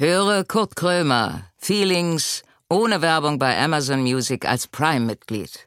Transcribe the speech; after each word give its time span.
Höre 0.00 0.44
Kurt 0.44 0.76
Krömer, 0.76 1.50
Feelings, 1.56 2.44
ohne 2.70 3.02
Werbung 3.02 3.40
bei 3.40 3.58
Amazon 3.58 4.02
Music 4.02 4.46
als 4.46 4.68
Prime-Mitglied. 4.68 5.66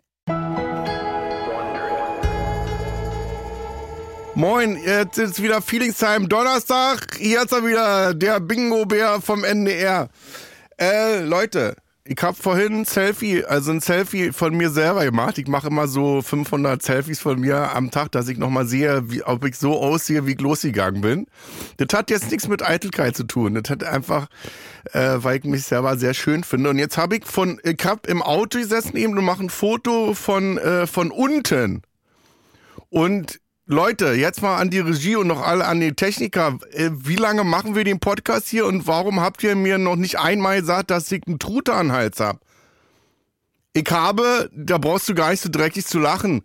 Moin, 4.33 4.77
jetzt 4.85 5.17
ist 5.17 5.43
wieder 5.43 5.61
Feelings 5.61 5.97
Time 5.97 6.29
Donnerstag. 6.29 7.17
Hier 7.17 7.41
ist 7.41 7.51
er 7.51 7.65
wieder, 7.65 8.13
der 8.13 8.39
Bingo-Bär 8.39 9.19
vom 9.19 9.43
NDR. 9.43 10.07
Äh, 10.79 11.25
Leute, 11.25 11.75
ich 12.11 12.21
habe 12.21 12.35
vorhin 12.35 12.81
ein 12.81 12.85
Selfie, 12.85 13.45
also 13.45 13.71
ein 13.71 13.79
Selfie 13.79 14.33
von 14.33 14.53
mir 14.53 14.69
selber 14.69 15.05
gemacht. 15.05 15.37
Ich 15.37 15.47
mache 15.47 15.67
immer 15.67 15.87
so 15.87 16.21
500 16.21 16.83
Selfies 16.83 17.21
von 17.21 17.39
mir 17.39 17.73
am 17.73 17.89
Tag, 17.89 18.11
dass 18.11 18.27
ich 18.27 18.37
nochmal 18.37 18.65
sehe, 18.65 19.09
wie, 19.09 19.23
ob 19.23 19.45
ich 19.45 19.55
so 19.55 19.79
aussehe, 19.79 20.25
wie 20.27 20.33
ich 20.33 20.41
losgegangen 20.41 20.99
bin. 20.99 21.27
Das 21.77 21.97
hat 21.97 22.09
jetzt 22.09 22.29
nichts 22.29 22.49
mit 22.49 22.67
Eitelkeit 22.67 23.15
zu 23.15 23.23
tun. 23.23 23.53
Das 23.53 23.69
hat 23.69 23.85
einfach, 23.85 24.27
äh, 24.91 25.19
weil 25.19 25.37
ich 25.37 25.45
mich 25.45 25.63
selber 25.63 25.95
sehr 25.95 26.13
schön 26.13 26.43
finde. 26.43 26.71
Und 26.71 26.79
jetzt 26.79 26.97
habe 26.97 27.15
ich 27.15 27.25
von, 27.25 27.61
ich 27.63 27.79
habe 27.85 28.09
im 28.09 28.21
Auto 28.21 28.59
gesessen 28.59 28.97
eben 28.97 29.17
und 29.17 29.23
mache 29.23 29.43
ein 29.43 29.49
Foto 29.49 30.13
von, 30.13 30.57
äh, 30.57 30.87
von 30.87 31.11
unten. 31.11 31.81
Und 32.89 33.39
Leute, 33.67 34.13
jetzt 34.13 34.41
mal 34.41 34.57
an 34.57 34.69
die 34.69 34.79
Regie 34.79 35.15
und 35.15 35.27
noch 35.27 35.41
alle 35.41 35.65
an 35.65 35.79
die 35.79 35.93
Techniker. 35.93 36.57
Äh, 36.71 36.89
wie 36.93 37.15
lange 37.15 37.43
machen 37.43 37.75
wir 37.75 37.83
den 37.83 37.99
Podcast 37.99 38.47
hier 38.49 38.65
und 38.65 38.87
warum 38.87 39.21
habt 39.21 39.43
ihr 39.43 39.55
mir 39.55 39.77
noch 39.77 39.95
nicht 39.95 40.19
einmal 40.19 40.59
gesagt, 40.59 40.89
dass 40.91 41.11
ich 41.11 41.21
einen 41.27 41.39
Truthahn-Hals 41.39 42.19
hab? 42.19 42.41
Ich 43.73 43.89
habe, 43.89 44.49
da 44.53 44.77
brauchst 44.77 45.07
du 45.07 45.13
gar 45.13 45.29
nicht 45.31 45.41
so 45.41 45.49
dreckig 45.49 45.85
zu 45.85 45.99
lachen. 45.99 46.43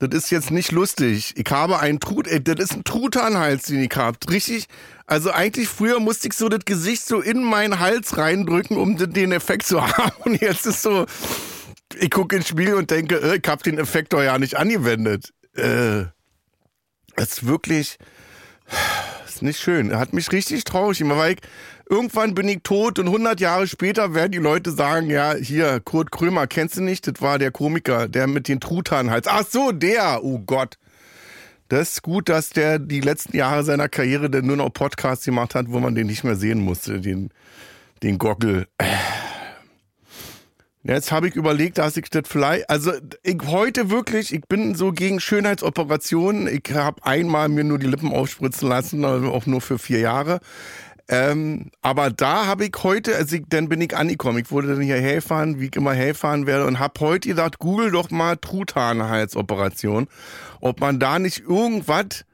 Das 0.00 0.08
ist 0.14 0.30
jetzt 0.30 0.50
nicht 0.50 0.72
lustig. 0.72 1.34
Ich 1.36 1.50
habe 1.50 1.78
einen 1.78 2.00
Trut, 2.00 2.26
ey, 2.26 2.42
das 2.42 2.58
ist 2.58 2.72
ein 2.72 2.84
Truthahnhals, 2.84 3.64
den 3.64 3.82
ich 3.82 3.94
hab. 3.94 4.16
Richtig, 4.30 4.66
also 5.06 5.30
eigentlich 5.30 5.68
früher 5.68 6.00
musste 6.00 6.28
ich 6.28 6.34
so 6.34 6.48
das 6.48 6.64
Gesicht 6.64 7.06
so 7.06 7.20
in 7.20 7.44
meinen 7.44 7.80
Hals 7.80 8.16
reindrücken, 8.16 8.78
um 8.78 8.96
den 8.96 9.32
Effekt 9.32 9.66
zu 9.66 9.86
haben. 9.86 10.12
Und 10.24 10.40
jetzt 10.40 10.66
ist 10.66 10.80
so, 10.80 11.04
ich 11.98 12.10
gucke 12.10 12.36
ins 12.36 12.48
Spiegel 12.48 12.74
und 12.74 12.90
denke, 12.90 13.20
äh, 13.20 13.36
ich 13.36 13.46
hab 13.46 13.62
den 13.62 13.78
Effekt 13.78 14.14
doch 14.14 14.22
ja 14.22 14.38
nicht 14.38 14.56
angewendet. 14.56 15.34
Äh. 15.54 16.06
Das 17.16 17.28
ist 17.28 17.46
wirklich, 17.46 17.98
ist 19.26 19.42
nicht 19.42 19.60
schön. 19.60 19.90
Er 19.90 19.98
hat 19.98 20.12
mich 20.12 20.32
richtig 20.32 20.64
traurig 20.64 20.98
gemacht, 20.98 21.18
weil 21.18 21.32
ich, 21.32 21.38
irgendwann 21.88 22.34
bin 22.34 22.48
ich 22.48 22.60
tot 22.62 22.98
und 22.98 23.06
100 23.06 23.40
Jahre 23.40 23.66
später 23.66 24.14
werden 24.14 24.32
die 24.32 24.38
Leute 24.38 24.70
sagen, 24.70 25.10
ja, 25.10 25.34
hier, 25.34 25.80
Kurt 25.80 26.12
Krömer, 26.12 26.46
kennst 26.46 26.76
du 26.76 26.82
nicht? 26.82 27.06
Das 27.06 27.20
war 27.20 27.38
der 27.38 27.50
Komiker, 27.50 28.08
der 28.08 28.26
mit 28.26 28.48
den 28.48 28.60
Truthahnhals. 28.60 29.26
Ach 29.26 29.44
so, 29.48 29.72
der, 29.72 30.22
oh 30.22 30.38
Gott. 30.38 30.78
Das 31.68 31.92
ist 31.92 32.02
gut, 32.02 32.28
dass 32.28 32.50
der 32.50 32.80
die 32.80 33.00
letzten 33.00 33.36
Jahre 33.36 33.62
seiner 33.62 33.88
Karriere 33.88 34.28
dann 34.28 34.46
nur 34.46 34.56
noch 34.56 34.70
Podcasts 34.70 35.24
gemacht 35.24 35.54
hat, 35.54 35.66
wo 35.68 35.78
man 35.78 35.94
den 35.94 36.08
nicht 36.08 36.24
mehr 36.24 36.34
sehen 36.34 36.60
musste, 36.60 37.00
den, 37.00 37.30
den 38.02 38.18
Gockel. 38.18 38.66
Jetzt 40.82 41.12
habe 41.12 41.28
ich 41.28 41.36
überlegt, 41.36 41.76
dass 41.76 41.98
ich 41.98 42.08
das 42.08 42.22
vielleicht, 42.26 42.70
also 42.70 42.92
ich 43.22 43.38
heute 43.44 43.90
wirklich, 43.90 44.32
ich 44.32 44.40
bin 44.48 44.74
so 44.74 44.92
gegen 44.92 45.20
Schönheitsoperationen. 45.20 46.46
Ich 46.48 46.74
habe 46.74 47.04
einmal 47.04 47.50
mir 47.50 47.64
nur 47.64 47.78
die 47.78 47.86
Lippen 47.86 48.12
aufspritzen 48.12 48.66
lassen, 48.66 49.04
also 49.04 49.30
auch 49.30 49.44
nur 49.44 49.60
für 49.60 49.78
vier 49.78 49.98
Jahre. 49.98 50.40
Ähm, 51.08 51.70
aber 51.82 52.10
da 52.10 52.46
habe 52.46 52.64
ich 52.64 52.72
heute, 52.82 53.16
also 53.16 53.36
ich, 53.36 53.42
dann 53.48 53.68
bin 53.68 53.80
ich 53.82 53.94
angekommen. 53.94 54.38
Ich 54.38 54.50
wurde 54.50 54.68
dann 54.68 54.80
hier 54.80 54.96
herfahren, 54.96 55.60
wie 55.60 55.66
ich 55.66 55.76
immer 55.76 55.92
herfahren 55.92 56.46
werde 56.46 56.66
und 56.66 56.78
habe 56.78 56.98
heute 57.00 57.28
gedacht, 57.28 57.58
google 57.58 57.90
doch 57.90 58.10
mal 58.10 58.36
Truthahnheitsoperation, 58.36 60.06
ob 60.60 60.80
man 60.80 60.98
da 60.98 61.18
nicht 61.18 61.40
irgendwas 61.40 62.24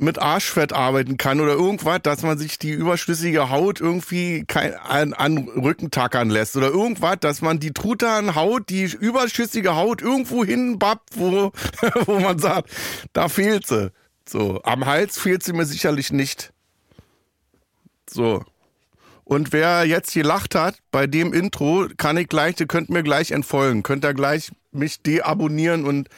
mit 0.00 0.20
Arschfett 0.20 0.72
arbeiten 0.72 1.16
kann 1.16 1.40
oder 1.40 1.52
irgendwas, 1.52 1.98
dass 2.02 2.22
man 2.22 2.38
sich 2.38 2.58
die 2.58 2.70
überschüssige 2.70 3.50
Haut 3.50 3.80
irgendwie 3.80 4.44
kein, 4.46 4.74
an, 4.74 5.12
an 5.12 5.38
Rücken 5.48 5.90
tackern 5.90 6.30
lässt 6.30 6.56
oder 6.56 6.68
irgendwas, 6.68 7.16
dass 7.20 7.42
man 7.42 7.58
die 7.58 7.72
Truthahnhaut, 7.72 8.68
die 8.70 8.84
überschüssige 8.84 9.74
Haut 9.74 10.00
irgendwo 10.00 10.44
hinbappt, 10.44 11.18
wo, 11.18 11.52
wo 12.06 12.20
man 12.20 12.38
sagt, 12.38 12.70
da 13.12 13.28
fehlt 13.28 13.66
sie. 13.66 13.90
So, 14.28 14.62
am 14.62 14.86
Hals 14.86 15.18
fehlt 15.18 15.42
sie 15.42 15.52
mir 15.52 15.66
sicherlich 15.66 16.12
nicht. 16.12 16.52
So. 18.08 18.44
Und 19.24 19.52
wer 19.52 19.84
jetzt 19.84 20.14
gelacht 20.14 20.54
hat 20.54 20.76
bei 20.90 21.06
dem 21.06 21.32
Intro, 21.32 21.88
kann 21.96 22.16
ich 22.16 22.28
gleich, 22.28 22.58
ihr 22.60 22.66
könnt 22.66 22.88
mir 22.88 23.02
gleich 23.02 23.32
entfolgen. 23.32 23.82
Könnt 23.82 24.04
ihr 24.04 24.14
gleich 24.14 24.52
mich 24.70 25.02
deabonnieren 25.02 25.84
und 25.84 26.08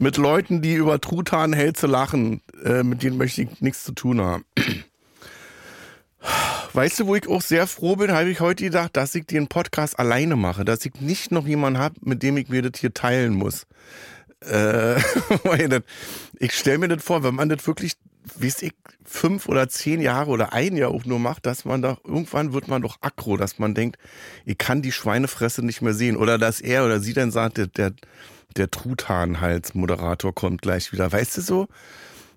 mit 0.00 0.16
Leuten, 0.16 0.62
die 0.62 0.74
über 0.74 0.98
Truthahnhälse 1.00 1.86
lachen, 1.86 2.40
äh, 2.64 2.82
mit 2.82 3.02
denen 3.02 3.18
möchte 3.18 3.42
ich 3.42 3.60
nichts 3.60 3.84
zu 3.84 3.92
tun 3.92 4.20
haben. 4.20 4.44
Weißt 6.72 7.00
du, 7.00 7.06
wo 7.06 7.16
ich 7.16 7.28
auch 7.28 7.42
sehr 7.42 7.66
froh 7.66 7.96
bin, 7.96 8.10
habe 8.12 8.30
ich 8.30 8.40
heute 8.40 8.64
gedacht, 8.64 8.96
dass 8.96 9.14
ich 9.14 9.26
den 9.26 9.48
Podcast 9.48 9.98
alleine 9.98 10.36
mache, 10.36 10.64
dass 10.64 10.86
ich 10.86 11.00
nicht 11.00 11.32
noch 11.32 11.46
jemanden 11.46 11.78
habe, 11.78 11.96
mit 12.00 12.22
dem 12.22 12.38
ich 12.38 12.48
mir 12.48 12.62
das 12.62 12.80
hier 12.80 12.94
teilen 12.94 13.34
muss. 13.34 13.66
Äh, 14.40 14.96
ich 16.38 16.52
stelle 16.54 16.78
mir 16.78 16.88
das 16.88 17.04
vor, 17.04 17.22
wenn 17.22 17.34
man 17.34 17.50
das 17.50 17.66
wirklich, 17.66 17.92
wie 18.38 18.46
ich, 18.46 18.72
fünf 19.04 19.48
oder 19.48 19.68
zehn 19.68 20.00
Jahre 20.00 20.30
oder 20.30 20.54
ein 20.54 20.76
Jahr 20.76 20.92
auch 20.92 21.04
nur 21.04 21.18
macht, 21.18 21.44
dass 21.44 21.66
man 21.66 21.82
doch, 21.82 22.02
irgendwann 22.04 22.54
wird 22.54 22.68
man 22.68 22.80
doch 22.80 22.96
aggro, 23.02 23.36
dass 23.36 23.58
man 23.58 23.74
denkt, 23.74 23.98
ich 24.46 24.56
kann 24.56 24.80
die 24.80 24.92
Schweinefresse 24.92 25.62
nicht 25.62 25.82
mehr 25.82 25.94
sehen. 25.94 26.16
Oder 26.16 26.38
dass 26.38 26.62
er 26.62 26.86
oder 26.86 27.00
sie 27.00 27.12
dann 27.12 27.30
sagt, 27.30 27.58
der, 27.58 27.66
der 27.66 27.92
der 28.56 28.70
Truthahnhals-Moderator 28.70 30.34
kommt 30.34 30.62
gleich 30.62 30.92
wieder. 30.92 31.10
Weißt 31.10 31.36
du 31.36 31.40
so? 31.40 31.68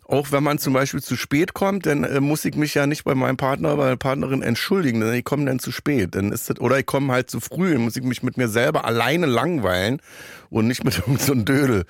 Auch 0.06 0.32
wenn 0.32 0.44
man 0.44 0.60
zum 0.60 0.74
Beispiel 0.74 1.02
zu 1.02 1.16
spät 1.16 1.54
kommt, 1.54 1.86
dann 1.86 2.04
äh, 2.04 2.20
muss 2.20 2.44
ich 2.44 2.56
mich 2.56 2.74
ja 2.74 2.86
nicht 2.88 3.06
bei 3.06 3.16
meinem 3.16 3.38
Partner, 3.38 3.76
bei 3.78 3.90
der 3.90 3.96
Partnerin 3.96 4.42
entschuldigen, 4.42 5.00
denn 5.00 5.14
ich 5.14 5.24
komme 5.24 5.46
dann 5.46 5.60
zu 5.60 5.72
spät. 5.72 6.16
Dann 6.16 6.34
ist 6.34 6.50
das, 6.50 6.60
oder 6.60 6.78
ich 6.78 6.86
komme 6.86 7.14
halt 7.14 7.32
zu 7.32 7.40
früh, 7.40 7.74
dann 7.74 7.84
muss 7.84 7.96
ich 7.96 8.04
mich 8.04 8.22
mit 8.22 8.36
mir 8.38 8.50
selber 8.50 8.84
alleine 8.84 9.28
langweilen 9.28 10.02
und 10.50 10.68
nicht 10.68 10.84
mit 10.84 10.98
irgendeinem 11.00 11.40
so 11.40 11.44
Dödel. 11.46 11.86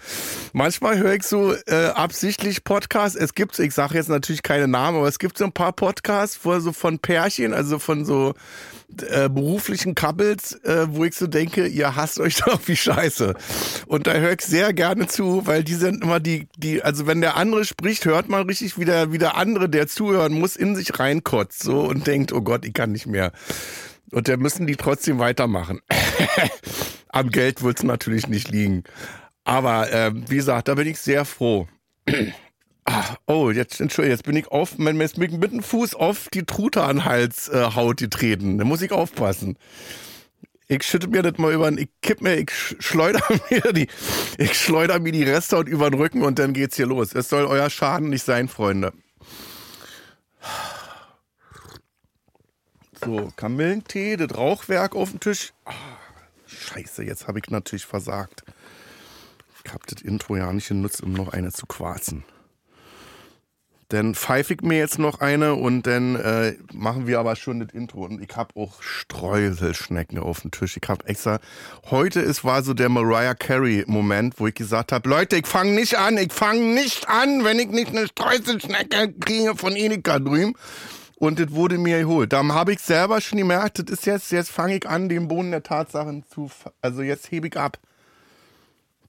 Manchmal 0.53 0.99
höre 0.99 1.15
ich 1.15 1.23
so 1.23 1.53
äh, 1.65 1.87
absichtlich 1.87 2.63
Podcasts. 2.63 3.17
Es 3.17 3.33
gibt, 3.33 3.57
ich 3.57 3.73
sage 3.73 3.95
jetzt 3.95 4.09
natürlich 4.09 4.43
keine 4.43 4.67
Namen, 4.67 4.99
aber 4.99 5.07
es 5.07 5.17
gibt 5.17 5.37
so 5.37 5.45
ein 5.45 5.51
paar 5.51 5.73
Podcasts, 5.73 6.39
wo 6.43 6.57
so 6.59 6.71
von 6.71 6.99
Pärchen, 6.99 7.53
also 7.53 7.79
von 7.79 8.05
so 8.05 8.35
äh, 9.01 9.29
beruflichen 9.29 9.95
Couples, 9.95 10.53
äh, 10.63 10.85
wo 10.89 11.05
ich 11.05 11.15
so 11.15 11.27
denke, 11.27 11.65
ihr 11.65 11.95
hasst 11.95 12.19
euch 12.19 12.35
doch 12.45 12.59
wie 12.67 12.75
scheiße. 12.75 13.33
Und 13.87 14.07
da 14.07 14.13
höre 14.13 14.33
ich 14.33 14.41
sehr 14.41 14.73
gerne 14.73 15.07
zu, 15.07 15.47
weil 15.47 15.63
die 15.63 15.73
sind 15.73 16.03
immer 16.03 16.19
die, 16.19 16.47
die, 16.57 16.83
also 16.83 17.07
wenn 17.07 17.21
der 17.21 17.37
andere 17.37 17.65
spricht, 17.65 18.05
hört 18.05 18.29
man 18.29 18.45
richtig, 18.45 18.77
wie 18.77 18.85
der, 18.85 19.11
wie 19.11 19.17
der 19.17 19.37
andere, 19.37 19.69
der 19.69 19.87
zuhören 19.87 20.33
muss, 20.33 20.55
in 20.55 20.75
sich 20.75 20.99
reinkotzt 20.99 21.63
so 21.63 21.81
und 21.81 22.05
denkt, 22.05 22.31
oh 22.33 22.41
Gott, 22.41 22.65
ich 22.65 22.73
kann 22.73 22.91
nicht 22.91 23.07
mehr. 23.07 23.31
Und 24.11 24.27
da 24.27 24.37
müssen 24.37 24.67
die 24.67 24.75
trotzdem 24.75 25.17
weitermachen. 25.17 25.79
Am 27.09 27.29
Geld 27.29 27.63
wird 27.63 27.79
es 27.79 27.83
natürlich 27.83 28.27
nicht 28.27 28.49
liegen. 28.49 28.83
Aber 29.43 29.91
äh, 29.91 30.11
wie 30.13 30.35
gesagt, 30.35 30.67
da 30.67 30.75
bin 30.75 30.87
ich 30.87 30.99
sehr 30.99 31.25
froh. 31.25 31.67
Ah, 32.85 33.15
oh, 33.27 33.49
jetzt, 33.49 33.79
Entschuldigung, 33.79 34.11
jetzt 34.17 34.25
bin 34.25 34.35
ich 34.35 34.47
auf, 34.47 34.77
jetzt 34.77 35.15
bin 35.15 35.31
ich 35.31 35.37
mit 35.37 35.51
dem 35.51 35.63
Fuß 35.63 35.95
auf 35.95 36.27
die 36.33 36.43
Truthahnhalshaut 36.43 38.01
äh, 38.01 38.05
getreten. 38.05 38.57
Da 38.57 38.65
muss 38.65 38.81
ich 38.81 38.91
aufpassen. 38.91 39.57
Ich 40.67 40.83
schütte 40.83 41.07
mir 41.07 41.21
das 41.21 41.37
mal 41.37 41.53
über, 41.53 41.71
ich 41.71 41.89
kipp 42.01 42.21
mir, 42.21 42.35
ich 42.35 42.51
schleuder 42.79 43.21
mir 43.49 43.73
die, 43.73 43.87
ich 44.37 44.59
schleuder 44.59 44.99
mir 44.99 45.11
die 45.11 45.23
Resthaut 45.23 45.67
über 45.67 45.89
den 45.89 45.99
Rücken 45.99 46.23
und 46.23 46.39
dann 46.39 46.53
geht's 46.53 46.75
hier 46.75 46.87
los. 46.87 47.13
Es 47.13 47.29
soll 47.29 47.45
euer 47.45 47.69
Schaden 47.69 48.09
nicht 48.09 48.23
sein, 48.23 48.47
Freunde. 48.47 48.91
So, 53.03 53.31
Kamillentee, 53.35 54.17
das 54.17 54.37
Rauchwerk 54.37 54.95
auf 54.95 55.11
dem 55.11 55.19
Tisch. 55.19 55.53
Ah, 55.65 55.73
scheiße, 56.47 57.03
jetzt 57.03 57.27
habe 57.27 57.39
ich 57.39 57.49
natürlich 57.49 57.85
versagt. 57.85 58.43
Ich 59.65 59.71
habe 59.71 59.83
das 59.87 60.01
Intro 60.01 60.35
ja 60.35 60.51
nicht 60.51 60.67
genutzt, 60.67 61.01
um 61.01 61.13
noch 61.13 61.29
eine 61.29 61.51
zu 61.51 61.65
quarzen. 61.65 62.23
Dann 63.93 64.15
pfeife 64.15 64.55
ich 64.55 64.61
mir 64.61 64.79
jetzt 64.79 64.97
noch 64.97 65.19
eine 65.19 65.53
und 65.53 65.85
dann 65.85 66.15
äh, 66.15 66.55
machen 66.73 67.05
wir 67.05 67.19
aber 67.19 67.35
schon 67.35 67.59
das 67.59 67.69
Intro. 67.73 68.05
Und 68.05 68.23
ich 68.23 68.35
habe 68.35 68.59
auch 68.59 68.81
Streuselschnecken 68.81 70.17
auf 70.17 70.41
dem 70.41 70.49
Tisch. 70.49 70.77
Ich 70.81 70.89
habe 70.89 71.05
extra. 71.05 71.39
Heute 71.91 72.19
ist 72.19 72.43
war 72.43 72.63
so 72.63 72.73
der 72.73 72.89
Mariah 72.89 73.35
Carey 73.35 73.83
Moment, 73.85 74.39
wo 74.39 74.47
ich 74.47 74.55
gesagt 74.55 74.91
habe: 74.91 75.07
Leute, 75.07 75.35
ich 75.35 75.45
fange 75.45 75.73
nicht 75.73 75.95
an, 75.95 76.17
ich 76.17 76.33
fange 76.33 76.61
nicht 76.73 77.07
an, 77.07 77.43
wenn 77.43 77.59
ich 77.59 77.67
nicht 77.67 77.89
eine 77.89 78.07
Streuselschnecke 78.07 79.13
kriege 79.19 79.55
von 79.55 79.75
Enika 79.75 80.17
drüben. 80.17 80.55
Und 81.17 81.39
das 81.39 81.51
wurde 81.51 81.77
mir 81.77 81.99
geholt. 81.99 82.33
Da 82.33 82.43
habe 82.43 82.73
ich 82.73 82.79
selber 82.79 83.21
schon 83.21 83.37
gemerkt, 83.37 83.77
das 83.77 83.99
ist 83.99 84.07
jetzt, 84.07 84.31
jetzt 84.31 84.49
fange 84.49 84.77
ich 84.77 84.89
an, 84.89 85.07
den 85.07 85.27
Boden 85.27 85.51
der 85.51 85.61
Tatsachen 85.61 86.23
zu. 86.33 86.49
Also 86.81 87.03
jetzt 87.03 87.31
hebe 87.31 87.47
ich 87.47 87.57
ab. 87.57 87.77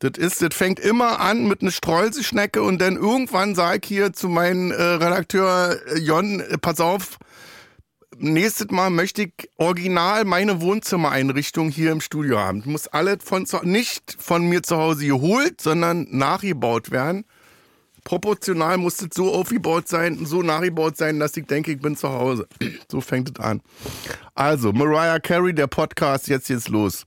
Das 0.05 0.19
ist, 0.19 0.43
das 0.43 0.55
fängt 0.55 0.81
immer 0.81 1.19
an 1.19 1.49
mit 1.49 1.63
einer 1.63 1.71
Streuselschnecke 1.71 2.63
und 2.63 2.79
dann 2.79 2.97
irgendwann 2.97 3.55
sage 3.55 3.81
ich 3.83 3.89
hier 3.89 4.13
zu 4.13 4.29
meinem 4.29 4.71
äh, 4.71 4.75
Redakteur 4.75 5.79
äh, 5.87 5.99
Jon, 5.99 6.41
äh, 6.41 6.59
pass 6.59 6.79
auf, 6.79 7.17
nächstes 8.19 8.71
Mal 8.71 8.91
möchte 8.91 9.23
ich 9.23 9.33
original 9.57 10.27
meine 10.27 10.61
Wohnzimmereinrichtung 10.61 11.71
hier 11.71 11.91
im 11.91 12.03
Studio 12.03 12.39
haben. 12.39 12.59
Das 12.59 12.67
muss 12.67 12.89
alles 12.89 13.25
von 13.25 13.47
nicht 13.63 14.15
von 14.19 14.47
mir 14.47 14.63
zu 14.63 14.77
Hause 14.77 15.07
geholt, 15.07 15.63
sondern 15.63 16.07
nachgebaut 16.11 16.91
werden. 16.91 17.25
proportional 18.05 18.77
muss 18.77 19.01
es 19.01 19.09
so 19.15 19.33
aufgebaut 19.33 19.89
sein, 19.89 20.27
so 20.27 20.43
nachgebaut 20.43 20.99
sein, 20.99 21.19
dass 21.19 21.35
ich 21.35 21.47
denke, 21.47 21.73
ich 21.73 21.81
bin 21.81 21.97
zu 21.97 22.11
Hause. 22.11 22.47
So 22.93 23.01
fängt 23.01 23.31
es 23.31 23.43
an. 23.43 23.63
Also, 24.35 24.71
Mariah 24.71 25.19
Carey, 25.19 25.55
der 25.55 25.67
Podcast, 25.67 26.29
jetzt 26.29 26.49
geht's 26.49 26.69
los. 26.69 27.07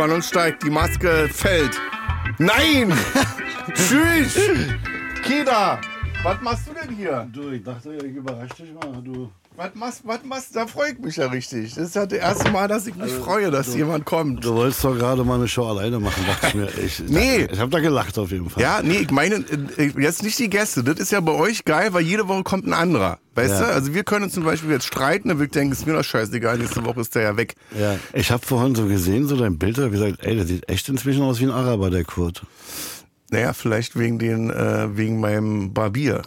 Spannung 0.00 0.22
steigt, 0.22 0.62
die 0.62 0.70
Maske 0.70 1.28
fällt. 1.30 1.78
Nein! 2.38 2.90
Tschüss! 3.74 4.34
Kida, 5.22 5.78
was 6.22 6.40
machst 6.40 6.68
du 6.68 6.72
denn 6.72 6.96
hier? 6.96 7.28
Du, 7.30 7.50
ich 7.50 7.62
dachte, 7.62 7.96
ich 7.96 8.16
überrasche 8.16 8.62
dich 8.62 8.72
mal. 8.72 9.02
Du, 9.02 9.30
Was 9.62 9.74
machst, 9.74 10.00
was 10.04 10.24
machst, 10.24 10.56
da 10.56 10.66
freue 10.66 10.92
ich 10.92 10.98
mich 11.00 11.16
ja 11.16 11.26
richtig. 11.26 11.74
Das 11.74 11.88
ist 11.88 11.94
ja 11.94 12.06
das 12.06 12.18
erste 12.18 12.50
Mal, 12.50 12.66
dass 12.66 12.86
ich 12.86 12.94
mich 12.94 13.12
freue, 13.12 13.50
dass 13.50 13.74
jemand 13.74 14.06
kommt. 14.06 14.42
du 14.42 14.54
wolltest 14.54 14.82
doch 14.82 14.94
gerade 14.96 15.22
mal 15.22 15.34
eine 15.34 15.48
Show 15.48 15.66
alleine 15.66 16.00
machen, 16.00 16.24
dachte 16.26 16.46
ich 16.46 16.54
mir. 16.54 16.68
Ich, 16.82 17.02
Nee. 17.06 17.46
Ich 17.52 17.58
habe 17.58 17.70
da 17.70 17.78
gelacht 17.80 18.18
auf 18.18 18.30
jeden 18.30 18.48
Fall. 18.48 18.62
Ja, 18.62 18.80
nee, 18.82 19.00
ich 19.00 19.10
meine, 19.10 19.44
äh, 19.76 19.92
jetzt 19.98 20.22
nicht 20.22 20.38
die 20.38 20.48
Gäste. 20.48 20.82
Das 20.82 20.98
ist 20.98 21.12
ja 21.12 21.20
bei 21.20 21.32
euch 21.32 21.66
geil, 21.66 21.92
weil 21.92 22.00
jede 22.00 22.26
Woche 22.26 22.42
kommt 22.42 22.66
ein 22.66 22.72
anderer. 22.72 23.18
Weißt 23.34 23.50
Ja. 23.52 23.60
du? 23.66 23.66
Also 23.74 23.92
wir 23.92 24.02
können 24.02 24.24
uns 24.24 24.32
zum 24.32 24.44
Beispiel 24.44 24.70
jetzt 24.70 24.86
streiten, 24.86 25.28
dann 25.28 25.36
würde 25.36 25.48
ich 25.48 25.52
denken, 25.52 25.72
ist 25.74 25.86
mir 25.86 25.92
doch 25.92 26.04
scheißegal, 26.04 26.56
nächste 26.56 26.82
Woche 26.86 27.02
ist 27.02 27.14
der 27.14 27.22
ja 27.24 27.36
weg. 27.36 27.54
Ja. 27.78 27.96
Ich 28.14 28.30
habe 28.30 28.46
vorhin 28.46 28.74
so 28.74 28.86
gesehen, 28.86 29.28
so 29.28 29.36
dein 29.36 29.58
Bild, 29.58 29.76
hab 29.76 29.90
gesagt, 29.90 30.20
ey, 30.24 30.36
der 30.36 30.46
sieht 30.46 30.70
echt 30.70 30.88
inzwischen 30.88 31.20
aus 31.20 31.38
wie 31.38 31.44
ein 31.44 31.50
Araber, 31.50 31.90
der 31.90 32.04
Kurt. 32.04 32.46
Naja, 33.30 33.52
vielleicht 33.52 33.98
wegen 33.98 34.18
den, 34.18 34.48
äh, 34.48 34.96
wegen 34.96 35.20
meinem 35.20 35.74
Barbier, 35.74 36.22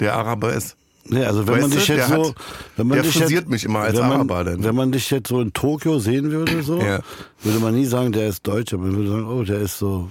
der 0.00 0.14
Araber 0.14 0.54
ist. 0.54 0.77
Nee, 1.10 1.24
also 1.24 1.46
wenn 1.46 1.54
Weißt 1.54 1.62
man 1.62 1.70
du, 1.70 1.76
dich 1.78 1.88
jetzt 1.88 2.08
der 2.10 2.16
so, 2.16 2.28
hat- 2.30 2.34
wenn 2.76 2.86
man 2.86 2.96
der 2.96 3.02
dich 3.04 3.14
jetzt, 3.14 3.48
mich 3.48 3.64
immer 3.64 3.80
als 3.80 3.94
wenn 3.94 4.02
man, 4.02 4.12
Araber 4.12 4.44
dann. 4.44 4.62
Wenn 4.64 4.74
man 4.74 4.92
dich 4.92 5.10
jetzt 5.10 5.28
so 5.28 5.40
in 5.40 5.52
Tokio 5.52 5.98
sehen 5.98 6.30
würde, 6.30 6.62
so, 6.62 6.80
Ja. 6.80 7.00
würde 7.42 7.58
man 7.60 7.74
nie 7.74 7.86
sagen, 7.86 8.12
der 8.12 8.28
ist 8.28 8.46
Deutscher. 8.46 8.78
Man 8.78 8.94
würde 8.96 9.10
sagen, 9.10 9.26
oh, 9.26 9.42
der 9.42 9.60
ist 9.60 9.78
so 9.78 10.10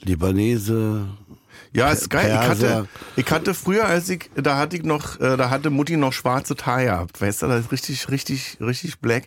Libanese. 0.00 1.06
Ja, 1.74 1.90
ist 1.90 2.10
geil. 2.10 2.28
Ich 2.30 2.48
hatte, 2.48 2.86
ich 3.16 3.30
hatte 3.30 3.54
früher, 3.54 3.86
als 3.86 4.06
ich, 4.10 4.28
da 4.34 4.58
hatte 4.58 4.76
ich 4.76 4.82
noch, 4.82 5.18
äh, 5.20 5.38
da 5.38 5.48
hatte 5.48 5.70
Mutti 5.70 5.96
noch 5.96 6.12
schwarze 6.12 6.54
Haare 6.66 6.84
gehabt. 6.84 7.20
Weißt 7.22 7.40
du, 7.42 7.46
das 7.46 7.60
ist 7.64 7.72
richtig, 7.72 8.10
richtig, 8.10 8.58
richtig 8.60 8.98
black. 8.98 9.24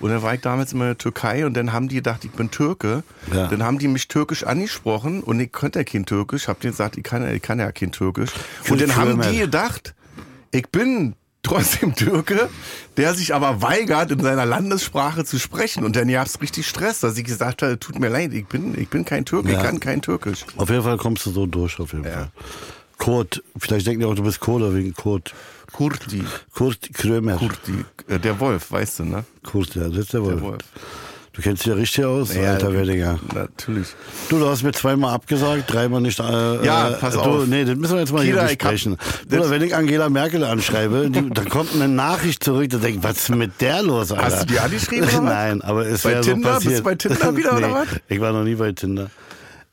Und 0.00 0.10
dann 0.10 0.20
war 0.20 0.34
ich 0.34 0.40
damals 0.40 0.72
immer 0.72 0.84
in 0.86 0.90
der 0.90 0.98
Türkei 0.98 1.46
und 1.46 1.54
dann 1.54 1.72
haben 1.72 1.86
die 1.88 1.94
gedacht, 1.96 2.24
ich 2.24 2.32
bin 2.32 2.50
Türke. 2.50 3.04
Ja. 3.32 3.46
Dann 3.46 3.62
haben 3.62 3.78
die 3.78 3.86
mich 3.86 4.08
türkisch 4.08 4.42
angesprochen 4.44 5.22
und 5.22 5.38
ich 5.38 5.52
konnte 5.52 5.78
ja 5.78 5.84
kein 5.84 6.04
Türkisch. 6.04 6.48
Hab 6.48 6.58
denen 6.60 6.72
gesagt, 6.72 6.96
ich 6.96 7.04
kann, 7.04 7.32
ich 7.32 7.40
kann 7.42 7.60
ja 7.60 7.70
kein 7.70 7.92
Türkisch. 7.92 8.30
Und 8.68 8.80
dann 8.80 8.96
haben 8.96 9.20
die 9.30 9.38
gedacht, 9.38 9.94
ich 10.54 10.68
bin 10.68 11.14
trotzdem 11.42 11.94
Türke, 11.94 12.48
der 12.96 13.14
sich 13.14 13.34
aber 13.34 13.60
weigert, 13.60 14.10
in 14.10 14.20
seiner 14.20 14.46
Landessprache 14.46 15.24
zu 15.24 15.38
sprechen. 15.38 15.84
Und 15.84 15.94
dann 15.96 16.08
gab's 16.08 16.40
richtig 16.40 16.66
Stress, 16.66 17.00
dass 17.00 17.18
ich 17.18 17.24
gesagt 17.24 17.60
habe, 17.62 17.78
tut 17.78 17.98
mir 17.98 18.08
leid, 18.08 18.32
ich 18.32 18.46
bin, 18.46 18.78
ich 18.80 18.88
bin 18.88 19.04
kein 19.04 19.24
Türke, 19.26 19.48
ich 19.50 19.54
Ja. 19.56 19.62
kann 19.62 19.78
kein 19.80 20.00
Türkisch. 20.00 20.46
Auf 20.56 20.70
jeden 20.70 20.82
Fall 20.82 20.96
kommst 20.96 21.26
du 21.26 21.30
so 21.30 21.44
durch, 21.46 21.78
auf 21.80 21.92
jeden 21.92 22.04
Fall. 22.04 22.30
Kurt, 22.96 23.42
vielleicht 23.58 23.86
denken 23.86 24.00
die 24.00 24.06
auch, 24.06 24.14
du 24.14 24.22
bist 24.22 24.40
Koda 24.40 24.72
wegen 24.72 24.94
Kurt. 24.94 25.34
Kurti. 25.72 26.22
Kurt 26.54 26.94
Krömer. 26.94 27.36
Kurti, 27.36 27.84
äh, 28.08 28.18
der 28.20 28.38
Wolf, 28.38 28.70
weißt 28.70 29.00
du, 29.00 29.04
ne? 29.04 29.24
Kurt, 29.42 29.74
ja, 29.74 29.88
das 29.88 29.98
ist 29.98 30.12
der 30.14 30.20
Der 30.20 30.40
Wolf. 30.40 30.62
Du 31.34 31.42
kennst 31.42 31.62
dich 31.64 31.70
ja 31.70 31.74
richtig 31.74 32.04
aus, 32.04 32.36
alter 32.36 32.72
Weddinger. 32.72 33.18
Natürlich. 33.34 33.88
Du, 34.28 34.38
du 34.38 34.46
hast 34.48 34.62
mir 34.62 34.70
zweimal 34.70 35.12
abgesagt, 35.14 35.64
dreimal 35.72 36.00
nicht. 36.00 36.20
Äh, 36.20 36.64
Ja, 36.64 36.90
äh, 36.90 36.92
pass 36.92 37.14
du, 37.14 37.20
auf. 37.20 37.46
Nee, 37.48 37.64
das 37.64 37.74
müssen 37.76 37.94
wir 37.94 38.00
jetzt 38.00 38.12
mal 38.12 38.24
Kida, 38.24 38.46
hier 38.46 38.56
besprechen. 38.56 38.96
Oder 39.32 39.50
wenn 39.50 39.60
ich 39.62 39.74
Angela 39.74 40.08
Merkel 40.08 40.44
anschreibe, 40.44 41.10
die, 41.10 41.28
dann 41.30 41.48
kommt 41.48 41.74
eine 41.74 41.88
Nachricht 41.88 42.44
zurück, 42.44 42.68
da 42.70 42.76
denke 42.78 42.98
ich, 42.98 43.02
was 43.02 43.16
ist 43.16 43.30
mit 43.30 43.60
der 43.60 43.82
los, 43.82 44.12
Alter? 44.12 44.24
Hast 44.24 44.42
du 44.42 44.46
die 44.46 44.60
angeschrieben? 44.60 45.08
Nein, 45.24 45.60
aber 45.62 45.84
es 45.86 46.04
wäre 46.04 46.22
so 46.22 46.30
Tinder? 46.30 46.50
passiert. 46.52 46.70
Bist 46.70 46.80
du 46.80 46.84
bei 46.84 46.94
Tinder 46.94 47.36
wieder, 47.36 47.56
oder 47.56 47.72
was? 47.72 47.86
Ich 48.08 48.20
war 48.20 48.32
noch 48.32 48.44
nie 48.44 48.54
bei 48.54 48.70
Tinder. 48.70 49.10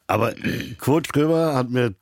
Aber 0.07 0.33
Kurt 0.79 1.13
Krömer 1.13 1.53
hat 1.53 1.69
mir 1.69 1.93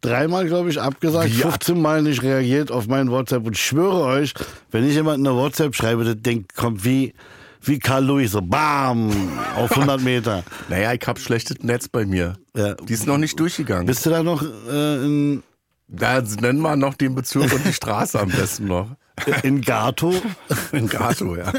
dreimal, 0.00 0.46
glaube 0.46 0.70
ich, 0.70 0.80
abgesagt, 0.80 1.26
ab- 1.44 1.52
15 1.52 1.78
Mal 1.80 2.00
nicht 2.00 2.22
reagiert 2.22 2.70
auf 2.72 2.86
meinen 2.86 3.10
WhatsApp 3.10 3.44
und 3.46 3.56
ich 3.56 3.62
schwöre 3.62 4.04
euch, 4.04 4.32
wenn 4.70 4.88
ich 4.88 4.94
jemand 4.94 5.18
eine 5.18 5.36
WhatsApp 5.36 5.74
schreibe, 5.76 6.04
das 6.04 6.16
Ding 6.22 6.46
kommt 6.56 6.82
wie, 6.86 7.12
wie 7.66 7.78
Carl 7.78 8.04
Lewis, 8.04 8.32
so 8.32 8.40
BAM, 8.42 9.10
auf 9.56 9.70
100 9.76 10.00
Meter. 10.00 10.44
Naja, 10.68 10.92
ich 10.92 11.06
hab 11.06 11.18
schlechtes 11.18 11.62
Netz 11.62 11.88
bei 11.88 12.06
mir. 12.06 12.36
Ja. 12.56 12.74
Die 12.74 12.92
ist 12.92 13.06
noch 13.06 13.18
nicht 13.18 13.38
durchgegangen. 13.38 13.86
Bist 13.86 14.06
du 14.06 14.10
da 14.10 14.22
noch 14.22 14.42
äh, 14.42 15.04
in, 15.04 15.42
Da 15.88 16.20
nennen 16.40 16.60
wir 16.60 16.76
noch 16.76 16.94
den 16.94 17.14
Bezirk 17.14 17.52
und 17.52 17.64
die 17.64 17.72
Straße 17.72 18.18
am 18.18 18.28
besten 18.28 18.66
noch. 18.66 18.88
in 19.42 19.62
Gato? 19.62 20.12
In 20.72 20.88
Gato, 20.88 21.36
ja. 21.36 21.50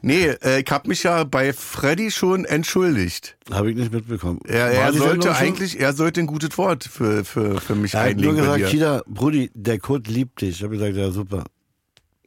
nee, 0.00 0.28
äh, 0.42 0.60
ich 0.60 0.70
hab 0.70 0.86
mich 0.86 1.02
ja 1.02 1.24
bei 1.24 1.52
Freddy 1.52 2.10
schon 2.10 2.44
entschuldigt. 2.46 3.36
Habe 3.50 3.70
ich 3.70 3.76
nicht 3.76 3.92
mitbekommen. 3.92 4.40
Er, 4.46 4.68
er 4.70 4.92
sollte 4.94 5.34
eigentlich, 5.36 5.78
er 5.78 5.92
sollte 5.92 6.20
ein 6.20 6.26
gutes 6.26 6.56
Wort 6.56 6.84
für, 6.84 7.24
für, 7.24 7.60
für 7.60 7.74
mich 7.74 7.92
Er 7.94 8.04
hat 8.04 8.16
nur 8.16 8.30
einlegen. 8.30 8.46
bei 8.46 8.56
gesagt. 8.56 8.70
Kida, 8.72 9.02
Brudi, 9.06 9.50
der 9.54 9.78
Kurt 9.78 10.08
liebt 10.08 10.40
dich. 10.40 10.56
Ich 10.56 10.62
habe 10.62 10.76
gesagt, 10.78 10.96
ja 10.96 11.10
super. 11.10 11.44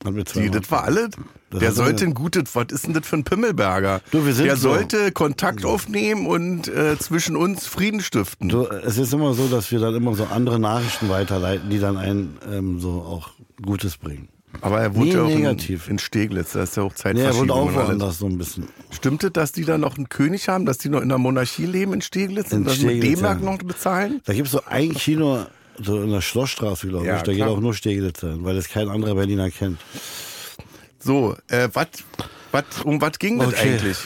Die, 0.05 0.49
das 0.49 0.69
war 0.71 0.83
alles? 0.83 1.09
Das 1.49 1.59
Der 1.59 1.71
sollte 1.71 2.05
ein 2.05 2.13
gutes, 2.13 2.55
was 2.55 2.67
ist 2.71 2.85
denn 2.87 2.93
das 2.93 3.05
für 3.07 3.17
ein 3.17 3.23
Pimmelberger? 3.23 4.01
Du, 4.11 4.25
wir 4.25 4.33
sind 4.33 4.45
Der 4.45 4.57
so. 4.57 4.69
sollte 4.69 5.11
Kontakt 5.11 5.65
aufnehmen 5.65 6.25
und 6.27 6.67
äh, 6.67 6.97
zwischen 6.97 7.35
uns 7.35 7.65
Frieden 7.65 8.01
stiften. 8.01 8.49
Du, 8.49 8.65
es 8.67 8.97
ist 8.97 9.13
immer 9.13 9.33
so, 9.33 9.47
dass 9.47 9.71
wir 9.71 9.79
dann 9.79 9.95
immer 9.95 10.15
so 10.15 10.25
andere 10.25 10.59
Nachrichten 10.59 11.09
weiterleiten, 11.09 11.69
die 11.69 11.79
dann 11.79 11.97
einen 11.97 12.37
ähm, 12.51 12.79
so 12.79 13.01
auch 13.01 13.31
Gutes 13.61 13.97
bringen. 13.97 14.29
Aber 14.61 14.81
er 14.81 14.95
wohnt 14.95 15.05
Nie 15.07 15.13
ja 15.13 15.23
auch 15.23 15.29
in, 15.29 15.35
negativ. 15.37 15.89
in 15.89 15.99
Steglitz, 15.99 16.53
da 16.53 16.63
ist 16.63 16.77
ja 16.77 16.83
auch 16.83 16.91
Nee, 16.91 17.21
er 17.21 17.35
wohnt 17.35 17.49
Zeitverschiebung 17.49 17.51
auch 17.51 17.73
woanders 17.73 18.19
so 18.19 18.25
ein 18.25 18.37
bisschen. 18.37 18.67
Stimmt 18.91 19.23
es, 19.23 19.33
dass 19.33 19.51
die 19.51 19.65
da 19.65 19.77
noch 19.77 19.97
einen 19.97 20.09
König 20.09 20.47
haben, 20.47 20.65
dass 20.65 20.77
die 20.77 20.89
noch 20.89 21.01
in 21.01 21.09
der 21.09 21.17
Monarchie 21.17 21.65
leben 21.65 21.93
in 21.93 22.01
Steglitz 22.01 22.51
In 22.51 22.59
und 22.59 22.67
das 22.67 22.79
mit 22.79 23.03
D-Mark 23.03 23.41
ja. 23.41 23.51
noch 23.51 23.57
bezahlen? 23.57 24.21
Da 24.25 24.33
gibt 24.33 24.47
es 24.47 24.51
so 24.53 24.61
ein 24.65 24.93
Kino, 24.93 25.45
so 25.83 26.01
in 26.01 26.11
der 26.11 26.21
Schlossstraße, 26.21 26.87
glaube 26.87 27.05
ich. 27.05 27.11
Ja, 27.11 27.21
da 27.21 27.31
geht 27.31 27.41
klar. 27.41 27.49
auch 27.49 27.59
nur 27.59 27.73
Steglitzer 27.73 28.31
hin, 28.31 28.43
weil 28.43 28.55
das 28.55 28.69
kein 28.69 28.89
anderer 28.89 29.15
Berliner 29.15 29.49
kennt. 29.51 29.79
So, 31.05 31.35
äh, 31.49 31.69
was, 31.71 31.87
um 32.83 32.99
was 32.99 33.19
ging 33.19 33.37
das 33.37 33.53
eigentlich? 33.53 33.97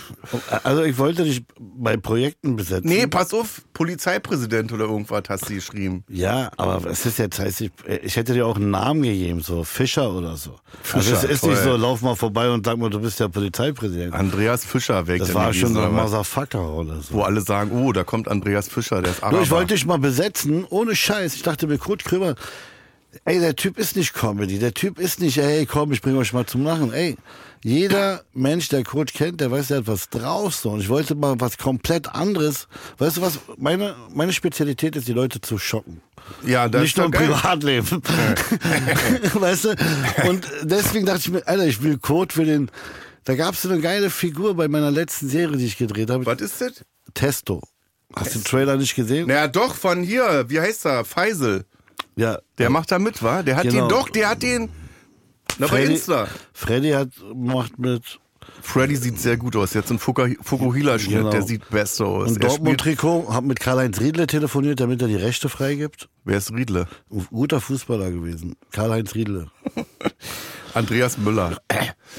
Also 0.64 0.84
ich 0.84 0.98
wollte 0.98 1.24
dich 1.24 1.44
bei 1.58 1.96
Projekten 1.96 2.58
besetzen. 2.58 2.90
Nee, 2.90 3.08
pass 3.08 3.34
auf, 3.34 3.62
Polizeipräsident 3.74 4.74
oder 4.74 4.84
irgendwas 4.86 5.24
hast 5.30 5.50
du 5.50 5.54
geschrieben. 5.54 6.04
Ja, 6.10 6.52
aber 6.58 6.86
es 6.90 7.06
ist 7.06 7.20
jetzt, 7.20 7.40
heißt 7.40 7.62
ich, 7.62 7.72
ich 8.04 8.18
hätte 8.18 8.34
dir 8.34 8.46
auch 8.46 8.58
einen 8.58 8.72
Namen 8.72 9.04
gegeben, 9.04 9.40
so 9.40 9.64
Fischer 9.64 10.12
oder 10.12 10.36
so. 10.36 10.56
also 10.92 11.00
Fischer, 11.00 11.24
es 11.24 11.24
ist 11.24 11.42
toll. 11.42 11.52
nicht 11.52 11.64
so, 11.64 11.78
lauf 11.78 12.02
mal 12.02 12.16
vorbei 12.16 12.50
und 12.50 12.66
sag 12.66 12.78
mal, 12.78 12.90
du 12.90 13.00
bist 13.00 13.20
der 13.22 13.30
Polizeipräsident. 13.30 14.14
Andreas 14.14 14.66
Fischer 14.66 15.08
weg. 15.08 15.20
Das 15.20 15.34
war 15.34 15.54
schon 15.54 15.72
ein 15.72 15.78
oder 15.78 15.94
was? 15.96 16.12
Motherfucker 16.12 16.74
oder 16.74 16.96
so. 17.02 17.14
Wo 17.14 17.22
alle 17.22 17.40
sagen, 17.40 17.72
oh, 17.72 17.94
da 17.94 18.04
kommt 18.04 18.28
Andreas 18.28 18.68
Fischer, 18.68 19.02
der 19.02 19.12
ist 19.12 19.22
Nur, 19.22 19.28
Araber. 19.30 19.44
ich 19.44 19.52
wollte 19.52 19.74
dich 19.76 19.86
mal 19.86 20.00
besetzen, 20.00 20.66
ohne 20.70 20.98
Scheiß. 20.98 21.36
Ich 21.36 21.44
dachte 21.44 21.68
mir, 21.68 21.78
Kurt 21.78 22.04
Krömer, 22.04 22.36
ey, 23.26 23.40
der 23.40 23.56
Typ 23.56 23.78
ist 23.78 23.96
nicht 23.96 24.14
Comedy. 24.14 24.60
Der 24.60 24.74
Typ 24.74 25.00
ist 25.00 25.20
nicht, 25.20 25.38
ey, 25.38 25.66
komm, 25.66 25.92
ich 25.92 26.02
bringe 26.02 26.18
euch 26.18 26.34
mal 26.34 26.46
zum 26.46 26.64
Lachen. 26.64 26.94
Ey, 26.94 27.18
jeder 27.64 28.24
Mensch, 28.34 28.70
der 28.70 28.84
Kurt 28.84 29.14
kennt, 29.14 29.42
der 29.42 29.52
weiß, 29.52 29.68
der 29.68 29.78
hat 29.78 29.88
was 29.88 30.10
drauf. 30.10 30.56
So. 30.56 30.72
Und 30.72 30.80
ich 30.80 30.90
wollte 30.90 31.16
mal 31.16 31.36
was 31.40 31.58
komplett 31.58 32.14
anderes. 32.14 32.68
Weißt 32.98 33.18
du 33.18 33.22
was? 33.22 33.40
Meine, 33.58 33.96
meine 34.14 34.34
Spezialität 34.34 34.96
ist, 34.96 35.08
die 35.08 35.14
Leute 35.14 35.42
zu 35.42 35.58
schocken. 35.58 36.02
ja, 36.46 36.70
das 36.70 36.82
nicht 36.82 36.92
ist 36.92 36.98
nur 36.98 37.08
im. 37.08 37.12
Privatleben. 37.12 37.88
weißt 39.34 39.66
du? 39.66 39.76
Und 40.28 40.48
deswegen 40.64 41.06
dachte 41.06 41.20
ich 41.20 41.30
mir, 41.32 41.48
Alter, 41.48 41.68
ich 41.68 41.82
will 41.84 41.98
Kurt 41.98 42.34
für 42.34 42.46
den. 42.46 42.72
Da 43.26 43.36
gab 43.36 43.54
es 43.54 43.62
so 43.62 43.70
eine 43.70 43.82
geile 43.82 44.10
Figur 44.10 44.56
bei 44.56 44.68
meiner 44.68 44.92
letzten 44.92 45.28
Serie, 45.30 45.58
die 45.58 45.66
ich 45.66 45.78
gedreht 45.78 46.10
habe. 46.10 46.26
Was 46.26 46.42
ist 46.42 46.62
das? 46.62 46.86
Testo. 47.14 47.62
Hast 48.16 48.34
du 48.34 48.40
den 48.40 48.46
Trailer 48.46 48.78
nicht 48.78 48.96
gesehen? 48.96 49.28
Naja, 49.28 49.48
doch, 49.48 49.76
von 49.76 50.02
hier, 50.02 50.46
wie 50.48 50.60
heißt 50.60 50.86
er? 50.86 51.06
Faisal. 51.06 51.66
Ja. 52.16 52.40
Der 52.58 52.70
macht 52.70 52.92
da 52.92 53.00
mit, 53.00 53.22
wa? 53.24 53.44
Der 53.44 53.56
hat 53.56 53.64
Genau. 53.64 53.88
den 53.88 53.90
doch, 53.90 54.10
der 54.10 54.30
hat 54.30 54.42
den. 54.44 54.70
Na, 55.58 55.68
bei 55.68 55.78
Freddy, 55.82 55.94
Insta. 55.94 56.28
Freddy 56.54 56.92
hat 56.92 57.10
macht 57.36 57.80
mit 57.80 58.20
Freddy 58.62 58.96
sieht 58.96 59.20
sehr 59.20 59.38
gut 59.38 59.56
aus. 59.56 59.74
Jetzt 59.74 59.92
ein 59.92 60.00
Fukuhila-Schnitt, 60.00 61.18
Genau. 61.18 61.30
der 61.30 61.44
sieht 61.44 61.70
besser 61.70 62.06
aus. 62.08 62.30
spielt, 62.30 62.44
Dortmund-Trikot, 62.44 63.32
hat 63.34 63.44
mit 63.44 63.60
Karl-Heinz 63.60 64.00
Riedle 64.00 64.28
telefoniert, 64.28 64.80
damit 64.80 65.02
er 65.02 65.08
die 65.08 65.16
Rechte 65.16 65.50
freigibt. 65.50 66.10
wer 66.24 66.38
ist 66.38 66.52
Riedle? 66.54 66.88
Guter 67.30 67.62
Fußballer 67.62 68.12
gewesen. 68.12 68.56
Karl-Heinz 68.72 69.16
Riedle. 69.16 69.52
Andreas 70.74 71.18
Müller. 71.18 71.58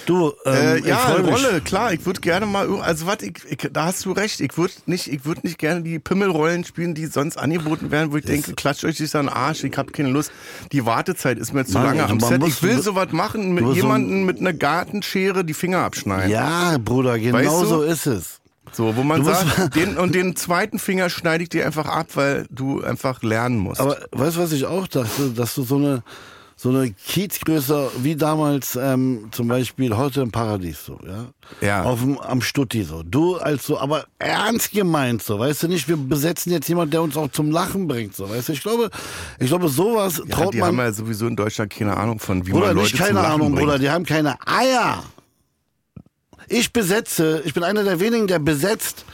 Du, 0.06 0.32
ähm, 0.44 0.54
Äh, 0.84 0.88
ja, 0.88 1.16
mich. 1.20 1.30
Rolle, 1.32 1.60
klar. 1.60 1.92
Ich 1.92 2.04
würde 2.06 2.20
gerne 2.20 2.46
mal, 2.46 2.68
also 2.80 3.06
was, 3.06 3.18
ich, 3.22 3.38
ich, 3.48 3.68
da 3.72 3.86
hast 3.86 4.04
du 4.04 4.12
recht. 4.12 4.40
Ich 4.40 4.56
würde 4.56 4.72
nicht, 4.86 5.06
ich 5.12 5.24
würde 5.24 5.40
nicht 5.44 5.58
gerne 5.58 5.82
die 5.82 5.98
Pimmelrollen 5.98 6.64
spielen, 6.64 6.94
die 6.94 7.06
sonst 7.06 7.36
angeboten 7.36 7.90
werden, 7.90 8.12
wo 8.12 8.16
ich 8.16 8.24
denke, 8.24 8.54
klatscht 8.54 8.84
euch 8.84 8.98
nicht 9.00 9.14
an 9.14 9.26
den 9.26 9.34
Arsch. 9.34 9.64
Ich 9.64 9.76
habe 9.76 9.92
keine 9.92 10.10
Lust. 10.10 10.32
Die 10.72 10.84
Wartezeit 10.86 11.38
ist 11.38 11.52
mir 11.52 11.64
zu 11.64 11.74
Mann, 11.74 11.84
lange 11.96 12.04
am 12.08 12.20
Set. 12.20 12.42
Ich 12.44 12.62
will 12.62 12.80
sowas 12.82 13.08
machen, 13.12 13.52
mit 13.52 13.64
nur 13.64 13.74
so- 13.74 13.80
jemandem 13.80 14.24
mit 14.24 14.40
einer 14.40 14.52
Gartenschere 14.52 15.44
die 15.44 15.54
Finger 15.54 15.78
abschneiden. 15.80 16.30
Ja, 16.30 16.76
Bruder, 16.78 17.18
genau 17.18 17.38
Weißt 17.38 17.62
du? 17.62 17.66
so 17.66 17.82
ist 17.82 18.06
es. 18.06 18.36
So, 18.72 18.94
wo 18.96 19.02
man 19.02 19.24
sagt, 19.24 19.74
den, 19.74 19.98
und 19.98 20.14
den 20.14 20.36
zweiten 20.36 20.78
Finger 20.78 21.10
schneide 21.10 21.42
ich 21.42 21.48
dir 21.48 21.66
einfach 21.66 21.86
ab, 21.86 22.08
weil 22.14 22.46
du 22.50 22.82
einfach 22.82 23.20
lernen 23.22 23.58
musst. 23.58 23.80
Aber 23.80 23.96
weißt 24.12 24.36
du, 24.36 24.40
was 24.40 24.52
ich 24.52 24.64
auch 24.64 24.86
dachte? 24.86 25.30
Dass 25.34 25.56
du 25.56 25.62
so 25.64 25.76
eine, 25.76 26.04
so 26.62 26.68
eine 26.68 26.90
Kiezgröße 26.90 27.90
wie 28.02 28.16
damals 28.16 28.76
ähm, 28.76 29.28
zum 29.30 29.48
Beispiel 29.48 29.96
heute 29.96 30.20
im 30.20 30.30
Paradies 30.30 30.84
so, 30.84 30.98
ja? 31.06 31.28
Ja. 31.66 31.84
Auf 31.84 32.00
dem, 32.00 32.18
am 32.18 32.42
Stutti 32.42 32.82
so. 32.82 33.02
Du 33.02 33.36
als 33.36 33.64
so, 33.64 33.78
aber 33.78 34.04
ernst 34.18 34.72
gemeint 34.72 35.22
so, 35.22 35.38
weißt 35.38 35.62
du 35.62 35.68
nicht, 35.68 35.88
wir 35.88 35.96
besetzen 35.96 36.52
jetzt 36.52 36.68
jemanden, 36.68 36.90
der 36.90 37.00
uns 37.00 37.16
auch 37.16 37.30
zum 37.30 37.50
Lachen 37.50 37.88
bringt, 37.88 38.14
so, 38.14 38.28
weißt 38.28 38.50
du? 38.50 38.52
Ich 38.52 38.60
glaube, 38.60 38.90
ich 39.38 39.46
glaube, 39.46 39.70
sowas 39.70 40.18
ja, 40.18 40.36
traut 40.36 40.52
die 40.52 40.58
man. 40.58 40.68
haben 40.68 40.78
ja 40.80 40.92
sowieso 40.92 41.26
in 41.28 41.36
Deutschland 41.36 41.72
keine 41.72 41.96
Ahnung 41.96 42.18
von, 42.18 42.46
wie 42.46 42.52
man 42.52 42.60
Leute 42.60 42.74
nicht 42.76 42.90
zum 42.90 43.06
keine 43.06 43.20
Lachen 43.20 43.32
Ahnung, 43.32 43.54
bringt. 43.54 43.66
Bruder, 43.66 43.78
die 43.78 43.88
haben 43.88 44.04
keine 44.04 44.36
Eier. 44.46 45.02
Ich 46.46 46.74
besetze, 46.74 47.40
ich 47.46 47.54
bin 47.54 47.64
einer 47.64 47.84
der 47.84 48.00
wenigen, 48.00 48.26
der 48.26 48.38
besetzt, 48.38 49.06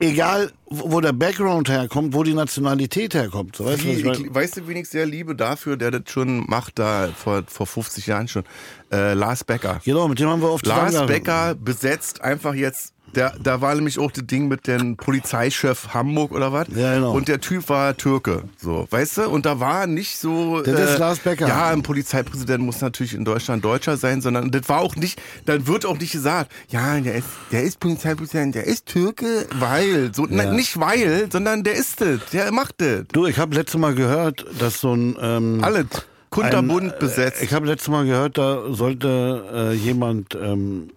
egal 0.00 0.50
wo 0.66 1.00
der 1.00 1.12
Background 1.12 1.68
herkommt, 1.68 2.14
wo 2.14 2.22
die 2.22 2.32
Nationalität 2.32 3.14
herkommt. 3.14 3.56
So, 3.56 3.66
weißt 3.66 3.82
du, 3.82 3.86
Wie, 3.86 4.08
ich, 4.08 4.34
weißt 4.34 4.56
du, 4.58 4.68
wen 4.68 4.76
ich 4.76 4.88
sehr 4.88 5.04
liebe 5.04 5.34
dafür, 5.34 5.76
der 5.76 5.90
das 5.90 6.02
schon 6.06 6.44
macht, 6.48 6.78
da 6.78 7.08
vor, 7.08 7.42
vor 7.46 7.66
50 7.66 8.06
Jahren 8.06 8.28
schon? 8.28 8.44
Äh, 8.92 9.14
Lars 9.14 9.42
Becker. 9.44 9.80
Genau, 9.84 10.06
mit 10.06 10.20
dem 10.20 10.28
haben 10.28 10.42
wir 10.42 10.50
oft 10.50 10.64
Lars. 10.64 11.06
Becker 11.06 11.56
besetzt 11.56 12.22
einfach 12.22 12.54
jetzt, 12.54 12.94
der, 13.14 13.34
da 13.42 13.60
war 13.60 13.74
nämlich 13.74 13.98
auch 13.98 14.10
das 14.10 14.26
Ding 14.26 14.48
mit 14.48 14.66
dem 14.66 14.96
Polizeichef 14.96 15.88
Hamburg 15.94 16.32
oder 16.32 16.52
was. 16.52 16.68
Ja, 16.74 16.94
genau. 16.94 17.12
Und 17.12 17.28
der 17.28 17.40
Typ 17.40 17.68
war 17.68 17.96
Türke, 17.96 18.44
so, 18.56 18.86
weißt 18.90 19.18
du? 19.18 19.28
Und 19.28 19.46
da 19.46 19.60
war 19.60 19.86
nicht 19.86 20.18
so. 20.18 20.60
äh, 20.62 20.72
Das 20.72 20.92
ist 20.92 20.98
Lars 20.98 21.18
Becker. 21.20 21.48
Ja, 21.48 21.68
ein 21.68 21.82
Polizeipräsident 21.82 22.64
muss 22.64 22.80
natürlich 22.80 23.14
in 23.14 23.24
Deutschland 23.24 23.64
Deutscher 23.64 23.96
sein, 23.96 24.20
sondern 24.20 24.50
das 24.50 24.68
war 24.68 24.80
auch 24.80 24.96
nicht, 24.96 25.20
dann 25.46 25.66
wird 25.66 25.86
auch 25.86 25.98
nicht 25.98 26.12
gesagt, 26.12 26.52
ja, 26.68 27.00
der 27.00 27.16
ist, 27.16 27.28
der 27.52 27.62
ist 27.62 27.80
Polizeipräsident, 27.80 28.54
der 28.54 28.66
ist 28.66 28.86
Türke, 28.86 29.46
weil, 29.58 30.12
so, 30.14 30.26
na, 30.28 30.52
nicht 30.52 30.78
weil, 30.78 31.28
sondern 31.30 31.62
der 31.62 31.74
ist 31.74 32.00
das, 32.00 32.20
der 32.32 32.52
macht 32.52 32.76
das. 32.80 33.04
Du, 33.12 33.26
ich 33.26 33.38
habe 33.38 33.54
letztes 33.54 33.80
Mal 33.80 33.94
gehört, 33.94 34.46
dass 34.58 34.80
so 34.80 34.94
ein 34.94 35.16
ähm, 35.20 35.58
Alles. 35.62 35.86
Kunterbunt 36.30 36.92
ein, 36.92 36.98
besetzt. 37.00 37.40
Äh, 37.40 37.44
ich 37.44 37.52
habe 37.52 37.66
letztes 37.66 37.88
Mal 37.88 38.04
gehört, 38.06 38.38
da 38.38 38.72
sollte 38.72 39.44
äh, 39.52 39.74
jemand 39.74 40.36
ähm, 40.40 40.90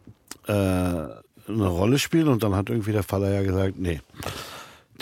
äh, 0.47 0.53
eine 1.47 1.67
Rolle 1.67 1.99
spielen 1.99 2.27
und 2.27 2.43
dann 2.43 2.55
hat 2.55 2.69
irgendwie 2.69 2.91
der 2.91 3.03
Faller 3.03 3.31
ja 3.31 3.43
gesagt, 3.43 3.77
nee. 3.77 3.99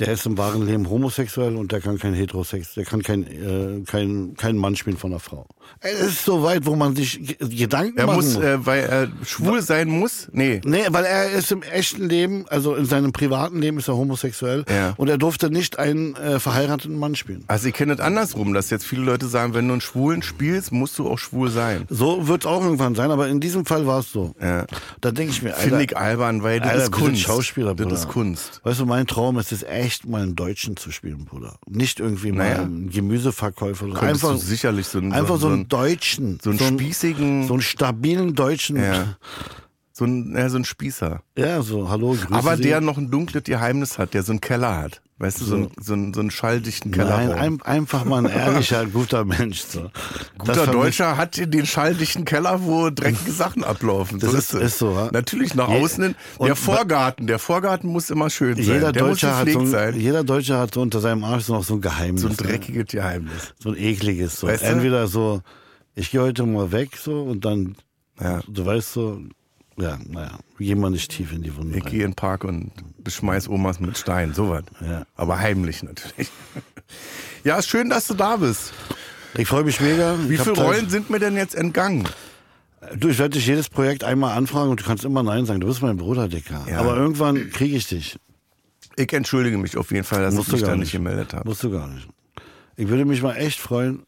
Der 0.06 0.14
ist 0.14 0.26
im 0.26 0.38
wahren 0.38 0.66
Leben 0.66 0.90
homosexuell 0.90 1.56
und 1.56 1.72
der 1.72 1.82
kann 1.82 1.98
kein 1.98 2.14
Heterosex, 2.14 2.74
der 2.74 2.86
kann 2.86 3.02
kein, 3.04 3.24
äh, 3.24 3.84
kein, 3.86 4.34
kein 4.38 4.58
Mann 4.58 4.76
spielen 4.76 4.98
von 4.98 5.12
einer 5.12 5.20
Frau. 5.20 5.46
Das 5.82 5.94
ist 5.94 6.26
so 6.26 6.44
weit, 6.44 6.66
wo 6.66 6.76
man 6.76 6.96
sich 6.96 7.20
Ge- 7.38 7.38
Gedanken 7.50 7.98
er 7.98 8.06
machen 8.08 8.16
muss, 8.18 8.34
muss. 8.36 8.44
äh, 8.44 8.66
weil 8.66 8.80
er 8.84 9.08
schwul 9.26 9.62
sein 9.62 9.90
muss? 9.90 10.28
Nee. 10.32 10.62
Nee, 10.66 10.84
weil 10.90 11.06
er 11.06 11.32
ist 11.32 11.52
im 11.52 11.64
echten 11.64 12.08
Leben, 12.10 12.46
also 12.50 12.76
in 12.76 12.86
seinem 12.86 13.14
privaten 13.14 13.60
Leben 13.62 13.78
ist 13.78 13.88
er 13.88 13.96
homosexuell 13.96 14.66
Ja. 14.70 14.94
und 14.98 15.08
er 15.08 15.18
durfte 15.18 15.50
nicht 15.50 15.80
einen 15.80 16.16
äh, 16.16 16.40
verheirateten 16.40 16.98
Mann 16.98 17.16
spielen. 17.16 17.44
Also 17.48 17.68
ich 17.68 17.74
kenne 17.74 17.94
es 17.94 18.00
andersrum, 18.00 18.54
dass 18.54 18.70
jetzt 18.70 18.86
viele 18.86 19.04
Leute 19.04 19.28
sagen, 19.28 19.54
wenn 19.54 19.68
du 19.68 19.74
einen 19.74 19.82
Schwulen 19.82 20.22
spielst, 20.24 20.72
musst 20.72 20.98
du 21.00 21.08
auch 21.10 21.18
schwul 21.20 21.50
sein. 21.50 21.86
So 21.90 22.28
wird 22.28 22.44
es 22.44 22.48
auch 22.48 22.64
irgendwann 22.64 22.96
sein, 22.96 23.12
aber 23.12 23.28
in 23.28 23.40
diesem 23.40 23.66
Fall 23.66 23.86
war 23.88 24.00
es 24.00 24.12
so. 24.12 24.34
Ja. 24.42 24.66
Da 25.02 25.12
denke 25.12 25.32
ich 25.32 25.42
mir, 25.42 25.52
Alter, 25.56 25.62
Finde 25.68 25.84
ich 25.84 25.98
albern, 25.98 26.44
weil 26.44 26.60
das 26.60 26.70
Alter, 26.70 26.84
ist 26.84 26.92
Kunst. 26.92 27.22
Schauspieler, 27.22 27.76
das 27.76 27.92
ist 28.02 28.08
Kunst. 28.08 28.62
Weißt 28.64 28.80
du, 28.80 28.86
mein 28.86 29.08
Traum 29.08 29.38
ist 29.40 29.52
es 29.52 29.64
echt, 29.64 29.91
mal 30.06 30.22
einen 30.24 30.36
Deutschen 30.36 30.76
zu 30.78 30.92
spielen, 30.92 31.26
Bruder. 31.26 31.56
Nicht 31.68 32.00
irgendwie 32.00 32.32
mal 32.32 32.50
Naja. 32.50 32.62
einen 32.64 32.90
Gemüseverkäufer. 32.90 33.86
Könntest 33.90 34.26
Einfach, 34.26 34.38
sicherlich 34.38 34.88
so 34.88 34.98
einen, 35.00 35.14
einfach 35.14 35.36
so 35.36 35.42
so 35.42 35.48
einen 35.48 35.56
einen, 35.62 35.68
Deutschen. 35.70 36.40
so 36.42 36.50
einen 36.52 36.60
spießigen- 36.60 37.48
So 37.48 37.54
einen 37.54 37.62
stabilen 37.62 38.34
Deutschen. 38.36 38.78
Ja. 38.78 39.18
so 39.94 40.06
ein, 40.06 40.34
ja, 40.36 40.50
so 40.50 40.58
ein 40.58 40.66
Spießer. 40.66 41.22
Ja, 41.38 41.62
so, 41.62 41.90
hallo, 41.90 42.12
grüße 42.14 42.32
Aber 42.34 42.58
Sie. 42.58 42.64
der 42.64 42.82
noch 42.82 42.98
ein 42.98 43.12
dunkles 43.12 43.44
Geheimnis 43.44 43.98
hat, 44.00 44.14
der 44.14 44.24
so 44.24 44.32
einen 44.32 44.42
Keller 44.42 44.78
hat. 44.78 45.02
Weißt 45.22 45.40
du, 45.40 45.46
so, 45.46 45.56
einen, 45.56 45.72
so, 45.80 45.94
einen, 45.94 46.14
so 46.16 46.20
einen 46.20 46.32
schalldichten 46.32 46.92
Keller. 46.92 47.16
Nein, 47.18 47.32
ein, 47.32 47.62
einfach 47.62 48.06
mal 48.06 48.26
ein 48.26 48.32
ehrlicher, 48.32 48.86
guter 48.92 49.24
Mensch. 49.24 49.62
So. 49.62 49.92
Guter 50.40 50.66
Deutscher 50.66 51.16
hat 51.16 51.38
den 51.38 51.66
schalldichten 51.68 52.26
Keller, 52.26 52.64
wo 52.64 52.90
dreckige 52.90 53.32
Sachen 53.32 53.64
ablaufen. 53.64 54.18
Das 54.20 54.32
so 54.32 54.38
ist- 54.38 54.54
ist 54.56 54.78
so, 54.80 54.94
ja. 54.94 55.10
Natürlich 55.12 55.54
nach 55.54 55.68
außen 55.68 56.04
hin. 56.04 56.16
und 56.40 56.48
Der 56.48 56.56
Vorgarten, 56.56 57.28
der 57.28 57.38
Vorgarten 57.38 57.88
muss 57.92 58.10
immer 58.10 58.32
schön 58.32 58.56
sein. 58.56 58.66
Jeder 58.66 58.92
der 58.92 59.04
Deutsche, 59.04 59.36
hat 59.36 59.48
so 59.50 59.60
ein, 59.60 59.68
sein. 59.68 60.00
jeder 60.00 60.24
Deutsche 60.24 60.58
hat 60.58 60.74
so 60.74 60.82
unter 60.82 61.00
seinem 61.02 61.24
Arsch 61.24 61.44
so 61.44 61.54
noch 61.54 61.64
so 61.64 61.76
ein 61.76 61.82
Geheimnis. 61.82 62.24
So 62.24 62.28
ein 62.28 62.32
ne? 62.32 62.38
dreckiges 62.38 62.88
Geheimnis. 62.88 63.54
so 63.60 63.70
ein 63.70 63.78
ekliges. 63.78 64.40
So. 64.40 64.48
Weißt? 64.48 64.64
Entweder 64.64 65.06
so, 65.08 65.42
ich 65.94 66.10
gehe 66.10 66.22
heute 66.22 66.48
mal 66.48 66.72
weg 66.72 66.98
so 66.98 67.22
und 67.22 67.46
dann, 67.46 67.76
Ja. 68.20 68.40
du 68.48 68.66
weißt 68.66 68.94
so, 68.94 69.22
ja, 69.78 69.98
naja, 70.08 70.38
gehen 70.60 70.80
wir 70.80 70.90
nicht 70.90 71.10
tief 71.12 71.32
in 71.34 71.42
die 71.44 71.56
Wunde 71.56 71.78
Ich 71.78 71.84
rein. 71.86 71.92
gehe 71.92 72.04
in 72.04 72.12
den 72.12 72.16
Park 72.16 72.44
und 72.44 72.72
beschmeiß 73.04 73.48
Omas 73.50 73.80
mit 73.80 73.98
Steinen, 73.98 74.34
sowas. 74.34 74.64
Ja. 74.82 75.04
Aber 75.16 75.40
heimlich 75.40 75.84
natürlich. 75.84 76.30
Ja, 77.44 77.58
ist 77.58 77.70
schön, 77.70 77.90
dass 77.90 78.06
du 78.06 78.14
da 78.14 78.36
bist. 78.36 78.72
Ich 79.36 79.48
freue 79.48 79.64
mich 79.64 79.80
mega. 79.82 80.16
Wie 80.28 80.38
viele 80.38 80.52
Rollen 80.52 80.90
sind 80.90 81.10
mir 81.10 81.18
denn 81.20 81.36
jetzt 81.38 81.56
entgangen? 81.56 82.08
Du, 82.96 83.08
ich 83.08 83.18
werde 83.18 83.36
dich 83.38 83.48
jedes 83.48 83.68
Projekt 83.70 84.04
einmal 84.04 84.38
anfragen 84.38 84.70
und 84.70 84.80
du 84.82 84.84
kannst 84.84 85.06
immer 85.06 85.24
Nein 85.24 85.46
sagen. 85.48 85.60
Du 85.62 85.66
bist 85.68 85.82
mein 85.82 85.98
Bruder, 85.98 86.28
Dicker. 86.28 86.64
Ja. 86.70 86.80
Aber 86.80 86.96
irgendwann 86.98 87.50
kriege 87.50 87.76
ich 87.78 87.88
dich. 87.88 88.20
Ich 88.98 89.12
entschuldige 89.14 89.58
mich 89.58 89.78
auf 89.78 89.92
jeden 89.92 90.04
Fall, 90.04 90.22
dass 90.22 90.36
Musst 90.36 90.50
ich 90.50 90.52
du 90.52 90.58
mich 90.58 90.66
da 90.66 90.72
nicht. 90.72 90.80
nicht 90.82 90.92
gemeldet 90.92 91.34
habe. 91.34 91.48
Musst 91.48 91.64
du 91.64 91.72
gar 91.72 91.88
nicht. 91.88 92.08
Ich 92.76 92.88
würde 92.90 93.06
mich 93.06 93.22
mal 93.24 93.36
echt 93.36 93.60
freuen, 93.60 94.04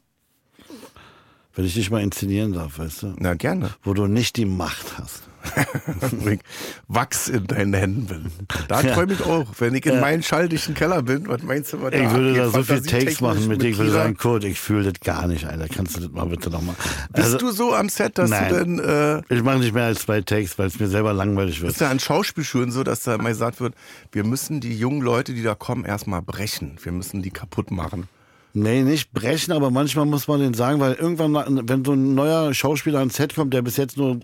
wenn 1.55 1.65
ich 1.65 1.74
dich 1.74 1.89
mal 1.89 2.01
inszenieren 2.01 2.53
darf, 2.53 2.77
weißt 2.79 3.03
du? 3.03 3.15
Na, 3.17 3.34
gerne. 3.36 3.72
Wo 3.84 3.93
du 3.93 4.08
nicht 4.08 4.36
die 4.36 4.46
Macht 4.46 4.98
hast. 4.98 5.24
Wachs 6.88 7.27
in 7.27 7.47
deinen 7.47 7.73
Händen. 7.73 8.31
Da 8.67 8.81
Ja. 8.81 8.93
träume 8.93 9.13
ich 9.13 9.21
auch. 9.23 9.47
Wenn 9.59 9.75
ich 9.75 9.85
in 9.85 10.00
meinem 10.00 10.21
schalldichten 10.23 10.73
Keller 10.73 11.01
bin, 11.01 11.27
was 11.27 11.41
meinst 11.43 11.73
du, 11.73 11.81
was 11.81 11.93
Ich 11.93 12.09
würde 12.12 12.33
da 12.33 12.50
so 12.50 12.63
viel 12.63 12.81
Takes 12.81 13.21
machen 13.21 13.47
mit 13.47 13.62
dir. 13.62 13.69
Ich 13.69 13.77
würde 13.77 13.91
sagen, 13.91 14.15
Kurt, 14.17 14.43
ich 14.43 14.59
fühle 14.59 14.91
das 14.91 15.00
gar 15.01 15.27
nicht, 15.27 15.45
Alter. 15.45 15.67
Kannst 15.67 15.95
du 15.97 16.01
das 16.01 16.12
mal 16.12 16.25
bitte 16.25 16.50
nochmal? 16.50 16.75
Bist 17.13 17.41
du 17.41 17.51
so 17.51 17.73
am 17.73 17.89
Set, 17.89 18.17
dass 18.17 18.29
Nein. 18.29 18.50
du 18.50 18.59
denn, 18.59 18.79
äh, 18.79 19.21
Ich 19.35 19.43
mache 19.43 19.59
nicht 19.59 19.73
mehr 19.73 19.85
als 19.85 20.01
zwei 20.01 20.21
Takes, 20.21 20.57
weil 20.57 20.67
es 20.67 20.79
mir 20.79 20.88
selber 20.88 21.13
langweilig 21.13 21.62
wird. 21.62 21.71
ist 21.71 21.81
ja 21.81 21.89
an 21.89 22.00
Schauspielschulen 22.00 22.71
so, 22.71 22.83
dass 22.83 23.03
da 23.03 23.17
mal 23.17 23.29
gesagt 23.29 23.59
wird, 23.59 23.73
wir 24.12 24.23
müssen 24.23 24.59
die 24.62 24.77
jungen 24.77 25.01
Leute, 25.01 25.33
die 25.33 25.43
da 25.43 25.55
kommen, 25.55 25.85
erstmal 25.85 26.21
brechen. 26.21 26.77
Wir 26.81 26.91
müssen 26.91 27.21
die 27.21 27.31
kaputt 27.31 27.71
machen. 27.71 28.07
Nee, 28.55 28.83
nicht 28.83 29.12
brechen, 29.13 29.51
aber 29.51 29.72
manchmal 29.72 30.05
muss 30.05 30.27
man 30.27 30.39
den 30.39 30.53
sagen, 30.53 30.79
weil 30.79 30.93
irgendwann, 30.93 31.67
wenn 31.67 31.83
so 31.83 31.93
ein 31.93 32.13
neuer 32.13 32.53
Schauspieler 32.53 33.00
ans 33.00 33.15
Set 33.15 33.33
kommt, 33.33 33.51
der 33.53 33.63
bis 33.63 33.77
jetzt 33.77 33.98
nur 33.98 34.19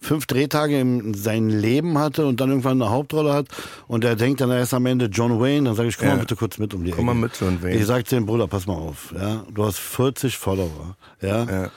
fünf 0.00 0.24
Drehtage 0.24 0.80
in 0.80 1.12
seinem 1.12 1.48
Leben 1.48 1.98
hatte 1.98 2.24
und 2.26 2.40
dann 2.40 2.48
irgendwann 2.48 2.80
eine 2.80 2.90
Hauptrolle 2.90 3.34
hat 3.34 3.48
und 3.86 4.02
der 4.02 4.16
denkt 4.16 4.40
dann 4.40 4.50
erst 4.50 4.72
am 4.72 4.86
Ende 4.86 5.06
John 5.06 5.38
Wayne, 5.38 5.64
dann 5.66 5.74
sage 5.74 5.90
ich, 5.90 5.98
komm 5.98 6.08
Ja. 6.08 6.14
mal 6.14 6.20
bitte 6.20 6.34
kurz 6.36 6.56
mit 6.56 6.72
um 6.72 6.82
die 6.82 6.92
Komm 6.92 7.04
mal 7.04 7.12
Ecke. 7.12 7.20
mit, 7.20 7.32
John 7.38 7.62
Wayne. 7.62 7.76
Ich 7.78 7.84
sag 7.84 8.08
zu 8.08 8.14
dem 8.14 8.24
Bruder, 8.24 8.46
pass 8.48 8.66
mal 8.66 8.72
auf, 8.74 9.12
ja, 9.14 9.44
du 9.52 9.64
hast 9.66 9.78
40 9.78 10.38
Follower, 10.38 10.96
ja. 11.20 11.44
Ja. 11.44 11.70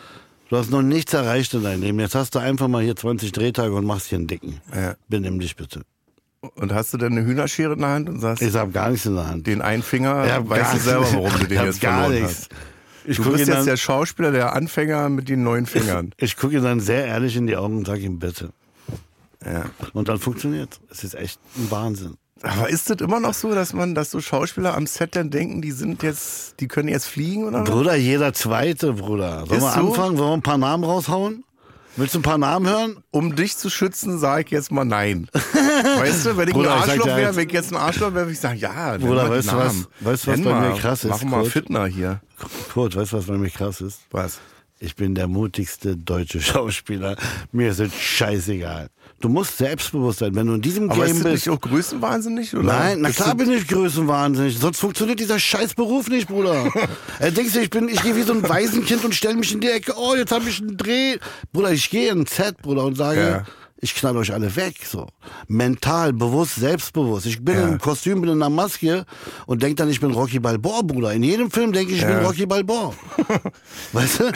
Du 0.49 0.55
hast 0.55 0.71
noch 0.71 0.81
nichts 0.81 1.13
erreicht 1.13 1.53
in 1.55 1.63
deinem 1.63 1.81
Leben. 1.81 1.99
Jetzt 1.99 2.15
hast 2.15 2.33
du 2.33 2.39
einfach 2.39 2.69
mal 2.69 2.81
hier 2.81 2.95
20 2.95 3.33
Drehtage 3.33 3.73
und 3.75 3.83
machst 3.83 4.07
hier 4.07 4.17
einen 4.17 4.27
dicken. 4.27 4.61
Ja. 4.73 4.95
Benimm 5.09 5.41
dich 5.41 5.57
bitte. 5.57 5.81
Und 6.55 6.73
hast 6.73 6.93
du 6.93 6.97
denn 6.97 7.13
eine 7.17 7.25
Hühnerschere 7.25 7.73
in 7.73 7.79
der 7.79 7.89
Hand 7.89 8.09
und 8.09 8.19
sagst, 8.19 8.41
Ich 8.43 8.55
hab 8.55 8.71
gar 8.73 8.89
nichts 8.89 9.05
in 9.05 9.15
der 9.15 9.27
Hand. 9.27 9.47
den 9.47 9.61
einen 9.61 9.81
Finger, 9.83 10.25
Ich 10.43 10.49
weißt 10.49 10.73
du 10.75 10.79
selber, 10.79 11.05
warum 11.13 11.31
du 11.31 11.37
Ich 11.41 11.47
den 11.47 11.65
jetzt 11.65 11.81
gar 11.81 12.03
verloren 12.03 12.21
nichts. 12.23 12.41
hast. 12.41 12.49
Ich 13.09 13.17
Du 13.17 13.31
bist 13.31 13.47
jetzt 13.47 13.65
der 13.65 13.77
Schauspieler, 13.77 14.31
der 14.31 14.53
Anfänger 14.53 15.09
mit 15.09 15.29
den 15.29 15.41
neuen 15.43 15.65
Fingern. 15.65 16.11
Ich 16.17 16.35
gucke 16.37 16.57
ihn 16.57 16.63
dann 16.63 16.79
sehr 16.79 17.05
ehrlich 17.05 17.35
in 17.37 17.47
die 17.47 17.55
Augen 17.55 17.77
und 17.77 17.87
sage 17.87 18.01
ihm 18.01 18.19
bitte. 18.19 18.49
Ja. 19.45 19.65
Und 19.93 20.09
dann 20.09 20.19
funktioniert. 20.19 20.79
Es 20.91 21.03
ist 21.03 21.15
echt 21.15 21.39
ein 21.57 21.71
Wahnsinn. 21.71 22.15
Aber 22.43 22.69
ist 22.69 22.89
das 22.89 22.97
immer 23.01 23.19
noch 23.19 23.33
so, 23.33 23.55
dass 23.55 23.73
man, 23.73 23.95
dass 23.95 24.11
so 24.11 24.19
Schauspieler 24.21 24.75
am 24.75 24.85
Set 24.85 25.15
dann 25.15 25.31
denken, 25.31 25.61
die 25.61 25.71
sind 25.71 26.03
jetzt, 26.03 26.59
die 26.59 26.67
können 26.67 26.89
jetzt 26.89 27.07
fliegen 27.07 27.45
oder 27.45 27.61
was? 27.61 27.69
Bruder, 27.69 27.95
jeder 27.95 28.33
zweite, 28.33 28.93
Bruder. 28.93 29.45
Sollen 29.47 29.59
Ist 29.59 29.65
wir 29.65 29.71
so? 29.73 29.79
anfangen? 29.89 30.17
Wollen 30.17 30.29
wir 30.29 30.33
ein 30.33 30.41
paar 30.43 30.57
Namen 30.59 30.83
raushauen? 30.83 31.43
Willst 31.97 32.13
du 32.15 32.19
ein 32.19 32.23
paar 32.23 32.37
Namen 32.37 32.67
hören? 32.67 33.03
Um 33.11 33.35
dich 33.35 33.57
zu 33.57 33.69
schützen, 33.69 34.19
sage 34.19 34.43
ich 34.45 34.51
jetzt 34.51 34.71
mal 34.71 34.85
nein. 34.85 35.27
weißt 35.33 36.27
du, 36.27 36.37
wenn 36.37 36.47
ich 36.47 36.53
Bruder, 36.53 36.75
ein 36.75 36.81
Arschloch 36.89 37.05
wäre, 37.07 37.27
eins. 37.27 37.35
wenn 37.35 37.47
ich 37.47 37.53
jetzt 37.53 37.71
ein 37.71 37.77
Arschloch 37.77 38.13
wäre, 38.13 38.25
würde 38.25 38.31
ich 38.33 38.39
sagen, 38.39 38.59
ja, 38.59 38.97
Bruder, 38.97 39.29
weißt 39.29 39.51
du 39.51 39.55
was- 39.57 39.75
weißt 40.01 40.27
du, 40.27 40.31
was 40.31 40.39
Nenn 40.39 40.43
bei 40.43 40.53
mir 40.61 40.69
mal, 40.69 40.77
krass 40.79 41.03
ist, 41.03 41.09
Mach 41.09 41.23
mal 41.23 41.41
Kurt? 41.41 41.51
Fitner 41.51 41.85
hier. 41.87 42.21
Kurt, 42.71 42.95
weißt 42.95 43.13
du, 43.13 43.17
was 43.17 43.25
bei 43.25 43.37
mir 43.37 43.49
krass 43.49 43.81
ist? 43.81 44.01
Was? 44.11 44.39
Ich 44.79 44.95
bin 44.95 45.15
der 45.15 45.27
mutigste 45.27 45.97
deutsche 45.97 46.39
Schauspieler. 46.39 47.15
Mir 47.51 47.71
ist 47.71 47.79
es 47.79 47.93
scheißegal. 47.95 48.89
Du 49.19 49.29
musst 49.29 49.57
selbstbewusst 49.57 50.19
sein. 50.19 50.35
Wenn 50.35 50.45
du 50.45 50.53
in 50.53 50.61
diesem 50.61 50.91
Aber 50.91 51.05
Game 51.05 51.15
ist 51.17 51.23
bist. 51.23 51.47
nicht 51.47 51.49
auch 51.49 51.59
größenwahnsinnig? 51.59 52.55
Oder? 52.55 52.63
Nein, 52.63 52.99
na 53.01 53.09
klar 53.09 53.33
bin 53.33 53.51
ich 53.51 53.67
größenwahnsinnig. 53.67 54.59
Sonst 54.59 54.79
funktioniert 54.79 55.19
dieser 55.19 55.39
scheiß 55.39 55.73
Beruf 55.73 56.07
nicht, 56.07 56.27
Bruder. 56.27 56.71
äh, 57.19 57.31
denkst 57.31 57.53
du, 57.53 57.59
ich 57.61 57.71
bin, 57.71 57.89
ich 57.89 58.01
gehe 58.03 58.15
wie 58.15 58.21
so 58.21 58.33
ein 58.33 58.47
Waisenkind 58.47 59.03
und 59.03 59.15
stelle 59.15 59.35
mich 59.35 59.51
in 59.51 59.59
die 59.59 59.69
Ecke. 59.69 59.93
Oh, 59.97 60.13
jetzt 60.15 60.31
habe 60.31 60.47
ich 60.47 60.59
einen 60.61 60.77
Dreh. 60.77 61.17
Bruder, 61.51 61.71
ich 61.71 61.89
gehe 61.89 62.11
in 62.11 62.27
Set, 62.27 62.57
Bruder, 62.61 62.83
und 62.85 62.95
sage, 62.95 63.19
Ja. 63.21 63.43
Ich 63.79 63.93
knall 63.95 64.17
euch 64.17 64.33
alle 64.33 64.55
weg. 64.55 64.75
So. 64.85 65.07
Mental, 65.47 66.13
bewusst, 66.13 66.55
selbstbewusst. 66.55 67.25
Ich 67.25 67.43
bin 67.43 67.55
Ja. 67.55 67.67
im 67.67 67.77
Kostüm, 67.79 68.21
bin 68.21 68.29
in 68.31 68.41
einer 68.41 68.49
Maske 68.49 69.05
und 69.45 69.61
denk 69.61 69.77
dann, 69.77 69.89
ich 69.89 69.99
bin 69.99 70.11
Rocky 70.11 70.39
Balboa, 70.39 70.81
Bruder. 70.81 71.13
In 71.13 71.23
jedem 71.23 71.51
Film 71.51 71.71
denke 71.71 71.93
ich, 71.93 71.99
ich 71.99 72.07
bin 72.07 72.17
Rocky 72.17 72.45
Balboa. 72.45 72.93
weißt 73.93 74.19
du? 74.19 74.31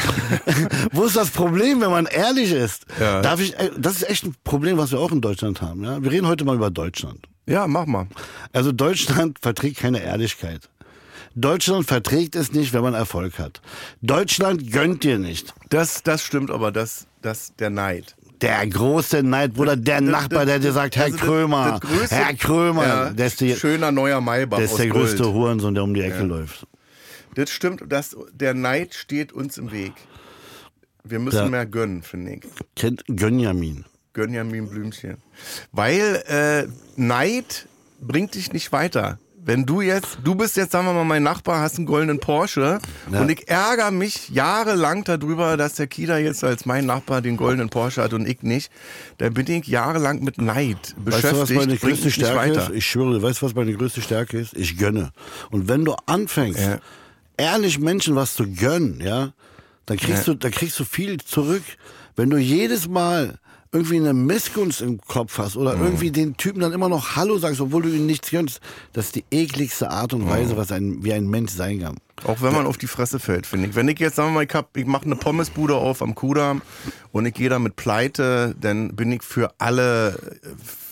Wo 0.91 1.03
ist 1.05 1.15
das 1.15 1.29
Problem, 1.31 1.81
wenn 1.81 1.91
man 1.91 2.05
ehrlich 2.05 2.51
ist? 2.51 2.85
Ja. 2.99 3.21
Darf 3.21 3.39
ich, 3.39 3.57
äh, 3.59 3.71
das 3.77 3.97
ist 3.97 4.09
echt 4.09 4.23
ein 4.25 4.35
Problem, 4.43 4.77
was 4.77 4.91
wir 4.91 4.99
auch 4.99 5.11
in 5.11 5.21
Deutschland 5.21 5.61
haben. 5.61 5.83
Ja? 5.83 6.01
Wir 6.03 6.11
reden 6.11 6.27
heute 6.27 6.45
mal 6.45 6.55
über 6.55 6.69
Deutschland. 6.71 7.27
Ja, 7.47 7.67
mach 7.67 7.85
mal. 7.87 8.07
Also 8.53 8.71
Deutschland 8.71 9.39
verträgt 9.41 9.77
keine 9.79 10.01
Ehrlichkeit. 10.03 10.69
Deutschland 11.33 11.87
verträgt 11.87 12.35
es 12.35 12.51
nicht, 12.51 12.73
wenn 12.73 12.81
man 12.81 12.93
Erfolg 12.93 13.39
hat. 13.39 13.61
Deutschland 14.01 14.71
gönnt 14.71 15.03
dir 15.03 15.17
nicht. 15.17 15.53
Das, 15.69 16.03
das 16.03 16.23
stimmt 16.23 16.51
aber, 16.51 16.71
das, 16.73 17.07
das, 17.21 17.55
der 17.57 17.69
Neid. 17.69 18.15
Der 18.41 18.65
große 18.67 19.21
Neid, 19.21 19.53
Bruder, 19.53 19.75
der 19.75 20.01
Nachbar, 20.01 20.45
der 20.45 20.57
dir 20.59 20.71
sagt, 20.71 20.95
Herr 20.95 21.05
Also 21.05 21.17
das- 21.17 21.25
Krömer, 21.25 21.79
das 21.79 21.91
größte- 21.91 22.15
Herr 22.15 22.33
Krömer, 22.33 22.87
Ja, 22.87 23.09
der 23.11 23.27
ist, 23.27 23.39
die, 23.39 23.55
schöner 23.55 23.91
neuer 23.91 24.19
Maybach 24.19 24.57
der, 24.57 24.65
ist 24.65 24.77
der 24.77 24.87
Gold. 24.87 25.03
größte 25.09 25.31
Hurensohn, 25.31 25.73
der 25.75 25.83
um 25.83 25.93
die 25.93 26.01
Ecke 26.01 26.23
läuft. 26.23 26.65
Das 27.35 27.49
stimmt, 27.51 27.83
das, 27.87 28.15
der 28.33 28.53
Neid 28.53 28.93
steht 28.95 29.31
uns 29.31 29.57
im 29.57 29.71
Weg. 29.71 29.93
Wir 31.03 31.19
müssen 31.19 31.37
Ja. 31.37 31.49
mehr 31.49 31.65
gönnen, 31.65 32.01
finde 32.03 32.33
ich. 32.35 32.41
Kennt 32.75 33.03
Gönjamin. 33.07 33.85
Ja 34.13 34.59
ein 34.59 34.69
Blümchen. 34.69 35.17
Weil 35.71 36.21
äh, 36.27 36.67
Neid 36.99 37.67
bringt 38.01 38.35
dich 38.35 38.51
nicht 38.53 38.71
weiter. 38.71 39.19
Wenn 39.43 39.65
du 39.65 39.81
jetzt, 39.81 40.19
du 40.23 40.35
bist 40.35 40.55
jetzt, 40.55 40.71
sagen 40.71 40.85
wir 40.85 40.93
mal, 40.93 41.03
mein 41.03 41.23
Nachbar, 41.23 41.61
hast 41.61 41.77
einen 41.77 41.87
goldenen 41.87 42.19
Porsche 42.19 42.77
Ja. 43.11 43.21
und 43.21 43.29
ich 43.31 43.47
ärgere 43.47 43.89
mich 43.89 44.29
jahrelang 44.29 45.03
darüber, 45.03 45.57
dass 45.57 45.73
der 45.73 45.87
Kida 45.87 46.19
jetzt 46.19 46.43
als 46.43 46.67
mein 46.67 46.85
Nachbar 46.85 47.21
den 47.21 47.37
goldenen 47.37 47.69
Porsche 47.69 48.03
hat 48.03 48.13
und 48.13 48.27
ich 48.27 48.43
nicht, 48.43 48.71
dann 49.17 49.33
bin 49.33 49.49
ich 49.49 49.65
jahrelang 49.67 50.23
mit 50.23 50.37
Neid 50.39 50.77
Weißt 50.77 51.05
beschäftigt. 51.23 51.33
du, 51.33 51.39
was 51.39 51.49
meine 51.65 51.77
größte 51.77 52.11
Stärke 52.11 52.51
ist? 52.51 52.69
Ich 52.69 52.85
schwöre, 52.85 53.19
weißt 53.21 53.41
du, 53.41 53.45
was 53.47 53.55
meine 53.55 53.73
größte 53.73 54.01
Stärke 54.01 54.37
ist? 54.37 54.55
Ich 54.55 54.77
gönne. 54.77 55.11
Und 55.49 55.67
wenn 55.67 55.85
du 55.85 55.95
anfängst, 56.05 56.59
Ja. 56.59 56.79
ehrlich 57.37 57.79
Menschen 57.79 58.15
was 58.15 58.35
zu 58.35 58.47
gönnen, 58.47 59.01
ja, 59.03 59.33
dann 59.87 59.97
kriegst 59.97 60.27
du, 60.27 60.35
dann 60.35 60.51
kriegst 60.51 60.79
du 60.79 60.85
viel 60.85 61.19
zurück. 61.19 61.63
Wenn 62.15 62.29
du 62.29 62.37
jedes 62.37 62.87
Mal 62.87 63.39
irgendwie 63.73 63.97
eine 63.97 64.13
Missgunst 64.13 64.81
im 64.81 64.99
Kopf 64.99 65.37
hast 65.37 65.55
oder 65.55 65.75
Mhm. 65.77 65.83
irgendwie 65.83 66.11
den 66.11 66.35
Typen 66.35 66.59
dann 66.59 66.73
immer 66.73 66.89
noch 66.89 67.15
Hallo 67.15 67.37
sagst, 67.37 67.61
obwohl 67.61 67.83
du 67.83 67.89
ihm 67.89 68.05
nichts 68.05 68.29
gönnst, 68.29 68.59
das 68.91 69.05
ist 69.07 69.15
die 69.15 69.23
ekligste 69.31 69.89
Art 69.89 70.13
und 70.13 70.25
Mhm. 70.25 70.29
Weise, 70.29 70.57
was 70.57 70.71
ein, 70.73 71.03
wie 71.03 71.13
ein 71.13 71.29
Mensch 71.29 71.53
sein 71.53 71.79
kann. 71.79 71.95
Auch 72.25 72.41
wenn 72.41 72.53
man 72.53 72.65
auf 72.67 72.77
die 72.77 72.87
Fresse 72.87 73.19
fällt, 73.19 73.47
finde 73.47 73.69
ich. 73.69 73.75
Wenn 73.75 73.87
ich 73.87 73.97
jetzt, 73.99 74.17
sagen 74.17 74.29
wir 74.29 74.33
mal, 74.35 74.43
ich, 74.43 74.53
hab- 74.53 74.75
ich 74.75 74.85
mache 74.85 75.05
eine 75.05 75.15
Pommesbude 75.15 75.75
auf 75.75 76.01
am 76.01 76.13
Kudamm 76.15 76.61
und 77.13 77.25
ich 77.25 77.33
gehe 77.33 77.49
da 77.49 77.59
mit 77.59 77.75
Pleite, 77.77 78.55
dann 78.59 78.95
bin 78.95 79.11
ich 79.11 79.23
für 79.23 79.51
alle, 79.57 80.19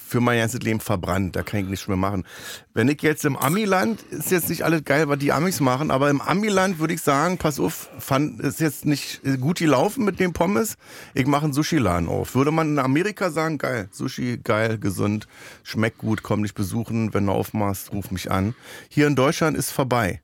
für 0.09 0.19
mein 0.19 0.39
ganzes 0.39 0.61
Leben 0.61 0.79
verbrannt. 0.79 1.35
Da 1.35 1.43
kann 1.43 1.61
ich 1.61 1.67
nichts 1.67 1.87
mehr 1.87 1.97
machen. 1.97 2.25
Wenn 2.73 2.87
ich 2.87 3.01
jetzt 3.01 3.25
im 3.25 3.37
Amiland, 3.37 4.01
ist 4.09 4.31
jetzt 4.31 4.49
nicht 4.49 4.63
alles 4.63 4.83
geil, 4.83 5.07
was 5.07 5.19
die 5.19 5.31
Amis 5.31 5.59
machen, 5.59 5.91
aber 5.91 6.09
im 6.09 6.19
Amiland 6.19 6.79
würde 6.79 6.93
ich 6.95 7.01
sagen, 7.01 7.37
pass 7.37 7.59
auf, 7.59 7.89
fand, 7.99 8.39
ist 8.41 8.59
jetzt 8.59 8.85
nicht 8.85 9.21
gut 9.39 9.59
gelaufen 9.59 10.03
mit 10.03 10.19
dem 10.19 10.33
Pommes. 10.33 10.75
Ich 11.13 11.27
mache 11.27 11.45
einen 11.45 11.53
Sushi-Laden 11.53 12.09
auf. 12.09 12.35
Würde 12.35 12.51
man 12.51 12.69
in 12.69 12.79
Amerika 12.79 13.29
sagen, 13.29 13.57
geil, 13.59 13.87
Sushi, 13.91 14.39
geil, 14.43 14.79
gesund, 14.79 15.27
schmeckt 15.63 15.99
gut, 15.99 16.23
komm 16.23 16.41
dich 16.43 16.53
besuchen. 16.53 17.13
Wenn 17.13 17.27
du 17.27 17.31
aufmachst, 17.31 17.91
ruf 17.91 18.11
mich 18.11 18.31
an. 18.31 18.55
Hier 18.89 19.07
in 19.07 19.15
Deutschland 19.15 19.55
ist 19.55 19.71
vorbei. 19.71 20.21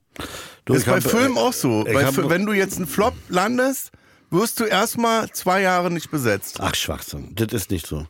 Du, 0.66 0.74
ist 0.74 0.86
bei 0.86 0.94
hab, 0.94 1.04
Filmen 1.04 1.38
äh, 1.38 1.40
auch 1.40 1.54
so. 1.54 1.84
Bei, 1.84 2.08
wenn 2.30 2.46
du 2.46 2.54
jetzt 2.54 2.78
einen 2.78 2.88
Flop 2.88 3.14
landest, 3.30 3.92
wirst 4.32 4.60
du 4.60 4.64
erstmal 4.64 5.30
zwei 5.32 5.62
Jahre 5.62 5.92
nicht 5.92 6.10
besetzt. 6.10 6.58
Ach, 6.60 6.74
Schwachsinn. 6.74 7.34
Das 7.36 7.54
ist 7.54 7.70
nicht 7.70 7.86
so. 7.86 8.08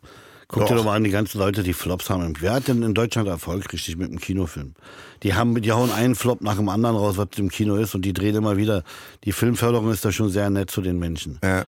Guck 0.47 0.61
Doch. 0.63 0.69
dir 0.69 0.75
doch 0.75 0.85
mal 0.85 0.95
an, 0.95 1.03
die 1.03 1.09
ganzen 1.09 1.39
Leute, 1.39 1.63
die 1.63 1.73
Flops 1.73 2.09
haben. 2.09 2.33
Wer 2.39 2.53
hat 2.53 2.67
denn 2.67 2.83
in 2.83 2.93
Deutschland 2.93 3.27
Erfolg 3.27 3.71
richtig 3.73 3.97
mit 3.97 4.09
dem 4.11 4.19
Kinofilm? 4.19 4.73
Die 5.23 5.33
haben, 5.33 5.59
die 5.59 5.71
hauen 5.71 5.91
einen 5.91 6.15
Flop 6.15 6.41
nach 6.41 6.55
dem 6.55 6.69
anderen 6.69 6.95
raus, 6.95 7.17
was 7.17 7.29
im 7.37 7.49
Kino 7.49 7.75
ist, 7.77 7.95
und 7.95 8.03
die 8.03 8.13
drehen 8.13 8.35
immer 8.35 8.55
wieder. 8.57 8.83
Die 9.23 9.31
Filmförderung 9.31 9.91
ist 9.91 10.05
da 10.05 10.11
schon 10.11 10.29
sehr 10.29 10.49
nett 10.49 10.69
zu 10.69 10.81
den 10.81 10.99
Menschen. 10.99 11.39
Ja. 11.43 11.63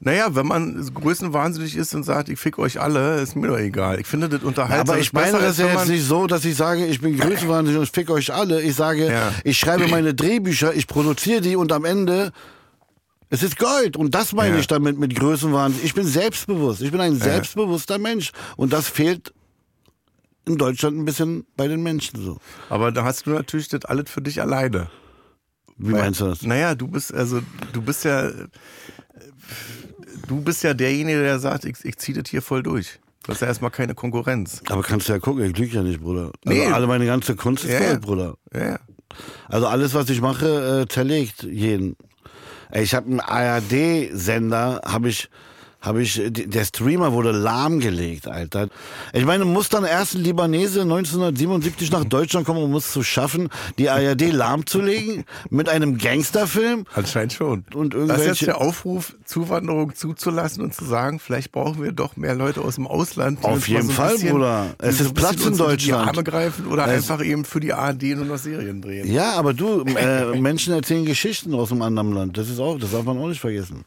Naja, 0.00 0.34
wenn 0.34 0.46
man 0.46 0.90
größenwahnsinnig 0.94 1.76
ist 1.76 1.94
und 1.94 2.04
sagt, 2.04 2.28
ich 2.28 2.38
fick 2.38 2.58
euch 2.58 2.80
alle, 2.80 3.20
ist 3.20 3.36
mir 3.36 3.48
doch 3.48 3.58
egal. 3.58 3.98
Ich 4.00 4.06
finde 4.06 4.28
das 4.28 4.42
unterhaltsam. 4.42 4.90
Aber 4.94 4.98
ich 5.00 5.12
meine 5.12 5.38
das 5.38 5.58
ja 5.58 5.66
jetzt 5.66 5.88
nicht 5.88 6.04
so, 6.04 6.26
dass 6.26 6.44
ich 6.44 6.56
sage, 6.56 6.86
ich 6.86 7.00
bin 7.00 7.18
größenwahnsinnig 7.18 7.80
und 7.80 7.88
fick 7.88 8.10
euch 8.10 8.32
alle. 8.32 8.60
Ich 8.62 8.74
sage, 8.76 9.10
Ja. 9.10 9.32
ich 9.44 9.58
schreibe 9.58 9.88
meine 9.88 10.14
Drehbücher, 10.14 10.74
ich 10.74 10.86
produziere 10.86 11.40
die 11.40 11.56
und 11.56 11.72
am 11.72 11.84
Ende 11.86 12.32
es 13.32 13.42
ist 13.42 13.58
Gold. 13.58 13.96
Und 13.96 14.14
das 14.14 14.32
meine 14.32 14.54
Ja. 14.54 14.60
ich 14.60 14.66
damit 14.66 14.98
mit 14.98 15.14
Größenwahn. 15.16 15.74
Ich 15.82 15.94
bin 15.94 16.04
selbstbewusst. 16.06 16.82
Ich 16.82 16.90
bin 16.92 17.00
ein 17.00 17.16
selbstbewusster 17.16 17.98
Mensch. 17.98 18.30
Und 18.56 18.72
das 18.72 18.88
fehlt 18.88 19.32
in 20.44 20.58
Deutschland 20.58 20.98
ein 20.98 21.04
bisschen 21.04 21.46
bei 21.56 21.66
den 21.66 21.82
Menschen 21.82 22.20
so. 22.22 22.38
Aber 22.68 22.92
da 22.92 23.04
hast 23.04 23.26
du 23.26 23.30
natürlich 23.30 23.68
das 23.68 23.84
alles 23.86 24.10
für 24.10 24.20
dich 24.22 24.40
alleine. 24.40 24.88
Wie 25.78 25.92
meinst 25.92 26.20
du 26.20 26.26
das? 26.26 26.42
Naja, 26.42 26.74
du 26.74 26.86
bist, 26.86 27.12
also, 27.14 27.40
du 27.72 27.80
bist 27.80 28.04
ja, 28.04 28.30
du 30.28 30.40
bist 30.40 30.62
ja 30.62 30.74
derjenige, 30.74 31.22
der 31.22 31.38
sagt, 31.38 31.64
ich, 31.64 31.76
ich 31.84 31.96
ziehe 31.96 32.20
das 32.20 32.30
hier 32.30 32.42
voll 32.42 32.62
durch. 32.62 33.00
Du 33.24 33.32
hast 33.32 33.40
ja 33.40 33.46
erstmal 33.46 33.70
keine 33.70 33.94
Konkurrenz. 33.94 34.62
Aber 34.68 34.82
kannst 34.82 35.08
du 35.08 35.12
ja 35.12 35.18
gucken, 35.20 35.44
ich 35.44 35.56
lüge 35.56 35.76
ja 35.76 35.82
nicht, 35.82 36.00
Bruder. 36.00 36.32
Nee. 36.44 36.62
Also 36.64 36.74
alle 36.74 36.86
meine 36.88 37.06
ganze 37.06 37.36
Kunst 37.36 37.64
ist 37.64 37.70
Ja. 37.72 37.78
Gold, 37.78 38.00
Bruder. 38.02 38.34
Ja, 38.52 38.64
ja. 38.72 38.78
Also 39.48 39.66
alles, 39.68 39.94
was 39.94 40.08
ich 40.10 40.20
mache, 40.20 40.82
äh, 40.82 40.88
zerlegt 40.92 41.44
jeden. 41.44 41.96
Ich 42.74 42.94
habe 42.94 43.06
einen 43.06 43.20
ARD-Sender, 43.20 44.80
habe 44.84 45.10
ich, 45.10 45.28
habe 45.82 46.02
ich, 46.02 46.18
äh, 46.18 46.30
der 46.30 46.64
Streamer 46.64 47.12
wurde 47.12 47.32
lahmgelegt, 47.32 48.28
Alter. 48.28 48.68
Ich 49.12 49.24
meine, 49.26 49.44
muss 49.44 49.68
dann 49.68 49.84
erst 49.84 50.14
ein 50.14 50.22
Libanese 50.22 50.82
1977 50.82 51.90
nach 51.90 52.04
Deutschland 52.04 52.46
kommen, 52.46 52.62
um 52.62 52.74
es 52.76 52.90
zu 52.92 53.02
schaffen, 53.02 53.48
die 53.78 53.90
ARD 53.90 54.30
lahmzulegen 54.32 55.24
mit 55.50 55.68
einem 55.68 55.98
Gangsterfilm? 55.98 56.84
Anscheinend 56.94 57.32
schon. 57.34 57.64
Und 57.74 57.94
das 57.94 58.00
ist 58.02 58.08
jetzt 58.08 58.18
irgendwelche- 58.18 58.44
der 58.46 58.60
Aufruf, 58.60 59.16
Zuwanderung 59.26 59.94
zuzulassen 59.94 60.62
und 60.62 60.72
zu 60.74 60.84
sagen, 60.84 61.18
vielleicht 61.18 61.52
brauchen 61.52 61.82
wir 61.82 61.92
doch 61.92 62.16
mehr 62.16 62.34
Leute 62.34 62.60
aus 62.62 62.76
dem 62.76 62.86
Ausland. 62.86 63.40
die 63.42 63.46
Auf 63.46 63.66
jeden 63.68 63.88
so 63.88 63.92
Fall, 63.92 64.12
bisschen, 64.12 64.30
Bruder. 64.30 64.66
Es 64.78 64.98
so 64.98 65.04
ist 65.04 65.14
bisschen 65.14 65.14
Platz 65.14 65.46
in 65.46 65.56
Deutschland. 65.58 65.82
Die 65.82 65.92
Arme 65.92 66.22
greifen 66.24 66.66
oder 66.68 66.86
Es- 66.86 67.10
einfach 67.10 67.24
eben 67.24 67.44
für 67.44 67.58
die 67.60 67.72
ARD 67.72 68.14
nur 68.14 68.24
noch 68.26 68.38
Serien 68.38 68.80
drehen. 68.80 69.12
Ja, 69.12 69.32
aber 69.32 69.52
du, 69.52 69.82
äh, 69.96 70.38
Menschen 70.40 70.72
erzählen 70.74 71.04
Geschichten 71.04 71.52
aus 71.54 71.72
einem 71.72 71.82
anderen 71.82 72.12
Land. 72.12 72.38
Das 72.38 72.48
ist 72.48 72.60
auch, 72.60 72.78
das 72.78 72.92
darf 72.92 73.04
man 73.04 73.18
auch 73.18 73.26
nicht 73.28 73.40
vergessen. 73.40 73.84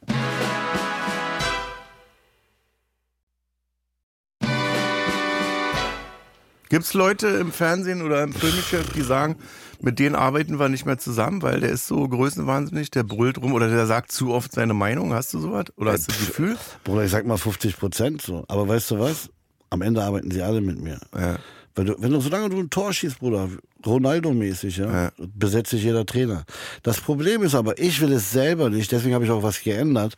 Gibt 6.75 6.87
es 6.87 6.93
Leute 6.93 7.27
im 7.27 7.53
Fernsehen 7.53 8.01
oder 8.01 8.21
im 8.21 8.33
Filmgeschäft, 8.33 8.97
die 8.97 9.01
sagen, 9.01 9.37
mit 9.79 9.97
denen 9.97 10.13
arbeiten 10.13 10.59
wir 10.59 10.67
nicht 10.67 10.85
mehr 10.85 10.97
zusammen, 10.97 11.41
weil 11.41 11.61
der 11.61 11.69
ist 11.69 11.87
so 11.87 12.05
größenwahnsinnig, 12.05 12.91
der 12.91 13.03
brüllt 13.03 13.37
rum 13.37 13.53
oder 13.53 13.69
der 13.69 13.85
sagt 13.85 14.11
zu 14.11 14.33
oft 14.33 14.51
seine 14.51 14.73
Meinung. 14.73 15.13
Hast 15.13 15.33
du 15.33 15.39
sowas? 15.39 15.67
Oder 15.77 15.93
hast 15.93 16.09
du 16.09 16.11
das 16.11 16.27
Gefühl? 16.27 16.57
Bruder, 16.83 17.05
ich 17.05 17.11
sag 17.11 17.25
mal 17.25 17.37
50 17.37 17.77
Prozent 17.79 18.21
so. 18.21 18.43
Aber 18.49 18.67
weißt 18.67 18.91
du 18.91 18.99
was? 18.99 19.29
Am 19.69 19.81
Ende 19.81 20.03
arbeiten 20.03 20.31
sie 20.31 20.41
alle 20.41 20.59
mit 20.59 20.77
mir. 20.81 20.99
Ja. 21.17 21.37
Weil 21.75 21.85
du, 21.85 21.95
wenn 21.97 22.11
du, 22.11 22.19
solange 22.19 22.49
du 22.49 22.59
ein 22.59 22.69
Tor 22.69 22.91
schießt, 22.91 23.19
Bruder, 23.19 23.47
Ronaldo-mäßig, 23.85 24.75
ja, 24.75 25.03
Ja. 25.03 25.11
besetzt 25.17 25.69
sich 25.69 25.81
jeder 25.81 26.05
Trainer. 26.05 26.43
Das 26.83 26.99
Problem 26.99 27.41
ist 27.43 27.55
aber, 27.55 27.79
ich 27.79 28.01
will 28.01 28.11
es 28.11 28.33
selber 28.33 28.69
nicht, 28.69 28.91
deswegen 28.91 29.15
habe 29.15 29.23
ich 29.23 29.31
auch 29.31 29.43
was 29.43 29.63
geändert 29.63 30.15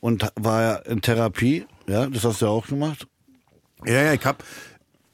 und 0.00 0.26
war 0.34 0.60
ja 0.60 0.74
in 0.74 1.02
Therapie, 1.02 1.66
ja, 1.86 2.06
das 2.06 2.24
hast 2.24 2.42
du 2.42 2.46
ja 2.46 2.50
auch 2.50 2.66
gemacht. 2.66 3.06
Ja, 3.86 4.02
ja, 4.02 4.12
ich 4.12 4.24
hab. 4.24 4.42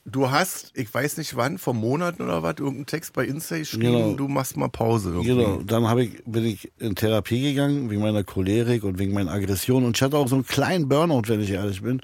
Du 0.09 0.31
hast, 0.31 0.71
ich 0.75 0.92
weiß 0.92 1.16
nicht 1.16 1.35
wann, 1.35 1.59
vor 1.59 1.75
Monaten 1.75 2.23
oder 2.23 2.40
was, 2.45 2.55
irgendeinen 2.59 2.87
Text 2.87 3.12
bei 3.12 3.25
Insta 3.25 3.59
geschrieben, 3.59 3.83
Genau. 3.83 4.12
du 4.14 4.29
machst 4.29 4.57
mal 4.57 4.69
Pause. 4.69 5.11
Irgendwie. 5.11 5.29
Genau, 5.31 5.61
dann 5.66 5.99
ich, 5.99 6.23
bin 6.25 6.45
ich 6.45 6.71
in 6.79 6.95
Therapie 6.95 7.42
gegangen, 7.42 7.90
wegen 7.90 8.03
meiner 8.03 8.23
Cholerik 8.23 8.85
und 8.85 9.01
wegen 9.01 9.12
meiner 9.12 9.33
Aggression. 9.33 9.85
Und 9.85 9.97
ich 9.97 10.03
hatte 10.03 10.16
auch 10.16 10.29
so 10.29 10.37
einen 10.37 10.47
kleinen 10.47 10.88
Burnout, 10.88 11.23
wenn 11.27 11.40
ich 11.40 11.51
ehrlich 11.51 11.83
bin. 11.83 12.01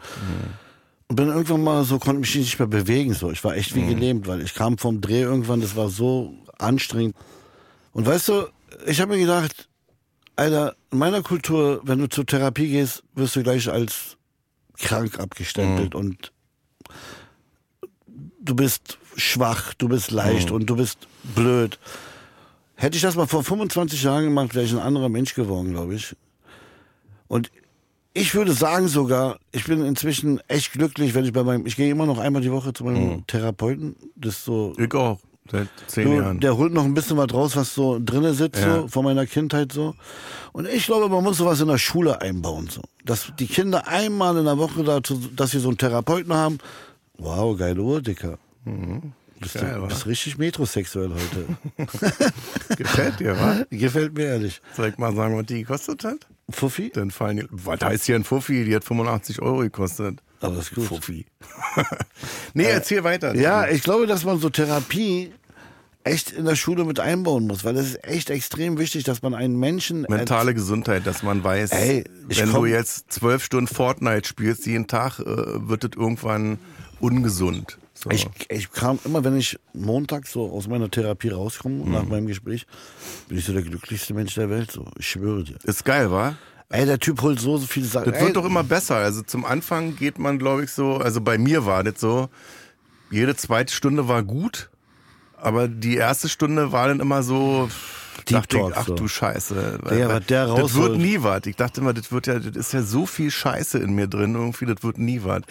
Und 1.06 1.14
bin 1.14 1.28
irgendwann 1.28 1.62
mal 1.62 1.84
so, 1.84 2.00
konnte 2.00 2.20
mich 2.20 2.34
nicht 2.34 2.58
mehr 2.58 2.66
bewegen. 2.66 3.14
So. 3.14 3.30
Ich 3.30 3.44
war 3.44 3.54
echt 3.56 3.76
wie 3.76 3.86
gelähmt, 3.86 4.26
weil 4.26 4.42
ich 4.42 4.54
kam 4.54 4.78
vom 4.78 5.00
Dreh 5.00 5.22
irgendwann, 5.22 5.60
das 5.60 5.76
war 5.76 5.88
so 5.88 6.34
anstrengend. 6.58 7.14
Und 7.92 8.04
weißt 8.04 8.28
du, 8.28 8.46
ich 8.86 9.00
habe 9.00 9.12
mir 9.12 9.20
gedacht, 9.20 9.68
Alter, 10.34 10.74
in 10.90 10.98
meiner 10.98 11.22
Kultur, 11.22 11.80
wenn 11.84 12.00
du 12.00 12.08
zur 12.08 12.26
Therapie 12.26 12.68
gehst, 12.68 13.04
wirst 13.14 13.36
du 13.36 13.44
gleich 13.44 13.70
als 13.70 14.16
krank 14.78 15.20
abgestempelt 15.20 15.94
und 15.94 16.32
du 18.44 18.54
bist 18.54 18.98
schwach, 19.16 19.74
du 19.74 19.88
bist 19.88 20.10
leicht 20.10 20.50
und 20.50 20.66
du 20.66 20.76
bist 20.76 20.98
blöd. 21.34 21.78
Hätte 22.76 22.96
ich 22.96 23.02
das 23.02 23.14
mal 23.16 23.26
vor 23.26 23.44
25 23.44 24.02
Jahren 24.02 24.24
gemacht, 24.24 24.54
wäre 24.54 24.64
ich 24.64 24.72
ein 24.72 24.78
anderer 24.78 25.08
Mensch 25.08 25.34
geworden, 25.34 25.72
glaube 25.72 25.94
ich. 25.94 26.16
Und 27.28 27.50
ich 28.14 28.34
würde 28.34 28.52
sagen 28.52 28.88
sogar, 28.88 29.38
ich 29.52 29.64
bin 29.64 29.84
inzwischen 29.84 30.40
echt 30.48 30.72
glücklich, 30.72 31.14
wenn 31.14 31.24
ich 31.24 31.32
bei 31.32 31.44
meinem, 31.44 31.64
ich 31.66 31.76
gehe 31.76 31.90
immer 31.90 32.06
noch 32.06 32.18
einmal 32.18 32.42
die 32.42 32.52
Woche 32.52 32.72
zu 32.72 32.84
meinem 32.84 33.08
Mhm. 33.08 33.26
Therapeuten. 33.26 33.96
Das 34.16 34.34
ist 34.36 34.44
so, 34.44 34.74
Ich 34.78 34.92
auch. 34.94 35.18
Seit 35.50 35.68
zehn 35.88 36.04
du, 36.08 36.16
Jahren. 36.16 36.40
der 36.40 36.56
holt 36.56 36.72
noch 36.72 36.84
ein 36.84 36.94
bisschen 36.94 37.16
was 37.16 37.32
raus, 37.34 37.56
was 37.56 37.74
so 37.74 37.98
drinne 38.02 38.32
sitzt, 38.32 38.60
Ja. 38.62 38.82
so, 38.82 38.88
von 38.88 39.04
meiner 39.04 39.26
Kindheit 39.26 39.72
so. 39.72 39.94
Und 40.52 40.68
ich 40.68 40.86
glaube, 40.86 41.08
man 41.08 41.24
muss 41.24 41.38
sowas 41.38 41.60
in 41.60 41.66
der 41.68 41.78
Schule 41.78 42.20
einbauen, 42.20 42.68
so. 42.70 42.80
Dass 43.04 43.32
die 43.38 43.46
Kinder 43.48 43.88
einmal 43.88 44.36
in 44.36 44.44
der 44.44 44.56
Woche 44.58 44.84
dazu, 44.84 45.20
dass 45.34 45.50
sie 45.50 45.58
so 45.58 45.68
einen 45.68 45.78
Therapeuten 45.78 46.32
haben. 46.32 46.58
Wow, 47.18 47.56
geile 47.56 47.80
Uhr, 47.80 48.02
Dicker. 48.02 48.38
Bist, 49.40 49.54
Geil, 49.54 49.74
du, 49.80 49.86
bist 49.88 50.06
richtig 50.06 50.38
metrosexuell 50.38 51.10
heute. 51.10 51.84
Gefällt 52.76 53.18
dir, 53.18 53.36
wa? 53.38 53.64
Gefällt 53.70 54.14
mir 54.14 54.26
ehrlich. 54.26 54.62
Soll 54.76 54.88
ich 54.88 54.98
mal 54.98 55.14
sagen, 55.14 55.36
was 55.36 55.46
die 55.46 55.62
gekostet 55.62 56.04
hat? 56.04 56.26
Fuffi? 56.48 56.90
Dann 56.94 57.10
fallen 57.10 57.38
die. 57.38 57.46
Was 57.50 57.80
heißt 57.80 58.06
hier 58.06 58.14
ein 58.14 58.24
Fuffi? 58.24 58.64
Die 58.64 58.74
hat 58.74 58.84
85 58.84 59.42
Euro 59.42 59.58
gekostet. 59.58 60.20
Aber 60.40 60.58
ist 60.58 60.74
gut. 60.74 60.84
Fuffi. 60.84 61.26
nee, 62.54 62.64
erzähl 62.64 63.02
weiter. 63.04 63.34
Ja, 63.34 63.68
ich 63.68 63.82
glaube, 63.82 64.06
dass 64.06 64.24
man 64.24 64.38
so 64.38 64.48
Therapie 64.48 65.32
echt 66.04 66.32
in 66.32 66.44
der 66.44 66.56
Schule 66.56 66.84
mit 66.84 67.00
einbauen 67.00 67.46
muss, 67.46 67.64
weil 67.64 67.76
es 67.76 67.90
ist 67.90 68.04
echt 68.04 68.30
extrem 68.30 68.78
wichtig, 68.78 69.04
dass 69.04 69.22
man 69.22 69.34
einen 69.34 69.56
Menschen 69.58 70.02
Mentale 70.08 70.54
Gesundheit, 70.54 71.06
dass 71.06 71.22
man 71.22 71.44
weiß, 71.44 71.70
Ey, 71.70 72.04
wenn 72.26 72.52
du 72.52 72.66
jetzt 72.66 73.12
zwölf 73.12 73.44
Stunden 73.44 73.72
Fortnite 73.72 74.26
spielst 74.26 74.66
jeden 74.66 74.88
Tag, 74.88 75.20
äh, 75.20 75.24
wird 75.24 75.84
es 75.84 75.90
irgendwann 75.96 76.58
ungesund. 77.02 77.78
So. 77.94 78.10
Ich, 78.10 78.26
ich 78.48 78.72
kam 78.72 78.98
immer, 79.04 79.22
wenn 79.24 79.36
ich 79.36 79.58
Montag 79.74 80.26
so 80.26 80.50
aus 80.50 80.66
meiner 80.66 80.90
Therapie 80.90 81.28
rauskomme, 81.28 81.84
Mhm. 81.84 81.92
nach 81.92 82.04
meinem 82.04 82.26
Gespräch, 82.26 82.66
bin 83.28 83.38
ich 83.38 83.44
so 83.44 83.52
der 83.52 83.62
glücklichste 83.62 84.14
Mensch 84.14 84.34
der 84.34 84.48
Welt. 84.50 84.70
So, 84.72 84.86
ich 84.98 85.08
schwöre 85.08 85.44
dir. 85.44 85.56
ist 85.64 85.84
geil, 85.84 86.10
wa? 86.10 86.36
Ey, 86.70 86.86
der 86.86 86.98
Typ 86.98 87.20
holt 87.20 87.38
so, 87.38 87.58
so 87.58 87.66
viele 87.66 87.84
Sachen. 87.86 88.10
Das 88.12 88.20
wird 88.22 88.34
doch 88.36 88.46
immer 88.46 88.64
besser. 88.64 88.96
Also 88.96 89.22
zum 89.22 89.44
Anfang 89.44 89.94
geht 89.96 90.18
man, 90.18 90.38
glaube 90.38 90.64
ich, 90.64 90.70
so, 90.70 90.96
also 90.96 91.20
bei 91.20 91.36
mir 91.36 91.66
war 91.66 91.84
das 91.84 92.00
so, 92.00 92.30
jede 93.10 93.36
zweite 93.36 93.74
Stunde 93.74 94.08
war 94.08 94.22
gut, 94.22 94.70
aber 95.36 95.68
die 95.68 95.96
erste 95.96 96.30
Stunde 96.30 96.72
war 96.72 96.88
dann 96.88 97.00
immer 97.00 97.22
so, 97.22 97.68
Deep 98.24 98.36
dachte 98.38 98.56
Talk 98.56 98.70
ich, 98.70 98.76
ach 98.76 98.86
so. 98.86 98.94
du 98.94 99.08
Scheiße. 99.08 99.78
Digga, 99.90 100.08
was 100.08 100.26
der 100.26 100.46
das 100.46 100.74
wird 100.74 100.98
nie 100.98 101.18
was. 101.22 101.42
Ich 101.46 101.56
dachte 101.56 101.80
immer, 101.80 101.92
das 101.92 102.12
wird 102.12 102.26
ja, 102.26 102.38
das 102.38 102.56
ist 102.56 102.72
ja 102.72 102.82
so 102.82 103.06
viel 103.06 103.30
Scheiße 103.30 103.78
in 103.78 103.94
mir 103.94 104.06
drin, 104.06 104.34
irgendwie, 104.34 104.66
das 104.66 104.82
wird 104.82 104.98
nie 104.98 105.22
was. 105.24 105.42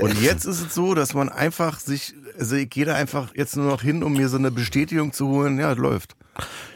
Und 0.00 0.20
jetzt 0.20 0.44
ist 0.44 0.60
es 0.60 0.74
so, 0.74 0.94
dass 0.94 1.14
man 1.14 1.28
einfach 1.28 1.78
sich, 1.80 2.14
also 2.38 2.56
ich 2.56 2.70
gehe 2.70 2.84
da 2.84 2.94
einfach 2.94 3.28
jetzt 3.34 3.56
nur 3.56 3.66
noch 3.66 3.82
hin, 3.82 4.02
um 4.02 4.14
mir 4.14 4.28
so 4.28 4.36
eine 4.36 4.50
Bestätigung 4.50 5.12
zu 5.12 5.28
holen, 5.28 5.58
ja, 5.58 5.72
es 5.72 5.78
läuft. 5.78 6.16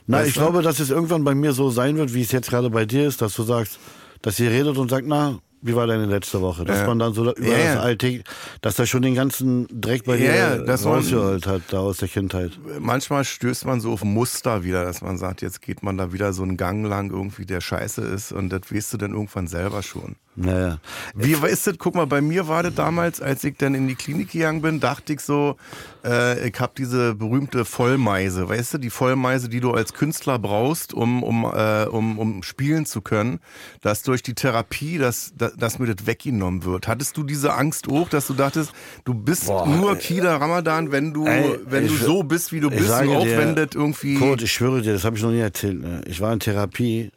Na, 0.06 0.18
Weißt 0.18 0.28
ich 0.28 0.34
du? 0.34 0.40
glaube, 0.40 0.62
dass 0.62 0.80
es 0.80 0.90
irgendwann 0.90 1.24
bei 1.24 1.34
mir 1.34 1.52
so 1.52 1.70
sein 1.70 1.96
wird, 1.96 2.12
wie 2.14 2.22
es 2.22 2.32
jetzt 2.32 2.50
gerade 2.50 2.70
bei 2.70 2.84
dir 2.84 3.06
ist, 3.06 3.22
dass 3.22 3.34
du 3.34 3.42
sagst, 3.42 3.78
dass 4.22 4.38
ihr 4.40 4.50
redet 4.50 4.76
und 4.76 4.90
sagt, 4.90 5.06
na, 5.06 5.38
wie 5.64 5.74
war 5.74 5.87
deine 5.87 6.05
letzte 6.07 6.40
Woche? 6.42 6.64
Dass 6.64 6.81
Ja. 6.81 6.87
man 6.87 6.98
dann 6.98 7.14
so 7.14 7.35
über 7.35 7.59
Ja, 7.59 7.74
das 7.74 7.83
Alltäg, 7.83 8.24
dass 8.61 8.79
er 8.79 8.87
schon 8.87 9.03
den 9.03 9.14
ganzen 9.14 9.66
Dreck 9.70 10.05
bei 10.05 10.16
Ja, 10.16 10.59
dir 10.59 10.70
rausgeholt 10.74 11.46
hat, 11.46 11.62
da 11.70 11.79
aus 11.81 11.96
der 11.96 12.09
Kindheit. 12.09 12.53
manchmal 12.79 13.24
stößt 13.24 13.64
man 13.64 13.81
so 13.81 13.92
auf 13.92 14.05
Muster 14.05 14.62
wieder, 14.62 14.85
dass 14.85 15.00
man 15.00 15.16
sagt, 15.16 15.40
jetzt 15.42 15.62
geht 15.62 15.83
man 15.83 15.96
da 15.96 16.12
wieder 16.12 16.33
so 16.33 16.42
einen 16.42 16.57
Gang 16.57 16.87
lang 16.87 17.11
irgendwie, 17.11 17.46
der 17.46 17.61
scheiße 17.61 18.03
ist 18.03 18.31
und 18.33 18.50
das 18.50 18.70
weißt 18.70 18.92
du 18.92 18.96
dann 18.98 19.12
irgendwann 19.12 19.46
selber 19.46 19.83
schon. 19.83 20.16
Naja. 20.37 20.79
Wie 21.14 21.33
ist 21.33 21.66
das? 21.66 21.75
Guck 21.79 21.94
mal, 21.94 22.07
bei 22.07 22.20
mir 22.20 22.49
war 22.49 22.64
das 22.64 22.75
damals, 22.75 23.20
als 23.20 23.44
ich 23.44 23.57
dann 23.57 23.75
in 23.75 23.87
die 23.87 23.94
Klinik 23.94 24.33
gegangen 24.33 24.62
bin, 24.62 24.81
dachte 24.81 25.12
ich 25.12 25.20
so, 25.20 25.57
äh, 26.05 26.49
ich 26.49 26.59
habe 26.59 26.73
diese 26.77 27.14
berühmte 27.14 27.64
Vollmeise, 27.64 28.49
weißt 28.49 28.75
du, 28.75 28.79
die 28.79 28.90
Vollmeise, 28.90 29.49
die 29.49 29.61
du 29.61 29.70
als 29.70 29.92
Künstler 29.92 30.40
brauchst, 30.40 30.92
um, 30.92 31.23
um, 31.23 31.44
äh, 31.44 31.85
um, 31.85 32.18
um 32.18 32.42
spielen 32.42 32.85
zu 32.85 33.01
können, 33.01 33.38
dass 33.81 34.03
durch 34.03 34.23
die 34.23 34.35
Therapie, 34.35 34.99
dass, 34.99 35.33
dass, 35.37 35.55
dass 35.55 35.79
mir 35.79 35.94
das 35.94 36.05
weggenommen 36.07 36.64
wird. 36.64 36.88
Hattest 36.88 37.16
du 37.16 37.23
diese 37.23 37.55
Angst 37.55 37.88
auch, 37.88 38.09
dass 38.09 38.27
du 38.27 38.35
dachtest, 38.35 38.73
du 39.05 39.14
bist 39.14 39.47
Boah, 39.47 39.68
nur 39.68 39.97
Kida 39.97 40.37
Ramadan, 40.37 40.90
wenn 40.90 41.14
du, 41.14 41.27
Ey, 41.27 41.61
wenn 41.64 41.87
du 41.87 41.94
so 41.94 42.25
bist, 42.25 42.53
wie 42.53 42.61
du 42.61 42.70
bist, 42.70 42.90
und 42.90 43.16
auch 43.16 43.23
dir, 43.23 43.38
wenn 43.38 43.55
das 43.55 43.68
irgendwie... 43.75 44.16
Coach, 44.16 44.42
ich 44.42 44.53
schwöre 44.53 44.83
dir, 44.83 44.94
das 44.94 45.05
habe 45.05 45.16
ich 45.16 45.23
noch 45.23 45.31
nie 45.31 45.38
erzählt. 45.38 45.81
Ne? 45.81 46.01
Ich 46.07 46.20
war 46.20 46.33
in 46.33 46.40
Therapie. 46.40 47.12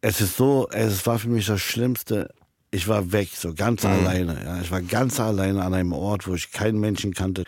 Es 0.00 0.20
ist 0.20 0.36
so, 0.36 0.68
es 0.70 1.06
war 1.06 1.18
für 1.18 1.28
mich 1.28 1.46
das 1.46 1.60
Schlimmste. 1.60 2.30
Ich 2.70 2.86
war 2.86 3.12
weg, 3.12 3.30
so 3.34 3.54
ganz 3.54 3.82
Mhm. 3.82 3.90
alleine. 3.90 4.44
Ja. 4.44 4.60
Ich 4.60 4.70
war 4.70 4.82
ganz 4.82 5.18
alleine 5.18 5.62
an 5.64 5.74
einem 5.74 5.92
Ort, 5.92 6.26
wo 6.28 6.34
ich 6.34 6.52
keinen 6.52 6.78
Menschen 6.78 7.14
kannte. 7.14 7.44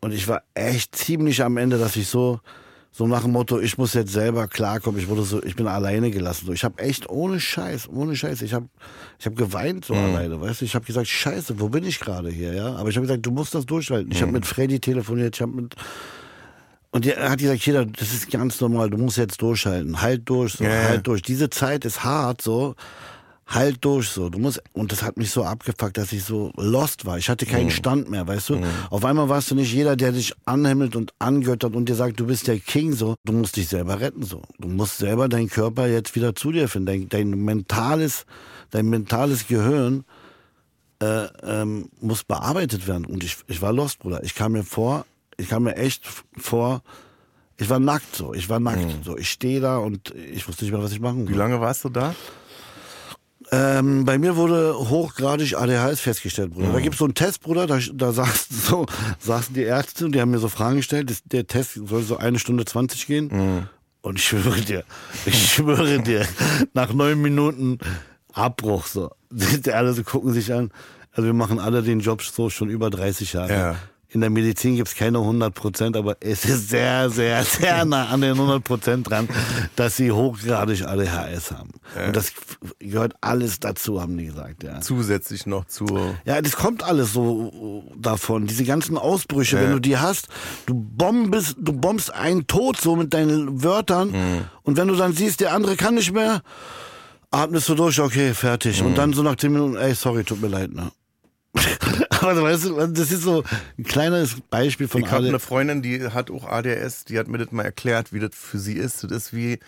Und 0.00 0.12
ich 0.12 0.28
war 0.28 0.42
echt 0.54 0.94
ziemlich 0.94 1.42
am 1.42 1.56
Ende, 1.56 1.78
dass 1.78 1.96
ich 1.96 2.06
so, 2.08 2.40
so 2.92 3.06
nach 3.06 3.22
dem 3.22 3.32
Motto, 3.32 3.58
ich 3.60 3.78
muss 3.78 3.94
jetzt 3.94 4.12
selber 4.12 4.46
klarkommen. 4.48 5.00
Ich 5.00 5.08
wurde 5.08 5.22
so, 5.22 5.42
ich 5.42 5.56
bin 5.56 5.66
alleine 5.66 6.10
gelassen. 6.10 6.46
So, 6.46 6.52
ich 6.52 6.64
habe 6.64 6.80
echt 6.82 7.08
ohne 7.08 7.40
Scheiß, 7.40 7.88
ohne 7.88 8.14
Scheiß. 8.16 8.42
Ich 8.42 8.52
habe, 8.54 8.68
ich 9.18 9.26
habe 9.26 9.36
geweint 9.36 9.84
so 9.84 9.94
alleine, 9.94 10.40
weißt 10.40 10.60
du. 10.60 10.64
Ich 10.64 10.74
habe 10.74 10.84
gesagt, 10.84 11.08
Scheiße, 11.08 11.58
wo 11.60 11.68
bin 11.68 11.84
ich 11.84 11.98
gerade 12.00 12.30
hier, 12.30 12.54
ja? 12.54 12.76
Aber 12.76 12.88
ich 12.90 12.96
habe 12.96 13.06
gesagt, 13.06 13.24
du 13.26 13.30
musst 13.30 13.54
das 13.54 13.66
durchhalten. 13.66 14.12
Ich 14.12 14.22
habe 14.22 14.32
mit 14.32 14.46
Freddy 14.46 14.80
telefoniert, 14.80 15.36
ich 15.36 15.42
habe 15.42 15.52
mit 15.52 15.74
und 16.92 17.06
er 17.06 17.30
hat 17.30 17.38
gesagt, 17.38 17.64
jeder, 17.64 17.86
das 17.86 18.12
ist 18.12 18.30
ganz 18.30 18.60
normal, 18.60 18.90
du 18.90 18.98
musst 18.98 19.16
jetzt 19.16 19.40
durchhalten. 19.42 20.00
Halt 20.02 20.28
durch, 20.28 20.54
so, 20.54 20.64
ja. 20.64 20.70
halt 20.88 21.06
durch. 21.06 21.22
Diese 21.22 21.48
Zeit 21.50 21.84
ist 21.84 22.02
hart, 22.04 22.42
so. 22.42 22.74
Halt 23.46 23.84
durch, 23.84 24.08
so. 24.08 24.28
Du 24.28 24.38
musst, 24.38 24.62
und 24.72 24.92
das 24.92 25.02
hat 25.02 25.16
mich 25.16 25.30
so 25.30 25.44
abgefuckt, 25.44 25.98
dass 25.98 26.12
ich 26.12 26.22
so 26.24 26.52
lost 26.56 27.04
war. 27.04 27.18
Ich 27.18 27.28
hatte 27.28 27.46
keinen 27.46 27.66
Mhm. 27.66 27.70
Stand 27.70 28.10
mehr, 28.10 28.26
weißt 28.26 28.50
du? 28.50 28.60
Auf 28.90 29.04
einmal 29.04 29.28
warst 29.28 29.50
du 29.50 29.56
nicht 29.56 29.72
jeder, 29.72 29.96
der 29.96 30.12
dich 30.12 30.34
anhimmelt 30.44 30.94
und 30.94 31.12
angöttert 31.18 31.74
und 31.74 31.88
dir 31.88 31.96
sagt, 31.96 32.18
du 32.20 32.26
bist 32.26 32.46
der 32.46 32.58
King, 32.60 32.92
so. 32.92 33.14
Du 33.24 33.32
musst 33.32 33.56
dich 33.56 33.68
selber 33.68 34.00
retten, 34.00 34.22
so. 34.24 34.42
Du 34.58 34.68
musst 34.68 34.98
selber 34.98 35.28
deinen 35.28 35.48
Körper 35.48 35.88
jetzt 35.88 36.14
wieder 36.14 36.34
zu 36.34 36.52
dir 36.52 36.68
finden. 36.68 36.86
Dein, 36.86 37.08
dein 37.08 37.30
mentales, 37.30 38.24
dein 38.70 38.86
mentales 38.86 39.46
Gehirn, 39.48 40.04
äh, 41.02 41.26
ähm, 41.42 41.88
muss 42.00 42.22
bearbeitet 42.24 42.86
werden. 42.86 43.04
Und 43.04 43.24
ich, 43.24 43.36
ich 43.48 43.62
war 43.62 43.72
lost, 43.72 44.00
Bruder. 44.00 44.22
Ich 44.22 44.34
kam 44.34 44.52
mir 44.52 44.64
vor, 44.64 45.06
ich 45.40 45.48
kam 45.48 45.64
mir 45.64 45.76
echt 45.76 46.04
vor, 46.36 46.82
ich 47.56 47.68
war 47.68 47.78
nackt 47.78 48.16
so. 48.16 48.32
Ich 48.32 48.48
war 48.48 48.60
nackt 48.60 49.04
so. 49.04 49.18
Ich 49.18 49.30
stehe 49.30 49.60
da 49.60 49.78
und 49.78 50.14
ich 50.14 50.46
wusste 50.48 50.64
nicht 50.64 50.72
mehr, 50.72 50.82
was 50.82 50.92
ich 50.92 51.00
machen 51.00 51.26
Wie 51.28 51.32
soll. 51.32 51.38
lange 51.38 51.60
warst 51.60 51.84
du 51.84 51.88
da? 51.88 52.14
Ähm, 53.52 54.04
bei 54.04 54.16
mir 54.16 54.36
wurde 54.36 54.74
hochgradig 54.76 55.56
ADHS 55.56 56.00
festgestellt, 56.00 56.52
Bruder. 56.52 56.72
Da 56.72 56.80
gibt's 56.80 56.98
so 56.98 57.04
einen 57.04 57.14
Test, 57.14 57.42
Bruder, 57.42 57.66
da, 57.66 57.78
da 57.92 58.12
saßen, 58.12 58.56
so, 58.68 58.86
saßen 59.18 59.54
die 59.54 59.62
Ärzte 59.62 60.04
und 60.06 60.14
die 60.14 60.20
haben 60.20 60.30
mir 60.30 60.38
so 60.38 60.48
Fragen 60.48 60.76
gestellt. 60.76 61.10
Das, 61.10 61.22
der 61.24 61.46
Test 61.46 61.80
soll 61.84 62.02
so 62.02 62.16
eine 62.16 62.38
Stunde 62.38 62.64
20 62.64 63.06
gehen. 63.06 63.68
Und 64.02 64.18
ich 64.18 64.24
schwöre 64.28 64.60
dir, 64.60 64.84
ich 65.26 65.52
schwöre 65.52 66.00
dir, 66.00 66.26
nach 66.74 66.92
neun 66.92 67.20
Minuten 67.20 67.78
Abbruch 68.32 68.86
so. 68.86 69.10
Die 69.30 69.72
alle 69.72 69.92
so 69.92 70.04
gucken 70.04 70.32
sich 70.32 70.52
an. 70.52 70.70
Also 71.12 71.26
wir 71.26 71.34
machen 71.34 71.58
alle 71.58 71.82
den 71.82 72.00
Job 72.00 72.22
so 72.22 72.50
schon 72.50 72.70
über 72.70 72.88
30 72.88 73.32
Jahre. 73.32 73.52
Ja. 73.52 73.76
In 74.12 74.20
der 74.20 74.30
Medizin 74.30 74.74
gibt's 74.74 74.96
keine 74.96 75.18
100 75.18 75.54
Prozent, 75.54 75.96
aber 75.96 76.16
es 76.18 76.44
ist 76.44 76.68
sehr, 76.68 77.10
sehr, 77.10 77.44
sehr 77.44 77.84
nah 77.86 78.08
an 78.08 78.20
den 78.20 78.32
100 78.32 78.62
Prozent 78.64 79.08
dran, 79.08 79.28
dass 79.76 79.96
sie 79.96 80.10
hochgradig 80.10 80.84
ADHS 80.84 81.52
haben. 81.52 81.70
Und 82.06 82.16
das 82.16 82.32
gehört 82.80 83.14
alles 83.20 83.60
dazu, 83.60 84.02
haben 84.02 84.16
die 84.18 84.26
gesagt, 84.26 84.64
ja. 84.64 84.80
Zusätzlich 84.80 85.46
noch 85.46 85.64
zu... 85.66 85.86
Ja, 86.24 86.42
das 86.42 86.56
kommt 86.56 86.82
alles 86.82 87.12
so 87.12 87.84
davon. 87.96 88.48
Diese 88.48 88.64
ganzen 88.64 88.98
Ausbrüche, 88.98 89.60
wenn 89.60 89.70
du 89.70 89.78
die 89.78 89.96
hast, 89.96 90.26
du 90.66 90.74
bombest, 90.74 91.56
du 91.58 91.72
bombst 91.72 92.12
einen 92.12 92.48
tot 92.48 92.80
so 92.80 92.96
mit 92.96 93.14
deinen 93.14 93.62
Wörtern. 93.62 94.12
Und 94.62 94.76
wenn 94.76 94.88
du 94.88 94.96
dann 94.96 95.12
siehst, 95.12 95.40
der 95.40 95.54
andere 95.54 95.76
kann 95.76 95.94
nicht 95.94 96.12
mehr, 96.12 96.42
atmest 97.30 97.68
du 97.68 97.76
durch, 97.76 98.00
okay, 98.00 98.34
fertig. 98.34 98.82
Und 98.82 98.98
dann 98.98 99.12
so 99.12 99.22
nach 99.22 99.36
10 99.36 99.52
Minuten, 99.52 99.76
ey, 99.76 99.94
sorry, 99.94 100.24
tut 100.24 100.42
mir 100.42 100.48
leid, 100.48 100.72
ne? 100.72 100.90
Aber 102.10 102.42
weißt 102.42 102.66
du, 102.66 102.86
das 102.86 103.10
ist 103.10 103.22
so 103.22 103.42
ein 103.78 103.84
kleines 103.84 104.36
Beispiel 104.50 104.86
von 104.88 105.02
Ich 105.02 105.10
habe 105.10 105.26
eine 105.26 105.38
Freundin, 105.40 105.82
die 105.82 106.08
hat 106.08 106.30
auch 106.30 106.44
ADS, 106.48 107.04
die 107.06 107.18
hat 107.18 107.28
mir 107.28 107.38
das 107.38 107.50
mal 107.50 107.64
erklärt, 107.64 108.12
wie 108.12 108.20
das 108.20 108.30
für 108.34 108.58
sie 108.58 108.74
ist. 108.74 109.02
Das 109.04 109.10
ist 109.10 109.34
wie, 109.34 109.58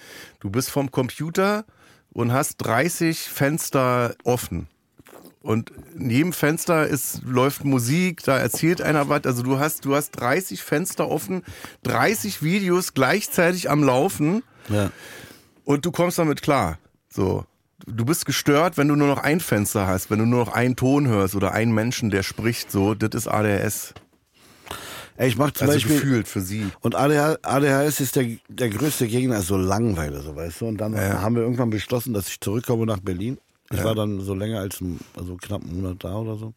du 0.41 0.51
bist 0.51 0.71
vom 0.71 0.91
Computer 0.91 1.65
und 2.13 2.33
hast 2.33 2.59
30 2.59 3.19
Fenster 3.21 4.15
offen. 4.25 4.69
Und 5.41 5.73
in 5.97 6.09
jedem 6.11 6.33
Fenster 6.33 6.87
ist, 6.87 7.23
läuft 7.25 7.65
Musik, 7.65 8.23
da 8.23 8.39
erzählt 8.39 8.81
einer 8.81 9.09
was. 9.09 9.25
Also 9.25 9.43
du 9.43 9.59
hast, 9.59 9.85
du 9.85 9.97
hast 9.97 10.13
30 10.13 10.63
Fenster 10.63 11.09
offen, 11.09 11.43
30 11.83 12.43
Videos 12.45 12.95
gleichzeitig 12.95 13.69
am 13.69 13.83
Laufen 13.83 14.45
Ja. 14.69 14.93
und 15.65 15.85
du 15.85 15.91
kommst 15.91 16.19
damit 16.19 16.43
klar. 16.43 16.79
So. 17.09 17.45
Du 17.87 18.05
bist 18.05 18.27
gestört, 18.27 18.77
wenn 18.77 18.89
du 18.89 18.97
nur 18.97 19.09
noch 19.09 19.19
ein 19.19 19.41
Fenster 19.41 19.87
hast, 19.87 20.11
wenn 20.11 20.19
du 20.19 20.27
nur 20.27 20.45
noch 20.45 20.53
einen 20.53 20.77
Ton 20.77 21.09
hörst 21.09 21.35
oder 21.35 21.53
einen 21.53 21.73
Menschen, 21.73 22.11
der 22.11 22.23
spricht. 22.23 22.71
So, 22.71 22.95
das 22.95 23.11
ist 23.15 23.29
ADS. 23.29 23.95
Ey, 25.17 25.29
ich 25.29 25.37
mach 25.37 25.51
zum 25.51 25.69
Also 25.69 25.75
Beispiel. 25.75 25.97
gefühlt 25.97 26.29
für 26.29 26.41
sie. 26.41 26.69
Und 26.81 26.95
ADH, 26.95 27.39
ADHS 27.43 28.01
ist 28.01 28.17
der, 28.17 28.27
der 28.49 28.71
größte 28.71 29.07
Gegner, 29.09 29.39
ist 29.39 29.49
so 29.49 29.57
Langeweile, 29.57 30.23
so 30.23 30.35
weißt 30.35 30.61
du. 30.63 30.67
Und 30.67 30.79
dann 30.79 30.95
Ja. 30.95 31.21
haben 31.21 31.35
wir 31.35 31.43
irgendwann 31.43 31.71
beschlossen, 31.71 32.15
dass 32.15 32.29
ich 32.29 32.41
zurückkomme 32.41 32.87
nach 32.87 33.01
Berlin. 33.01 33.39
Ich 33.71 33.83
war 33.83 33.95
dann 33.95 34.21
so 34.21 34.35
länger 34.35 34.61
als 34.61 34.81
ein, 34.81 34.99
also 35.17 35.37
knapp 35.37 35.63
einen 35.63 35.81
Monat 35.81 35.97
da 36.05 36.15
oder 36.17 36.37
so. 36.37 36.53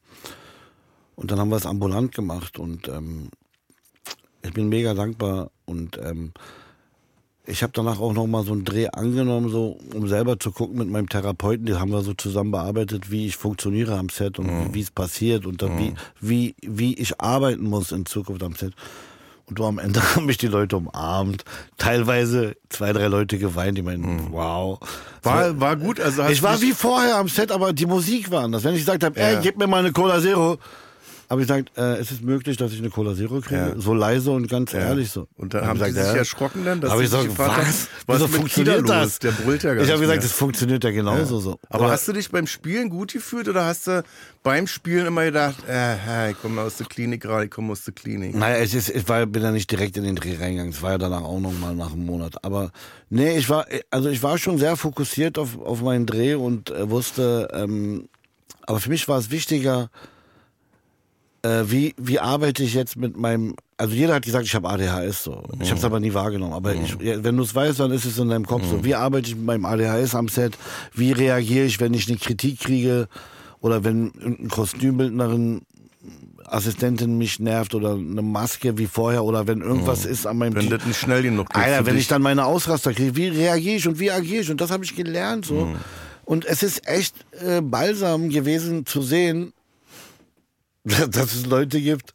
Und 1.15 1.31
dann 1.31 1.39
haben 1.39 1.49
wir 1.49 1.55
es 1.55 1.65
ambulant 1.65 2.13
gemacht 2.13 2.59
und 2.59 2.89
ähm, 2.89 3.29
ich 4.41 4.51
bin 4.53 4.67
mega 4.67 4.93
dankbar 4.93 5.49
und 5.65 5.97
ähm, 6.03 6.33
ich 7.47 7.63
habe 7.63 7.71
danach 7.73 7.99
auch 7.99 8.13
noch 8.13 8.27
mal 8.27 8.43
so 8.43 8.53
einen 8.53 8.63
Dreh 8.65 8.87
angenommen, 8.87 9.49
so 9.49 9.77
um 9.93 10.07
selber 10.07 10.39
zu 10.39 10.51
gucken 10.51 10.77
mit 10.77 10.89
meinem 10.89 11.09
Therapeuten. 11.09 11.65
Die 11.65 11.73
haben 11.75 11.91
wir 11.91 12.01
so 12.01 12.13
zusammen 12.13 12.51
bearbeitet, 12.51 13.11
wie 13.11 13.27
ich 13.27 13.35
funktioniere 13.37 13.97
am 13.97 14.09
Set 14.09 14.39
und 14.39 14.47
Mhm. 14.47 14.73
wie 14.73 14.81
es 14.81 14.91
passiert 14.91 15.45
und 15.45 15.61
dann 15.61 15.77
wie, 15.77 15.93
wie, 16.19 16.55
wie 16.61 16.93
ich 16.95 17.19
arbeiten 17.21 17.63
muss 17.69 17.91
in 17.91 18.05
Zukunft 18.05 18.43
am 18.43 18.55
Set. 18.55 18.73
Und 19.47 19.59
du, 19.59 19.65
am 19.65 19.77
Ende 19.77 20.01
haben 20.15 20.25
mich 20.25 20.37
die 20.39 20.47
Leute 20.47 20.77
umarmt. 20.77 21.45
Teilweise 21.77 22.55
zwei, 22.69 22.93
drei 22.93 23.07
Leute 23.07 23.37
geweint. 23.37 23.77
Die 23.77 23.83
meinen, 23.83 24.31
wow. 24.31 24.79
War, 25.21 25.59
war 25.59 25.75
gut, 25.75 25.99
also 25.99 26.23
Ich 26.29 26.41
war 26.41 26.59
wie 26.61 26.71
vorher 26.71 27.17
am 27.17 27.27
Set, 27.27 27.51
aber 27.51 27.71
die 27.73 27.85
Musik 27.85 28.31
war 28.31 28.43
anders. 28.43 28.63
Wenn 28.63 28.73
ich 28.73 28.79
gesagt 28.79 29.03
habe, 29.03 29.19
ey, 29.19 29.35
Ja. 29.35 29.41
gib 29.41 29.57
mir 29.57 29.67
mal 29.67 29.79
eine 29.79 29.91
Cola 29.91 30.19
Zero, 30.19 30.57
habe 31.29 31.41
ich 31.41 31.47
gesagt, 31.47 31.71
äh, 31.77 31.97
es 31.97 32.11
ist 32.11 32.21
möglich, 32.23 32.57
dass 32.57 32.71
ich 32.71 32.79
eine 32.79 32.89
Cola 32.89 33.15
Zero 33.15 33.39
kriege. 33.41 33.55
Ja. 33.55 33.73
So 33.79 33.93
leise 33.93 34.31
und 34.31 34.47
ganz 34.47 34.71
Ja. 34.73 34.79
ehrlich 34.79 35.09
so. 35.11 35.27
Und 35.35 35.53
dann 35.53 35.61
Hab 35.61 35.69
haben 35.69 35.77
ich 35.77 35.83
sie 35.83 35.87
gesagt, 35.89 36.05
sich 36.07 36.13
ja. 36.13 36.19
erschrocken 36.19 36.65
dann, 36.65 36.81
dass 36.81 36.97
sie 36.97 37.03
ich 37.05 37.11
haben, 37.13 37.37
was? 37.37 37.87
was 38.05 38.15
Wieso 38.19 38.27
funktioniert 38.27 38.87
das? 38.87 39.19
Der 39.19 39.31
brüllt 39.31 39.63
ja 39.63 39.73
gar 39.73 39.83
Ich 39.83 39.89
habe 39.91 40.01
gesagt, 40.01 40.23
das 40.23 40.31
funktioniert 40.31 40.83
ja 40.83 40.91
genauso 40.91 41.39
so. 41.39 41.59
Aber 41.69 41.85
Oder- 41.85 41.93
hast 41.93 42.07
du 42.07 42.13
dich 42.13 42.29
beim 42.29 42.47
Spielen 42.47 42.89
gut 42.89 43.13
gefühlt 43.13 43.47
oder 43.47 43.65
hast 43.65 43.87
du 43.87 44.03
beim 44.43 44.67
Spielen 44.67 45.07
immer 45.07 45.25
gedacht, 45.25 45.55
äh, 45.67 46.31
ich 46.31 46.41
komme 46.41 46.61
aus 46.61 46.77
der 46.77 46.85
Klinik 46.85 47.21
gerade, 47.21 47.45
ich 47.45 47.51
komme 47.51 47.71
aus 47.71 47.83
der 47.83 47.93
Klinik? 47.93 48.35
Naja, 48.35 48.57
es 48.57 48.73
ist, 48.73 48.89
ich 48.89 49.07
war, 49.09 49.25
bin 49.25 49.41
ja 49.41 49.51
nicht 49.51 49.71
direkt 49.71 49.97
in 49.97 50.03
den 50.03 50.15
Dreh 50.15 50.35
reingegangen. 50.37 50.71
Es 50.71 50.81
war 50.81 50.91
ja 50.91 50.97
danach 50.99 51.23
auch 51.23 51.39
noch 51.39 51.53
mal 51.53 51.73
nach 51.75 51.93
einem 51.93 52.05
Monat. 52.05 52.43
Aber 52.43 52.71
nee, 53.09 53.37
ich 53.37 53.49
war, 53.49 53.65
also 53.89 54.09
ich 54.09 54.21
war 54.21 54.37
schon 54.37 54.57
sehr 54.59 54.75
fokussiert 54.77 55.37
auf, 55.39 55.59
auf 55.59 55.81
meinen 55.81 56.05
Dreh 56.05 56.35
und 56.35 56.69
äh, 56.69 56.89
wusste, 56.89 57.47
ähm, 57.53 58.07
aber 58.67 58.79
für 58.79 58.89
mich 58.89 59.07
war 59.07 59.17
es 59.19 59.31
wichtiger, 59.31 59.89
äh, 61.45 61.69
wie, 61.69 61.93
wie 61.97 62.19
arbeite 62.19 62.63
ich 62.63 62.73
jetzt 62.73 62.95
mit 62.95 63.17
meinem, 63.17 63.55
also 63.77 63.93
jeder 63.93 64.15
hat 64.15 64.23
gesagt, 64.23 64.45
ich 64.45 64.55
habe 64.55 64.67
ADHS 64.69 65.23
so. 65.23 65.43
Ich 65.61 65.69
habe 65.69 65.77
es 65.77 65.85
aber 65.85 65.99
nie 65.99 66.13
wahrgenommen. 66.13 66.53
Aber 66.53 66.73
ich, 66.73 66.97
ja, 66.99 67.23
wenn 67.23 67.37
du 67.37 67.43
es 67.43 67.53
weißt, 67.53 67.79
dann 67.79 67.91
ist 67.91 68.05
es 68.05 68.17
in 68.17 68.29
deinem 68.29 68.45
Kopf 68.45 68.63
so. 68.69 68.83
Wie 68.83 68.95
arbeite 68.95 69.29
ich 69.29 69.35
mit 69.35 69.45
meinem 69.45 69.65
ADHS 69.65 70.15
am 70.15 70.27
Set? 70.27 70.57
Wie 70.93 71.11
reagiere 71.11 71.65
ich, 71.65 71.79
wenn 71.79 71.93
ich 71.93 72.07
eine 72.07 72.17
Kritik 72.17 72.59
kriege? 72.61 73.07
Oder 73.61 73.83
wenn 73.83 74.11
ein 74.23 74.47
Kostümbildnerin 74.49 75.61
Assistentin 76.45 77.17
mich 77.17 77.39
nervt 77.39 77.73
oder 77.73 77.93
eine 77.93 78.21
Maske 78.21 78.77
wie 78.77 78.85
vorher 78.85 79.23
oder 79.23 79.47
wenn 79.47 79.61
irgendwas 79.61 80.05
ist 80.05 80.27
an 80.27 80.37
meinem 80.37 80.55
Wenn 80.55 80.69
das 80.69 80.85
nicht 80.85 80.99
schnell 80.99 81.23
genug 81.23 81.49
geht 81.49 81.63
Alter, 81.63 81.85
wenn 81.87 81.97
ich 81.97 82.07
dann 82.07 82.21
meine 82.21 82.45
Ausraster 82.45 82.93
kriege, 82.93 83.15
wie 83.15 83.29
reagiere 83.29 83.77
ich 83.77 83.87
und 83.87 83.99
wie 83.99 84.11
agiere 84.11 84.41
ich? 84.43 84.51
Und 84.51 84.61
das 84.61 84.69
habe 84.69 84.83
ich 84.83 84.95
gelernt 84.95 85.45
so. 85.45 85.75
Und 86.23 86.45
es 86.45 86.61
ist 86.61 86.87
echt 86.87 87.15
äh, 87.31 87.61
balsam 87.61 88.29
gewesen 88.29 88.85
zu 88.85 89.01
sehen, 89.01 89.53
dass 91.09 91.33
es 91.33 91.45
Leute 91.45 91.81
gibt, 91.81 92.13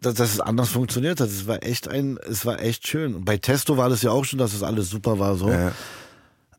dass, 0.00 0.14
dass 0.14 0.34
es 0.34 0.40
anders 0.40 0.68
funktioniert 0.68 1.20
hat. 1.20 1.28
Es 1.28 1.46
war 1.46 1.62
echt 1.62 1.88
ein, 1.88 2.18
es 2.28 2.44
war 2.46 2.60
echt 2.60 2.86
schön. 2.86 3.14
Und 3.14 3.24
bei 3.24 3.38
Testo 3.38 3.76
war 3.76 3.88
das 3.88 4.02
ja 4.02 4.10
auch 4.10 4.24
schon, 4.24 4.38
dass 4.38 4.52
es 4.52 4.62
alles 4.62 4.90
super 4.90 5.18
war 5.18 5.36
so. 5.36 5.50
Ja. 5.50 5.72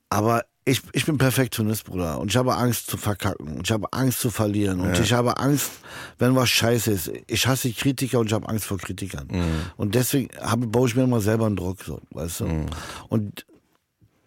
Aber 0.09 0.43
ich, 0.65 0.81
ich 0.93 1.05
bin 1.05 1.17
Perfektionist, 1.17 1.85
Bruder. 1.85 2.19
Und 2.19 2.29
ich 2.29 2.37
habe 2.37 2.55
Angst 2.55 2.87
zu 2.87 2.97
verkacken. 2.97 3.57
Und 3.57 3.67
ich 3.67 3.71
habe 3.71 3.91
Angst 3.93 4.19
zu 4.19 4.29
verlieren. 4.29 4.79
Und 4.79 4.99
ich 4.99 5.13
habe 5.13 5.37
Angst, 5.37 5.71
wenn 6.19 6.35
was 6.35 6.49
scheiße 6.49 6.91
ist. 6.91 7.11
Ich 7.27 7.47
hasse 7.47 7.71
Kritiker 7.71 8.19
und 8.19 8.27
ich 8.27 8.33
habe 8.33 8.47
Angst 8.49 8.65
vor 8.65 8.77
Kritikern. 8.77 9.27
Und 9.77 9.95
deswegen 9.95 10.29
habe, 10.39 10.67
baue 10.67 10.87
ich 10.87 10.95
mir 10.95 11.03
immer 11.03 11.21
selber 11.21 11.45
einen 11.45 11.55
Druck, 11.55 11.83
so, 11.83 11.99
weißt 12.11 12.41
du? 12.41 12.65
Und 13.09 13.45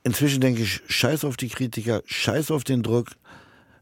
inzwischen 0.02 0.40
denke 0.40 0.62
ich, 0.62 0.82
scheiß 0.88 1.24
auf 1.24 1.36
die 1.36 1.48
Kritiker, 1.48 2.02
scheiß 2.04 2.50
auf 2.50 2.64
den 2.64 2.82
Druck. 2.82 3.08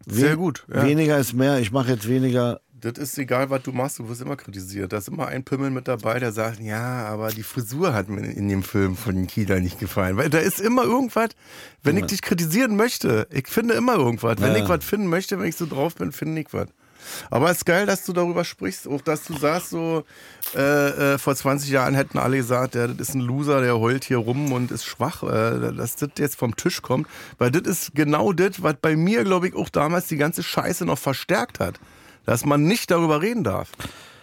Sehr 0.06 0.36
gut, 0.36 0.64
ja. 0.72 0.84
Weniger 0.84 1.18
ist 1.18 1.32
mehr. 1.32 1.58
Ich 1.60 1.72
mache 1.72 1.92
jetzt 1.92 2.08
weniger. 2.08 2.60
Das 2.80 2.94
ist 2.98 3.16
egal, 3.16 3.48
was 3.48 3.62
du 3.62 3.70
machst, 3.70 4.00
du 4.00 4.08
wirst 4.08 4.22
immer 4.22 4.34
kritisiert. 4.34 4.92
Da 4.92 4.98
ist 4.98 5.06
immer 5.06 5.28
ein 5.28 5.44
Pimmel 5.44 5.70
mit 5.70 5.86
dabei, 5.86 6.18
der 6.18 6.32
sagt, 6.32 6.58
ja, 6.58 7.06
aber 7.06 7.28
die 7.30 7.44
Frisur 7.44 7.94
hat 7.94 8.08
mir 8.08 8.22
in 8.22 8.48
dem 8.48 8.64
Film 8.64 8.96
von 8.96 9.14
den 9.14 9.28
Kida 9.28 9.60
nicht 9.60 9.78
gefallen. 9.78 10.16
Weil 10.16 10.30
da 10.30 10.38
ist 10.38 10.60
immer 10.60 10.82
irgendwas, 10.82 11.28
wenn 11.84 11.96
ich 11.96 12.06
dich 12.06 12.22
kritisieren 12.22 12.74
möchte, 12.74 13.28
ich 13.30 13.46
finde 13.46 13.74
immer 13.74 13.94
irgendwas. 13.94 14.38
Wenn 14.40 14.56
Ja. 14.56 14.62
ich 14.64 14.68
was 14.68 14.84
finden 14.84 15.06
möchte, 15.06 15.38
wenn 15.38 15.46
ich 15.46 15.54
so 15.56 15.66
drauf 15.66 15.94
bin, 15.94 16.10
finde 16.10 16.40
ich 16.40 16.48
was. 16.52 16.66
Aber 17.30 17.50
es 17.50 17.58
ist 17.58 17.66
geil, 17.66 17.86
dass 17.86 18.04
du 18.04 18.12
darüber 18.12 18.44
sprichst, 18.44 18.88
auch 18.88 19.00
dass 19.00 19.24
du 19.24 19.36
sagst, 19.36 19.70
so 19.70 20.04
äh, 20.54 21.14
äh, 21.14 21.18
vor 21.18 21.34
20 21.34 21.70
Jahren 21.70 21.94
hätten 21.94 22.18
alle 22.18 22.36
gesagt, 22.38 22.74
der, 22.74 22.88
das 22.88 23.08
ist 23.10 23.14
ein 23.14 23.20
Loser, 23.20 23.60
der 23.60 23.78
heult 23.78 24.04
hier 24.04 24.18
rum 24.18 24.52
und 24.52 24.70
ist 24.70 24.84
schwach, 24.84 25.22
äh, 25.22 25.72
dass 25.72 25.96
das 25.96 26.10
jetzt 26.18 26.36
vom 26.36 26.56
Tisch 26.56 26.82
kommt. 26.82 27.06
Weil 27.38 27.50
das 27.50 27.62
ist 27.70 27.94
genau 27.94 28.32
das, 28.32 28.62
was 28.62 28.74
bei 28.80 28.96
mir, 28.96 29.24
glaube 29.24 29.48
ich, 29.48 29.54
auch 29.54 29.68
damals 29.68 30.06
die 30.06 30.16
ganze 30.16 30.42
Scheiße 30.42 30.84
noch 30.84 30.98
verstärkt 30.98 31.60
hat. 31.60 31.78
Dass 32.24 32.44
man 32.44 32.64
nicht 32.64 32.90
darüber 32.90 33.20
reden 33.20 33.42
darf. 33.44 33.68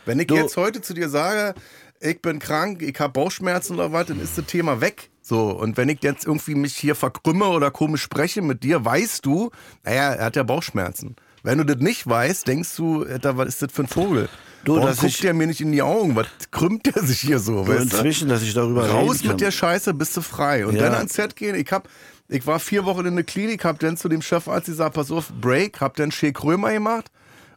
Wenn 0.06 0.20
ich 0.20 0.28
Du- 0.28 0.36
jetzt 0.36 0.56
heute 0.58 0.82
zu 0.82 0.94
dir 0.94 1.10
sage, 1.10 1.54
ich 2.00 2.22
bin 2.22 2.40
krank, 2.40 2.82
ich 2.82 2.98
habe 3.00 3.12
Bauchschmerzen 3.12 3.74
oder 3.74 3.92
was, 3.92 4.08
dann 4.08 4.22
ist 4.22 4.38
das 4.38 4.46
Thema 4.46 4.80
weg. 4.80 5.10
So, 5.22 5.50
und 5.52 5.76
wenn 5.78 5.90
ich 5.90 6.02
jetzt 6.02 6.26
irgendwie 6.26 6.56
mich 6.56 6.76
hier 6.78 6.96
verkrümme 6.96 7.46
oder 7.50 7.70
komisch 7.72 8.02
spreche 8.02 8.42
mit 8.42 8.64
dir, 8.64 8.84
weißt 8.86 9.26
du, 9.26 9.52
naja, 9.84 10.14
er 10.14 10.26
hat 10.26 10.36
ja 10.38 10.44
Bauchschmerzen. 10.44 11.18
Wenn 11.44 11.58
du 11.58 11.64
das 11.66 11.78
nicht 11.78 12.08
weißt, 12.08 12.48
denkst 12.48 12.76
du, 12.78 13.04
Alter, 13.06 13.38
was 13.38 13.48
ist 13.50 13.62
das 13.62 13.72
für 13.72 13.84
ein 13.84 13.88
Vogel? 13.88 14.30
Du, 14.66 14.74
Warum 14.76 14.88
dass 14.88 14.98
guckt 15.00 15.24
der 15.24 15.34
mir 15.34 15.48
nicht 15.48 15.62
in 15.62 15.72
die 15.72 15.82
Augen? 15.82 16.16
Was 16.16 16.28
krümmt 16.52 16.86
der 16.86 17.02
sich 17.04 17.22
hier 17.22 17.40
so? 17.40 17.64
Du? 17.64 17.72
inzwischen, 17.72 18.28
dass 18.28 18.42
ich 18.42 18.54
darüber 18.54 18.90
Raus 18.90 19.12
reden 19.16 19.20
kann. 19.22 19.28
mit 19.32 19.42
der 19.42 19.52
Scheiße, 19.52 19.94
bist 19.94 20.18
du 20.18 20.22
frei. 20.22 20.66
Und 20.66 20.76
Ja. 20.76 20.84
dann 20.84 20.96
ans 20.96 21.14
Set 21.14 21.36
gehen. 21.38 21.56
Ich 21.56 21.72
hab, 21.72 21.88
ich 22.28 22.46
war 22.46 22.60
vier 22.60 22.84
Wochen 22.86 23.06
in 23.06 23.16
der 23.16 23.24
Klinik, 23.24 23.64
hab 23.64 23.80
dann 23.80 23.96
zu 23.96 24.10
dem 24.10 24.22
Chefarzt 24.22 24.66
gesagt, 24.68 24.96
pass 24.96 25.12
auf, 25.12 25.32
Break, 25.40 25.80
hab 25.80 25.96
dann 25.96 26.12
Shea 26.12 26.32
Krömer 26.32 26.74
gemacht 26.74 27.10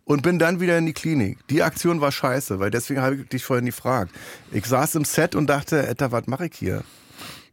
und 0.04 0.22
bin 0.22 0.38
dann 0.38 0.60
wieder 0.60 0.78
in 0.78 0.86
die 0.86 0.92
Klinik. 0.92 1.38
Die 1.48 1.62
Aktion 1.64 2.00
war 2.00 2.12
scheiße, 2.12 2.60
weil 2.60 2.70
deswegen 2.70 3.00
habe 3.00 3.16
ich 3.16 3.28
dich 3.28 3.44
vorhin 3.44 3.66
gefragt. 3.66 4.12
Ich 4.52 4.66
saß 4.66 4.94
im 4.94 5.04
Set 5.04 5.34
und 5.34 5.48
dachte, 5.48 5.84
Alter, 5.86 6.12
was 6.12 6.28
mache 6.28 6.46
ich 6.46 6.54
hier? 6.54 6.84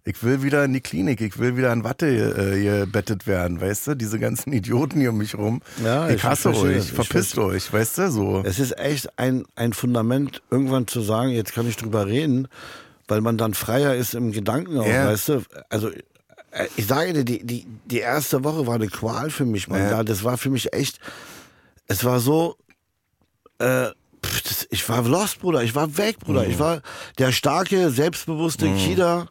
Ich 0.06 0.24
will 0.24 0.42
wieder 0.42 0.64
in 0.66 0.74
die 0.74 0.82
Klinik, 0.82 1.22
ich 1.22 1.38
will 1.38 1.58
wieder 1.58 1.72
in 1.74 1.84
Watte 1.84 2.08
äh, 2.08 2.64
gebettet 2.86 3.28
werden, 3.28 3.60
weißt 3.62 3.88
du? 3.88 3.96
Diese 3.96 4.18
ganzen 4.20 4.54
Idioten 4.54 5.00
hier 5.00 5.10
um 5.12 5.18
mich 5.18 5.36
rum. 5.38 5.62
Ja, 5.84 6.08
ich 6.10 6.16
ich 6.16 6.24
hasse 6.24 6.54
verstehe 6.54 6.78
euch, 6.78 6.92
verpisst 6.92 7.34
verstehe. 7.34 7.44
euch, 7.46 7.74
weißt 7.74 7.98
du? 8.00 8.12
So. 8.12 8.42
Es 8.46 8.60
ist 8.60 8.78
echt 8.80 9.20
ein, 9.20 9.46
ein 9.56 9.74
Fundament, 9.74 10.42
irgendwann 10.50 10.88
zu 10.88 11.02
sagen, 11.02 11.30
jetzt 11.32 11.54
kann 11.54 11.68
ich 11.68 11.76
drüber 11.76 12.08
reden, 12.08 12.48
weil 13.08 13.22
man 13.22 13.38
dann 13.38 13.54
freier 13.54 13.96
ist 13.96 14.16
im 14.16 14.32
Gedanken 14.32 14.78
auch, 14.80 14.88
Ja. 14.88 15.08
weißt 15.08 15.30
du? 15.30 15.42
Also, 15.70 15.90
äh, 15.90 16.68
ich 16.78 16.88
sage 16.88 17.14
dir, 17.14 17.24
die, 17.26 17.46
die, 17.46 17.68
die 17.86 18.00
erste 18.00 18.44
Woche 18.44 18.66
war 18.66 18.76
eine 18.76 18.88
Qual 18.88 19.30
für 19.30 19.46
mich, 19.46 19.68
Mann. 19.68 19.82
Ja. 19.82 20.04
Das 20.04 20.24
war 20.24 20.38
für 20.38 20.50
mich 20.50 20.74
echt, 20.74 21.00
es 21.88 22.04
war 22.06 22.20
so, 22.20 22.56
äh, 23.60 23.88
pff, 24.26 24.42
das, 24.44 24.68
ich 24.72 24.88
war 24.90 25.04
lost, 25.04 25.40
Bruder. 25.40 25.62
Ich 25.64 25.76
war 25.76 25.98
weg, 25.98 26.20
Bruder. 26.20 26.44
Mhm. 26.46 26.52
Ich 26.52 26.60
war 26.60 26.82
der 27.18 27.32
starke, 27.32 27.90
selbstbewusste 27.90 28.74
Kida, 28.74 29.28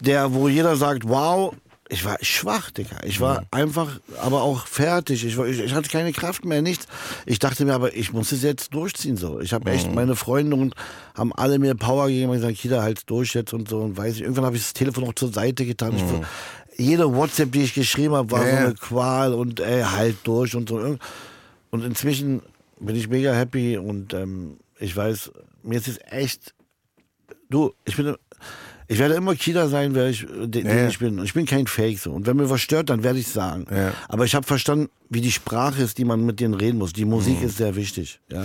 der, 0.00 0.32
wo 0.34 0.48
jeder 0.48 0.76
sagt, 0.76 1.08
wow, 1.08 1.54
ich 1.92 2.04
war 2.04 2.16
schwach, 2.22 2.70
Digga. 2.70 2.98
Ich 3.04 3.18
Mhm. 3.18 3.24
war 3.24 3.42
einfach, 3.50 3.98
aber 4.22 4.42
auch 4.42 4.66
fertig. 4.66 5.24
Ich, 5.24 5.36
war, 5.36 5.46
ich, 5.46 5.58
ich 5.58 5.74
hatte 5.74 5.88
keine 5.88 6.12
Kraft 6.12 6.44
mehr, 6.44 6.62
nichts. 6.62 6.86
Ich 7.26 7.40
dachte 7.40 7.64
mir, 7.64 7.74
aber 7.74 7.94
ich 7.96 8.12
muss 8.12 8.30
es 8.30 8.42
jetzt 8.44 8.72
durchziehen 8.74 9.16
so. 9.16 9.40
Ich 9.40 9.52
habe 9.52 9.68
Mhm. 9.68 9.76
echt 9.76 9.92
meine 9.92 10.14
Freunde 10.14 10.54
und 10.56 10.74
haben 11.16 11.32
alle 11.34 11.58
mir 11.58 11.74
Power 11.74 12.06
gegeben 12.06 12.30
und 12.30 12.36
gesagt, 12.36 12.58
Kida, 12.58 12.82
halt 12.82 13.10
durch 13.10 13.34
jetzt 13.34 13.52
und 13.52 13.68
so. 13.68 13.78
Und 13.78 13.96
weiß 13.96 14.14
ich, 14.14 14.22
irgendwann 14.22 14.44
habe 14.44 14.54
ich 14.56 14.62
das 14.62 14.72
Telefon 14.72 15.02
auch 15.04 15.14
zur 15.14 15.32
Seite 15.32 15.66
getan. 15.66 15.96
Ich, 15.96 16.04
jede 16.86 17.12
WhatsApp, 17.14 17.50
die 17.50 17.62
ich 17.62 17.74
geschrieben 17.74 18.14
habe, 18.14 18.30
war 18.30 18.44
Mhm. 18.44 18.46
Ja, 18.46 18.60
so 18.60 18.66
eine 18.66 18.74
Qual 18.74 19.34
und 19.34 19.58
ey, 19.58 19.82
halt 19.82 20.16
durch 20.22 20.54
und 20.54 20.68
so. 20.68 20.96
Und 21.70 21.84
inzwischen 21.84 22.42
bin 22.78 22.94
ich 22.94 23.08
mega 23.08 23.32
happy 23.34 23.76
und 23.78 24.14
ähm, 24.14 24.58
ich 24.78 24.94
weiß, 24.96 25.32
mir 25.64 25.78
ist 25.78 25.88
es 25.88 25.98
echt, 26.08 26.54
du, 27.50 27.72
ich 27.84 27.96
bin, 27.96 28.14
ich 28.88 28.98
werde 28.98 29.14
immer 29.14 29.34
Kida 29.36 29.68
sein, 29.68 29.94
wer 29.94 30.08
ich, 30.08 30.24
äh, 30.24 30.48
den, 30.48 30.66
Ja, 30.66 30.88
ich 30.88 30.98
bin. 30.98 31.18
Und 31.18 31.24
ich 31.24 31.34
bin 31.34 31.46
kein 31.46 31.66
Fake 31.66 31.98
so. 31.98 32.12
Und 32.12 32.26
wenn 32.26 32.36
mir 32.36 32.50
was 32.50 32.60
stört, 32.60 32.90
dann 32.90 33.02
werde 33.02 33.18
ich 33.18 33.28
sagen. 33.28 33.66
Ja. 33.70 33.92
Aber 34.08 34.24
ich 34.24 34.34
habe 34.34 34.46
verstanden, 34.46 34.88
wie 35.08 35.20
die 35.20 35.30
Sprache 35.32 35.82
ist, 35.82 35.98
die 35.98 36.04
man 36.04 36.24
mit 36.26 36.40
denen 36.40 36.54
reden 36.54 36.78
muss. 36.78 36.92
Die 36.92 37.04
Musik 37.04 37.40
ist 37.42 37.56
sehr 37.56 37.76
wichtig, 37.76 38.20
ja. 38.28 38.44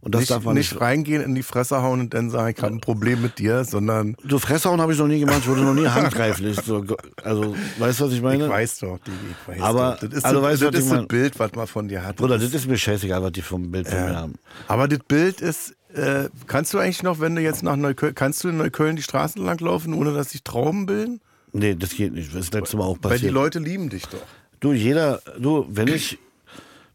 Und 0.00 0.14
das 0.14 0.20
nicht, 0.20 0.30
darf 0.30 0.44
man 0.44 0.54
nicht 0.54 0.72
nicht. 0.72 0.80
reingehen 0.80 1.22
in 1.22 1.34
die 1.34 1.42
Fresse 1.42 1.82
hauen 1.82 1.98
und 1.98 2.14
dann 2.14 2.30
sagen, 2.30 2.54
ich 2.56 2.62
habe 2.62 2.72
ein 2.72 2.80
Problem 2.80 3.20
mit 3.20 3.40
dir, 3.40 3.64
sondern 3.64 4.14
Du 4.22 4.38
Fresshauen 4.38 4.80
habe 4.80 4.92
ich 4.92 4.98
noch 4.98 5.08
nie 5.08 5.18
gemacht, 5.18 5.40
ich 5.42 5.48
wurde 5.48 5.62
noch 5.62 5.74
nie 5.74 5.88
handgreiflich. 5.88 6.56
So, 6.64 6.84
also, 7.24 7.56
weißt 7.78 8.00
du, 8.00 8.04
was 8.04 8.12
ich 8.12 8.22
meine? 8.22 8.44
Ich 8.44 8.50
weiß 8.50 8.78
doch, 8.78 8.98
Digi, 8.98 9.16
ich 9.32 9.48
weiß 9.48 9.60
Aber- 9.60 9.98
doch. 10.00 10.08
Das 10.08 10.18
ist, 10.18 10.24
also 10.24 10.40
das, 10.40 10.50
weißt 10.50 10.62
das, 10.62 10.74
ich 10.74 10.80
ist 10.80 10.88
mein? 10.92 11.08
Bild, 11.08 11.38
was 11.40 11.52
man 11.52 11.66
von 11.66 11.88
dir 11.88 12.04
hat. 12.04 12.16
Bruder, 12.16 12.38
das 12.38 12.54
ist 12.54 12.68
mir 12.68 12.78
scheißegal, 12.78 13.22
was 13.24 13.32
die 13.32 13.42
vom 13.42 13.70
Bild 13.72 13.88
von 13.88 13.98
mir 14.00 14.12
ja. 14.12 14.16
haben. 14.20 14.34
Aber 14.68 14.86
das 14.86 15.00
Bild 15.00 15.40
ist, 15.40 15.74
äh, 15.94 16.28
kannst 16.46 16.74
du 16.74 16.78
eigentlich 16.78 17.02
noch, 17.02 17.20
wenn 17.20 17.34
du 17.34 17.42
jetzt 17.42 17.62
nach 17.62 17.76
Neukölln, 17.76 18.14
kannst 18.14 18.44
du 18.44 18.48
in 18.48 18.56
Neukölln 18.58 18.96
die 18.96 19.02
Straßen 19.02 19.42
lang 19.44 19.60
laufen, 19.60 19.94
ohne 19.94 20.12
dass 20.12 20.30
sich 20.30 20.42
Trauben 20.42 20.86
bilden? 20.86 21.20
Nee, 21.52 21.74
das 21.74 21.90
geht 21.90 22.12
nicht. 22.12 22.34
Das 22.34 22.40
ist 22.44 22.54
letztes 22.54 22.74
Mal 22.78 22.84
auch 22.84 22.98
Weil 23.00 23.12
die 23.12 23.16
passiert. 23.16 23.32
Leute 23.32 23.58
lieben 23.58 23.88
dich 23.88 24.06
doch. 24.06 24.22
Du, 24.60 24.72
jeder, 24.72 25.22
du, 25.38 25.66
wenn 25.70 25.88
ich, 25.88 26.18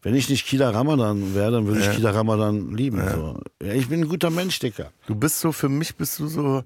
wenn 0.02 0.14
ich 0.14 0.28
nicht 0.28 0.46
Kida 0.46 0.70
Ramadan 0.70 1.34
wäre, 1.34 1.50
dann 1.50 1.66
würde 1.66 1.80
ich 1.80 1.90
Kida 1.90 2.10
Ramadan 2.10 2.74
lieben. 2.74 3.02
So. 3.10 3.40
Ja, 3.62 3.72
ich 3.72 3.88
bin 3.88 4.02
ein 4.02 4.08
guter 4.08 4.30
Mensch, 4.30 4.58
Dicker. 4.58 4.90
Du 5.06 5.14
bist 5.14 5.40
so, 5.40 5.50
für 5.50 5.68
mich 5.68 5.96
bist 5.96 6.18
du 6.18 6.28
so 6.28 6.62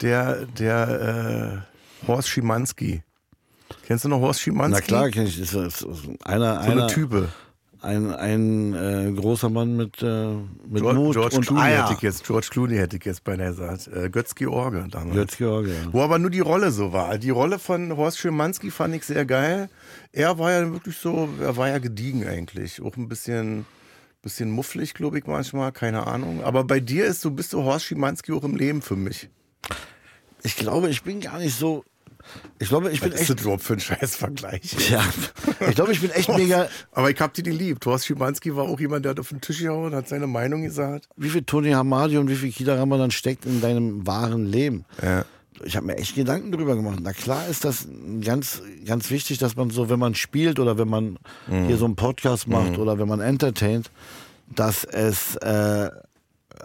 der, 0.00 0.46
der 0.46 1.64
äh, 2.02 2.06
Horst 2.08 2.28
Schimanski. 2.28 3.02
Kennst 3.86 4.04
du 4.04 4.08
noch 4.08 4.20
Horst 4.20 4.40
Schimanski? 4.40 4.80
Na 4.80 4.86
klar, 4.86 5.10
kenn 5.10 5.26
ich, 5.26 5.38
das 5.38 5.52
ist, 5.54 5.84
einer, 5.84 5.92
So 5.92 6.16
eine 6.24 6.58
einer, 6.60 6.88
Type. 6.88 7.28
Ein, 7.80 8.12
ein 8.12 8.74
äh, 8.74 9.12
großer 9.12 9.50
Mann 9.50 9.76
mit, 9.76 10.02
äh, 10.02 10.34
mit 10.68 10.82
George, 10.82 10.98
Mut 10.98 11.12
George 11.14 11.36
und 11.36 11.46
Clooney 11.46 11.62
Eier. 11.62 11.82
hätte 11.84 11.94
ich 11.94 12.02
jetzt, 12.02 12.24
George 12.24 12.48
Clooney 12.50 12.76
hätte 12.76 12.96
ich 12.96 13.04
jetzt 13.04 13.24
beinahe 13.24 13.50
gesagt. 13.50 13.88
Äh, 13.88 14.10
Götz 14.10 14.34
George 14.34 14.86
damals. 14.90 15.14
Götz 15.14 15.36
George, 15.36 15.70
ja. 15.70 15.92
Wo 15.92 16.02
aber 16.02 16.18
nur 16.18 16.30
die 16.30 16.40
Rolle 16.40 16.70
so 16.70 16.92
war. 16.92 17.18
Die 17.18 17.30
Rolle 17.30 17.58
von 17.58 17.96
Horst 17.96 18.18
Schimanski 18.18 18.70
fand 18.70 18.94
ich 18.94 19.04
sehr 19.04 19.24
geil. 19.24 19.68
Er 20.12 20.38
war 20.38 20.52
ja 20.52 20.72
wirklich 20.72 20.96
so, 20.96 21.28
er 21.40 21.56
war 21.56 21.68
ja 21.68 21.78
gediegen 21.78 22.26
eigentlich. 22.26 22.82
Auch 22.82 22.96
ein 22.96 23.08
bisschen, 23.08 23.64
bisschen 24.22 24.50
mufflig, 24.50 24.94
glaube 24.94 25.18
ich 25.18 25.26
manchmal, 25.26 25.72
keine 25.72 26.06
Ahnung. 26.06 26.42
Aber 26.42 26.64
bei 26.64 26.80
dir 26.80 27.06
ist 27.06 27.20
so, 27.20 27.30
bist 27.30 27.52
du 27.52 27.62
Horst 27.62 27.84
Schimanski 27.86 28.32
auch 28.32 28.44
im 28.44 28.56
Leben 28.56 28.82
für 28.82 28.96
mich. 28.96 29.28
Ich 30.42 30.56
glaube, 30.56 30.88
ich 30.88 31.02
bin 31.02 31.20
gar 31.20 31.38
nicht 31.38 31.56
so. 31.56 31.84
Ich 32.58 32.68
glaube, 32.68 32.90
ich 32.90 33.00
bin 33.00 33.10
Was 33.12 33.20
ist 33.20 33.30
echt. 33.30 33.38
das 33.38 33.42
überhaupt 33.42 33.62
für 33.62 33.74
ein 33.74 33.80
Scheißvergleich? 33.80 34.76
Ja, 34.90 35.04
ich 35.68 35.74
glaube, 35.74 35.92
ich 35.92 36.00
bin 36.00 36.10
echt 36.10 36.28
mega. 36.28 36.68
Aber 36.92 37.10
ich 37.10 37.20
hab 37.20 37.34
die 37.34 37.42
geliebt. 37.42 37.84
Horst 37.86 38.06
Schimanski 38.06 38.54
war 38.56 38.64
auch 38.64 38.80
jemand, 38.80 39.04
der 39.04 39.10
hat 39.10 39.20
auf 39.20 39.28
den 39.28 39.40
Tisch 39.40 39.60
gehauen, 39.60 39.94
hat 39.94 40.08
seine 40.08 40.26
Meinung 40.26 40.62
gesagt. 40.62 41.08
Wie 41.16 41.28
viel 41.28 41.42
Tony 41.42 41.70
Hamadi 41.72 42.18
und 42.18 42.28
wie 42.28 42.36
viel 42.36 42.52
Kida 42.52 42.74
Ramadan 42.74 43.10
steckt 43.10 43.44
in 43.46 43.60
deinem 43.60 44.06
wahren 44.06 44.46
Leben? 44.46 44.84
Ja. 45.02 45.24
Ich 45.64 45.76
habe 45.76 45.86
mir 45.86 45.96
echt 45.96 46.14
Gedanken 46.14 46.52
drüber 46.52 46.76
gemacht. 46.76 46.98
Na 47.02 47.12
klar 47.12 47.46
ist 47.48 47.64
das 47.64 47.88
ganz, 48.24 48.62
ganz 48.86 49.10
wichtig, 49.10 49.38
dass 49.38 49.56
man 49.56 49.70
so, 49.70 49.90
wenn 49.90 49.98
man 49.98 50.14
spielt 50.14 50.60
oder 50.60 50.78
wenn 50.78 50.88
man 50.88 51.18
hier 51.66 51.76
so 51.76 51.84
einen 51.84 51.96
Podcast 51.96 52.46
macht 52.46 52.78
oder 52.78 52.98
wenn 52.98 53.08
man 53.08 53.20
entertaint, 53.20 53.90
dass 54.54 54.84
es 54.84 55.34
äh, 55.36 55.90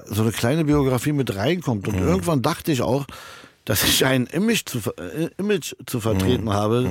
so 0.06 0.22
eine 0.22 0.32
kleine 0.32 0.66
Biografie 0.66 1.12
mit 1.12 1.36
reinkommt. 1.36 1.88
Und 1.88 1.96
irgendwann 1.96 2.42
dachte 2.42 2.72
ich 2.72 2.82
auch, 2.82 3.06
dass 3.66 3.84
ich 3.84 4.06
ein 4.06 4.26
Image 4.28 4.64
zu, 4.66 4.80
äh, 4.98 5.30
Image 5.38 5.74
zu 5.86 6.00
vertreten 6.00 6.50
habe, 6.52 6.90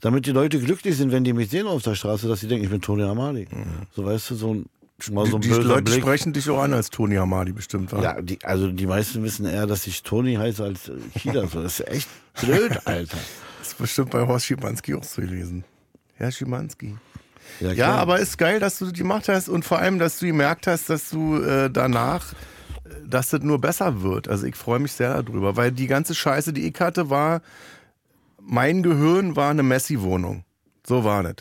damit 0.00 0.26
die 0.26 0.30
Leute 0.32 0.58
glücklich 0.58 0.96
sind, 0.96 1.12
wenn 1.12 1.24
die 1.24 1.32
mich 1.32 1.50
sehen 1.50 1.66
auf 1.66 1.82
der 1.82 1.94
Straße, 1.94 2.28
dass 2.28 2.40
sie 2.40 2.48
denken, 2.48 2.64
ich 2.64 2.70
bin 2.70 2.80
Tony 2.80 3.02
Hamadi. 3.02 3.46
So 3.94 4.04
weißt 4.04 4.30
du, 4.30 4.34
so 4.34 4.54
ein, 4.54 4.66
schon 4.98 5.14
mal 5.14 5.26
so 5.26 5.36
ein 5.36 5.42
die 5.42 5.48
böser 5.48 5.62
Leute 5.62 5.82
Blick. 5.82 6.00
sprechen 6.02 6.32
dich 6.32 6.48
auch 6.48 6.62
an 6.62 6.72
als 6.72 6.88
Tony 6.90 7.16
Hamadi 7.16 7.52
bestimmt. 7.52 7.92
wa? 7.92 8.00
Ja, 8.02 8.22
die, 8.22 8.38
also 8.42 8.70
die 8.70 8.86
meisten 8.86 9.22
wissen 9.22 9.44
eher, 9.46 9.66
dass 9.66 9.86
ich 9.86 10.02
Tony 10.02 10.34
heiße 10.36 10.62
als 10.64 10.88
äh, 10.88 10.92
Kida. 11.18 11.46
So, 11.46 11.62
Das 11.62 11.80
ist 11.80 11.88
echt 11.88 12.08
blöd, 12.40 12.72
Alter. 12.86 13.18
Das 13.58 13.68
ist 13.68 13.78
bestimmt 13.78 14.10
bei 14.10 14.26
Horst 14.26 14.46
Schimanski 14.46 14.94
auch 14.94 15.04
so 15.04 15.20
gewesen. 15.22 15.64
Herr 16.16 16.30
Schimanski. 16.30 16.96
Ja, 17.60 17.74
klar. 17.74 17.98
aber 17.98 18.18
ist 18.20 18.38
geil, 18.38 18.58
dass 18.60 18.78
du 18.78 18.86
das 18.86 18.94
gemacht 18.94 19.28
hast 19.28 19.48
und 19.50 19.64
vor 19.64 19.78
allem, 19.78 19.98
dass 19.98 20.18
du 20.18 20.26
gemerkt 20.26 20.66
hast, 20.66 20.88
dass 20.88 21.10
du 21.10 21.36
äh, 21.42 21.70
danach, 21.70 22.32
dass 23.06 23.30
das 23.30 23.42
nur 23.42 23.60
besser 23.60 24.02
wird. 24.02 24.28
Also 24.28 24.46
ich 24.46 24.56
freue 24.56 24.78
mich 24.78 24.92
sehr 24.92 25.22
darüber, 25.22 25.56
weil 25.56 25.72
die 25.72 25.86
ganze 25.86 26.14
Scheiße, 26.14 26.52
die 26.52 26.68
ich 26.68 26.78
hatte, 26.80 27.10
war, 27.10 27.40
mein 28.40 28.82
Gehirn 28.82 29.36
war 29.36 29.50
eine 29.50 29.62
Messi-Wohnung. 29.62 30.44
So 30.86 31.04
war 31.04 31.22
das. 31.22 31.36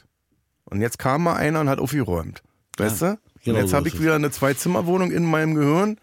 Und 0.66 0.82
jetzt 0.82 1.00
kam 1.00 1.24
mal 1.24 1.36
einer 1.36 1.60
und 1.62 1.70
hat 1.70 1.80
aufgeräumt. 1.80 2.42
Weißt 2.78 3.02
du? 3.02 3.20
genau 3.44 3.58
und 3.58 3.62
jetzt 3.64 3.72
so 3.72 3.78
habe 3.78 3.88
ich 3.88 4.02
wieder 4.02 4.16
eine 4.16 4.32
Zwei-Zimmer-Wohnung 4.32 5.12
in 5.12 5.26
meinem 5.26 5.54
Gehirn, 5.56 5.98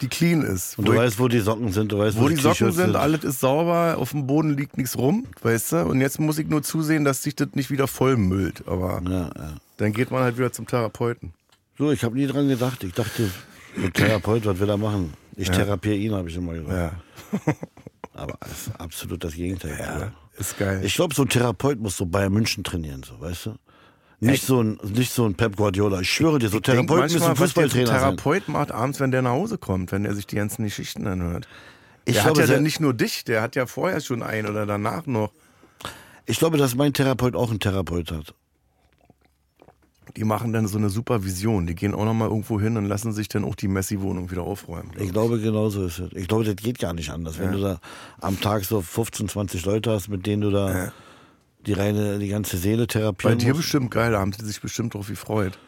die 0.00 0.08
clean 0.08 0.42
ist. 0.42 0.78
Und 0.78 0.86
wo 0.86 0.92
du 0.92 0.98
weißt, 0.98 1.18
wo 1.18 1.28
die 1.28 1.40
Socken 1.40 1.72
sind, 1.72 1.90
du 1.92 1.98
weißt, 1.98 2.18
wo 2.18 2.28
die 2.28 2.34
das 2.34 2.42
Socken 2.44 2.68
T-Shirts 2.68 2.76
sind, 2.76 2.96
alles 2.96 3.24
ist 3.24 3.40
sauber, 3.40 3.96
auf 3.98 4.12
dem 4.12 4.26
Boden 4.26 4.56
liegt 4.56 4.76
nichts 4.78 4.96
rum, 4.96 5.26
weißt 5.42 5.72
du? 5.72 5.76
Und 5.86 6.00
jetzt 6.00 6.20
muss 6.20 6.38
ich 6.38 6.48
nur 6.48 6.62
zusehen, 6.62 7.04
dass 7.04 7.22
sich 7.22 7.34
das 7.34 7.48
nicht 7.54 7.70
wieder 7.70 7.88
vollmüllt. 7.88 8.62
Aber 8.66 9.02
Ja, 9.04 9.30
ja. 9.36 9.54
dann 9.76 9.92
geht 9.92 10.10
man 10.10 10.22
halt 10.22 10.38
wieder 10.38 10.52
zum 10.52 10.66
Therapeuten. 10.66 11.34
So, 11.76 11.90
ich 11.90 12.04
habe 12.04 12.14
nie 12.16 12.26
dran 12.26 12.48
gedacht. 12.48 12.84
Ich 12.84 12.92
dachte, 12.94 13.28
ein 13.76 13.92
Therapeut, 13.92 14.46
was 14.46 14.58
will 14.58 14.68
er 14.68 14.76
machen? 14.76 15.12
Ich 15.36 15.50
therapiere 15.50 15.96
ihn, 15.96 16.14
habe 16.14 16.28
ich 16.28 16.36
immer 16.36 16.54
gesagt. 16.54 16.72
Ja, 16.72 16.92
Aber 18.14 18.38
das 18.40 18.70
absolut 18.78 19.24
das 19.24 19.34
Gegenteil. 19.34 19.76
ja 19.78 20.12
ist 20.38 20.58
geil. 20.58 20.80
Ich 20.84 20.94
glaube, 20.94 21.14
so 21.14 21.22
ein 21.22 21.28
Therapeut 21.28 21.78
muss 21.80 21.96
so 21.96 22.06
Bayern 22.06 22.32
München 22.32 22.64
trainieren, 22.64 23.02
so, 23.02 23.20
weißt 23.20 23.46
du? 23.46 23.54
Nicht 24.20 24.44
so, 24.44 24.62
ein, 24.62 24.78
nicht 24.82 25.12
so 25.12 25.26
ein 25.26 25.34
Pep 25.34 25.56
Guardiola. 25.56 26.00
Ich 26.00 26.10
schwöre 26.10 26.38
dir, 26.38 26.48
so 26.48 26.58
Therapeuten 26.60 26.96
manchmal, 26.96 27.30
müssen 27.30 27.40
was 27.40 27.52
der 27.52 27.64
Fußballtrainer 27.64 27.86
sein. 27.86 27.98
Therapeut 27.98 28.48
macht 28.48 28.72
abends, 28.72 29.00
wenn 29.00 29.10
der 29.10 29.22
nach 29.22 29.32
Hause 29.32 29.58
kommt, 29.58 29.92
wenn 29.92 30.04
er 30.04 30.14
sich 30.14 30.26
die 30.26 30.36
ganzen 30.36 30.64
Geschichten 30.64 31.06
anhört. 31.06 31.46
Ich 32.06 32.14
der 32.14 32.24
glaube, 32.24 32.42
hat 32.42 32.48
ja 32.48 32.54
dann 32.54 32.62
nicht 32.62 32.80
nur 32.80 32.94
dich, 32.94 33.24
der 33.24 33.42
hat 33.42 33.54
ja 33.54 33.66
vorher 33.66 34.00
schon 34.00 34.22
einen 34.22 34.48
oder 34.48 34.66
danach 34.66 35.06
noch. 35.06 35.32
ich 36.26 36.38
glaube, 36.38 36.56
dass 36.56 36.74
mein 36.74 36.92
Therapeut 36.92 37.34
auch 37.34 37.50
einen 37.50 37.60
Therapeut 37.60 38.12
hat. 38.12 38.34
Die 40.16 40.24
machen 40.24 40.52
dann 40.52 40.66
so 40.66 40.78
eine 40.78 40.90
Supervision. 40.90 41.66
Die 41.66 41.74
gehen 41.74 41.94
auch 41.94 42.04
nochmal 42.04 42.28
irgendwo 42.28 42.60
hin 42.60 42.76
und 42.76 42.84
lassen 42.86 43.12
sich 43.12 43.28
dann 43.28 43.44
auch 43.44 43.54
die 43.54 43.68
Messi-Wohnung 43.68 44.30
wieder 44.30 44.42
aufräumen. 44.42 44.90
glaub 44.92 45.04
Ich 45.06 45.12
glaube, 45.12 45.40
genauso 45.40 45.86
ist 45.86 45.98
es. 45.98 46.12
Ich 46.12 46.28
glaube, 46.28 46.44
das 46.44 46.56
geht 46.56 46.78
gar 46.78 46.92
nicht 46.92 47.10
anders. 47.10 47.38
Wenn 47.38 47.52
du 47.52 47.60
da 47.60 47.78
am 48.20 48.40
Tag 48.40 48.64
so 48.64 48.80
15, 48.80 49.28
20 49.28 49.64
Leute 49.64 49.90
hast, 49.90 50.08
mit 50.08 50.26
denen 50.26 50.42
du 50.42 50.50
da 50.50 50.92
die 51.66 51.72
reine, 51.72 52.18
die 52.18 52.28
ganze 52.28 52.58
Seele 52.58 52.82
Bei 52.82 52.86
therapieren 52.86 53.38
dir 53.38 53.48
musst. 53.48 53.62
bestimmt 53.62 53.90
geil, 53.90 54.12
da 54.12 54.20
haben 54.20 54.32
sie 54.34 54.44
sich 54.44 54.60
bestimmt 54.60 54.92
drauf 54.94 55.08
gefreut. 55.08 55.58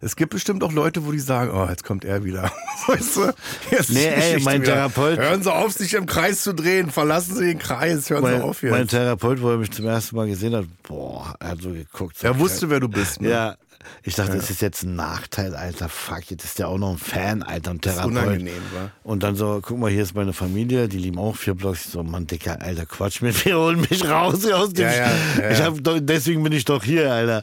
Es 0.00 0.16
gibt 0.16 0.30
bestimmt 0.32 0.62
auch 0.64 0.72
Leute, 0.72 1.06
wo 1.06 1.12
die 1.12 1.18
sagen, 1.18 1.50
oh, 1.54 1.66
jetzt 1.68 1.84
kommt 1.84 2.04
er 2.04 2.24
wieder. 2.24 2.50
Weißt 2.86 3.16
du? 3.16 3.32
Jetzt 3.70 3.90
Nee, 3.90 4.06
ey, 4.06 4.40
mein 4.42 4.62
wieder. 4.62 4.74
Therapeut- 4.88 5.18
Hören 5.18 5.42
Sie 5.42 5.52
auf, 5.52 5.72
sich 5.72 5.92
im 5.94 6.06
Kreis 6.06 6.42
zu 6.42 6.54
drehen. 6.54 6.90
Verlassen 6.90 7.34
Sie 7.36 7.44
den 7.46 7.58
Kreis. 7.58 8.08
Hören 8.08 8.22
Mein, 8.22 8.36
Sie 8.38 8.42
auf 8.42 8.62
mein 8.62 8.80
jetzt. 8.82 8.90
Therapeut, 8.90 9.40
wo 9.42 9.50
er 9.50 9.58
mich 9.58 9.70
zum 9.70 9.86
ersten 9.86 10.16
Mal 10.16 10.26
gesehen 10.28 10.54
hat, 10.54 10.64
boah, 10.82 11.34
er 11.40 11.48
hat 11.50 11.60
so 11.62 11.70
geguckt. 11.70 12.18
So 12.18 12.26
Er 12.26 12.38
wusste, 12.38 12.70
wer 12.70 12.80
du 12.80 12.88
bist. 12.88 13.20
Ne? 13.20 13.28
Ja. 13.30 13.56
Ich 14.02 14.14
dachte, 14.14 14.36
das 14.36 14.50
ist 14.50 14.60
jetzt 14.60 14.82
ein 14.82 14.94
Nachteil, 14.96 15.54
Alter. 15.54 15.88
Fuck, 15.88 16.30
jetzt 16.30 16.44
ist 16.44 16.58
der 16.58 16.68
auch 16.68 16.78
noch 16.78 16.92
ein 16.92 16.98
Fan, 16.98 17.42
Alter, 17.42 17.72
ein 17.72 17.80
Das 17.80 17.94
ist 17.94 17.98
Therapeut. 17.98 18.22
unangenehm, 18.24 18.62
wa? 18.72 18.90
Und 19.02 19.22
dann 19.22 19.36
so, 19.36 19.60
guck 19.62 19.78
mal, 19.78 19.90
hier 19.90 20.02
ist 20.02 20.14
meine 20.14 20.32
Familie, 20.32 20.88
die 20.88 20.98
lieben 20.98 21.18
auch 21.18 21.36
vier 21.36 21.54
Blocks. 21.54 21.86
Ich 21.86 21.92
so, 21.92 22.02
Mann, 22.02 22.26
Dicker, 22.26 22.60
Alter, 22.60 22.86
Quatsch 22.86 23.22
mit 23.22 23.44
mir, 23.44 23.56
hol 23.58 23.76
mich 23.76 24.04
raus 24.08 24.42
hier 24.42 24.56
aus 24.56 24.72
dem. 24.72 24.86
Ja, 24.86 24.92
ja, 24.92 25.10
ja, 25.40 25.50
ich 25.50 25.58
ja. 25.58 25.64
hab 25.66 25.78
deswegen 25.82 26.42
bin 26.42 26.52
ich 26.52 26.64
doch 26.64 26.82
hier, 26.82 27.12
Alter. 27.12 27.42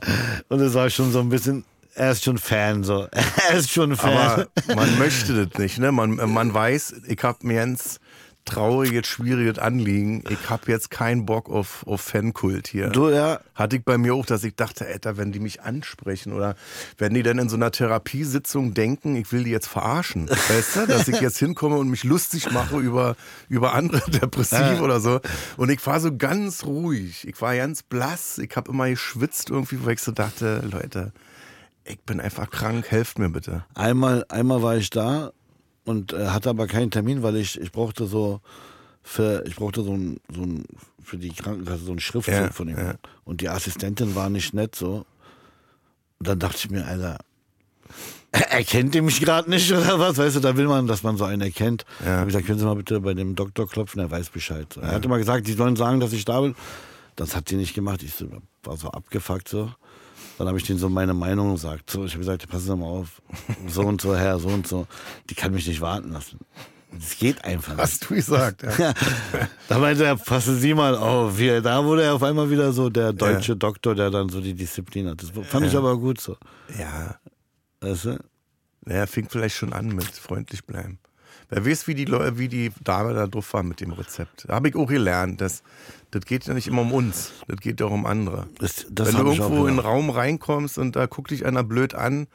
Und 0.50 0.60
es 0.60 0.74
war 0.74 0.90
schon 0.90 1.12
so 1.12 1.20
ein 1.20 1.30
bisschen, 1.30 1.66
er 1.96 2.12
ist 2.12 2.24
schon 2.24 2.38
Fan, 2.38 2.84
so. 2.84 3.08
Er 3.50 3.58
ist 3.58 3.72
schon 3.72 3.96
Fan. 3.96 4.18
Aber 4.18 4.48
man 4.76 4.98
möchte 4.98 5.46
das 5.46 5.60
nicht. 5.60 5.80
Ne? 5.80 5.92
Man, 5.92 6.16
man 6.16 6.54
weiß, 6.54 6.96
ich 7.08 7.22
habe 7.24 7.46
mir 7.46 7.56
ganz 7.56 8.00
trauriges, 8.46 9.08
schwieriges 9.08 9.58
Anliegen. 9.58 10.24
Ich 10.30 10.50
habe 10.50 10.72
jetzt 10.72 10.92
keinen 10.92 11.26
Bock 11.26 11.50
auf, 11.50 11.86
auf 11.88 12.02
Fankult 12.02 12.68
hier. 12.68 12.90
du, 12.90 13.10
ja, 13.10 13.40
Hatte 13.56 13.78
ich 13.78 13.84
bei 13.84 13.98
mir 13.98 14.14
auch, 14.14 14.26
dass 14.26 14.44
ich 14.44 14.56
dachte, 14.56 14.86
Alter, 14.86 15.18
wenn 15.18 15.32
die 15.32 15.40
mich 15.40 15.62
ansprechen 15.62 16.34
oder 16.34 16.56
wenn 16.98 17.14
die 17.14 17.24
dann 17.24 17.40
in 17.40 17.50
so 17.50 17.56
einer 17.56 17.72
Therapiesitzung 17.72 18.74
denken, 18.74 19.16
ich 19.16 19.32
will 19.32 19.44
die 19.44 19.52
jetzt 19.52 19.68
verarschen, 19.68 20.30
weißt 20.50 20.76
du, 20.76 20.88
dass 20.88 21.08
ich 21.08 21.22
jetzt 21.22 21.38
hinkomme 21.38 21.78
und 21.78 21.90
mich 21.90 22.04
lustig 22.04 22.52
mache 22.52 22.78
über, 22.80 23.16
über 23.50 23.74
andere 23.74 24.02
Depressiv 24.12 24.82
oder 24.82 25.00
so. 25.00 25.22
Und 25.58 25.70
ich 25.70 25.86
war 25.86 26.00
so 26.00 26.16
ganz 26.16 26.66
ruhig, 26.66 27.28
ich 27.28 27.42
war 27.42 27.56
ganz 27.56 27.84
blass, 27.84 28.38
ich 28.38 28.56
habe 28.56 28.72
immer 28.72 28.90
geschwitzt 28.90 29.50
irgendwie, 29.50 29.84
wo 29.84 29.90
ich 29.90 30.00
so 30.00 30.12
dachte, 30.12 30.64
Leute, 30.70 31.14
ich 31.86 32.00
bin 32.02 32.20
einfach 32.20 32.50
krank, 32.50 32.90
helft 32.90 33.20
mir 33.20 33.30
bitte. 33.30 33.66
Einmal, 33.74 34.26
einmal 34.30 34.62
war 34.62 34.78
ich 34.78 34.90
da 34.90 35.32
und 35.86 36.13
äh, 36.13 36.28
hatte 36.28 36.50
aber 36.50 36.67
keinen 36.67 36.91
Termin, 36.91 37.24
weil 37.24 37.36
ich, 37.36 37.60
ich 37.60 37.72
brauchte 37.72 38.06
so 38.06 38.39
für, 39.02 39.43
ich 39.48 39.56
brauchte 39.56 39.84
so 39.84 39.93
ein, 39.93 40.17
so 40.34 40.41
ein 40.43 40.65
für 41.04 41.17
die 41.17 41.30
Krankenkasse 41.30 41.84
so 41.84 41.91
ein 41.91 42.00
Schriftzug 42.00 42.34
Ja, 42.34 42.50
von 42.52 42.69
ihm. 42.69 42.78
ja. 42.78 42.96
Und 43.26 43.41
die 43.41 43.50
Assistentin 43.50 44.15
war 44.15 44.30
nicht 44.30 44.54
nett 44.54 44.76
so. 44.76 45.06
Und 46.19 46.28
dann 46.28 46.39
dachte 46.39 46.56
ich 46.58 46.69
mir, 46.69 46.86
Alter, 46.88 47.17
erkennt 48.32 48.96
ihr 48.96 49.02
mich 49.04 49.19
gerade 49.19 49.50
nicht 49.50 49.72
oder 49.72 50.00
was? 50.00 50.17
Weißt 50.17 50.38
du, 50.38 50.39
da 50.39 50.56
will 50.58 50.67
man, 50.67 50.88
dass 50.88 51.04
man 51.04 51.17
so 51.17 51.26
einen 51.26 51.41
erkennt. 51.41 51.86
Ja. 52.00 52.06
Ja. 52.06 52.13
Ich 52.13 52.19
hab 52.22 52.28
gesagt, 52.28 52.46
können 52.48 52.60
Sie 52.60 52.65
mal 52.65 52.76
bitte 52.76 53.02
bei 53.02 53.13
dem 53.13 53.36
Doktor 53.36 53.67
klopfen, 53.67 54.00
er 54.00 54.10
weiß 54.10 54.30
Bescheid. 54.30 54.67
Er 54.82 54.91
hatte 54.91 55.10
mal 55.10 55.17
gesagt, 55.17 55.48
die 55.48 55.54
sollen 55.54 55.76
sagen, 55.76 56.00
dass 56.00 56.13
ich 56.13 56.24
da 56.26 56.39
bin. 56.41 56.56
Das 57.15 57.36
hat 57.36 57.50
sie 57.50 57.58
nicht 57.58 57.76
gemacht. 57.76 58.02
Ich 58.02 58.13
so, 58.15 58.28
war 58.63 58.78
so 58.78 58.89
abgefuckt 58.89 59.48
so. 59.50 59.69
Dann 60.38 60.48
habe 60.48 60.58
ich 60.58 60.63
denen 60.65 60.80
so 60.80 60.89
meine 60.89 61.13
Meinung 61.13 61.54
gesagt. 61.54 61.89
So, 61.89 62.06
ich 62.06 62.12
habe 62.13 62.19
gesagt, 62.19 62.48
passen 62.50 62.65
Sie 62.67 62.76
mal 62.76 62.86
auf. 62.86 63.22
So 63.67 63.82
und 63.82 64.02
so, 64.02 64.15
Herr, 64.15 64.39
so 64.39 64.50
und 64.50 64.67
so. 64.67 64.88
Die 65.30 65.36
kann 65.36 65.54
mich 65.54 65.67
nicht 65.67 65.82
warten 65.82 66.12
lassen. 66.12 66.39
Das 66.91 67.17
geht 67.17 67.43
einfach 67.43 67.74
nicht. 67.74 67.82
Hast 67.82 68.10
du 68.10 68.15
gesagt, 68.15 68.63
ja. 68.63 68.93
Da 69.67 69.80
meinte 69.80 70.06
er, 70.06 70.15
passen 70.15 70.60
Sie 70.60 70.74
mal 70.74 70.96
auf. 70.96 71.38
Hier, 71.38 71.62
da 71.62 71.84
wurde 71.84 72.04
er 72.04 72.13
auf 72.15 72.24
einmal 72.24 72.50
wieder 72.50 72.72
so 72.72 72.89
der 72.89 73.13
deutsche 73.13 73.56
Doktor, 73.56 73.96
der 73.96 74.12
dann 74.12 74.30
so 74.30 74.41
die 74.41 74.54
Disziplin 74.54 75.10
hat. 75.10 75.22
Das 75.24 75.32
fand 75.48 75.65
ich 75.65 75.76
aber 75.76 75.98
gut 75.98 76.19
so. 76.22 76.38
Ja, 76.78 77.15
Weißt 77.84 78.06
du? 78.06 78.17
er 78.86 79.08
fing 79.08 79.28
vielleicht 79.30 79.56
schon 79.56 79.74
an 79.74 79.88
mit 79.88 80.06
freundlich 80.06 80.63
bleiben. 80.65 81.00
Wer 81.50 81.66
weiß, 81.66 81.88
wie 81.88 81.96
die, 81.96 82.06
Leute, 82.06 82.38
wie 82.38 82.48
die 82.48 82.72
Dame 82.84 83.14
da 83.14 83.28
drauf 83.28 83.54
war 83.54 83.64
mit 83.64 83.80
dem 83.82 83.92
Rezept. 83.92 84.46
Da 84.48 84.56
habe 84.56 84.70
ich 84.70 84.76
auch 84.76 84.88
gelernt, 84.88 85.42
dass 85.42 85.64
das 86.12 86.26
geht 86.26 86.46
ja 86.46 86.54
nicht 86.54 86.68
immer 86.68 86.84
um 86.84 86.92
uns, 86.92 87.32
das 87.48 87.58
geht 87.58 87.80
ja 87.80 87.88
auch 87.88 87.92
um 87.92 88.06
andere. 88.06 88.48
Das, 88.60 88.86
das 88.90 89.08
Wenn 89.08 89.26
du 89.26 89.32
irgendwo 89.32 89.64
in 89.66 89.72
einen. 89.72 89.80
Raum 89.80 90.10
reinkommst 90.12 90.78
und 90.78 90.96
da 90.96 91.08
guckt 91.08 91.32
dich 91.32 91.46
einer 91.46 91.64
blöd 91.64 91.96
an, 91.96 92.28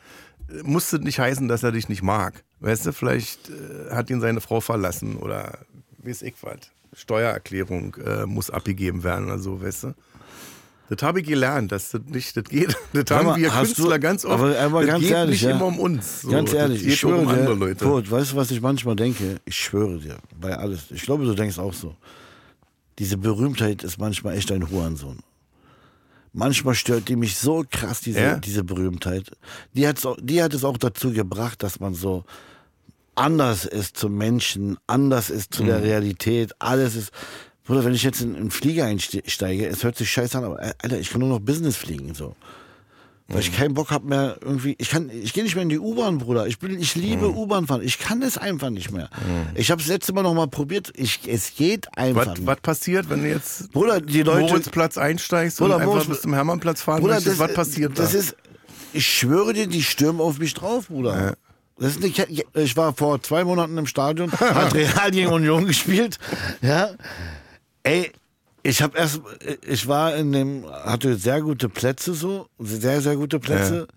muss 0.64 0.90
das 0.90 1.00
nicht 1.00 1.20
heißen, 1.20 1.46
dass 1.46 1.62
er 1.62 1.72
dich 1.72 1.88
nicht 1.88 2.02
mag. 2.02 2.42
Weißt 2.60 2.86
du, 2.86 2.92
vielleicht 2.92 3.50
äh, 3.50 3.94
hat 3.94 4.10
ihn 4.10 4.20
seine 4.20 4.40
Frau 4.40 4.60
verlassen 4.60 5.16
oder 5.16 5.58
weiß 5.98 6.22
ich 6.22 6.34
was. 6.42 6.72
Steuererklärung 6.92 7.94
äh, 7.96 8.26
muss 8.26 8.50
abgegeben 8.50 9.04
werden 9.04 9.26
oder 9.26 9.38
so, 9.38 9.62
weißt 9.62 9.84
du. 9.84 9.94
Das 10.90 11.02
habe 11.02 11.20
ich 11.20 11.26
gelernt, 11.26 11.70
dass 11.70 11.90
das 11.90 12.00
nicht, 12.06 12.36
das 12.36 12.44
geht. 12.44 12.74
Das 12.92 13.04
Sag 13.08 13.18
haben 13.18 13.26
mal, 13.26 13.36
wir 13.36 13.54
hast 13.54 13.74
Künstler 13.76 13.96
du- 13.96 14.00
ganz 14.00 14.24
oft. 14.24 14.34
aber- 14.42 14.58
aber 14.58 14.80
das 14.80 14.90
ganz 14.90 15.02
geht 15.02 15.10
ehrlich, 15.12 15.32
nicht 15.42 15.42
ja. 15.50 15.56
immer 15.56 15.66
um 15.66 15.78
uns. 15.78 16.22
So. 16.22 16.28
Ganz 16.30 16.52
ehrlich, 16.52 16.86
ich 16.86 16.98
schwöre 16.98 17.18
um 17.18 17.28
andere 17.28 17.54
dir, 17.54 17.60
Leute. 17.60 17.84
Kurt, 17.84 18.10
weißt 18.10 18.32
du, 18.32 18.36
was 18.36 18.50
ich 18.50 18.60
manchmal 18.60 18.96
denke? 18.96 19.36
Ich 19.44 19.56
schwöre 19.56 19.98
dir, 19.98 20.16
bei 20.40 20.56
alles. 20.56 20.90
Ich 20.90 21.02
glaube, 21.02 21.24
du 21.24 21.34
denkst 21.34 21.58
auch 21.58 21.74
so. 21.74 21.94
Diese 22.98 23.16
Berühmtheit 23.18 23.84
ist 23.84 23.98
manchmal 23.98 24.36
echt 24.36 24.50
ein 24.50 24.70
Hurensohn. 24.70 25.18
Manchmal 26.32 26.74
stört 26.74 27.08
die 27.08 27.16
mich 27.16 27.36
so 27.36 27.64
krass, 27.70 28.00
diese, 28.00 28.20
Ja? 28.20 28.36
diese 28.38 28.64
Berühmtheit. 28.64 29.30
Die, 29.74 29.86
hat's 29.86 30.06
die 30.20 30.42
hat 30.42 30.52
es 30.54 30.64
auch 30.64 30.76
dazu 30.78 31.12
gebracht, 31.12 31.62
dass 31.62 31.80
man 31.80 31.94
so 31.94 32.24
anders 33.14 33.64
ist 33.64 33.96
zum 33.96 34.16
Menschen, 34.16 34.76
anders 34.86 35.30
ist 35.30 35.52
zu 35.54 35.62
Mhm. 35.62 35.66
der 35.68 35.82
Realität. 35.82 36.52
Alles 36.60 36.96
ist. 36.96 37.10
Bruder, 37.68 37.84
wenn 37.84 37.94
ich 37.94 38.02
jetzt 38.02 38.20
in 38.22 38.34
einen 38.34 38.50
Flieger 38.50 38.86
einsteige, 38.86 39.66
es 39.68 39.84
hört 39.84 39.96
sich 39.96 40.10
scheiße 40.10 40.36
an, 40.36 40.42
aber 40.44 40.60
äh, 40.60 40.72
Alter, 40.82 40.98
ich 40.98 41.10
kann 41.10 41.20
nur 41.20 41.28
noch 41.28 41.38
Business 41.38 41.76
fliegen. 41.76 42.14
so. 42.14 42.34
Weil 43.30 43.40
ich 43.40 43.54
keinen 43.54 43.74
Bock 43.74 43.90
habe 43.90 44.06
mehr 44.08 44.38
irgendwie. 44.40 44.74
Ich 44.78 44.88
kann, 44.88 45.10
ich 45.10 45.34
gehe 45.34 45.44
nicht 45.44 45.54
mehr 45.54 45.62
in 45.62 45.68
die 45.68 45.78
U-Bahn, 45.78 46.16
Bruder. 46.16 46.46
Ich 46.46 46.58
bin, 46.58 46.80
ich 46.80 46.94
liebe 46.94 47.28
U-Bahn 47.28 47.66
fahren. 47.66 47.82
Ich 47.84 47.98
kann 47.98 48.22
es 48.22 48.38
einfach 48.38 48.70
nicht 48.70 48.90
mehr. 48.90 49.10
Ich 49.54 49.70
habe 49.70 49.82
es 49.82 49.86
letzte 49.86 50.14
Mal 50.14 50.22
noch 50.22 50.32
mal 50.32 50.48
probiert. 50.48 50.90
Ich, 50.96 51.20
es 51.28 51.54
geht 51.54 51.94
einfach 51.94 52.26
Was, 52.28 52.38
nicht. 52.38 52.46
was 52.46 52.60
passiert, 52.62 53.10
wenn 53.10 53.20
du 53.22 53.28
jetzt 53.28 53.70
Bruder, 53.72 54.00
die 54.00 54.22
Leute. 54.22 54.40
Moritzplatz 54.50 54.96
einsteigst 54.96 55.58
Bruder, 55.58 55.76
und 55.76 55.82
einfach 55.82 55.92
Moritz- 55.96 56.08
bis 56.08 56.22
zum 56.22 56.32
Hermannplatz 56.32 56.80
fahren 56.80 57.00
Bruder, 57.02 57.16
möchtest? 57.16 57.38
das, 57.38 57.48
Was 57.50 57.54
passiert 57.54 57.98
das 57.98 58.12
da? 58.12 58.18
ist, 58.18 58.34
ich 58.94 59.06
schwöre 59.06 59.52
dir, 59.52 59.66
die 59.66 59.82
stürmen 59.82 60.22
auf 60.22 60.38
mich 60.38 60.54
drauf, 60.54 60.86
Bruder. 60.88 61.34
Das 61.78 61.90
ist 61.90 62.00
nicht, 62.02 62.18
ich 62.54 62.76
war 62.78 62.94
vor 62.94 63.22
zwei 63.22 63.44
Monaten 63.44 63.76
im 63.76 63.86
Stadion, 63.86 64.32
hat 64.40 64.72
Real 64.72 65.10
gegen 65.10 65.28
Union 65.28 65.66
gespielt. 65.66 66.18
Ja. 66.62 66.92
Ey, 67.88 68.12
ich 68.62 68.82
habe 68.82 68.98
erst, 68.98 69.22
ich 69.66 69.88
war 69.88 70.14
in 70.14 70.32
dem, 70.32 70.64
hatte 70.66 71.16
sehr 71.16 71.40
gute 71.40 71.70
Plätze 71.70 72.12
so, 72.12 72.48
sehr, 72.58 73.00
sehr 73.00 73.16
gute 73.16 73.38
Plätze. 73.38 73.88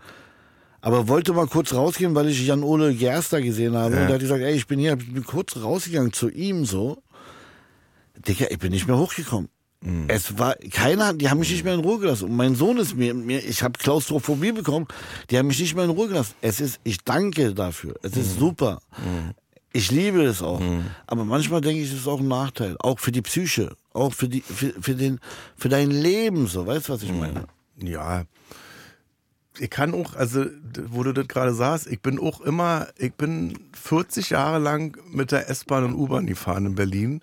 Aber 0.79 1.09
wollte 1.09 1.33
mal 1.33 1.47
kurz 1.47 1.73
rausgehen, 1.73 2.15
weil 2.15 2.29
ich 2.29 2.47
Jan-Ole 2.47 2.93
Gerster 2.95 3.41
gesehen 3.41 3.75
habe. 3.75 3.97
Und 3.97 4.07
der 4.07 4.13
hat 4.13 4.21
gesagt, 4.21 4.41
ey, 4.41 4.53
ich 4.55 4.65
bin 4.65 4.79
hier, 4.79 4.97
ich 4.97 5.13
bin 5.13 5.25
kurz 5.25 5.57
rausgegangen 5.57 6.13
zu 6.13 6.29
ihm 6.29 6.65
so. 6.65 7.03
Digga, 8.27 8.45
ich 8.49 8.59
bin 8.59 8.71
nicht 8.71 8.87
mehr 8.87 8.97
hochgekommen. 8.97 9.49
Es 10.07 10.37
war 10.37 10.55
keiner, 10.55 11.13
die 11.13 11.29
haben 11.29 11.39
mich 11.39 11.51
nicht 11.51 11.63
mehr 11.63 11.73
in 11.73 11.81
Ruhe 11.81 11.99
gelassen. 11.99 12.25
Und 12.25 12.35
mein 12.35 12.55
Sohn 12.55 12.77
ist 12.77 12.95
mir, 12.95 13.13
mir 13.13 13.43
ich 13.43 13.63
habe 13.63 13.77
Klaustrophobie 13.77 14.53
bekommen, 14.53 14.87
die 15.29 15.37
haben 15.37 15.47
mich 15.47 15.59
nicht 15.59 15.75
mehr 15.75 15.85
in 15.85 15.89
Ruhe 15.89 16.07
gelassen. 16.07 16.35
Es 16.41 16.61
ist, 16.61 16.79
ich 16.83 17.03
danke 17.03 17.53
dafür. 17.53 17.95
Es 18.03 18.15
ist 18.15 18.39
super. 18.39 18.79
Ich 19.73 19.91
liebe 19.91 20.23
es 20.23 20.41
auch. 20.41 20.61
Aber 21.07 21.23
manchmal 21.23 21.61
denke 21.61 21.81
ich, 21.81 21.91
es 21.91 21.99
ist 21.99 22.07
auch 22.07 22.19
ein 22.19 22.27
Nachteil. 22.27 22.75
Auch 22.79 22.99
für 22.99 23.11
die 23.11 23.21
Psyche. 23.21 23.75
Auch 23.93 24.13
für 24.13 24.27
die, 24.27 24.41
für, 24.41 24.73
für 24.81 24.95
den, 24.95 25.19
für 25.57 25.69
dein 25.69 25.91
Leben 25.91 26.47
so. 26.47 26.67
Weißt 26.67 26.89
du, 26.89 26.93
was 26.93 27.03
ich 27.03 27.11
meine? 27.13 27.45
Ja. 27.77 28.23
Ich 29.59 29.69
kann 29.69 29.93
auch, 29.93 30.15
also, 30.15 30.45
wo 30.87 31.03
du 31.03 31.13
das 31.13 31.27
gerade 31.27 31.53
sagst, 31.53 31.87
ich 31.87 32.01
bin 32.01 32.19
auch 32.19 32.41
immer, 32.41 32.87
ich 32.97 33.13
bin 33.13 33.59
40 33.73 34.31
Jahre 34.31 34.59
lang 34.59 34.97
mit 35.09 35.31
der 35.31 35.49
S-Bahn 35.49 35.85
und 35.85 35.93
U-Bahn 35.95 36.25
gefahren 36.25 36.65
in 36.65 36.75
Berlin. 36.75 37.21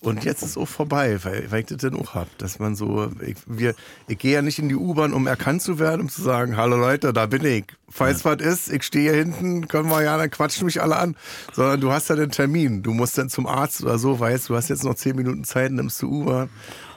Und 0.00 0.24
jetzt 0.24 0.42
ist 0.42 0.50
es 0.50 0.56
auch 0.56 0.68
vorbei, 0.68 1.18
weil, 1.24 1.50
weil 1.50 1.60
ich 1.60 1.66
das 1.66 1.78
dann 1.78 1.96
auch 1.96 2.14
hab, 2.14 2.38
dass 2.38 2.60
man 2.60 2.76
so, 2.76 3.10
ich, 3.26 3.36
wir, 3.46 3.74
ich 4.06 4.16
gehe 4.16 4.34
ja 4.34 4.42
nicht 4.42 4.60
in 4.60 4.68
die 4.68 4.76
U-Bahn, 4.76 5.12
um 5.12 5.26
erkannt 5.26 5.60
zu 5.60 5.80
werden, 5.80 6.02
um 6.02 6.08
zu 6.08 6.22
sagen, 6.22 6.56
hallo 6.56 6.76
Leute, 6.76 7.12
da 7.12 7.26
bin 7.26 7.44
ich. 7.44 7.64
Falls 7.88 8.24
was 8.24 8.40
ist, 8.40 8.70
ich 8.72 8.84
stehe 8.84 9.12
hier 9.12 9.24
hinten, 9.24 9.66
können 9.66 9.88
wir 9.88 10.02
ja, 10.02 10.16
dann 10.16 10.30
quatschen 10.30 10.66
mich 10.66 10.80
alle 10.80 10.96
an. 10.96 11.16
Sondern 11.52 11.80
du 11.80 11.90
hast 11.90 12.10
ja 12.10 12.16
den 12.16 12.30
Termin, 12.30 12.84
du 12.84 12.92
musst 12.92 13.18
dann 13.18 13.28
zum 13.28 13.48
Arzt 13.48 13.82
oder 13.82 13.98
so, 13.98 14.20
weißt 14.20 14.48
du, 14.48 14.54
hast 14.54 14.68
jetzt 14.68 14.84
noch 14.84 14.94
10 14.94 15.16
Minuten 15.16 15.42
Zeit, 15.42 15.72
nimmst 15.72 16.00
du 16.00 16.22
U-Bahn 16.22 16.48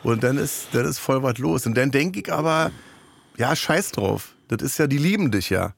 und 0.03 0.23
dann 0.23 0.37
ist, 0.37 0.67
dann 0.73 0.85
ist 0.85 0.99
voll 0.99 1.23
was 1.23 1.39
los. 1.39 1.65
Und 1.65 1.75
dann 1.75 1.89
denke 1.89 2.19
ich 2.19 2.31
aber, 2.31 2.71
ja, 3.37 3.55
scheiß 3.55 3.91
drauf. 3.91 4.35
Das 4.47 4.61
ist 4.61 4.77
ja, 4.77 4.85
die 4.85 4.97
lieben 4.97 5.31
dich 5.31 5.49
ja. 5.49 5.73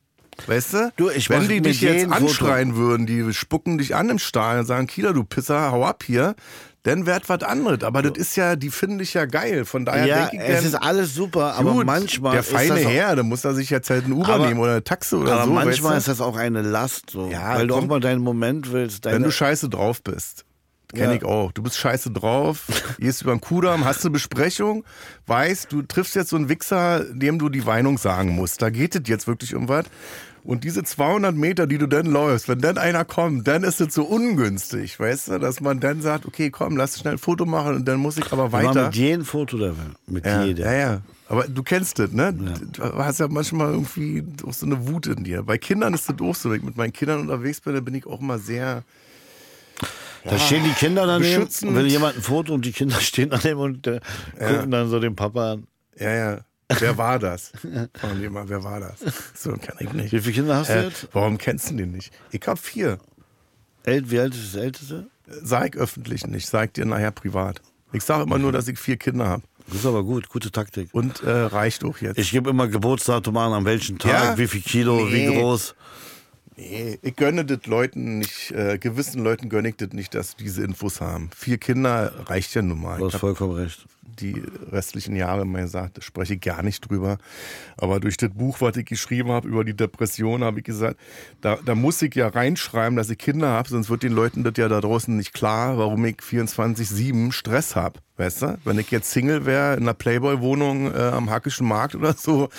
Weißt 0.47 0.73
du? 0.73 0.91
Du, 0.95 1.07
Wenn 1.07 1.47
die 1.47 1.61
dich 1.61 1.81
jetzt 1.81 1.95
jedem 1.95 2.11
Foto. 2.11 2.25
anschreien 2.25 2.75
würden, 2.75 3.05
die 3.05 3.33
spucken 3.33 3.77
dich 3.77 3.95
an 3.95 4.09
im 4.09 4.19
Stadion 4.19 4.61
und 4.61 4.65
sagen, 4.65 4.87
Kieler, 4.87 5.13
du 5.13 5.23
Pisser, 5.23 5.71
hau 5.71 5.85
ab 5.85 6.03
hier, 6.03 6.35
dann 6.83 7.05
wär 7.05 7.19
was 7.27 7.41
anderes. 7.43 7.83
Aber 7.83 8.01
das 8.01 8.17
ist 8.17 8.35
ja, 8.35 8.55
die 8.55 8.69
finden 8.69 8.97
dich 8.99 9.13
ja 9.13 9.25
geil. 9.25 9.63
Von 9.65 9.85
daher 9.85 10.05
Ja, 10.05 10.25
denke 10.27 10.45
ich, 10.45 10.49
es 10.51 10.57
dann, 10.57 10.65
ist 10.65 10.75
alles 10.75 11.15
super, 11.15 11.55
aber 11.55 11.71
gut, 11.71 11.85
manchmal 11.85 12.33
der 12.33 12.41
ist 12.41 12.49
feine 12.51 12.75
das 12.75 12.85
auch, 12.85 12.91
Herr, 12.91 13.15
da 13.15 13.23
muss 13.23 13.45
er 13.45 13.53
sich 13.53 13.69
jetzt 13.69 13.89
halt 13.89 14.05
eine 14.05 14.15
U-Bahn 14.15 14.31
Aber- 14.31 14.47
nehmen 14.47 14.59
oder 14.59 14.71
eine 14.73 14.83
Taxe 14.83 15.17
oder 15.17 15.33
aber 15.33 15.45
so. 15.45 15.51
manchmal 15.51 15.91
weißt 15.95 16.07
ist 16.09 16.19
das 16.19 16.21
auch 16.21 16.35
eine 16.35 16.61
Last, 16.61 17.09
so, 17.11 17.29
Ja, 17.31 17.55
weil 17.55 17.67
du 17.67 17.75
auch 17.75 17.85
mal 17.87 17.99
deinen 17.99 18.21
Moment 18.21 18.71
willst. 18.71 19.05
du? 19.05 19.11
Wenn 19.11 19.23
du 19.23 19.31
scheiße 19.31 19.69
drauf 19.69 20.01
bist. 20.03 20.45
Kenn 20.93 21.09
Ja. 21.09 21.15
ich 21.15 21.23
auch. 21.25 21.51
Du 21.53 21.63
bist 21.63 21.77
scheiße 21.77 22.11
drauf, 22.11 22.65
gehst 22.99 23.21
über 23.23 23.31
den 23.31 23.41
Kudamm, 23.41 23.83
hast 23.85 24.01
eine 24.05 24.11
Besprechung, 24.11 24.83
weißt, 25.25 25.71
du 25.71 25.81
triffst 25.81 26.15
jetzt 26.15 26.29
so 26.29 26.35
einen 26.35 26.49
Wichser, 26.49 27.03
dem 27.11 27.39
du 27.39 27.49
die 27.49 27.65
Weinung 27.65 27.97
sagen 27.97 28.29
musst. 28.35 28.61
Da 28.61 28.69
geht 28.69 28.93
es 28.95 29.01
jetzt 29.07 29.25
wirklich 29.25 29.55
um 29.55 29.67
was. 29.69 29.85
Und 30.43 30.63
diese 30.65 30.83
200 30.83 31.33
Meter, 31.35 31.67
die 31.67 31.77
du 31.77 31.87
dann 31.87 32.05
läufst, 32.05 32.49
wenn 32.49 32.59
dann 32.59 32.77
einer 32.77 33.05
kommt, 33.05 33.47
dann 33.47 33.63
ist 33.63 33.79
es 33.79 33.93
so 33.93 34.03
ungünstig, 34.03 34.99
weißt 34.99 35.29
du, 35.29 35.39
dass 35.39 35.61
man 35.61 35.79
dann 35.79 36.01
sagt, 36.01 36.25
okay, 36.25 36.49
komm, 36.49 36.75
lass 36.75 36.99
schnell 36.99 37.13
ein 37.13 37.17
Foto 37.17 37.45
machen 37.45 37.75
und 37.75 37.85
dann 37.87 37.97
muss 37.99 38.17
ich 38.17 38.29
aber 38.31 38.51
weiter. 38.51 38.87
mit 38.87 38.95
jedem 38.95 39.23
Foto 39.23 39.57
da, 39.57 39.73
mit 40.07 40.25
Ja, 40.25 40.43
jedem. 40.43 40.65
ja, 40.65 40.73
ja. 40.73 41.01
Aber 41.29 41.47
du 41.47 41.63
kennst 41.63 41.97
das, 41.97 42.11
ne? 42.11 42.33
Du 42.33 42.83
hast 42.83 43.19
ja 43.21 43.27
manchmal 43.29 43.71
irgendwie 43.71 44.23
auch 44.45 44.53
so 44.53 44.65
eine 44.65 44.85
Wut 44.87 45.07
in 45.07 45.23
dir. 45.23 45.43
Bei 45.43 45.57
Kindern 45.57 45.93
ist 45.93 46.09
das 46.09 46.17
auch 46.21 46.35
so. 46.35 46.49
Wenn 46.51 46.57
ich 46.57 46.63
mit 46.63 46.75
meinen 46.77 46.93
Kindern 46.93 47.21
unterwegs 47.21 47.61
bin, 47.61 47.73
dann 47.73 47.85
bin 47.85 47.95
ich 47.95 48.05
auch 48.05 48.19
immer 48.19 48.37
sehr. 48.37 48.83
Da 50.25 50.37
stehen 50.37 50.63
die 50.63 50.71
Kinder 50.71 51.07
daneben 51.07 51.35
beschützend. 51.35 51.75
wenn 51.75 51.85
jemand 51.85 52.17
ein 52.17 52.21
Foto 52.21 52.53
und 52.53 52.65
die 52.65 52.71
Kinder 52.71 52.95
stehen 52.99 53.29
daneben 53.29 53.59
und 53.61 53.87
äh, 53.87 53.99
gucken 54.37 54.71
dann 54.71 54.89
so 54.89 54.99
den 54.99 55.15
Papa 55.15 55.53
an. 55.53 55.67
Ja, 55.97 56.11
ja. 56.13 56.37
Wer 56.79 56.97
war 56.97 57.19
das? 57.19 57.51
Fragen 57.93 58.21
die 58.21 58.29
mal, 58.29 58.47
wer 58.49 58.63
war 58.63 58.79
das? 58.79 58.95
So 59.35 59.51
kann 59.53 59.75
ich 59.79 59.91
nicht. 59.93 60.11
Wie 60.13 60.19
viele 60.19 60.33
Kinder 60.33 60.55
hast 60.57 60.69
du 60.69 60.73
Äh, 60.73 60.83
jetzt? 60.85 61.07
warum 61.11 61.37
kennst 61.37 61.69
du 61.71 61.75
den 61.75 61.91
nicht? 61.91 62.11
Ich 62.31 62.41
hab 62.47 62.57
vier. 62.59 62.97
El 63.83 64.09
wie 64.09 64.19
alt 64.19 64.33
ist 64.33 64.53
das 64.55 64.61
Älteste? 64.61 65.07
Sag 65.27 65.75
ich 65.75 65.81
öffentlich 65.81 66.25
nicht, 66.25 66.47
sag 66.47 66.73
dir 66.73 66.85
nachher 66.85 67.11
privat. 67.11 67.61
Ich 67.91 68.03
sage 68.03 68.23
immer 68.23 68.39
nur, 68.39 68.51
dass 68.51 68.67
ich 68.67 68.79
vier 68.79 68.97
Kinder 68.97 69.27
habe. 69.27 69.43
Das 69.67 69.77
ist 69.77 69.85
aber 69.85 70.03
gut, 70.03 70.27
gute 70.29 70.51
Taktik. 70.51 70.89
Und 70.93 71.21
äh, 71.23 71.29
reicht 71.31 71.83
auch 71.85 71.97
jetzt. 71.99 72.17
Ich 72.17 72.31
gebe 72.31 72.49
immer 72.49 72.67
Geburtsdatum 72.67 73.37
an, 73.37 73.53
an 73.53 73.65
welchem 73.65 73.97
Tag, 73.99 74.11
Ja? 74.11 74.37
wie 74.37 74.47
viel 74.47 74.61
Kilo, 74.61 75.05
Nee. 75.05 75.13
wie 75.29 75.35
groß. 75.35 75.75
Nee, 76.55 76.99
ich 77.01 77.15
gönne 77.15 77.45
das 77.45 77.65
Leuten 77.65 78.19
nicht, 78.19 78.51
äh, 78.51 78.77
gewissen 78.77 79.23
Leuten 79.23 79.49
gönne 79.49 79.69
ich 79.69 79.77
das 79.77 79.89
nicht, 79.93 80.13
dass 80.15 80.31
sie 80.31 80.37
diese 80.43 80.63
Infos 80.63 81.01
haben. 81.01 81.29
Vier 81.35 81.57
Kinder 81.57 82.13
reicht 82.27 82.53
ja 82.55 82.61
nun 82.61 82.81
mal. 82.81 82.99
Du 82.99 83.05
hast 83.07 83.15
vollkommen 83.19 83.53
recht. 83.55 83.85
Die 84.19 84.43
restlichen 84.71 85.15
Jahre 85.15 85.45
mal 85.45 85.63
gesagt, 85.63 85.97
da 85.97 86.01
spreche 86.01 86.35
ich 86.35 86.41
gar 86.41 86.63
nicht 86.63 86.89
drüber. 86.89 87.17
Aber 87.77 87.99
durch 87.99 88.17
das 88.17 88.29
Buch, 88.31 88.61
was 88.61 88.77
ich 88.77 88.85
geschrieben 88.85 89.31
habe 89.31 89.47
über 89.47 89.63
die 89.63 89.75
Depression, 89.75 90.43
habe 90.43 90.59
ich 90.59 90.65
gesagt, 90.65 90.99
da, 91.41 91.57
da 91.65 91.75
muss 91.75 92.01
ich 92.01 92.15
ja 92.15 92.27
reinschreiben, 92.27 92.95
dass 92.95 93.09
ich 93.09 93.17
Kinder 93.17 93.49
habe, 93.49 93.69
sonst 93.69 93.89
wird 93.89 94.03
den 94.03 94.13
Leuten 94.13 94.43
das 94.43 94.53
ja 94.57 94.67
da 94.67 94.81
draußen 94.81 95.15
nicht 95.15 95.33
klar, 95.33 95.77
warum 95.77 96.05
ich 96.05 96.17
24-7 96.17 97.31
Stress 97.31 97.75
habe. 97.75 97.99
Weißt 98.15 98.43
du? 98.43 98.57
Wenn 98.63 98.77
ich 98.77 98.91
jetzt 98.91 99.11
Single 99.11 99.45
wäre 99.45 99.75
in 99.75 99.83
einer 99.83 99.95
Playboy-Wohnung 99.95 100.93
äh, 100.93 100.97
am 100.97 101.31
Hackischen 101.31 101.67
Markt 101.67 101.95
oder 101.95 102.13
so, 102.13 102.49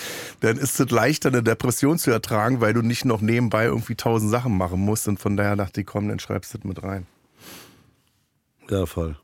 dann 0.41 0.57
ist 0.57 0.79
es 0.79 0.89
leichter, 0.91 1.29
eine 1.29 1.43
Depression 1.43 1.97
zu 1.97 2.11
ertragen, 2.11 2.59
weil 2.59 2.73
du 2.73 2.81
nicht 2.81 3.05
noch 3.05 3.21
nebenbei 3.21 3.65
irgendwie 3.65 3.95
tausend 3.95 4.31
Sachen 4.31 4.57
machen 4.57 4.81
musst. 4.81 5.07
Und 5.07 5.19
von 5.19 5.37
daher 5.37 5.55
dachte 5.55 5.81
ich, 5.81 5.87
komm, 5.87 6.09
dann 6.09 6.19
schreibst 6.19 6.53
du 6.53 6.57
das 6.57 6.65
mit 6.65 6.83
rein. 6.83 7.07
Ja, 8.69 8.85
voll. 8.85 9.15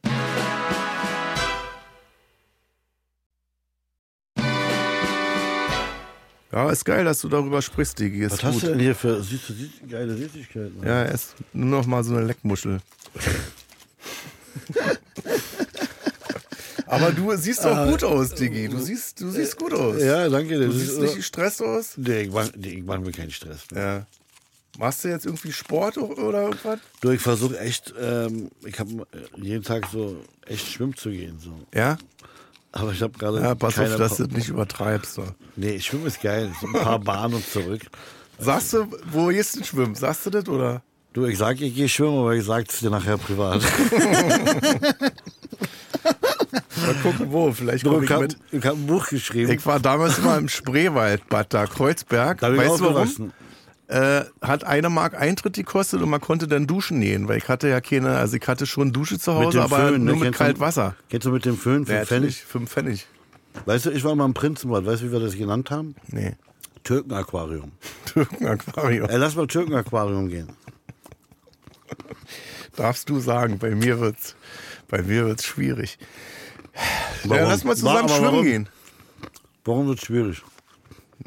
Ja, 6.51 6.69
ist 6.69 6.83
geil, 6.83 7.05
dass 7.05 7.21
du 7.21 7.29
darüber 7.29 7.61
sprichst, 7.61 7.97
Digi. 7.99 8.23
Ist 8.23 8.31
Was 8.33 8.39
gut. 8.39 8.49
hast 8.49 8.63
du 8.63 8.67
denn 8.67 8.79
hier 8.79 8.95
für 8.95 9.15
du, 9.15 9.23
siehst, 9.23 9.53
geile 9.89 10.17
Süßigkeiten? 10.17 10.83
Ja, 10.83 11.03
er 11.03 11.13
ist 11.13 11.35
nur 11.53 11.79
noch 11.79 11.85
mal 11.85 12.03
so 12.03 12.13
eine 12.15 12.25
Leckmuschel. 12.25 12.79
Aber 16.91 17.11
du 17.11 17.33
siehst 17.37 17.63
doch 17.63 17.87
gut 17.89 18.03
aus, 18.03 18.33
Diggi. 18.33 18.67
Du 18.67 18.77
siehst, 18.77 19.21
du 19.21 19.29
siehst 19.31 19.55
gut 19.55 19.71
aus. 19.73 20.01
Ja, 20.01 20.27
danke. 20.27 20.59
Du 20.59 20.73
siehst 20.73 20.99
nicht 20.99 21.15
gestresst 21.15 21.61
aus. 21.61 21.93
nee, 21.95 22.23
ich 22.23 22.31
mach, 22.31 22.49
nee, 22.57 22.83
mach 22.85 22.99
mir 22.99 23.13
keinen 23.13 23.31
Stress. 23.31 23.61
Ja. 23.73 24.05
Machst 24.77 25.05
du 25.05 25.07
jetzt 25.07 25.25
irgendwie 25.25 25.53
Sport 25.53 25.97
oder 25.97 26.43
irgendwas? 26.43 26.79
Du, 26.99 27.11
ich 27.11 27.21
versuche 27.21 27.57
echt, 27.59 27.93
ähm, 27.97 28.51
ich 28.65 28.77
habe 28.77 29.07
jeden 29.37 29.63
Tag 29.63 29.87
so 29.91 30.21
echt 30.45 30.67
schwimmen 30.67 30.95
zu 30.95 31.11
gehen. 31.11 31.39
So. 31.39 31.53
Ja? 31.73 31.97
Aber 32.73 32.91
ich 32.91 33.01
habe 33.01 33.17
gerade. 33.17 33.41
Ja, 33.41 33.55
pass 33.55 33.77
auf, 33.77 33.95
dass 33.97 34.17
du 34.17 34.23
das 34.27 34.35
nicht 34.35 34.49
übertreibst. 34.49 35.15
So. 35.15 35.25
Nee, 35.55 35.79
schwimmen 35.79 36.05
ist 36.07 36.21
geil. 36.21 36.51
So 36.61 36.67
ein 36.67 36.73
paar 36.73 36.99
Bahnen 37.03 37.33
und 37.35 37.45
zurück. 37.47 37.81
Sagst 38.39 38.73
du, 38.73 38.87
wo 39.11 39.27
gehst 39.27 39.59
du 39.59 39.63
schwimmen? 39.63 39.95
Sagst 39.95 40.25
du 40.25 40.29
das 40.29 40.47
oder? 40.47 40.81
Du, 41.13 41.25
ich 41.25 41.37
sag, 41.37 41.59
ich 41.59 41.75
gehe 41.75 41.89
schwimmen, 41.89 42.19
aber 42.19 42.33
ich 42.35 42.45
sag's 42.45 42.79
dir 42.79 42.89
nachher 42.89 43.17
privat. 43.17 43.61
Mal 46.81 46.95
gucken, 47.03 47.31
wo. 47.31 47.51
Vielleicht 47.51 47.83
komme 47.83 47.97
ich 47.97 48.03
ich 48.05 48.11
habe 48.11 48.27
mit. 48.51 48.65
hab 48.65 48.73
ein 48.73 48.87
Buch 48.87 49.07
geschrieben. 49.07 49.51
Ich 49.51 49.65
war 49.65 49.79
damals 49.79 50.21
mal 50.21 50.39
im 50.39 50.49
Spreewaldbad 50.49 51.53
da, 51.53 51.67
Kreuzberg. 51.67 52.39
da 52.39 52.51
ich 52.51 52.57
weißt 52.57 52.79
du 52.79 52.83
warum? 52.85 53.33
Äh, 53.91 54.23
hat 54.41 54.63
eine 54.63 54.89
Mark 54.89 55.19
Eintritt 55.19 55.55
gekostet 55.55 56.01
und 56.01 56.09
man 56.09 56.21
konnte 56.21 56.47
dann 56.47 56.65
duschen 56.67 57.01
gehen, 57.01 57.27
weil 57.27 57.37
ich 57.37 57.49
hatte 57.49 57.67
ja 57.67 57.81
keine, 57.81 58.17
also 58.17 58.37
ich 58.37 58.47
hatte 58.47 58.65
schon 58.65 58.93
Dusche 58.93 59.19
zu 59.19 59.33
Hause, 59.35 59.61
aber 59.61 59.89
Föhn, 59.89 60.03
nur 60.05 60.13
ne? 60.15 60.19
mit 60.19 60.21
Kennst 60.23 60.39
du- 60.39 60.43
kalt 60.45 60.59
Wasser. 60.59 60.95
Kennst 61.09 61.25
du 61.27 61.31
mit 61.31 61.45
dem 61.45 61.57
Föhn 61.57 61.85
Ja, 61.85 62.05
Pfennig? 62.05 62.43
fünf 62.43 62.71
Pfennig. 62.71 63.07
Weißt 63.65 63.85
du, 63.87 63.91
ich 63.91 64.03
war 64.03 64.15
mal 64.15 64.25
im 64.25 64.33
Prinzenbad. 64.33 64.85
Weißt 64.85 65.01
du, 65.01 65.07
wie 65.07 65.11
wir 65.11 65.19
das 65.19 65.35
genannt 65.35 65.71
haben? 65.71 65.95
Nee, 66.07 66.35
Türkenaquarium. 66.83 67.71
Türkenaquarium. 68.05 69.09
Ey, 69.09 69.17
lass 69.17 69.35
mal 69.35 69.47
Türkenaquarium 69.47 70.29
gehen. 70.29 70.47
Darfst 72.75 73.09
du 73.09 73.19
sagen, 73.19 73.57
bei 73.59 73.71
mir 73.75 73.99
wird's, 73.99 74.35
bei 74.87 75.01
mir 75.01 75.25
wird's 75.25 75.45
schwierig. 75.45 75.97
Ja, 77.25 77.47
lass 77.49 77.63
mal 77.65 77.75
zusammen 77.75 77.95
Wa- 77.95 77.99
aber 77.99 78.09
schwimmen 78.09 78.25
warum? 78.31 78.43
gehen. 78.45 78.69
Warum 79.65 79.87
wird 79.87 79.99
es 79.99 80.05
schwierig? 80.05 80.41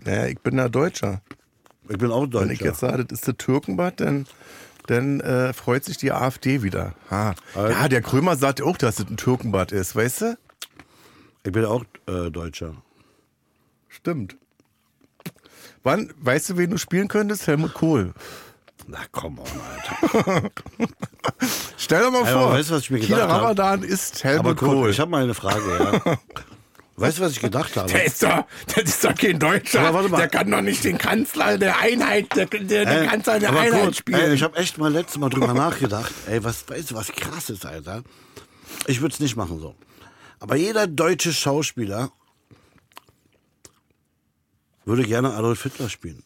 Naja, 0.05 0.27
ich 0.27 0.39
bin 0.41 0.57
ja 0.57 0.69
Deutscher. 0.69 1.21
Ich 1.89 1.99
bin 1.99 2.11
auch 2.11 2.23
Wenn 2.23 2.51
ich 2.51 2.59
Deutscher. 2.59 2.65
jetzt 2.67 2.81
sage, 2.81 3.05
das 3.05 3.19
ist 3.21 3.27
der 3.27 3.37
Türkenbad, 3.37 4.01
dann, 4.01 4.27
dann 4.87 5.21
äh, 5.21 5.53
freut 5.53 5.85
sich 5.85 5.97
die 5.99 6.13
AfD 6.13 6.63
wieder. 6.63 6.95
Ha. 7.11 7.35
Also- 7.55 7.73
Ja, 7.73 7.89
der 7.89 8.03
Krömer 8.03 8.37
sagt 8.37 8.63
auch, 8.63 8.77
dass 8.77 8.99
es 9.01 9.07
ein 9.09 9.17
Türkenbad 9.17 9.73
ist, 9.73 9.95
weißt 9.95 10.21
du? 10.23 10.39
Ich 11.45 11.53
bin 11.53 11.65
auch 11.67 11.85
äh, 12.07 12.31
Deutscher. 12.31 12.75
Stimmt. 13.89 14.37
Wann, 15.83 16.11
weißt 16.21 16.51
du, 16.51 16.57
wen 16.57 16.71
du 16.71 16.79
spielen 16.79 17.09
könntest? 17.09 17.47
Helmut 17.47 17.75
Kohl. 17.75 18.15
Na 18.87 18.99
komm 19.13 19.39
on, 19.39 19.47
Alter. 19.47 20.51
Stell 21.79 22.03
dir 22.05 22.11
mal 22.11 22.27
vor, 22.27 22.53
weißt 22.53 22.71
was 22.71 22.83
ich 22.83 22.91
mir 22.91 23.01
hab? 23.09 23.29
Ramadan 23.31 23.83
ist 23.83 24.25
Helmut 24.25 24.41
Aber 24.47 24.55
Kohl. 24.57 24.77
cool, 24.77 24.91
ich 24.91 25.01
habe 25.01 25.11
mal 25.11 25.23
eine 25.23 25.35
Frage, 25.35 26.01
ja. 26.05 26.17
Weißt 26.97 27.19
du, 27.19 27.23
was 27.23 27.33
ich 27.33 27.41
gedacht 27.41 27.77
habe? 27.77 27.91
Der 27.91 28.05
ist 28.05 28.23
doch, 28.23 28.45
der 28.75 28.85
ist 28.85 29.05
doch 29.05 29.15
kein 29.15 29.39
Deutscher. 29.39 29.81
Aber 29.81 29.95
warte 29.95 30.09
mal. 30.11 30.19
Der 30.19 30.29
kann 30.29 30.51
doch 30.51 30.61
nicht 30.61 30.85
den 30.85 30.99
Kanzler 30.99 31.59
der 31.59 31.79
Einheit, 31.81 32.35
der, 32.37 32.47
der, 32.47 32.61
der 32.85 33.03
Ey, 33.03 33.07
Kanzler 33.07 33.41
der 33.41 33.51
Einheit 33.51 33.85
gut, 33.85 33.97
spielen. 33.97 34.21
Ey, 34.21 34.35
ich 34.35 34.43
habe 34.43 34.57
echt 34.57 34.79
mal 34.79 34.93
letztes 34.93 35.19
Mal 35.19 35.29
drüber 35.29 35.55
nachgedacht. 35.55 36.13
Ey, 36.27 36.43
was, 36.45 36.69
weißt 36.69 36.93
du, 36.93 36.95
was 36.95 37.09
krass 37.13 37.51
ist, 37.51 37.67
Alter? 37.67 38.03
Ich 38.87 39.01
würde 39.01 39.15
es 39.15 39.21
nicht 39.21 39.37
machen 39.37 39.61
so. 39.61 39.75
Aber 40.41 40.57
jeder 40.57 40.87
deutsche 40.87 41.33
Schauspieler 41.33 42.13
würde 44.85 45.05
gerne 45.05 45.33
Adolf 45.35 45.63
Hitler 45.63 45.89
spielen. 45.89 46.23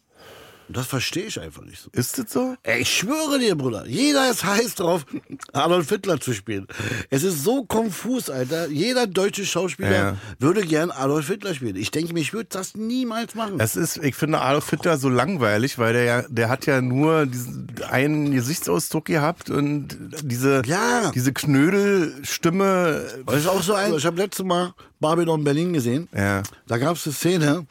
Das 0.71 0.85
verstehe 0.87 1.25
ich 1.25 1.39
einfach 1.39 1.63
nicht 1.63 1.81
so. 1.81 1.89
ist 1.93 2.17
das 2.19 2.31
so? 2.31 2.55
Ey, 2.63 2.81
ich 2.81 2.89
schwöre 2.95 3.39
dir, 3.39 3.55
Bruder, 3.55 3.85
jeder 3.87 4.29
ist 4.29 4.43
heiß 4.43 4.75
drauf, 4.75 5.05
Adolf 5.53 5.89
Hitler 5.89 6.19
zu 6.19 6.33
spielen. 6.33 6.67
Es 7.09 7.23
ist 7.23 7.43
so 7.43 7.63
konfus, 7.65 8.29
Alter. 8.29 8.67
Jeder 8.69 9.07
deutsche 9.07 9.45
Schauspieler 9.45 9.91
Ja. 9.91 10.17
würde 10.37 10.61
gern 10.61 10.91
Adolf 10.91 11.27
Hitler 11.27 11.53
spielen. 11.55 11.75
Ich 11.75 11.89
denke 11.91 12.13
mir, 12.13 12.19
ich 12.19 12.33
würde 12.33 12.49
das 12.51 12.75
niemals 12.75 13.33
machen. 13.35 13.59
Es 13.59 13.75
ist, 13.75 13.97
ich 13.97 14.15
finde 14.15 14.41
Adolf 14.41 14.69
Hitler 14.69 14.97
so 14.97 15.09
langweilig, 15.09 15.77
weil 15.79 15.93
der 15.93 16.03
ja, 16.03 16.21
der 16.29 16.49
hat 16.49 16.65
ja 16.67 16.81
nur 16.81 17.25
diesen 17.25 17.67
einen 17.89 18.31
Gesichtsausdruck 18.31 19.05
gehabt 19.05 19.49
und 19.49 19.97
diese, 20.23 20.61
Ja. 20.65 21.11
diese 21.15 21.33
Knödelstimme. 21.33 23.05
Das 23.25 23.35
ist 23.37 23.47
auch 23.47 23.61
so 23.63 23.73
ein. 23.73 23.93
Ich 23.95 24.05
habe 24.05 24.17
letztes 24.17 24.45
Mal 24.45 24.73
Babylon 24.99 25.43
Berlin 25.43 25.73
gesehen. 25.73 26.07
Ja. 26.15 26.43
Da 26.67 26.77
gab 26.77 26.95
es 26.97 27.05
eine 27.05 27.13
Szene, 27.13 27.65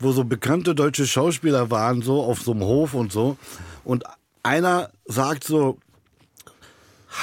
wo 0.00 0.12
so 0.12 0.24
bekannte 0.24 0.74
deutsche 0.74 1.06
Schauspieler 1.06 1.70
waren, 1.70 2.02
so 2.02 2.22
auf 2.22 2.40
so 2.40 2.52
einem 2.52 2.64
Hof 2.64 2.94
und 2.94 3.12
so. 3.12 3.36
Und 3.84 4.04
einer 4.42 4.90
sagt 5.06 5.44
so 5.44 5.78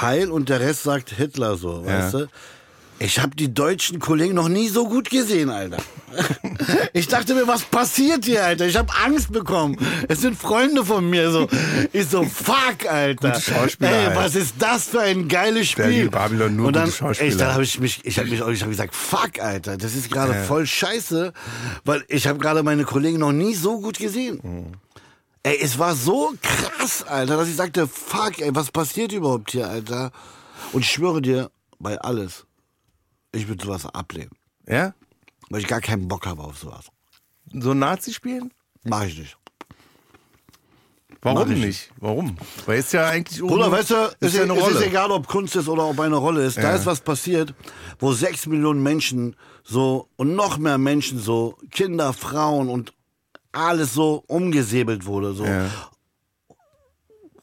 Heil 0.01 0.31
und 0.31 0.49
der 0.49 0.59
Rest 0.59 0.83
sagt 0.83 1.09
Hitler 1.09 1.57
so, 1.57 1.85
weißt 1.85 2.13
du? 2.13 2.27
Ich 2.99 3.19
habe 3.19 3.35
die 3.35 3.53
deutschen 3.53 3.99
Kollegen 3.99 4.33
noch 4.33 4.49
nie 4.49 4.69
so 4.69 4.87
gut 4.87 5.09
gesehen, 5.09 5.49
Alter. 5.49 5.77
Ich 6.93 7.07
dachte 7.07 7.35
mir, 7.35 7.47
was 7.47 7.61
passiert 7.63 8.25
hier, 8.25 8.43
Alter? 8.43 8.65
Ich 8.65 8.75
habe 8.75 8.91
Angst 9.05 9.31
bekommen. 9.31 9.77
Es 10.07 10.21
sind 10.21 10.37
Freunde 10.37 10.83
von 10.83 11.07
mir 11.07 11.29
so. 11.29 11.47
Ich 11.93 12.07
so, 12.07 12.23
fuck, 12.23 12.89
Alter. 12.89 13.31
Gute 13.31 13.41
Schauspieler 13.41 14.09
Ey, 14.09 14.15
was 14.15 14.35
ist 14.35 14.55
das 14.57 14.85
für 14.85 15.01
ein 15.01 15.27
geiles 15.27 15.69
Spiel? 15.69 16.09
Babylon, 16.09 16.55
nur 16.55 16.67
und 16.67 16.75
dann, 16.75 16.91
dann 16.91 17.53
habe 17.53 17.63
ich 17.63 17.79
mich, 17.79 18.03
ich 18.03 18.17
habe 18.17 18.29
mich, 18.29 18.39
ich 18.39 18.61
habe 18.61 18.71
gesagt, 18.71 18.95
fuck, 18.95 19.39
Alter, 19.39 19.77
das 19.77 19.93
ist 19.93 20.09
gerade 20.09 20.33
voll 20.33 20.65
scheiße, 20.65 21.33
weil 21.85 22.03
ich 22.07 22.25
habe 22.25 22.39
gerade 22.39 22.63
meine 22.63 22.83
Kollegen 22.83 23.19
noch 23.19 23.33
nie 23.33 23.53
so 23.53 23.79
gut 23.79 23.99
gesehen. 23.99 24.39
Mhm. 24.41 24.71
Ey, 25.43 25.59
es 25.61 25.77
war 25.77 25.95
so 25.95 26.33
krass, 26.41 27.03
Alter, 27.03 27.37
dass 27.37 27.47
ich 27.47 27.55
sagte, 27.55 27.87
fuck, 27.87 28.39
ey, 28.39 28.49
was 28.55 28.71
passiert 28.71 29.11
überhaupt 29.11 29.51
hier, 29.51 29.69
Alter? 29.69 30.11
Und 30.73 30.81
ich 30.81 30.89
schwöre 30.91 31.21
dir, 31.21 31.51
bei 31.79 31.99
alles, 31.99 32.46
ich 33.31 33.47
würde 33.47 33.63
sowas 33.63 33.85
ablehnen, 33.85 34.31
Ja? 34.67 34.93
weil 35.49 35.61
ich 35.61 35.67
gar 35.67 35.81
keinen 35.81 36.07
Bock 36.07 36.25
habe 36.25 36.43
auf 36.43 36.57
sowas. 36.57 36.85
So 37.53 37.73
Nazi 37.73 38.13
spielen? 38.13 38.51
Mach 38.83 39.03
ich 39.05 39.17
nicht. 39.17 39.37
Warum 41.21 41.49
nicht? 41.49 41.91
Warum? 41.99 42.37
Weil 42.65 42.79
ist 42.79 42.93
ja 42.93 43.07
eigentlich. 43.09 43.39
Bruder, 43.41 43.71
weißt 43.71 43.89
du, 43.89 43.95
ist 43.95 44.15
es, 44.21 44.33
ja 44.35 44.43
eine 44.43 44.53
es 44.53 44.61
Rolle. 44.61 44.75
ist 44.75 44.85
egal, 44.85 45.11
ob 45.11 45.27
Kunst 45.27 45.55
ist 45.55 45.67
oder 45.67 45.85
ob 45.89 45.99
eine 45.99 46.15
Rolle 46.15 46.45
ist. 46.45 46.57
Da 46.57 46.61
Ja. 46.61 46.75
ist 46.75 46.85
was 46.85 47.01
passiert, 47.01 47.53
wo 47.99 48.13
sechs 48.13 48.45
Millionen 48.45 48.83
Menschen 48.83 49.35
so 49.63 50.09
und 50.15 50.35
noch 50.35 50.57
mehr 50.57 50.77
Menschen 50.77 51.19
so, 51.19 51.57
Kinder, 51.71 52.13
Frauen 52.13 52.69
und 52.69 52.93
alles 53.51 53.93
so 53.93 54.23
umgesäbelt 54.27 55.05
wurde. 55.05 55.33
So. 55.33 55.45
Ja. 55.45 55.69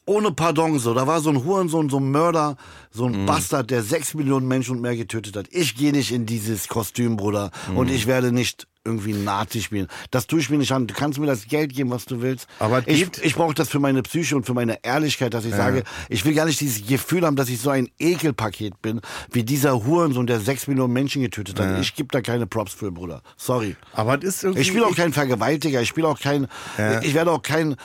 Ohne 0.06 0.32
Pardon 0.32 0.78
so. 0.78 0.92
Da 0.94 1.06
war 1.06 1.20
so 1.20 1.30
ein 1.30 1.44
Hurensohn, 1.44 1.88
so 1.88 1.98
ein 1.98 2.10
Mörder, 2.10 2.56
so 2.90 3.06
ein 3.06 3.22
Mhm. 3.22 3.26
Bastard, 3.26 3.70
der 3.70 3.82
sechs 3.82 4.14
Millionen 4.14 4.46
Menschen 4.46 4.76
und 4.76 4.82
mehr 4.82 4.96
getötet 4.96 5.36
hat. 5.36 5.46
Ich 5.50 5.76
gehe 5.76 5.92
nicht 5.92 6.12
in 6.12 6.26
dieses 6.26 6.68
Kostüm, 6.68 7.16
Bruder. 7.16 7.50
Mhm. 7.70 7.76
Und 7.78 7.90
ich 7.90 8.06
werde 8.06 8.30
nicht 8.32 8.66
irgendwie 8.86 9.14
Nazi 9.14 9.62
spielen. 9.62 9.88
Das 10.10 10.26
tue 10.26 10.40
ich 10.40 10.50
mir 10.50 10.58
nicht 10.58 10.70
an. 10.72 10.86
Du 10.86 10.92
kannst 10.92 11.18
mir 11.18 11.24
das 11.24 11.46
Geld 11.48 11.72
geben, 11.74 11.88
was 11.90 12.04
du 12.04 12.20
willst. 12.20 12.46
Aber 12.58 12.86
ich, 12.86 13.06
ich 13.22 13.34
brauche 13.34 13.54
das 13.54 13.70
für 13.70 13.78
meine 13.80 14.02
Psyche 14.02 14.36
und 14.36 14.44
für 14.44 14.52
meine 14.52 14.84
Ehrlichkeit, 14.84 15.32
dass 15.32 15.46
ich 15.46 15.54
sage, 15.54 15.84
ich 16.10 16.22
will 16.26 16.34
gar 16.34 16.44
nicht 16.44 16.60
dieses 16.60 16.86
Gefühl 16.86 17.24
haben, 17.24 17.34
dass 17.34 17.48
ich 17.48 17.60
so 17.60 17.70
ein 17.70 17.88
Ekelpaket 17.98 18.82
bin, 18.82 19.00
wie 19.32 19.42
dieser 19.42 19.86
Hurensohn, 19.86 20.26
der 20.26 20.38
sechs 20.38 20.66
Millionen 20.66 20.92
Menschen 20.92 21.22
getötet 21.22 21.58
hat. 21.58 21.80
Ich 21.80 21.94
gebe 21.94 22.10
da 22.12 22.20
keine 22.20 22.46
Props 22.46 22.74
für, 22.74 22.92
Bruder. 22.92 23.22
Sorry. 23.38 23.74
Aber 23.94 24.18
das 24.18 24.34
ist 24.34 24.42
irgendwie. 24.44 24.60
Ich 24.60 24.68
spiele 24.68 24.84
auch 24.86 24.94
kein 24.94 25.14
Vergewaltiger, 25.14 25.80
ich 25.80 25.88
spiele 25.88 26.06
auch 26.06 26.20
kein, 26.20 26.46
Ja. 26.76 27.00
ich 27.00 27.14
werde 27.14 27.30
auch 27.32 27.40
kein, 27.40 27.76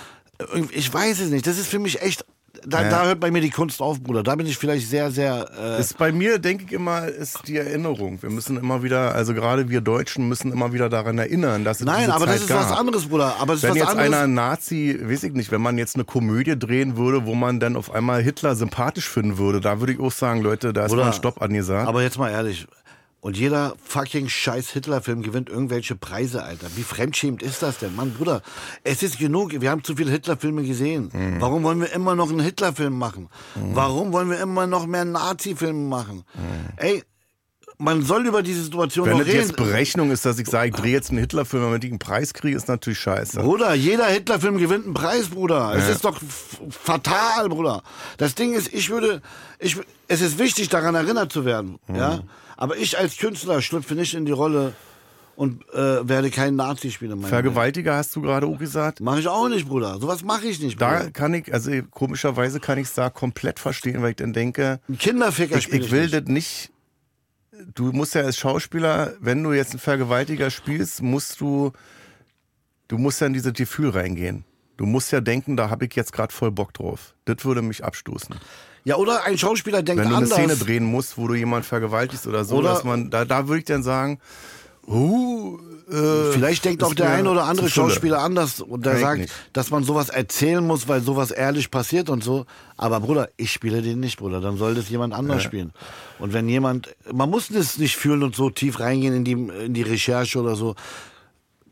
ich 0.72 0.94
weiß 0.94 1.20
es 1.20 1.30
nicht. 1.30 1.46
Das 1.46 1.58
ist 1.58 1.68
für 1.68 1.80
mich 1.80 2.02
echt, 2.02 2.26
da, 2.66 2.90
da 2.90 3.06
hört 3.06 3.20
bei 3.20 3.32
mir 3.32 3.42
die 3.42 3.50
Kunst 3.50 3.82
auf, 3.82 4.02
Bruder. 4.02 4.24
Da 4.24 4.36
bin 4.36 4.46
ich 4.46 4.58
vielleicht 4.58 4.90
sehr, 4.90 5.12
sehr, 5.12 5.50
äh, 5.58 5.80
Ist 5.80 5.98
bei 5.98 6.12
mir, 6.12 6.40
denke 6.40 6.66
ich 6.66 6.72
immer, 6.72 7.08
ist 7.08 7.48
die 7.48 7.58
Erinnerung. 7.58 8.22
Wir 8.22 8.30
müssen 8.30 8.58
immer 8.58 8.84
wieder, 8.84 9.16
also 9.16 9.34
gerade 9.34 9.70
wir 9.70 9.82
Deutschen 9.82 10.28
müssen 10.28 10.52
immer 10.52 10.74
wieder 10.74 10.90
daran 10.90 11.18
erinnern, 11.18 11.64
dass 11.64 11.80
es 11.80 11.86
nein, 11.86 12.10
aber 12.12 12.26
Zeit 12.26 12.36
das 12.36 12.42
ist 12.42 12.48
gab. 12.48 12.70
was 12.72 12.78
anderes, 12.78 13.06
Bruder. 13.08 13.36
Aber 13.40 13.54
es 13.54 13.60
ist 13.60 13.64
Wenn 13.64 13.70
was 13.72 13.78
jetzt 13.78 13.88
anderes. 13.90 14.14
einer 14.14 14.28
Nazi, 14.28 15.00
weiß 15.02 15.24
ich 15.24 15.34
nicht, 15.34 15.52
wenn 15.52 15.62
man 15.62 15.78
jetzt 15.78 15.96
eine 15.96 16.06
Komödie 16.06 16.58
drehen 16.58 16.98
würde, 16.98 17.26
wo 17.26 17.36
man 17.36 17.60
dann 17.60 17.76
auf 17.76 17.94
einmal 17.94 18.22
Hitler 18.22 18.56
sympathisch 18.56 19.08
finden 19.08 19.38
würde, 19.38 19.62
da 19.62 19.80
würde 19.80 19.94
ich 19.94 20.00
auch 20.00 20.12
sagen, 20.12 20.42
Leute, 20.42 20.74
da 20.74 20.86
ist 20.86 20.90
Bruder, 20.92 21.04
mal 21.04 21.08
ein 21.10 21.14
Stopp 21.14 21.42
angesagt. 21.42 21.88
Aber 21.88 22.02
jetzt 22.02 22.18
mal 22.18 22.30
ehrlich. 22.32 22.68
Und 23.22 23.36
jeder 23.38 23.74
fucking 23.84 24.30
scheiß 24.30 24.70
Hitler-Film 24.70 25.24
gewinnt 25.24 25.50
irgendwelche 25.50 25.96
Preise, 25.96 26.42
Alter. 26.44 26.68
Wie 26.78 26.84
fremdschämend 26.84 27.44
ist 27.44 27.62
das 27.62 27.78
denn? 27.80 27.94
Mann, 27.96 28.14
Bruder, 28.14 28.42
es 28.86 29.04
ist 29.04 29.20
genug. 29.20 29.52
Wir 29.60 29.72
haben 29.72 29.84
zu 29.84 29.96
viele 29.98 30.10
Hitler-Filme 30.12 30.64
gesehen. 30.64 31.10
Mhm. 31.12 31.42
Warum 31.42 31.64
wollen 31.64 31.82
wir 31.82 31.92
immer 31.92 32.16
noch 32.16 32.30
einen 32.30 32.40
Hitler-Film 32.40 32.98
machen? 32.98 33.28
Warum 33.56 34.14
wollen 34.14 34.30
wir 34.30 34.40
immer 34.40 34.68
noch 34.68 34.86
mehr 34.88 35.04
Nazi-Filme 35.04 35.88
machen? 35.90 36.24
Ey, 36.78 37.04
man 37.78 38.04
soll 38.04 38.26
über 38.26 38.42
diese 38.42 38.64
Situation 38.64 39.06
wenn 39.06 39.18
noch 39.18 39.26
reden. 39.26 39.38
jetzt 39.40 39.56
Berechnung 39.58 40.12
ist, 40.12 40.26
dass 40.26 40.38
ich 40.40 40.48
sage, 40.48 40.70
ich 40.70 40.76
drehe 40.76 40.92
jetzt 40.94 41.10
einen 41.12 41.20
Hitlerfilm, 41.20 41.64
damit 41.64 41.84
ich 41.84 41.90
einen 41.92 42.00
Preis 42.00 42.34
kriege, 42.34 42.56
ist 42.56 42.68
natürlich 42.70 43.00
scheiße. 43.00 43.40
Bruder, 43.42 43.74
jeder 43.74 44.06
Hitlerfilm 44.08 44.58
gewinnt 44.58 44.86
einen 44.86 44.94
Preis, 44.94 45.28
Bruder. 45.30 45.74
Es 45.76 45.88
Ja. 45.88 45.94
ist 45.94 46.04
doch 46.06 46.20
fatal, 46.70 47.50
Bruder. 47.50 47.84
Das 48.18 48.36
Ding 48.36 48.54
ist, 48.54 48.74
ich 48.74 48.90
würde, 48.90 49.22
ich, 49.60 49.78
es 50.08 50.22
ist 50.22 50.40
wichtig, 50.40 50.70
daran 50.70 50.96
erinnert 50.96 51.32
zu 51.32 51.46
werden, 51.46 51.80
Mhm. 51.88 51.96
ja. 51.96 52.20
Aber 52.60 52.76
ich 52.76 52.98
als 53.00 53.16
Künstler 53.18 53.62
schlüpfe 53.62 53.96
nicht 53.96 54.14
in 54.14 54.26
die 54.26 54.34
Rolle 54.34 54.74
und 55.38 55.64
äh, 55.74 56.06
werde 56.10 56.30
kein 56.30 56.58
Nazi 56.58 56.92
spielen. 56.92 57.22
Vergewaltiger 57.24 57.96
hast 57.96 58.14
du 58.18 58.22
gerade 58.22 58.48
auch 58.48 58.60
gesagt. 58.60 59.00
Mach 59.00 59.18
ich 59.18 59.30
auch 59.30 59.48
nicht, 59.48 59.66
Bruder. 59.66 59.98
Sowas 59.98 60.24
mache 60.26 60.46
ich 60.48 60.60
nicht, 60.60 60.82
Da 60.82 60.98
Bruder. 60.98 61.12
kann 61.12 61.34
ich, 61.34 61.54
also 61.54 61.72
komischerweise 61.90 62.60
kann 62.60 62.78
ich 62.78 62.88
es 62.88 62.94
da 62.94 63.10
komplett 63.10 63.62
verstehen, 63.62 64.02
weil 64.02 64.10
ich 64.10 64.16
dann 64.18 64.34
denke, 64.34 64.82
Ein 64.90 64.98
Kinderficker 64.98 65.56
ich, 65.56 65.64
spiele 65.64 65.86
ich 65.86 65.92
will 65.92 66.10
das 66.10 66.24
nicht. 66.26 66.72
Du 67.74 67.94
musst 67.94 68.14
ja 68.14 68.24
als 68.24 68.38
Schauspieler, 68.38 69.14
wenn 69.22 69.42
du 69.42 69.54
jetzt 69.54 69.72
einen 69.72 69.80
Vergewaltiger 69.80 70.50
spielst, 70.50 71.02
musst 71.02 71.40
du, 71.40 71.72
du 72.90 72.98
musst 72.98 73.22
ja 73.22 73.28
in 73.28 73.34
dieses 73.34 73.54
Gefühl 73.54 73.92
reingehen. 73.92 74.44
Du 74.76 74.86
musst 74.86 75.14
ja 75.14 75.22
denken, 75.22 75.56
da 75.56 75.70
habe 75.70 75.86
ich 75.86 75.96
jetzt 75.96 76.12
gerade 76.12 76.34
voll 76.34 76.52
Bock 76.52 76.74
drauf. 76.74 77.16
Das 77.24 77.46
würde 77.46 77.62
mich 77.62 77.86
abstoßen. 77.86 78.36
Ja, 78.84 78.96
oder 78.96 79.24
ein 79.26 79.38
Schauspieler 79.38 79.84
denkt 79.84 80.02
Wenn 80.02 80.10
du 80.10 80.16
eine 80.16 80.26
anders. 80.26 80.38
Szene 80.38 80.56
drehen 80.56 80.86
musst, 80.86 81.18
wo 81.18 81.28
du 81.28 81.36
jemanden 81.36 81.66
vergewaltigst 81.66 82.28
oder 82.28 82.46
so, 82.46 82.58
Oder- 82.58 82.70
dass 82.70 82.84
man, 82.84 83.10
da, 83.10 83.26
da 83.26 83.48
würde 83.48 83.60
ich 83.60 83.66
dann 83.66 83.84
sagen, 83.84 84.20
uh, 84.88 85.58
äh, 85.92 86.32
Vielleicht 86.34 86.66
denkt 86.66 86.84
auch 86.84 86.94
der 86.94 87.10
ein 87.10 87.26
oder 87.28 87.46
andere. 87.46 87.68
Schauspieler 87.70 88.20
anders 88.20 88.62
und 88.62 88.86
der 88.86 88.94
Denk 88.94 89.06
sagt, 89.06 89.20
nicht. 89.22 89.34
dass 89.54 89.72
man 89.72 89.84
sowas 89.84 90.10
erzählen 90.10 90.66
muss, 90.66 90.88
weil 90.88 91.02
sowas 91.02 91.32
ehrlich 91.32 91.72
passiert 91.72 92.10
und 92.10 92.24
so. 92.24 92.46
Aber 92.78 93.00
Bruder, 93.00 93.30
ich 93.38 93.52
spiele 93.52 93.82
den 93.82 94.00
nicht, 94.00 94.18
Bruder. 94.20 94.40
Dann 94.40 94.58
soll 94.58 94.76
das 94.76 94.90
jemand 94.90 95.14
anders 95.16 95.42
spielen. 95.42 95.74
Und 96.20 96.34
wenn 96.34 96.48
jemand, 96.48 96.96
man 97.12 97.30
muss 97.30 97.48
das 97.48 97.80
nicht 97.80 97.96
fühlen 97.96 98.22
und 98.22 98.36
so 98.36 98.50
tief 98.52 98.80
reingehen 98.80 99.16
in 99.16 99.24
die, 99.24 99.32
in 99.32 99.74
die 99.74 99.82
Recherche 99.82 100.40
oder 100.40 100.56
so. 100.56 100.76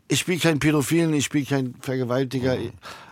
Ich 0.08 0.20
spiele 0.20 0.38
keinen 0.40 0.58
Pädophilen, 0.58 1.12
ich 1.14 1.26
spiele 1.26 1.44
keinen 1.44 1.74
Vergewaltiger. 1.80 2.56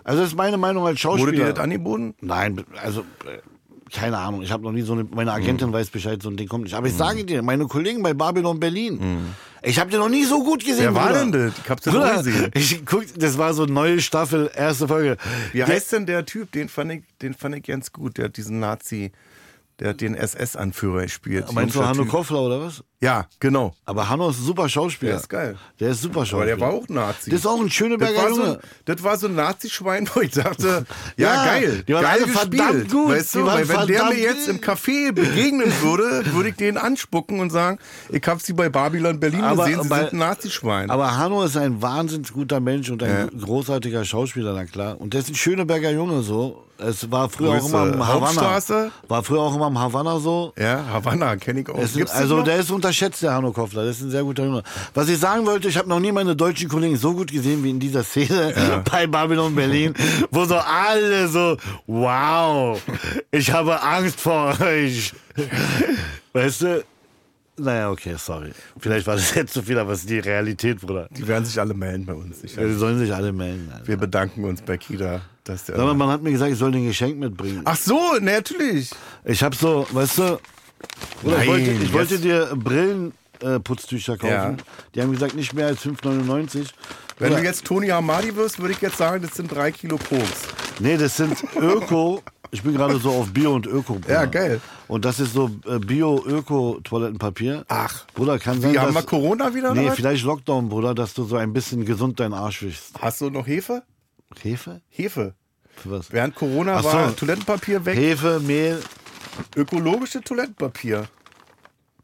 Also 0.02 0.22
das 0.22 0.30
ist 0.30 0.36
meine 0.36 0.56
Meinung 0.56 0.86
als 0.86 1.04
Wurde 1.04 1.18
Schauspieler. 1.18 1.46
dir 1.46 1.52
das 1.52 1.62
angeboten? 1.62 2.14
Nein, 2.20 2.64
also 2.82 3.02
äh, 3.02 3.38
keine 3.92 4.18
Ahnung. 4.18 4.42
Ich 4.42 4.50
habe 4.50 4.62
noch 4.64 4.72
nie 4.72 4.82
so 4.82 4.92
eine. 4.94 5.04
Meine 5.04 5.32
Agentin 5.32 5.72
weiß 5.72 5.90
Bescheid, 5.90 6.22
so 6.22 6.28
ein 6.30 6.36
Ding 6.36 6.48
kommt 6.48 6.64
nicht. 6.64 6.74
Aber 6.74 6.86
ich 6.86 6.94
Mhm. 6.94 6.98
sage 6.98 7.24
dir, 7.24 7.42
meine 7.42 7.66
Kollegen 7.66 8.02
bei 8.02 8.14
Babylon 8.14 8.58
Berlin. 8.60 9.34
Ich 9.62 9.78
habe 9.80 9.90
den 9.90 10.00
noch 10.00 10.08
nie 10.08 10.24
so 10.24 10.42
gut 10.44 10.64
gesehen. 10.64 10.84
Wer 10.84 10.94
war 10.94 11.06
Bruder. 11.08 11.20
denn 11.20 11.32
das? 11.32 11.52
Ich 11.62 11.70
hab's 11.70 11.82
Bruder, 11.84 12.16
gesehen. 12.22 12.50
Ich 12.54 12.84
guck, 12.86 13.04
das 13.16 13.36
war 13.38 13.52
so 13.54 13.64
eine 13.64 13.72
neue 13.72 14.00
Staffel, 14.00 14.50
erste 14.54 14.86
Folge. 14.88 15.16
Wie 15.52 15.58
Der- 15.58 15.66
heißt 15.68 15.92
denn 15.92 16.06
der 16.06 16.24
Typ? 16.26 16.52
Den 16.52 16.68
fand 16.68 16.92
ich, 16.92 17.02
den 17.22 17.34
fand 17.34 17.56
ich 17.56 17.62
ganz 17.64 17.92
gut. 17.92 18.18
Der 18.18 18.26
hat 18.26 18.36
diesen 18.36 18.60
Nazi. 18.60 19.12
Der 19.78 19.90
hat 19.90 20.00
den 20.00 20.14
SS-Anführer 20.14 21.02
gespielt. 21.02 21.52
Meinst 21.52 21.76
du 21.76 21.84
Hanno. 21.84 22.06
Koffler 22.06 22.40
oder 22.40 22.62
was? 22.62 22.82
Ja, 23.02 23.26
genau. 23.40 23.74
Aber 23.84 24.08
Hanno 24.08 24.30
ist 24.30 24.38
ein 24.40 24.44
super 24.46 24.70
Schauspieler. 24.70 25.12
Der 25.12 25.20
ist 25.20 25.28
geil. 25.28 25.56
Der 25.80 25.90
ist 25.90 26.00
super 26.00 26.20
Aber 26.20 26.26
Schauspieler. 26.26 26.56
der 26.56 26.60
war 26.60 26.70
auch 26.72 26.88
Nazi. 26.88 27.28
Das 27.28 27.40
ist 27.40 27.46
auch 27.46 27.58
ein 27.60 27.64
das 27.66 27.74
Schöneberger 27.74 28.20
so, 28.30 28.36
Junge. 28.40 28.52
ein- 28.54 28.58
das 28.86 29.02
war 29.02 29.18
so 29.18 29.26
ein 29.26 29.34
Nazi-Schwein, 29.34 30.08
wo 30.14 30.22
ich 30.22 30.30
dachte, 30.30 30.86
ja, 31.18 31.34
Ja, 31.34 31.44
geil, 31.44 31.84
die 31.86 31.92
waren 31.92 32.02
geil 32.04 32.12
alle 32.24 32.32
gespielt. 32.32 32.54
verdammt 32.62 32.90
gut. 32.90 33.08
Weißt 33.10 33.34
du, 33.34 33.44
weil 33.44 33.68
wenn 33.68 33.86
der 33.86 34.04
mir 34.06 34.18
jetzt 34.18 34.48
im 34.48 34.60
Café 34.60 35.12
begegnen 35.12 35.70
würde, 35.82 36.24
würde 36.32 36.48
ich 36.48 36.56
den 36.56 36.78
anspucken 36.78 37.40
und 37.40 37.50
sagen, 37.50 37.78
ich 38.08 38.26
hab 38.26 38.40
sie 38.40 38.54
bei 38.54 38.70
Babylon 38.70 39.20
Berlin 39.20 39.42
Aber 39.42 39.64
gesehen, 39.66 39.82
sie 39.82 39.88
bei- 39.90 40.00
sind 40.04 40.12
ein 40.14 40.18
Nazi-Schwein. 40.20 40.88
Aber 40.90 41.18
Hanno 41.18 41.42
ist 41.44 41.58
ein 41.58 41.82
wahnsinnig 41.82 42.32
guter 42.32 42.60
Mensch 42.60 42.88
und 42.88 43.02
ein 43.02 43.28
großartiger 43.38 44.06
Schauspieler, 44.06 44.54
na 44.54 44.64
klar. 44.64 44.98
Und 44.98 45.12
der 45.12 45.20
ist 45.20 45.28
ein 45.28 45.34
Schöneberger 45.34 45.90
Junge 45.90 46.22
so. 46.22 46.62
Es 46.78 47.10
war 47.10 47.28
früher 47.28 47.50
auch 47.50 47.58
Grüße. 47.58 47.68
immer 47.68 47.86
im 47.86 48.06
Havanna. 48.06 48.26
Hauptstraße? 48.26 48.90
War 49.08 49.22
früher 49.22 49.40
auch 49.40 49.54
immer 49.54 49.68
im 49.68 49.78
Havanna 49.78 50.18
so. 50.18 50.52
Ja, 50.58 50.84
Havanna 50.92 51.36
kenne 51.36 51.60
ich 51.60 51.68
auch. 51.68 51.78
Es 51.78 51.96
also 52.10 52.42
der 52.42 52.56
ist 52.56 52.70
unterschätzt, 52.70 53.22
der 53.22 53.32
Hanno 53.32 53.52
Koffler. 53.52 53.84
Das 53.84 53.96
ist 53.96 54.02
ein 54.02 54.10
sehr 54.10 54.22
guter 54.22 54.44
Junge. 54.44 54.62
Was 54.94 55.08
ich 55.08 55.18
sagen 55.18 55.46
wollte, 55.46 55.68
ich 55.68 55.76
habe 55.76 55.88
noch 55.88 56.00
nie 56.00 56.12
meine 56.12 56.36
deutschen 56.36 56.68
Kollegen 56.68 56.96
so 56.96 57.14
gut 57.14 57.32
gesehen 57.32 57.64
wie 57.64 57.70
in 57.70 57.80
dieser 57.80 58.04
Szene 58.04 58.82
bei 58.90 59.06
Babylon 59.06 59.54
Berlin, 59.54 59.94
wo 60.30 60.44
so 60.44 60.56
alle 60.56 61.28
so, 61.28 61.56
wow, 61.86 62.80
ich 63.30 63.50
habe 63.50 63.82
Angst 63.82 64.20
vor 64.20 64.54
euch. 64.60 65.12
Weißt 66.32 66.62
du? 66.62 66.84
Naja, 67.58 67.90
okay, 67.90 68.16
sorry. 68.18 68.52
Vielleicht 68.78 69.06
war 69.06 69.14
das 69.16 69.34
jetzt 69.34 69.54
zu 69.54 69.62
viel, 69.62 69.78
aber 69.78 69.92
es 69.92 70.00
ist 70.00 70.10
die 70.10 70.18
Realität, 70.18 70.80
Bruder. 70.80 71.08
Die 71.10 71.26
werden 71.26 71.46
sich 71.46 71.58
alle 71.58 71.72
melden 71.72 72.04
bei 72.04 72.12
uns. 72.12 72.42
sicher. 72.42 72.66
Die 72.66 72.74
sollen 72.74 72.98
sich 72.98 73.14
alle 73.14 73.32
melden. 73.32 73.70
Alter. 73.72 73.88
Wir 73.88 73.96
bedanken 73.96 74.44
uns 74.44 74.60
bei 74.60 74.76
Kida. 74.76 75.22
Der 75.48 75.56
Sag 75.56 75.76
mal, 75.76 75.94
man 75.94 76.08
hat 76.08 76.22
mir 76.22 76.32
gesagt, 76.32 76.52
ich 76.52 76.58
soll 76.58 76.74
ein 76.74 76.86
Geschenk 76.86 77.18
mitbringen. 77.18 77.62
Ach 77.64 77.76
so, 77.76 78.14
natürlich. 78.20 78.90
Ich 79.24 79.42
hab 79.42 79.54
so, 79.54 79.86
weißt 79.90 80.18
du, 80.18 80.38
Bruder, 81.22 81.42
ich 81.42 81.48
wollte, 81.48 81.70
ich 81.70 81.92
wollte 81.92 82.18
dir 82.18 82.56
Brillenputztücher 82.56 84.14
äh, 84.14 84.18
kaufen. 84.18 84.30
Ja. 84.30 84.56
Die 84.94 85.02
haben 85.02 85.12
gesagt, 85.12 85.34
nicht 85.34 85.54
mehr 85.54 85.66
als 85.66 85.84
5,99. 85.84 86.66
Wenn 87.18 87.32
du 87.32 87.42
jetzt 87.42 87.64
Toni 87.64 87.90
Amadi 87.90 88.36
wirst, 88.36 88.58
würde 88.58 88.72
ich 88.72 88.80
jetzt 88.80 88.98
sagen, 88.98 89.22
das 89.22 89.34
sind 89.34 89.54
drei 89.54 89.72
Kilo 89.72 89.96
Koks. 89.96 90.48
Nee, 90.78 90.96
das 90.96 91.16
sind 91.16 91.42
Öko. 91.56 92.22
Ich 92.50 92.62
bin 92.62 92.74
gerade 92.74 92.98
so 92.98 93.10
auf 93.10 93.32
Bio 93.32 93.54
und 93.54 93.66
Öko. 93.66 93.94
Bruder. 93.94 94.12
Ja, 94.12 94.24
geil. 94.26 94.60
Und 94.88 95.04
das 95.04 95.18
ist 95.18 95.32
so 95.32 95.50
äh, 95.66 95.78
Bio-Öko-Toilettenpapier. 95.78 97.64
Ach. 97.68 98.06
Bruder, 98.14 98.38
kann 98.38 98.60
sein, 98.60 98.72
Wie, 98.72 98.78
haben 98.78 98.94
dass... 98.94 99.02
wir 99.02 99.08
Corona 99.08 99.54
wieder? 99.54 99.74
Nee, 99.74 99.86
oder 99.86 99.92
vielleicht 99.92 100.24
Lockdown, 100.24 100.68
Bruder, 100.68 100.94
dass 100.94 101.14
du 101.14 101.24
so 101.24 101.36
ein 101.36 101.52
bisschen 101.52 101.84
gesund 101.84 102.20
deinen 102.20 102.34
Arsch 102.34 102.62
wischst. 102.62 102.92
Hast 103.00 103.20
du 103.20 103.30
noch 103.30 103.46
Hefe? 103.46 103.82
Hefe? 104.40 104.80
Hefe. 104.88 105.34
Für 105.76 105.90
was? 105.92 106.12
Während 106.12 106.34
Corona 106.34 106.76
Ach 106.76 106.82
so. 106.82 106.88
war 106.92 107.16
Toilettenpapier 107.16 107.84
weg. 107.84 107.96
Hefe, 107.96 108.40
Mehl. 108.40 108.80
Ökologische 109.54 110.20
Toilettenpapier. 110.22 111.06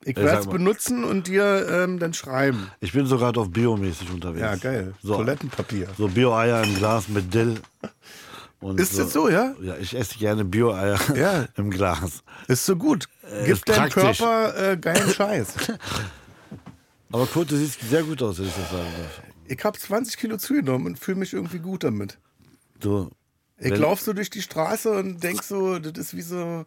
Ich 0.05 0.17
Ey, 0.17 0.25
werde 0.25 0.31
sag 0.31 0.41
es 0.41 0.47
mal. 0.47 0.53
benutzen 0.53 1.05
und 1.05 1.29
dir 1.29 1.67
ähm, 1.71 1.99
dann 1.99 2.13
schreiben. 2.13 2.69
Ich 2.81 2.93
bin 2.93 3.07
so 3.07 3.17
gerade 3.19 3.39
auf 3.41 3.51
Biomäßig 3.51 4.11
unterwegs. 4.11 4.41
Ja, 4.43 4.57
geil. 4.57 4.95
So, 5.03 5.15
Toilettenpapier. 5.17 5.89
so 5.97 6.09
Bio-Eier 6.09 6.65
im 6.65 6.75
Glas 6.77 7.09
mit 7.09 7.33
Dill. 7.33 7.61
Und 8.61 8.79
Ist 8.81 8.99
das 8.99 9.13
so, 9.13 9.29
ja? 9.29 9.55
Ja, 9.61 9.77
ich 9.77 9.95
esse 9.97 10.19
gerne 10.19 10.45
Bio-Eier 10.45 10.99
Ja. 11.17 11.47
im 11.57 11.71
Glas. 11.71 12.23
Ist 12.49 12.65
so 12.67 12.77
gut. 12.77 13.09
ist 13.23 13.45
Gibt 13.47 13.69
deinem 13.69 13.91
praktisch. 13.91 14.19
Körper 14.19 14.71
äh, 14.73 14.77
geilen 14.77 15.11
Scheiß. 15.11 15.55
Aber 17.13 17.27
Kurt, 17.27 17.51
du 17.51 17.57
siehst 17.57 17.81
sehr 17.89 18.03
gut 18.03 18.23
aus, 18.23 18.39
wenn 18.39 18.47
ich 18.47 18.55
das 18.55 18.71
sagen 18.71 18.87
darf. 18.99 19.23
Ich 19.59 19.65
habe 19.65 19.79
20 19.79 20.17
Kilo 20.17 20.37
zugenommen 20.39 20.87
und 20.87 20.99
fühle 20.99 21.19
mich 21.19 21.33
irgendwie 21.33 21.59
gut 21.59 21.85
damit. 21.85 22.19
Du, 22.81 23.11
Ich 23.59 23.77
laufe 23.77 24.03
so 24.03 24.13
durch 24.13 24.31
die 24.31 24.43
Straße 24.43 24.91
und 24.91 25.23
denk 25.23 25.43
so, 25.43 25.79
das 25.79 25.93
ist 25.99 26.17
wie 26.17 26.23
so, 26.23 26.65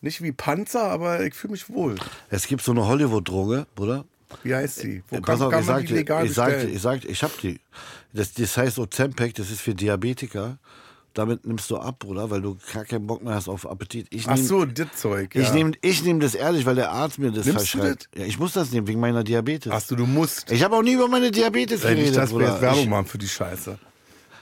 nicht 0.00 0.22
wie 0.22 0.32
Panzer, 0.32 0.84
aber 0.84 1.24
ich 1.24 1.34
fühle 1.34 1.52
mich 1.52 1.68
wohl. 1.70 1.96
es 2.30 2.46
gibt 2.46 2.62
so 2.62 2.72
eine 2.72 2.86
Hollywood-Droge, 2.86 3.66
Bruder. 3.74 4.04
Wie 4.42 4.54
heißt 4.54 4.76
sie? 4.80 5.02
Wo 5.08 5.16
Äh, 5.16 5.20
Pass 5.22 5.38
kann, 5.38 5.46
auf, 5.46 5.50
kann 5.52 5.60
ich 5.62 5.66
man 5.66 5.76
sag 5.76 5.80
die 5.82 5.86
dir, 5.88 5.94
legal 5.94 6.26
ich 6.26 6.34
sag 6.34 6.48
dir, 6.48 6.52
bestellen? 6.52 6.76
ich 6.76 6.82
sag 6.82 7.00
dir, 7.00 7.08
ich 7.08 7.22
hab 7.22 7.40
die. 7.40 7.60
Das, 8.12 8.32
das 8.34 8.56
heißt 8.56 8.78
Ozempic, 8.78 9.34
das 9.34 9.50
ist 9.50 9.60
für 9.62 9.74
Diabetiker. 9.74 10.58
Damit 11.14 11.46
nimmst 11.46 11.70
du 11.70 11.78
ab, 11.78 11.98
Bruder, 12.00 12.30
weil 12.30 12.42
du 12.42 12.56
gar 12.72 12.84
keinen 12.84 13.06
Bock 13.06 13.24
mehr 13.24 13.34
hast 13.34 13.48
auf 13.48 13.68
Appetit. 13.68 14.06
Ich 14.10 14.28
Ach 14.28 14.36
nehm- 14.36 14.44
so, 14.44 14.64
das 14.64 14.86
Zeug. 14.94 15.34
Ich 15.34 15.48
ja. 15.48 15.54
nehme 15.54 15.72
ich 15.80 16.04
nehm 16.04 16.20
das 16.20 16.34
ehrlich, 16.34 16.64
weil 16.64 16.76
der 16.76 16.92
Arzt 16.92 17.18
mir 17.18 17.32
das 17.32 17.46
Nimmst 17.46 17.74
du 17.74 17.78
verschreibt. 17.78 18.08
Ja, 18.14 18.24
ich 18.24 18.38
muss 18.38 18.52
das 18.52 18.70
nehmen, 18.70 18.86
wegen 18.86 19.00
meiner 19.00 19.24
Diabetes. 19.24 19.72
Ach 19.72 19.80
so, 19.80 19.96
du 19.96 20.06
musst. 20.06 20.50
Ich 20.52 20.62
habe 20.62 20.76
auch 20.76 20.82
nie 20.82 20.92
über 20.92 21.08
meine 21.08 21.30
Diabetes 21.30 21.82
Ey, 21.84 21.96
geredet, 21.96 22.16
wir 22.16 22.26
Bruder. 22.26 22.52
jetzt 22.52 22.60
Werbung 22.60 22.82
ich, 22.82 22.88
machen 22.88 23.06
für 23.06 23.18
die 23.18 23.28
Scheiße. 23.28 23.78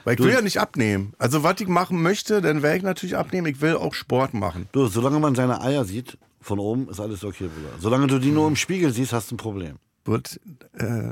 Weil 0.03 0.13
ich 0.13 0.19
will 0.19 0.31
ja 0.31 0.41
nicht 0.41 0.59
abnehmen. 0.59 1.13
Also, 1.17 1.43
was 1.43 1.59
ich 1.59 1.67
machen 1.67 2.01
möchte, 2.01 2.41
dann 2.41 2.61
werde 2.61 2.77
ich 2.77 2.83
natürlich 2.83 3.17
abnehmen. 3.17 3.47
Ich 3.47 3.59
will 3.59 3.75
auch 3.75 3.93
Sport 3.93 4.33
machen. 4.33 4.69
du, 4.71 4.87
solange 4.87 5.19
man 5.19 5.35
seine 5.35 5.59
Eier 5.61 5.83
sieht, 5.83 6.17
von 6.39 6.59
oben, 6.59 6.87
ist 6.89 6.99
alles 6.99 7.23
okay, 7.25 7.49
Bruder. 7.53 7.73
Solange 7.79 8.07
du 8.07 8.19
die 8.19 8.31
nur 8.31 8.47
im 8.47 8.55
Spiegel 8.55 8.93
siehst, 8.93 9.11
hast 9.11 9.31
du 9.31 9.35
ein 9.35 9.37
Problem. 9.37 9.77
Wird, 10.05 10.39
äh, 10.77 11.09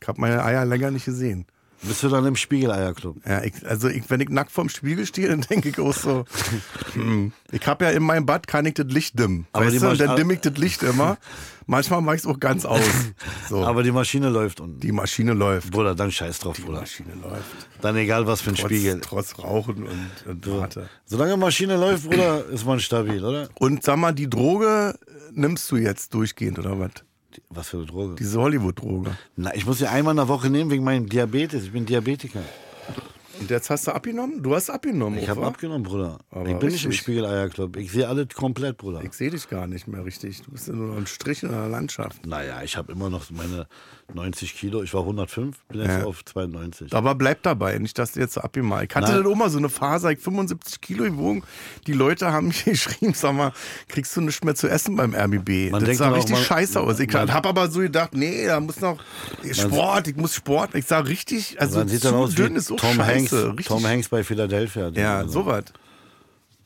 ich 0.00 0.08
habe 0.08 0.20
meine 0.20 0.44
Eier 0.44 0.66
länger 0.66 0.90
nicht 0.90 1.06
gesehen. 1.06 1.46
Bist 1.86 2.02
du 2.02 2.08
dann 2.08 2.24
im 2.26 2.36
Spiegeleierclub? 2.36 3.16
Ja, 3.26 3.42
ich, 3.42 3.52
also 3.66 3.88
ich, 3.88 4.08
wenn 4.10 4.20
ich 4.20 4.28
nackt 4.28 4.50
vorm 4.50 4.68
Spiegel 4.68 5.06
stehe, 5.06 5.28
dann 5.30 5.42
denke 5.42 5.68
ich 5.68 5.78
auch 5.78 5.94
so, 5.94 6.24
hm, 6.94 7.32
ich 7.52 7.66
habe 7.66 7.84
ja 7.84 7.90
in 7.90 8.02
meinem 8.02 8.26
Bad, 8.26 8.46
kann 8.46 8.66
ich 8.66 8.74
das 8.74 8.86
Licht 8.86 9.18
dimmen. 9.18 9.46
Aber 9.52 9.64
weißt 9.66 9.74
die 9.76 9.80
du? 9.80 9.88
Und 9.90 10.00
dann 10.00 10.16
dimme 10.16 10.34
ich 10.34 10.40
das 10.40 10.56
Licht 10.56 10.82
immer. 10.82 11.18
Manchmal 11.66 12.02
mache 12.02 12.16
ich 12.16 12.22
es 12.22 12.26
auch 12.26 12.38
ganz 12.40 12.64
aus. 12.66 12.80
So, 13.48 13.64
Aber 13.64 13.82
die 13.82 13.92
Maschine 13.92 14.28
läuft 14.30 14.60
und. 14.60 14.80
die 14.80 14.92
Maschine 14.92 15.32
läuft. 15.34 15.70
Bruder, 15.70 15.94
dann 15.94 16.10
scheiß 16.10 16.38
drauf, 16.38 16.56
Die 16.56 16.62
Bruder. 16.62 16.80
Maschine 16.80 17.14
läuft. 17.22 17.44
Dann 17.80 17.96
egal 17.96 18.26
was 18.26 18.40
für 18.40 18.50
ein 18.50 18.56
Trotz, 18.56 18.66
Spiegel. 18.70 19.00
trotz 19.00 19.38
Rauchen 19.38 19.84
und, 19.84 20.10
und 20.26 20.46
Warte. 20.50 20.88
Solange 21.06 21.36
Maschine 21.36 21.76
läuft, 21.76 22.04
Bruder, 22.08 22.44
ist 22.46 22.64
man 22.66 22.80
stabil, 22.80 23.22
oder? 23.24 23.48
Und 23.54 23.82
sag 23.82 23.96
mal, 23.98 24.12
die 24.12 24.28
Droge 24.28 24.98
nimmst 25.32 25.70
du 25.70 25.76
jetzt 25.76 26.12
durchgehend 26.14 26.58
oder 26.58 26.78
was? 26.78 26.90
Was 27.48 27.68
für 27.68 27.78
eine 27.78 27.86
Droge? 27.86 28.14
Diese 28.16 28.40
Hollywood-Droge. 28.40 29.16
Na, 29.36 29.54
ich 29.54 29.66
muss 29.66 29.78
sie 29.78 29.86
einmal 29.88 30.12
in 30.12 30.16
der 30.16 30.28
Woche 30.28 30.50
nehmen 30.50 30.70
wegen 30.70 30.84
meinem 30.84 31.08
Diabetes. 31.08 31.64
Ich 31.64 31.72
bin 31.72 31.86
Diabetiker. 31.86 32.42
Und 33.40 33.50
jetzt 33.50 33.70
hast 33.70 33.86
du 33.86 33.92
abgenommen? 33.92 34.42
Du 34.42 34.54
hast 34.54 34.70
abgenommen, 34.70 35.18
Ich 35.18 35.28
habe 35.28 35.44
abgenommen, 35.46 35.82
Bruder. 35.82 36.18
Aber 36.30 36.48
ich 36.48 36.56
bin 36.56 36.68
nicht 36.70 36.84
im 36.84 36.90
richtig. 36.90 36.98
Spiegeleierclub. 37.02 37.76
Ich 37.76 37.90
sehe 37.92 38.08
alles 38.08 38.28
komplett, 38.34 38.76
Bruder. 38.78 39.02
Ich 39.04 39.12
sehe 39.12 39.30
dich 39.30 39.48
gar 39.48 39.66
nicht 39.66 39.86
mehr 39.88 40.04
richtig. 40.04 40.42
Du 40.42 40.52
bist 40.52 40.68
ja 40.68 40.74
nur 40.74 40.88
noch 40.88 40.96
ein 40.96 41.06
Strich 41.06 41.42
in 41.42 41.50
der 41.50 41.68
Landschaft. 41.68 42.24
Naja, 42.26 42.62
ich 42.62 42.76
habe 42.76 42.92
immer 42.92 43.10
noch 43.10 43.30
meine 43.30 43.66
90 44.12 44.54
Kilo. 44.54 44.82
Ich 44.82 44.94
war 44.94 45.00
105, 45.00 45.56
bin 45.68 45.80
jetzt 45.80 45.88
Ja. 46.00 46.04
auf 46.04 46.24
92. 46.24 46.92
Aber 46.92 47.14
bleib 47.14 47.42
dabei, 47.42 47.78
nicht, 47.78 47.98
dass 47.98 48.12
du 48.12 48.20
jetzt 48.20 48.34
so 48.34 48.40
abgemacht. 48.42 48.84
Ich 48.90 48.94
hatte 48.94 49.12
Nein. 49.12 49.22
dann 49.24 49.32
auch 49.32 49.36
mal 49.36 49.50
so 49.50 49.58
eine 49.58 49.68
Phase, 49.68 50.12
ich 50.12 50.20
75 50.20 50.80
Kilo 50.80 51.04
gewogen. 51.04 51.42
Die 51.86 51.92
Leute 51.92 52.30
haben 52.32 52.46
mich 52.48 52.64
geschrieben, 52.64 53.14
sag 53.14 53.34
mal, 53.34 53.52
kriegst 53.88 54.16
du 54.16 54.20
nichts 54.20 54.44
mehr 54.44 54.54
zu 54.54 54.68
essen 54.68 54.96
beim 54.96 55.14
RBB? 55.14 55.70
Man 55.70 55.80
das 55.80 55.84
denkt 55.84 55.98
sah 55.98 56.10
richtig 56.10 56.32
man- 56.36 56.42
scheiße 56.44 56.80
aus. 56.80 57.00
Ich 57.00 57.12
habe 57.14 57.48
aber 57.48 57.68
so 57.70 57.80
gedacht, 57.80 58.14
nee, 58.14 58.46
da 58.46 58.60
muss 58.60 58.80
noch 58.80 58.98
Sport, 59.52 60.08
ich 60.08 60.16
muss 60.16 60.34
Sport. 60.34 60.74
Ich 60.74 60.86
sah 60.86 61.00
richtig, 61.00 61.60
also 61.60 61.84
zu 61.84 62.28
dünn 62.34 62.56
ist 62.56 62.70
auch 62.70 62.76
Tom 62.76 62.94
scheiße. 62.96 63.04
Hanks, 63.14 63.32
richtig, 63.42 63.66
Tom 63.66 63.84
Hanks 63.86 64.08
bei 64.08 64.24
Philadelphia. 64.24 64.88
Ja, 64.94 65.18
Also, 65.18 65.32
sowas. 65.42 65.64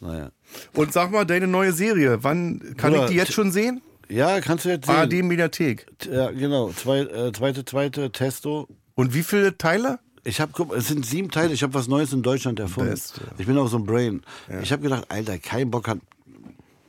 Naja. 0.01 0.31
Und 0.75 0.93
sag 0.93 1.11
mal, 1.11 1.25
deine 1.25 1.47
neue 1.47 1.73
Serie, 1.73 2.23
wann 2.23 2.75
kann 2.77 2.93
Bruder, 2.93 3.05
ich 3.05 3.11
die 3.11 3.17
jetzt 3.17 3.33
schon 3.33 3.51
sehen? 3.51 3.81
Ja, 4.09 4.41
kannst 4.41 4.65
du 4.65 4.71
jetzt 4.71 4.87
sehen. 4.87 4.95
ARD 4.95 5.23
Mediathek. 5.23 5.87
Ja, 6.11 6.31
genau. 6.31 6.71
Zwei, 6.71 7.01
äh, 7.01 7.33
zweite, 7.33 7.65
zweite 7.65 8.11
Testo. 8.11 8.69
Und 8.95 9.13
wie 9.15 9.23
viele 9.23 9.59
Teile? 9.59 9.99
Ich 10.25 10.41
habe, 10.41 10.77
es 10.77 10.89
sind 10.89 11.05
sieben 11.05 11.31
Teile. 11.31 11.53
Ich 11.53 11.63
habe 11.63 11.75
was 11.75 11.89
Neues 11.89 12.13
in 12.13 12.23
Deutschland 12.23 12.59
erfunden. 12.61 12.91
Beste. 12.91 13.21
Ich 13.39 13.47
bin 13.47 13.57
auch 13.59 13.69
so 13.69 13.77
ein 13.79 13.85
Brain. 13.85 14.23
Ich 14.63 14.73
habe 14.73 14.83
gedacht, 14.83 15.07
Alter, 15.09 15.39
kein 15.39 15.71
Bock 15.71 15.89
hat, 15.89 15.99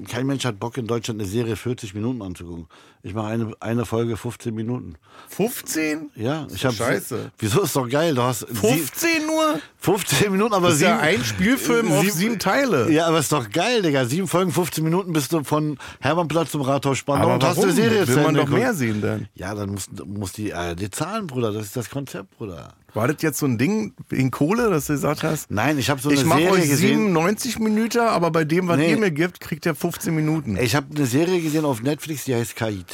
kein 0.07 0.25
Mensch 0.27 0.45
hat 0.45 0.59
Bock 0.59 0.77
in 0.77 0.87
Deutschland 0.87 1.19
eine 1.19 1.29
Serie 1.29 1.55
40 1.55 1.93
Minuten 1.93 2.21
anzugucken. 2.21 2.67
Ich 3.01 3.13
mache 3.13 3.27
eine, 3.27 3.53
eine 3.61 3.85
Folge 3.85 4.17
15 4.17 4.53
Minuten. 4.53 4.95
15? 5.29 6.09
Ja, 6.15 6.47
ich 6.53 6.65
habe. 6.65 6.75
Scheiße. 6.75 7.31
Wieso 7.37 7.61
ist 7.61 7.75
doch 7.75 7.87
geil? 7.87 8.13
Du 8.13 8.21
hast 8.23 8.39
sie- 8.39 8.53
15 8.55 9.25
nur? 9.25 9.59
15 9.77 10.31
Minuten, 10.33 10.53
aber 10.53 10.69
Das 10.69 10.79
sieben, 10.79 10.89
ja 10.91 10.99
ein 10.99 11.23
Spielfilm 11.23 11.91
auf 11.93 12.09
sieben 12.11 12.39
Teile. 12.39 12.91
Ja, 12.91 13.07
aber 13.07 13.19
ist 13.19 13.31
doch 13.31 13.49
geil, 13.49 13.81
Digga. 13.81 14.03
Sieben 14.05 14.27
Folgen, 14.27 14.51
15 14.51 14.83
Minuten 14.83 15.13
bist 15.13 15.31
du 15.31 15.43
von 15.45 15.77
Hermannplatz 16.01 16.51
zum 16.51 16.61
Rathaus 16.61 16.97
Spandau 16.97 17.25
Aber 17.25 17.33
und 17.35 17.43
hast 17.43 17.55
warum? 17.57 17.69
eine 17.69 17.73
Serie 17.73 18.07
Will 18.07 18.23
man 18.23 18.35
doch 18.35 18.49
mehr 18.49 18.73
sehen 18.73 19.01
dann. 19.01 19.27
Ja, 19.33 19.55
dann 19.55 19.69
muss, 19.69 19.87
muss 20.05 20.33
die 20.33 20.53
ARD 20.53 20.93
zahlen, 20.93 21.27
Bruder. 21.27 21.53
Das 21.53 21.65
ist 21.67 21.77
das 21.77 21.89
Konzept, 21.89 22.37
Bruder. 22.37 22.73
War 22.95 23.07
das 23.07 23.21
jetzt 23.21 23.37
so 23.37 23.45
ein 23.45 23.59
Ding 23.59 23.93
wegen 24.09 24.31
Kohle, 24.31 24.69
dass 24.71 24.87
du 24.87 24.93
gesagt 24.93 25.21
hast? 25.23 25.51
Nein, 25.51 25.77
ich 25.77 25.91
habe 25.91 26.01
so 26.01 26.09
eine 26.09 26.17
ich 26.17 26.25
mache 26.25 26.39
Serie 26.39 26.53
euch 26.55 26.69
gesehen. 26.69 26.97
97 27.13 27.59
Minuten, 27.59 27.99
aber 27.99 28.31
bei 28.31 28.43
dem, 28.45 28.67
was 28.67 28.77
Nee. 28.77 28.89
ihr 28.91 28.97
mir 28.97 29.11
gibt, 29.11 29.39
kriegt 29.39 29.65
ihr 29.67 29.75
15 29.75 30.13
Minuten. 30.15 30.57
Ich 30.57 30.75
habe 30.75 30.87
eine 30.95 31.05
Serie 31.05 31.39
gesehen 31.39 31.65
auf 31.65 31.83
Netflix, 31.83 32.25
die 32.25 32.33
heißt 32.33 32.55
Kaid. 32.55 32.88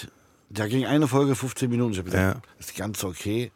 Da 0.56 0.68
ging 0.68 0.86
eine 0.86 1.08
Folge 1.08 1.36
15 1.36 1.70
Minuten. 1.70 1.92
Ich 1.92 1.98
habe 2.00 2.10
gesagt, 2.10 2.36
Ja. 2.38 2.42
ist 2.60 2.76
ganz 2.76 3.04
okay, 3.04 3.52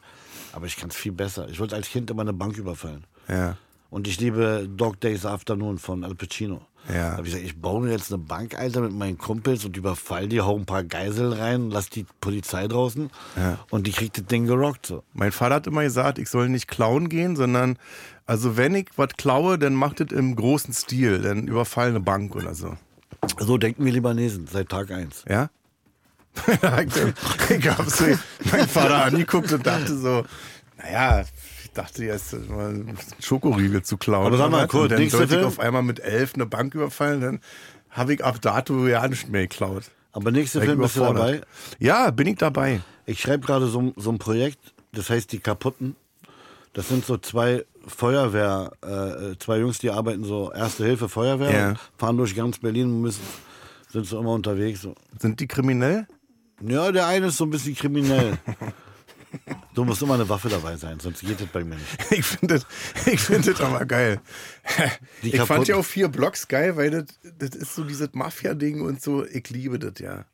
aber 0.51 0.65
ich 0.65 0.75
kann 0.75 0.89
es 0.89 0.95
viel 0.95 1.11
besser. 1.13 1.47
Ich 1.49 1.59
wollte 1.59 1.75
als 1.75 1.89
Kind 1.89 2.09
immer 2.11 2.21
eine 2.21 2.33
Bank 2.33 2.57
überfallen. 2.57 3.05
Ja. 3.27 3.57
Und 3.89 4.07
ich 4.07 4.19
liebe 4.19 4.67
Dog 4.69 4.99
Days 4.99 5.25
Afternoon 5.25 5.77
von 5.77 6.03
Al 6.03 6.13
Pacino. 6.15 6.61
Ja. 6.87 7.11
Da 7.11 7.17
habe 7.17 7.27
ich 7.27 7.33
gesagt, 7.33 7.45
ich 7.45 7.59
baue 7.61 7.81
mir 7.81 7.91
jetzt 7.91 8.11
eine 8.11 8.21
Bank, 8.23 8.57
Alter, 8.57 8.81
mit 8.81 8.93
meinen 8.93 9.17
Kumpels 9.17 9.65
und 9.65 9.75
überfall 9.77 10.27
die, 10.27 10.41
hau 10.41 10.55
ein 10.57 10.65
paar 10.65 10.83
Geiseln 10.83 11.33
rein, 11.33 11.69
lass 11.71 11.89
die 11.89 12.05
Polizei 12.21 12.67
draußen 12.67 13.09
und 13.69 13.87
die 13.87 13.91
kriegt 13.91 14.17
das 14.17 14.25
Ding 14.25 14.45
gerockt. 14.45 14.85
So. 14.85 15.03
Mein 15.13 15.31
Vater 15.31 15.55
hat 15.55 15.67
immer 15.67 15.83
gesagt, 15.83 16.19
ich 16.19 16.29
soll 16.29 16.49
nicht 16.49 16.67
klauen 16.67 17.09
gehen, 17.09 17.35
sondern, 17.35 17.77
also 18.25 18.57
wenn 18.57 18.75
ich 18.75 18.87
was 18.95 19.09
klaue, 19.17 19.57
dann 19.59 19.73
macht 19.75 19.99
es 20.01 20.11
im 20.11 20.35
großen 20.35 20.73
Stil, 20.73 21.21
dann 21.21 21.47
überfall 21.47 21.89
eine 21.89 21.99
Bank 21.99 22.35
oder 22.35 22.53
so. 22.55 22.75
So 23.37 23.57
denken 23.57 23.83
wir 23.85 23.91
Libanesen 23.91 24.47
seit 24.47 24.69
Tag 24.69 24.91
eins. 24.91 25.25
Ja? 25.27 25.49
ich 27.49 27.69
habe 27.69 27.89
so 27.89 28.05
meinen 28.51 28.67
Vater 28.67 29.05
angeguckt 29.05 29.51
und 29.51 29.65
dachte 29.65 29.97
so, 29.97 30.23
naja, 30.77 31.23
ich 31.63 31.71
dachte 31.71 32.05
jetzt 32.05 32.33
mal 32.49 32.83
Schokoriegel 33.19 33.83
zu 33.83 33.97
klauen. 33.97 34.27
Aber 34.27 34.37
sag 34.37 34.51
mal 34.51 34.67
kurz, 34.67 34.89
dann 34.91 35.09
sollte 35.09 35.39
ich 35.39 35.45
auf 35.45 35.59
einmal 35.59 35.83
mit 35.83 35.99
elf 35.99 36.35
eine 36.35 36.45
Bank 36.45 36.73
überfallen, 36.75 37.21
dann 37.21 37.39
habe 37.89 38.13
ich 38.13 38.23
ab 38.23 38.41
dato 38.41 38.87
ja 38.87 39.07
nicht 39.07 39.29
mehr 39.29 39.43
geklaut. 39.43 39.83
Aber 40.11 40.33
ich 40.33 40.49
Film 40.49 40.79
bist 40.79 40.95
du 40.95 41.01
dabei. 41.01 41.41
Ja, 41.77 42.11
bin 42.11 42.27
ich 42.27 42.37
dabei. 42.37 42.81
Ich 43.05 43.21
schreibe 43.21 43.45
gerade 43.45 43.67
so, 43.67 43.93
so 43.95 44.11
ein 44.11 44.17
Projekt, 44.19 44.73
das 44.91 45.09
heißt 45.09 45.31
Die 45.31 45.39
Kaputten. 45.39 45.95
Das 46.73 46.87
sind 46.87 47.05
so 47.05 47.17
zwei 47.17 47.65
Feuerwehr, 47.87 48.71
äh, 48.81 49.37
zwei 49.39 49.59
Jungs, 49.59 49.79
die 49.79 49.89
arbeiten 49.89 50.23
so 50.23 50.51
Erste 50.51 50.85
Hilfe 50.85 51.09
Feuerwehr, 51.09 51.51
Ja. 51.51 51.73
fahren 51.97 52.17
durch 52.17 52.35
ganz 52.35 52.59
Berlin 52.59 52.85
und 52.91 53.01
müssen, 53.01 53.23
sind 53.91 54.05
so 54.05 54.19
immer 54.19 54.33
unterwegs. 54.33 54.81
So. 54.81 54.95
Sind 55.19 55.39
die 55.39 55.47
kriminell? 55.47 56.07
Ja, 56.61 56.91
der 56.91 57.07
eine 57.07 57.27
ist 57.27 57.37
so 57.37 57.45
ein 57.45 57.49
bisschen 57.49 57.75
kriminell. 57.75 58.37
Du 59.73 59.85
musst 59.85 60.01
immer 60.01 60.15
eine 60.15 60.27
Waffe 60.27 60.49
dabei 60.49 60.75
sein, 60.75 60.99
sonst 60.99 61.21
geht 61.21 61.39
das 61.39 61.47
bei 61.47 61.63
mir 61.63 61.75
nicht. 61.75 61.97
Ich 62.11 62.25
finde 62.25 62.55
das, 62.55 62.65
ich 63.05 63.19
find 63.19 63.47
das 63.47 63.61
aber 63.61 63.85
geil. 63.85 64.19
Die 65.23 65.35
ich 65.35 65.41
fand 65.41 65.67
ja 65.67 65.75
auch 65.75 65.85
vier 65.85 66.07
Blocks 66.07 66.47
geil, 66.47 66.75
weil 66.75 66.89
das, 66.89 67.05
das 67.37 67.55
ist 67.55 67.75
so 67.75 67.83
dieses 67.83 68.09
Mafia-Ding 68.13 68.81
und 68.81 69.01
so. 69.01 69.25
Ich 69.25 69.49
liebe 69.49 69.77
das 69.77 69.99
ja. 69.99 70.25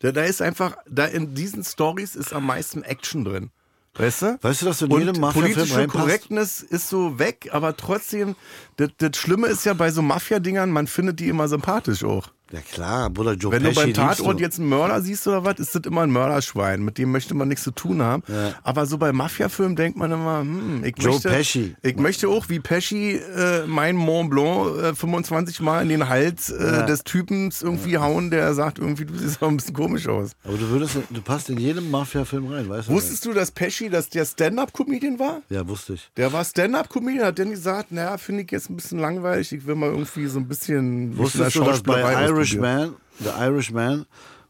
Da, 0.00 0.12
da 0.12 0.24
ist 0.24 0.42
einfach, 0.42 0.76
da 0.88 1.04
in 1.04 1.34
diesen 1.34 1.62
Stories 1.64 2.16
ist 2.16 2.32
am 2.32 2.46
meisten 2.46 2.82
Action 2.82 3.24
drin. 3.24 3.50
Weißt 3.94 4.22
du? 4.22 4.38
Weißt 4.42 4.62
du, 4.62 4.66
dass 4.66 4.78
du 4.78 4.86
in 4.86 4.98
jedem 4.98 5.20
Mafia-Film 5.20 5.54
politische? 5.54 5.86
Korrektness 5.86 6.62
ist 6.62 6.88
so 6.88 7.18
weg, 7.18 7.50
aber 7.52 7.76
trotzdem, 7.76 8.34
das, 8.76 8.90
das 8.98 9.16
Schlimme 9.16 9.46
ist 9.48 9.64
ja 9.64 9.74
bei 9.74 9.90
so 9.90 10.02
Mafia-Dingern, 10.02 10.70
man 10.70 10.88
findet 10.88 11.20
die 11.20 11.28
immer 11.28 11.46
sympathisch 11.46 12.02
auch. 12.02 12.28
Ja 12.54 12.60
klar, 12.60 13.10
Bruder 13.10 13.32
Joe 13.32 13.50
Wenn 13.50 13.64
du 13.64 13.70
Pesci 13.70 13.80
beim 13.80 13.86
liebst 13.88 14.00
Tatort 14.00 14.38
du. 14.38 14.42
jetzt 14.44 14.60
einen 14.60 14.68
Mörder 14.68 15.00
siehst 15.02 15.26
oder 15.26 15.44
was, 15.44 15.58
ist 15.58 15.74
das 15.74 15.82
immer 15.86 16.02
ein 16.02 16.10
Mörderschwein. 16.10 16.84
Mit 16.84 16.98
dem 16.98 17.10
möchte 17.10 17.34
man 17.34 17.48
nichts 17.48 17.64
zu 17.64 17.72
tun 17.72 18.00
haben. 18.00 18.22
Aber 18.62 18.86
so 18.86 18.96
bei 18.96 19.12
Mafia-Filmen 19.12 19.74
denkt 19.74 19.98
man 19.98 20.12
immer, 20.12 20.40
hm, 20.40 20.84
ich 20.84 20.94
Joe 20.96 21.14
möchte, 21.14 21.30
Pesci. 21.30 21.74
ich 21.82 21.96
möchte 21.96 22.28
auch 22.28 22.48
wie 22.48 22.60
Pesci 22.60 23.16
äh, 23.16 23.66
mein 23.66 23.96
Mont 23.96 24.30
Blanc 24.30 24.78
äh, 24.78 24.94
25 24.94 25.60
Mal 25.62 25.82
in 25.82 25.88
den 25.88 26.08
Hals 26.08 26.50
äh, 26.50 26.86
des 26.86 27.02
Typens 27.02 27.60
irgendwie 27.60 27.98
hauen, 27.98 28.30
der 28.30 28.54
sagt 28.54 28.78
irgendwie, 28.78 29.04
du 29.04 29.16
siehst 29.18 29.42
auch 29.42 29.48
ein 29.48 29.56
bisschen 29.56 29.74
komisch 29.74 30.06
aus. 30.06 30.30
Aber 30.44 30.56
du 30.56 30.68
würdest, 30.68 30.96
du 31.10 31.22
passt 31.22 31.50
in 31.50 31.58
jedem 31.58 31.90
Mafia-Film 31.90 32.46
rein, 32.52 32.68
weißt 32.68 32.88
du? 32.88 32.92
Wusstest 32.92 33.24
du, 33.24 33.32
dass 33.32 33.50
Pesci, 33.50 33.90
dass 33.90 34.10
der 34.10 34.26
Stand-Up-Comedian 34.26 35.18
war? 35.18 35.42
Ja, 35.50 35.66
wusste 35.66 35.94
ich. 35.94 36.08
Der 36.16 36.32
war 36.32 36.44
Stand-Up-Comedian, 36.44 37.26
hat 37.26 37.38
dann 37.40 37.50
gesagt, 37.50 37.90
naja, 37.90 38.16
finde 38.16 38.42
ich 38.42 38.52
jetzt 38.52 38.70
ein 38.70 38.76
bisschen 38.76 39.00
langweilig, 39.00 39.52
ich 39.52 39.66
will 39.66 39.74
mal 39.74 39.90
irgendwie 39.90 40.26
so 40.28 40.38
ein 40.38 40.46
bisschen 40.46 41.18
Wusstest 41.18 41.56
du, 41.56 41.64
dass 41.64 41.82
bei 41.82 41.94
ausprobieren. 42.04 42.43
Irishman, 42.44 42.96
der 43.20 43.36
Irishman, 43.38 44.06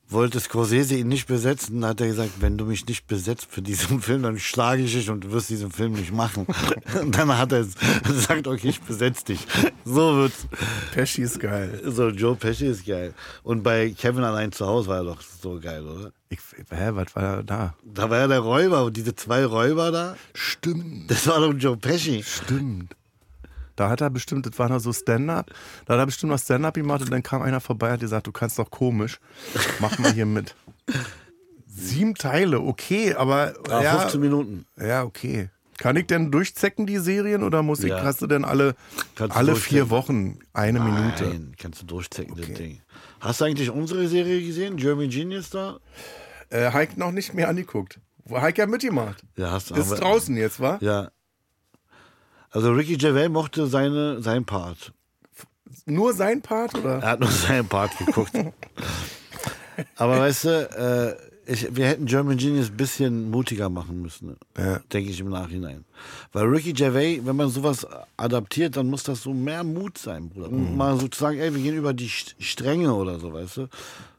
wollte 0.09 0.39
Scorsese 0.41 0.97
ihn 0.97 1.09
nicht 1.09 1.27
besetzen, 1.27 1.81
dann 1.81 1.91
hat 1.91 2.01
er 2.01 2.09
gesagt, 2.09 2.33
wenn 2.41 2.59
du 2.59 2.65
mich 2.65 2.87
nicht 2.87 3.07
besetzt 3.07 3.47
für 3.51 3.63
diesen 3.63 4.01
Film, 4.03 4.23
dann 4.23 4.39
schlage 4.39 4.83
ich 4.83 4.93
dich 4.93 5.11
und 5.11 5.25
du 5.25 5.33
wirst 5.33 5.51
diesen 5.51 5.71
Film 5.71 5.93
nicht 5.93 6.13
machen. 6.13 6.47
Und 7.01 7.17
dann 7.17 7.37
hat 7.37 7.53
er 7.53 7.65
gesagt, 8.05 8.47
okay, 8.47 8.69
ich 8.69 8.81
besetze 8.81 9.25
dich. 9.27 9.47
So 9.85 10.17
wird's. 10.17 10.47
Pesci 10.93 11.23
ist 11.23 11.41
geil. 11.41 11.81
So, 11.85 12.09
Joe 12.09 12.37
Pesci 12.37 12.67
ist 12.67 12.87
geil. 12.87 13.15
Und 13.43 13.63
bei 13.63 13.91
Kevin 13.91 14.23
allein 14.23 14.53
zu 14.53 14.67
Hause 14.67 14.89
war 14.89 14.99
er 14.99 15.05
doch 15.05 15.21
so 15.21 15.59
geil, 15.61 15.85
oder? 15.85 16.13
Ich, 16.29 16.39
hä, 16.71 16.91
was 16.93 17.15
war 17.17 17.43
da? 17.43 17.75
Da 17.85 18.11
war 18.11 18.19
ja 18.19 18.29
der 18.29 18.41
Räuber 18.41 18.85
und 18.85 18.97
diese 18.97 19.15
zwei 19.15 19.45
Räuber 19.45 19.91
da, 19.91 20.17
Stimmt. 20.35 21.11
das 21.11 21.27
war 21.27 21.41
doch 21.41 21.53
Joe 21.55 21.77
Pesci. 21.77 22.23
Stimmt. 22.23 22.95
Da 23.77 23.89
hat 23.91 24.01
er 24.01 24.11
bestimmt, 24.11 24.47
das 24.47 24.59
war 24.59 24.69
noch 24.69 24.79
so 24.79 24.93
Stand-up, 24.93 25.51
da 25.87 25.95
hat 25.95 26.01
er 26.01 26.07
bestimmt 26.07 26.31
noch 26.33 26.39
Stand-up 26.39 26.75
gemacht 26.75 27.03
und 27.03 27.11
dann 27.11 27.23
kam 27.23 27.43
einer 27.43 27.61
vorbei 27.61 27.87
und 27.89 27.93
hat 27.95 28.01
gesagt, 28.01 28.27
du 28.27 28.33
kannst 28.33 28.59
doch 28.59 28.71
komisch, 28.71 29.19
mach 29.81 29.99
mal 29.99 30.13
hier 30.13 30.27
mit. 30.27 30.55
Sieben 31.67 32.15
Teile, 32.15 32.61
okay, 32.61 33.15
aber 33.15 33.55
Ah, 33.69 33.83
ja, 33.83 33.99
15 33.99 34.21
Minuten. 34.21 34.67
ja, 34.81 35.03
okay. 35.03 35.51
Kann 35.77 35.97
ich 35.97 36.07
denn 36.07 36.31
durchzecken 36.31 36.87
die 36.87 36.99
Serien 36.99 37.43
oder 37.43 37.65
muss 37.65 37.81
ich, 37.81 37.91
Ja. 37.91 38.05
hast 38.05 38.23
du 38.23 38.29
denn 38.29 38.45
alle, 38.45 38.77
Kannst 39.17 39.37
alle 39.37 39.57
vier 39.57 39.91
Wochen 39.91 40.39
eine 40.53 40.79
Minute? 40.79 41.25
Nein, 41.25 41.55
kannst 41.59 41.83
du 41.83 41.87
durchzecken, 41.87 42.37
das 42.37 42.47
Ding. 42.53 42.81
Hast 43.19 43.41
du 43.41 43.45
eigentlich 43.47 43.71
unsere 43.71 44.07
Serie 44.07 44.41
gesehen, 44.47 44.79
Jeremy 44.79 45.09
Genius 45.09 45.51
da? 45.51 45.79
Äh, 46.51 46.71
Heike 46.71 47.01
noch 47.01 47.11
nicht 47.11 47.35
mehr 47.35 47.49
angeguckt. 47.49 47.99
Wo 48.25 48.41
Heike 48.41 48.63
ja 48.63 48.67
mitgemacht. 48.69 49.25
Ja, 49.37 49.51
hast 49.51 49.71
du. 49.71 49.75
Ist 49.75 49.91
draußen 49.91 50.37
jetzt, 50.37 50.61
wa? 50.61 50.79
Ja. 50.81 51.11
Also 52.55 52.71
Ricky 52.73 52.97
Gervais 52.97 53.29
mochte 53.29 53.67
seine, 53.67 54.23
seinen 54.23 54.45
Part. 54.45 54.93
Nur 55.87 56.13
sein 56.15 56.41
Part 56.41 56.75
oder? 56.77 57.01
Er 57.03 57.11
hat 57.11 57.21
nur 57.21 57.29
seinen 57.31 57.67
Part 57.69 57.99
geguckt. 57.99 58.33
Aber 59.97 60.21
weißt 60.21 60.45
du, 60.45 61.19
äh, 61.49 61.53
ich, 61.53 61.75
wir 61.77 61.87
hätten 61.87 62.07
German 62.07 62.37
Genius 62.39 62.71
ein 62.71 62.77
bisschen 62.77 63.31
mutiger 63.31 63.69
machen 63.69 64.01
müssen, 64.01 64.37
Ja. 64.57 64.79
denke 64.93 65.11
ich 65.11 65.19
im 65.21 65.29
Nachhinein. 65.31 65.85
Weil 66.33 66.45
Ricky 66.47 66.73
Gervais, 66.73 67.21
wenn 67.25 67.37
man 67.37 67.51
sowas 67.51 67.87
adaptiert, 68.17 68.77
dann 68.77 68.89
muss 68.89 69.03
das 69.03 69.23
so 69.23 69.35
mehr 69.35 69.65
Mut 69.65 69.99
sein, 69.99 70.29
Bruder. 70.31 70.49
Mhm. 70.49 70.77
Mal 70.77 70.99
so 70.99 71.09
zu 71.09 71.19
sagen, 71.21 71.39
ey, 71.41 71.53
wir 71.55 71.61
gehen 71.61 71.77
über 71.77 71.93
die 71.93 72.09
St- 72.09 72.35
Stränge 72.39 72.95
oder 72.95 73.19
so, 73.19 73.33
weißt 73.33 73.57
du? 73.59 73.69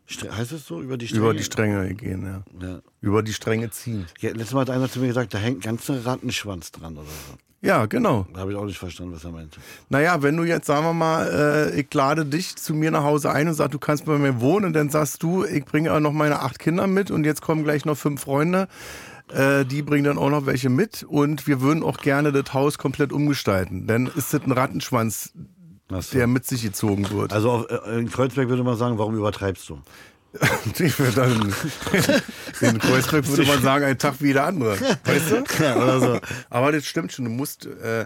Stre 0.08 0.36
heißt 0.38 0.52
es 0.52 0.68
so? 0.68 0.82
Über 0.82 0.98
die 0.98 1.08
Stränge? 1.08 1.24
Über 1.26 1.34
die 1.34 1.44
Stränge 1.44 1.94
gehen, 1.96 2.26
ja. 2.26 2.44
Ja. 2.68 2.80
Über 3.02 3.24
die 3.24 3.34
Stränge 3.34 3.72
ziehen. 3.72 4.06
Ja, 4.20 4.32
letztes 4.32 4.54
Mal 4.54 4.62
hat 4.62 4.70
einer 4.70 4.92
zu 4.92 5.00
mir 5.00 5.08
gesagt, 5.08 5.34
da 5.34 5.40
hängt 5.40 5.60
ein 5.60 5.62
ganzer 5.62 6.06
Rattenschwanz 6.06 6.72
dran 6.74 6.96
oder 6.98 7.08
so. 7.08 7.38
Ja, 7.62 7.86
genau. 7.88 8.28
Da 8.34 8.42
habe 8.42 8.52
ich 8.52 8.58
auch 8.58 8.66
nicht 8.66 8.78
verstanden, 8.78 9.14
was 9.16 9.24
er 9.24 9.32
meinte. 9.32 9.60
Naja, 9.90 10.22
wenn 10.22 10.38
du 10.38 10.44
jetzt, 10.44 10.68
sagen 10.68 10.86
wir 10.86 10.94
mal, 10.94 11.72
äh, 11.74 11.80
ich 11.80 11.92
lade 11.94 12.26
dich 12.26 12.56
zu 12.56 12.76
mir 12.76 12.92
nach 12.92 13.04
Hause 13.04 13.32
ein 13.32 13.48
und 13.48 13.56
sag, 13.56 13.72
du 13.72 13.80
kannst 13.80 14.06
bei 14.06 14.18
mir 14.18 14.40
wohnen, 14.40 14.72
dann 14.72 14.90
sagst 14.90 15.24
du, 15.24 15.46
ich 15.46 15.66
bringe 15.66 15.92
auch 15.92 16.00
noch 16.00 16.12
meine 16.12 16.42
acht 16.42 16.60
Kinder 16.60 16.86
mit 16.86 17.10
und 17.10 17.24
jetzt 17.24 17.42
kommen 17.42 17.64
gleich 17.64 17.86
noch 17.86 17.98
fünf 17.98 18.22
Freunde. 18.22 18.68
Äh, 19.34 19.66
die 19.66 19.82
bringen 19.82 20.04
dann 20.04 20.18
auch 20.20 20.30
noch 20.30 20.46
welche 20.46 20.70
mit 20.70 21.04
und 21.04 21.48
wir 21.48 21.60
würden 21.60 21.82
auch 21.82 21.98
gerne 21.98 22.32
das 22.32 22.54
Haus 22.54 22.78
komplett 22.78 23.12
umgestalten. 23.12 23.88
Dann 23.88 24.06
ist 24.06 24.34
das 24.34 24.44
ein 24.44 24.52
Rattenschwanz, 24.52 25.34
so. 25.90 26.00
der 26.14 26.28
mit 26.28 26.46
sich 26.46 26.62
gezogen 26.62 27.10
wird. 27.10 27.34
Also 27.34 27.50
auf, 27.50 27.66
äh, 27.70 28.00
in 28.00 28.12
Kreuzberg 28.12 28.50
würde 28.50 28.64
man 28.64 28.78
sagen, 28.78 29.00
warum 29.00 29.16
übertreibst 29.16 29.68
du? 29.70 29.80
Ich 30.80 31.00
würde 31.00 31.14
dann, 31.14 31.56
in 32.62 32.80
Kreuzberg 32.80 33.28
würde 33.28 33.46
man 33.46 33.62
sagen, 33.62 33.86
ein 33.86 33.98
Tag 33.98 34.16
wie 34.20 34.34
der 34.34 34.46
andere. 34.46 34.78
Weißt 35.04 35.32
du? 35.32 35.44
Ja, 35.64 35.78
oder 35.78 36.00
so. 36.00 36.20
Aber 36.50 36.72
das 36.72 36.86
stimmt 36.86 37.12
schon. 37.12 37.26
Du 37.26 37.32
musst, 37.32 37.66
äh, 37.66 38.06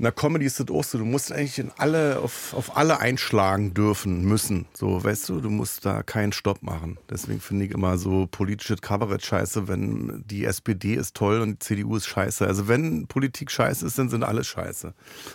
in 0.00 0.04
der 0.04 0.12
Comedy 0.12 0.46
ist 0.46 0.58
das 0.58 0.70
auch 0.70 0.82
so, 0.82 0.96
du 0.96 1.04
musst 1.04 1.30
eigentlich 1.30 1.58
in 1.58 1.70
alle, 1.76 2.20
auf, 2.20 2.54
auf 2.54 2.74
alle 2.74 3.00
einschlagen 3.00 3.74
dürfen, 3.74 4.24
müssen. 4.24 4.64
So, 4.72 5.04
weißt 5.04 5.28
du, 5.28 5.42
du 5.42 5.50
musst 5.50 5.84
da 5.84 6.02
keinen 6.02 6.32
Stopp 6.32 6.62
machen. 6.62 6.96
Deswegen 7.10 7.38
finde 7.38 7.66
ich 7.66 7.72
immer 7.72 7.98
so 7.98 8.26
politisches 8.26 8.80
Kabarett 8.80 9.22
scheiße, 9.22 9.68
wenn 9.68 10.24
die 10.24 10.46
SPD 10.46 10.94
ist 10.94 11.14
toll 11.14 11.42
und 11.42 11.50
die 11.50 11.58
CDU 11.58 11.96
ist 11.96 12.06
scheiße. 12.06 12.46
Also 12.46 12.66
wenn 12.66 13.08
Politik 13.08 13.50
scheiße 13.50 13.84
ist, 13.84 13.98
dann 13.98 14.08
sind 14.08 14.24
alle 14.24 14.42
scheiße. 14.42 14.94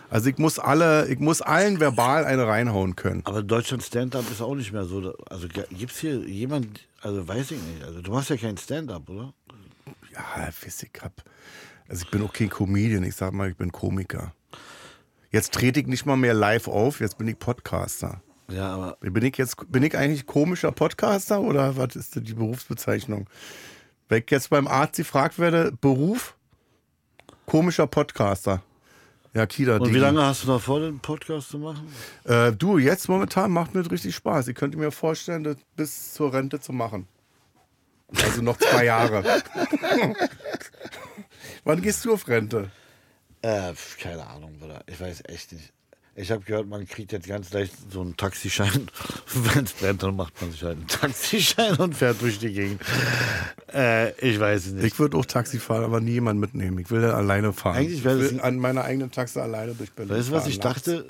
Also 0.09 0.29
ich 0.31 0.39
muss 0.39 0.57
alle, 0.57 1.09
ich 1.09 1.19
muss 1.19 1.43
allen 1.43 1.79
verbal 1.79 2.25
eine 2.25 2.47
reinhauen 2.47 2.95
können. 2.95 3.21
Aber 3.25 3.43
Deutschland 3.43 3.83
Stand-Up 3.83 4.25
ist 4.31 4.41
auch 4.41 4.55
nicht 4.55 4.73
mehr 4.73 4.85
so. 4.85 5.15
Also 5.29 5.47
gibt 5.47 5.91
es 5.91 5.99
hier 5.99 6.27
jemand, 6.27 6.87
also 7.01 7.27
weiß 7.27 7.51
ich 7.51 7.61
nicht. 7.61 7.83
Also 7.83 8.01
du 8.01 8.11
machst 8.11 8.31
ja 8.31 8.37
kein 8.37 8.57
Stand-Up, 8.57 9.07
oder? 9.11 9.31
Ja, 10.11 10.47
weiß 10.47 10.81
ich 10.81 11.01
hab. 11.03 11.23
Also 11.87 12.03
ich 12.05 12.09
bin 12.09 12.23
auch 12.23 12.33
kein 12.33 12.49
Comedian, 12.49 13.03
ich 13.03 13.15
sag 13.15 13.31
mal, 13.31 13.51
ich 13.51 13.57
bin 13.57 13.71
Komiker. 13.71 14.33
Jetzt 15.35 15.53
trete 15.53 15.81
ich 15.81 15.87
nicht 15.87 16.05
mal 16.05 16.15
mehr 16.15 16.33
live 16.33 16.69
auf, 16.69 17.01
jetzt 17.01 17.17
bin 17.17 17.27
ich 17.27 17.37
Podcaster. 17.37 18.21
Ja, 18.49 18.73
aber 18.73 18.97
Bin 19.01 19.25
ich 19.25 19.37
jetzt, 19.37 19.69
bin 19.69 19.83
ich 19.83 19.97
eigentlich 19.97 20.25
komischer 20.25 20.71
Podcaster 20.71 21.41
oder 21.41 21.75
was 21.75 21.97
ist 21.97 22.15
denn 22.15 22.23
die 22.23 22.35
Berufsbezeichnung? 22.35 23.27
Wenn 24.07 24.19
ich 24.19 24.31
jetzt 24.31 24.49
beim 24.49 24.65
Arzt 24.65 24.95
gefragt 24.95 25.37
werde, 25.37 25.73
Beruf? 25.73 26.37
Komischer 27.47 27.85
Podcaster. 27.85 28.63
Ja, 29.33 29.45
Kida. 29.45 29.75
und 29.75 29.93
wie 29.93 29.97
lange 29.97 30.21
hast 30.23 30.45
du 30.45 30.47
noch 30.47 30.61
vor, 30.61 30.79
den 30.79 30.99
Podcast 30.99 31.49
zu 31.49 31.59
machen? 31.59 31.85
Äh, 32.23 32.53
du, 32.53 32.77
jetzt 32.77 33.09
momentan 33.09 33.51
macht 33.51 33.75
mir 33.75 33.91
richtig 33.91 34.15
Spaß. 34.15 34.47
Ich 34.47 34.55
könnte 34.55 34.77
mir 34.77 34.91
vorstellen, 34.91 35.43
das 35.43 35.57
bis 35.75 36.13
zur 36.13 36.31
Rente 36.31 36.61
zu 36.61 36.71
machen. 36.71 37.09
Also 38.23 38.41
noch 38.41 38.55
zwei 38.55 38.85
Jahre. 38.85 39.21
Wann 41.65 41.81
gehst 41.81 42.05
du 42.05 42.13
auf 42.13 42.25
Rente? 42.25 42.71
Äh, 43.45 43.73
keine 44.01 44.25
Ahnung, 44.27 44.57
Bruder. 44.59 44.81
Ich 44.87 44.99
weiß 44.99 45.23
echt 45.27 45.51
nicht. 45.53 45.71
Ich 46.17 46.31
habe 46.31 46.43
gehört, 46.45 46.67
man 46.69 46.87
kriegt 46.87 47.11
jetzt 47.11 47.27
ganz 47.27 47.51
leicht 47.51 47.73
so 47.91 47.99
einen 47.99 48.15
Taxischein. 48.15 48.87
Wenn 49.33 49.65
es 49.65 49.73
brennt, 49.73 50.01
dann 50.01 50.15
macht 50.15 50.41
man 50.41 50.49
sich 50.51 50.63
halt 50.63 50.77
einen 50.77 50.87
Taxischein 50.87 51.75
und 51.75 51.93
fährt 51.93 52.21
durch 52.21 52.39
die 52.39 52.53
Gegend. 52.53 52.81
Äh, 53.73 54.11
ich 54.25 54.39
weiß 54.39 54.67
es 54.67 54.71
nicht. 54.73 54.85
Ich 54.85 54.97
würde 54.99 55.17
auch 55.17 55.25
Taxi 55.25 55.59
fahren, 55.59 55.83
aber 55.83 55.99
nie 55.99 56.11
jemanden 56.13 56.39
mitnehmen. 56.39 56.79
Ich 56.79 56.89
will 56.89 57.01
dann 57.01 57.11
alleine 57.11 57.51
fahren. 57.51 57.75
Eigentlich 57.77 57.97
ich 57.99 58.03
wäre 58.05 58.19
will 58.19 58.29
ein- 58.29 58.39
an 58.39 58.57
meiner 58.59 58.85
eigenen 58.85 59.11
Taxe 59.11 59.41
alleine 59.43 59.73
durch 59.75 59.91
Berlin 59.91 60.15
Weißt 60.15 60.29
du, 60.29 60.31
was 60.31 60.47
ich 60.47 60.59
dachte? 60.61 61.05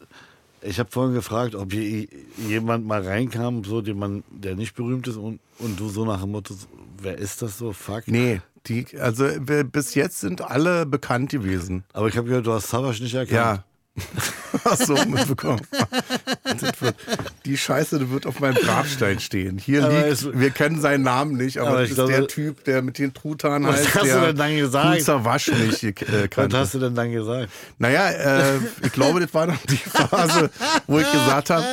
Ich 0.64 0.80
habe 0.80 0.90
vorhin 0.92 1.14
gefragt, 1.14 1.54
ob 1.54 1.72
hier 1.72 2.08
jemand 2.48 2.88
mal 2.88 3.04
reinkam, 3.06 3.64
so 3.64 3.82
den 3.82 4.00
man, 4.00 4.24
der 4.32 4.56
nicht 4.56 4.76
berühmt 4.76 5.08
ist 5.08 5.18
und, 5.18 5.40
und 5.60 5.80
du 5.80 5.90
so 5.90 6.04
nach 6.06 6.22
dem 6.22 6.32
Motto, 6.32 6.56
wer 7.00 7.16
ist 7.20 7.44
das 7.44 7.60
so? 7.60 7.72
Fuck. 7.74 8.08
Nee, 8.08 8.42
die, 8.68 8.86
also 9.00 9.28
bis 9.40 9.96
jetzt 9.96 10.20
sind 10.20 10.42
alle 10.42 10.86
bekannt 10.86 11.32
gewesen. 11.32 11.84
Aber 11.94 12.08
ich 12.08 12.18
habe 12.18 12.28
gehört, 12.28 12.48
du 12.48 12.54
hast 12.54 12.70
Savage 12.70 13.02
nicht 13.02 13.16
erkannt. 13.16 13.32
Ja. 13.32 13.64
Hast 14.66 14.90
du 14.90 14.94
auch 14.94 15.06
mitbekommen. 15.06 15.62
Die 17.46 17.58
Scheiße 17.58 18.00
die 18.00 18.10
wird 18.12 18.26
auf 18.26 18.40
meinem 18.40 18.56
Grabstein 18.56 19.20
stehen. 19.20 19.58
Hier 19.60 19.86
Aber 19.86 19.94
liegt, 19.96 20.08
es- 20.08 20.28
wir 20.40 20.50
kennen 20.50 20.82
seinen 20.82 21.04
Namen 21.04 21.38
nicht, 21.38 21.60
aber, 21.60 21.70
Aber 21.70 21.82
das 21.82 21.90
ist 21.90 21.96
glaube- 21.96 22.12
der 22.12 22.28
Typ, 22.28 22.64
der 22.64 22.82
mit 22.82 22.98
den 22.98 23.14
Truthahn 23.14 23.66
Was 23.68 23.78
heißt, 23.78 23.96
hast 23.96 24.04
du 24.04 24.08
der 24.08 24.26
denn 24.28 24.36
dann 24.38 24.58
gesagt? 24.58 24.96
Kunzer 24.96 25.26
Wasch 25.26 25.48
nicht 25.50 25.84
äh, 25.84 26.28
Was 26.36 26.54
hast 26.54 26.74
du 26.74 26.80
denn 26.80 26.96
dann 26.96 27.12
gesagt? 27.12 27.50
Naja, 27.78 28.10
äh, 28.10 28.58
ich 28.84 28.92
glaube, 28.92 29.20
das 29.20 29.34
war 29.34 29.46
noch 29.48 29.58
die 29.70 29.78
Phase, 29.78 30.50
wo 30.88 31.00
ich 31.00 31.12
gesagt 31.12 31.50
habe, 31.52 31.66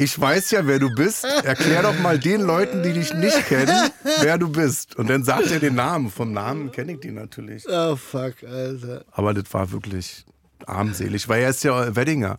ich 0.00 0.18
weiß 0.18 0.50
ja, 0.52 0.66
wer 0.66 0.78
du 0.78 0.94
bist. 0.94 1.24
Erklär 1.44 1.82
doch 1.82 1.98
mal 1.98 2.18
den 2.18 2.40
Leuten, 2.42 2.82
die 2.82 2.92
dich 2.92 3.12
nicht 3.14 3.46
kennen, 3.46 3.90
wer 4.20 4.38
du 4.38 4.48
bist. 4.48 4.96
Und 4.96 5.10
dann 5.10 5.24
sagt 5.24 5.50
er 5.50 5.58
den 5.60 5.74
Namen. 5.74 6.10
Vom 6.10 6.32
Namen 6.32 6.72
kenne 6.72 6.92
ich 6.92 7.00
den 7.00 7.14
natürlich. 7.14 7.64
Oh, 7.68 7.96
fuck, 7.96 8.34
Alter. 8.48 9.04
Aber 9.12 9.34
das 9.34 9.52
war 9.52 9.70
wirklich 9.72 10.24
armselig, 10.66 11.28
weil 11.28 11.42
er 11.42 11.50
ist 11.50 11.64
ja 11.64 11.94
Weddinger. 11.94 12.38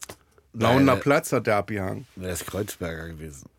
Nauener 0.53 0.95
Platz 0.95 1.31
hat 1.31 1.47
der 1.47 1.57
abgehangen. 1.57 2.07
Der 2.15 2.33
ist 2.33 2.45
Kreuzberger 2.45 3.09
gewesen. 3.09 3.49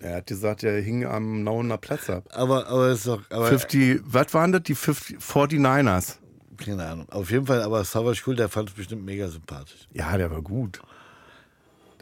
Er 0.00 0.16
hat 0.16 0.26
gesagt, 0.26 0.62
er 0.64 0.80
hing 0.80 1.06
am 1.06 1.42
Nauener 1.42 1.78
Platz 1.78 2.10
ab. 2.10 2.24
Aber, 2.30 2.66
aber 2.66 2.90
ist 2.90 3.06
doch, 3.06 3.22
aber, 3.30 3.46
50, 3.46 4.00
was 4.04 4.34
waren 4.34 4.52
das? 4.52 4.62
Die 4.64 4.74
50, 4.74 5.18
49ers. 5.18 6.16
keine 6.58 6.86
Ahnung. 6.86 7.08
Auf 7.10 7.30
jeden 7.30 7.46
Fall, 7.46 7.62
aber 7.62 7.82
Savage 7.84 8.22
Cool, 8.26 8.36
der 8.36 8.48
fand 8.48 8.68
es 8.68 8.74
bestimmt 8.74 9.04
mega 9.04 9.28
sympathisch. 9.28 9.88
Ja, 9.92 10.16
der 10.16 10.30
war 10.30 10.42
gut. 10.42 10.80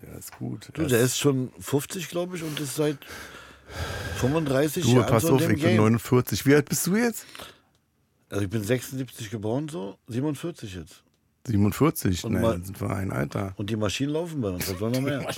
Der 0.03 0.19
ist 0.19 0.37
gut. 0.37 0.69
Du, 0.75 0.85
der 0.87 1.01
ist 1.01 1.17
schon 1.19 1.53
50, 1.61 2.09
glaube 2.09 2.37
ich, 2.37 2.43
und 2.43 2.59
ist 2.59 2.75
seit 2.77 2.99
35 4.17 4.85
Du, 4.85 4.97
Jahren 4.97 5.07
pass 5.07 5.23
so 5.23 5.29
in 5.29 5.35
auf, 5.37 5.43
ich 5.43 5.49
bin 5.49 5.57
Game. 5.59 5.77
49. 5.77 6.45
Wie 6.45 6.55
alt 6.55 6.69
bist 6.69 6.87
du 6.87 6.97
jetzt? 6.97 7.25
Also 8.29 8.43
ich 8.45 8.51
bin 8.51 8.63
76 8.63 9.31
geboren, 9.31 9.69
so 9.69 9.97
47 10.09 10.75
jetzt. 10.75 11.03
47. 11.47 12.25
Und 12.25 12.33
Nein, 12.33 12.43
dann 12.43 12.65
sind 12.65 12.81
wir 12.81 12.91
ein 12.91 13.13
Alter. 13.13 13.55
Und 13.57 13.71
die 13.71 13.77
Maschinen 13.77 14.13
laufen 14.13 14.41
bei 14.41 14.51
uns, 14.51 14.69
was 14.71 14.81
wollen 14.81 14.95
wir 14.95 15.01
mehr? 15.01 15.29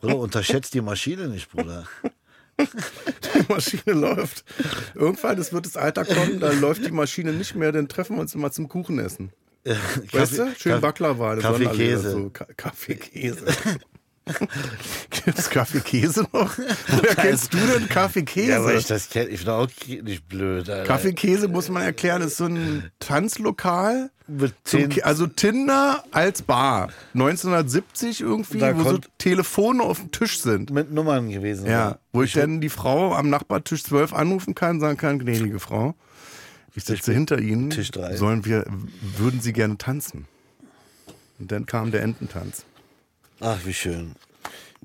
Bruder, 0.00 0.18
unterschätzt 0.18 0.74
die 0.74 0.80
Maschine 0.80 1.28
nicht, 1.28 1.50
Bruder. 1.50 1.84
Die 2.58 3.52
Maschine 3.52 3.92
läuft. 3.92 4.44
Irgendwann, 4.94 5.38
es 5.38 5.52
wird 5.52 5.66
das 5.66 5.76
Alter 5.76 6.04
kommen, 6.04 6.40
da 6.40 6.52
läuft 6.52 6.84
die 6.84 6.90
Maschine 6.90 7.32
nicht 7.32 7.54
mehr, 7.54 7.72
dann 7.72 7.88
treffen 7.88 8.16
wir 8.16 8.20
uns 8.20 8.34
immer 8.34 8.50
zum 8.50 8.68
Kuchenessen. 8.68 9.32
Weißt 10.12 10.38
du? 10.38 10.54
Schön 10.56 10.80
Baklava. 10.80 11.36
Kaffee, 11.36 11.66
Käse. 11.66 12.10
So. 12.10 12.30
Ka 12.30 12.46
Kaffee, 12.56 12.96
Käse. 12.96 13.46
Gibt 15.10 15.38
es 15.38 15.50
Kaffee, 15.50 15.80
Käse 15.80 16.26
noch? 16.32 16.56
Woher 16.88 17.14
kennst 17.14 17.52
du 17.52 17.58
denn 17.58 17.88
Kaffee, 17.88 18.22
Käse? 18.22 18.50
Ja, 18.52 18.64
weil 18.64 18.78
ich 18.78 18.86
das 18.86 19.08
kenne. 19.10 19.28
Ich 19.30 19.44
bin 19.44 19.50
auch 19.50 19.68
nicht 19.86 20.28
blöd. 20.28 20.68
Alter. 20.68 20.84
Kaffee, 20.84 21.12
Käse 21.12 21.48
muss 21.48 21.68
man 21.68 21.82
erklären, 21.82 22.22
ist 22.22 22.36
so 22.36 22.46
ein 22.46 22.90
Tanzlokal. 23.00 24.10
Zum 24.64 24.88
also 25.02 25.26
Tinder 25.26 26.04
als 26.10 26.42
Bar. 26.42 26.90
1970 27.14 28.20
irgendwie, 28.20 28.58
Da 28.58 28.76
wo 28.78 28.82
so 28.90 28.98
Telefone 29.16 29.82
auf 29.82 30.00
dem 30.00 30.10
Tisch 30.12 30.40
sind. 30.40 30.70
mit 30.70 30.92
Nummern 30.92 31.30
gewesen. 31.30 31.66
Ja, 31.66 31.98
wo 32.12 32.22
ich 32.22 32.34
dann 32.34 32.60
die 32.60 32.68
Frau 32.68 33.14
am 33.14 33.30
Nachbartisch 33.30 33.84
12 33.84 34.12
anrufen 34.12 34.54
kann, 34.54 34.80
sagen 34.80 34.98
kann, 34.98 35.18
gnädige 35.18 35.58
Frau, 35.58 35.94
ich 36.74 36.84
sitze 36.84 37.12
hinter 37.12 37.38
Ihnen, 37.38 37.70
Tisch 37.70 37.90
drei. 37.90 38.16
sollen 38.16 38.44
wir, 38.44 38.66
würden 39.16 39.40
Sie 39.40 39.54
gerne 39.54 39.78
tanzen? 39.78 40.26
Und 41.38 41.50
dann 41.50 41.64
kam 41.66 41.90
der 41.90 42.02
Ententanz. 42.02 42.64
Ach, 43.40 43.58
wie 43.64 43.74
schön. 43.74 44.14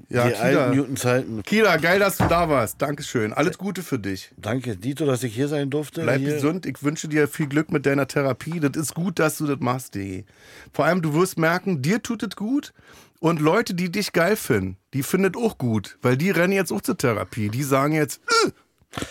Ja, 0.09 0.25
die 0.25 0.33
Kida, 0.33 0.41
alten 0.41 0.75
Newton-Zeiten. 0.75 1.43
Kida, 1.43 1.77
geil, 1.77 1.99
dass 1.99 2.17
du 2.17 2.27
da 2.27 2.49
warst. 2.49 2.81
Dankeschön. 2.81 3.31
Alles 3.33 3.57
Gute 3.57 3.83
für 3.83 3.99
dich. 3.99 4.31
Danke, 4.37 4.75
Dito, 4.75 5.05
dass 5.05 5.23
ich 5.23 5.35
hier 5.35 5.47
sein 5.47 5.69
durfte. 5.69 6.01
Bleib 6.01 6.19
hier. 6.19 6.33
gesund. 6.35 6.65
Ich 6.65 6.81
wünsche 6.83 7.07
dir 7.07 7.27
viel 7.27 7.47
Glück 7.47 7.71
mit 7.71 7.85
deiner 7.85 8.07
Therapie. 8.07 8.59
Das 8.59 8.75
ist 8.75 8.95
gut, 8.95 9.19
dass 9.19 9.37
du 9.37 9.45
das 9.45 9.59
machst, 9.59 9.95
Digi. 9.95 10.25
Vor 10.71 10.85
allem, 10.85 11.01
du 11.01 11.13
wirst 11.13 11.37
merken, 11.37 11.81
dir 11.81 12.01
tut 12.01 12.23
es 12.23 12.35
gut. 12.35 12.73
Und 13.19 13.39
Leute, 13.39 13.73
die 13.73 13.91
dich 13.91 14.11
geil 14.11 14.35
finden, 14.35 14.77
die 14.93 15.03
finden 15.03 15.31
es 15.33 15.41
auch 15.41 15.57
gut. 15.57 15.97
Weil 16.01 16.17
die 16.17 16.31
rennen 16.31 16.53
jetzt 16.53 16.73
auch 16.73 16.81
zur 16.81 16.97
Therapie. 16.97 17.49
Die 17.49 17.63
sagen 17.63 17.93
jetzt, 17.93 18.19
äh, 18.45 18.51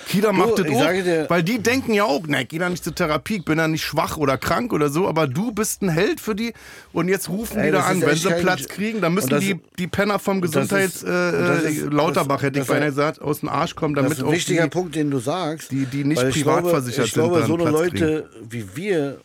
Kida 0.07 0.33
macht 0.33 0.59
das 0.61 0.67
ich 0.67 0.77
auch. 0.77 1.31
weil 1.31 1.43
die 1.43 1.59
denken 1.59 1.93
ja 1.95 2.05
auch, 2.05 2.25
ne, 2.27 2.45
geh 2.45 2.59
da 2.59 2.69
nicht 2.69 2.85
zur 2.85 2.95
Therapie, 2.95 3.37
ich 3.37 3.45
bin 3.45 3.59
da 3.59 3.67
nicht 3.67 3.83
schwach 3.83 4.17
oder 4.17 4.39
krank 4.39 4.73
oder 4.73 4.89
so. 4.91 5.09
Aber 5.09 5.27
du 5.27 5.51
bist 5.51 5.83
ein 5.83 5.89
Held 5.89 6.21
für 6.21 6.35
die. 6.37 6.53
Und 6.93 7.09
jetzt 7.09 7.29
rufen 7.29 7.59
Ey, 7.59 7.67
die 7.67 7.73
da 7.73 7.79
das 7.79 7.87
an. 7.89 7.99
ist 8.03 8.07
Wenn 8.07 8.17
sie 8.37 8.43
Platz 8.43 8.69
kriegen, 8.69 9.01
dann 9.01 9.15
müssen 9.15 9.31
das- 9.31 9.41
die, 9.41 9.59
die 9.79 9.87
Penner 9.89 10.19
vom 10.21 10.41
das 10.41 10.51
ist- 10.51 10.55
Gesundheits... 10.55 11.03
und 11.03 11.11
das 11.11 11.65
äh, 11.65 11.71
ist- 11.71 11.93
Lauterbach, 11.93 12.37
das- 12.37 12.43
hätte 12.45 12.59
ich 12.61 12.67
das- 12.67 12.75
beinahe 12.75 12.91
gesagt, 12.91 13.21
aus 13.21 13.41
dem 13.41 13.49
Arsch 13.49 13.75
kommen, 13.75 13.95
Das 13.95 14.03
damit 14.05 14.19
ist 14.19 14.23
ein 14.25 14.29
auch 14.29 14.33
wichtiger 14.33 14.63
die, 14.65 14.71
Punkt, 14.71 14.95
den 14.95 15.11
du 15.11 15.19
sagst. 15.19 15.71
die- 15.73 15.87
die 15.87 16.05
nicht 16.05 16.21
weil 16.23 16.29
ich 16.29 16.35
privat 16.37 16.59
glaube, 16.61 16.71
versichert 16.71 17.07
ich 17.07 17.13
glaube, 17.15 17.39
sind, 17.39 17.47
so 17.49 17.55
eine 17.57 17.71
Leute 17.71 18.31
wie 18.49 18.77
wir 18.77 19.21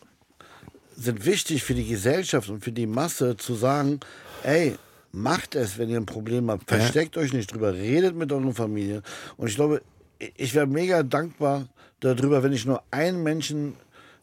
sind 0.96 1.24
wichtig 1.24 1.62
für 1.62 1.74
die 1.74 1.86
Gesellschaft 1.86 2.48
und 2.50 2.64
für 2.64 2.72
die 2.72 2.86
Masse 2.88 3.36
zu 3.36 3.54
sagen, 3.54 4.00
ey, 4.42 4.74
macht 5.12 5.54
es, 5.54 5.78
wenn 5.78 5.88
ihr 5.88 5.96
ein 5.98 6.06
Problem 6.06 6.50
habt. 6.50 6.68
Versteckt 6.68 7.16
euch 7.16 7.32
nicht 7.32 7.52
drüber, 7.52 7.72
redet 7.72 8.16
mit 8.16 8.32
euren 8.32 8.52
Familien. 8.52 9.02
Und 9.36 9.48
ich 9.48 9.54
glaube, 9.54 9.80
ich 10.18 10.54
wäre 10.54 10.66
mega 10.66 11.02
dankbar 11.02 11.68
darüber, 12.00 12.42
wenn 12.42 12.52
ich 12.52 12.66
nur 12.66 12.82
einen 12.90 13.22
Menschen 13.22 13.74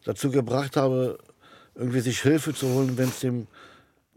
dazu 0.04 0.30
gebracht 0.30 0.76
habe, 0.76 1.18
irgendwie 1.74 2.00
sich 2.00 2.22
Hilfe 2.22 2.54
zu 2.54 2.68
holen, 2.68 2.96
wenn 2.96 3.08
es 3.08 3.20
dem 3.20 3.46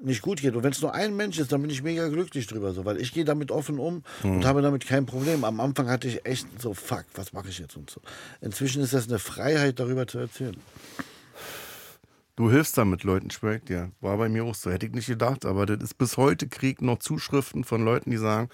nicht 0.01 0.21
gut 0.21 0.41
geht. 0.41 0.55
Und 0.55 0.63
wenn 0.63 0.71
es 0.71 0.81
nur 0.81 0.93
ein 0.93 1.15
Mensch 1.15 1.39
ist, 1.39 1.51
dann 1.51 1.61
bin 1.61 1.69
ich 1.69 1.83
mega 1.83 2.07
glücklich 2.07 2.47
drüber, 2.47 2.73
so, 2.73 2.85
weil 2.85 3.01
ich 3.01 3.13
gehe 3.13 3.25
damit 3.25 3.51
offen 3.51 3.79
um 3.79 4.03
und 4.23 4.45
habe 4.45 4.61
damit 4.61 4.87
kein 4.87 5.05
Problem. 5.05 5.43
Am 5.43 5.59
Anfang 5.59 5.89
hatte 5.89 6.07
ich 6.07 6.25
echt 6.25 6.47
so, 6.61 6.73
fuck, 6.73 7.05
was 7.15 7.33
mache 7.33 7.49
ich 7.49 7.59
jetzt 7.59 7.75
und 7.75 7.89
so. 7.89 7.99
Inzwischen 8.39 8.81
ist 8.81 8.93
das 8.93 9.09
eine 9.09 9.19
Freiheit, 9.19 9.79
darüber 9.79 10.07
zu 10.07 10.19
erzählen. 10.19 10.55
Du 12.39 12.49
hilfst 12.49 12.77
damit 12.77 13.03
Leuten, 13.03 13.27
ich 13.29 13.63
dir. 13.65 13.91
War 13.99 14.15
bei 14.15 14.29
mir 14.29 14.45
auch 14.45 14.55
so. 14.55 14.71
Hätte 14.71 14.85
ich 14.85 14.93
nicht 14.93 15.07
gedacht, 15.07 15.43
aber 15.43 15.65
das 15.65 15.83
ist 15.83 15.97
bis 15.97 16.15
heute 16.15 16.47
Krieg 16.47 16.81
noch 16.81 16.99
Zuschriften 16.99 17.65
von 17.65 17.83
Leuten, 17.83 18.11
die 18.11 18.17
sagen, 18.17 18.47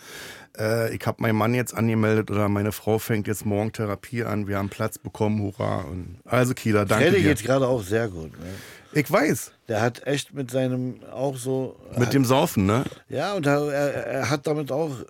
äh, 0.58 0.92
ich 0.96 1.06
habe 1.06 1.22
meinen 1.22 1.36
Mann 1.38 1.54
jetzt 1.54 1.76
angemeldet 1.76 2.32
oder 2.32 2.50
meine 2.50 2.72
Frau 2.72 2.98
fängt 2.98 3.28
jetzt 3.28 3.46
morgen 3.46 3.72
Therapie 3.74 4.24
an, 4.24 4.48
wir 4.48 4.58
haben 4.58 4.70
Platz 4.70 4.98
bekommen, 4.98 5.40
hurra. 5.40 5.82
Und 5.82 6.18
also 6.26 6.56
Kieler, 6.56 6.86
danke 6.86 7.10
Freddy 7.12 7.22
dir. 7.22 7.36
geht 7.36 7.44
gerade 7.46 7.68
auch 7.68 7.84
sehr 7.84 8.08
gut. 8.08 8.32
Ne? 8.40 8.48
Ich 8.94 9.12
weiß, 9.12 9.52
Der 9.68 9.82
hat 9.82 10.08
echt 10.08 10.34
mit 10.34 10.50
seinem 10.50 10.96
auch 11.14 11.38
so. 11.38 11.76
mit 11.96 12.12
dem 12.12 12.26
Saufen, 12.26 12.66
ne? 12.66 12.86
Ja, 13.08 13.36
und 13.36 13.46
er, 13.46 13.72
er, 13.72 14.08
er 14.08 14.30
hat 14.32 14.48
damit 14.48 14.72
auch. 14.72 15.00
äh, 15.02 15.06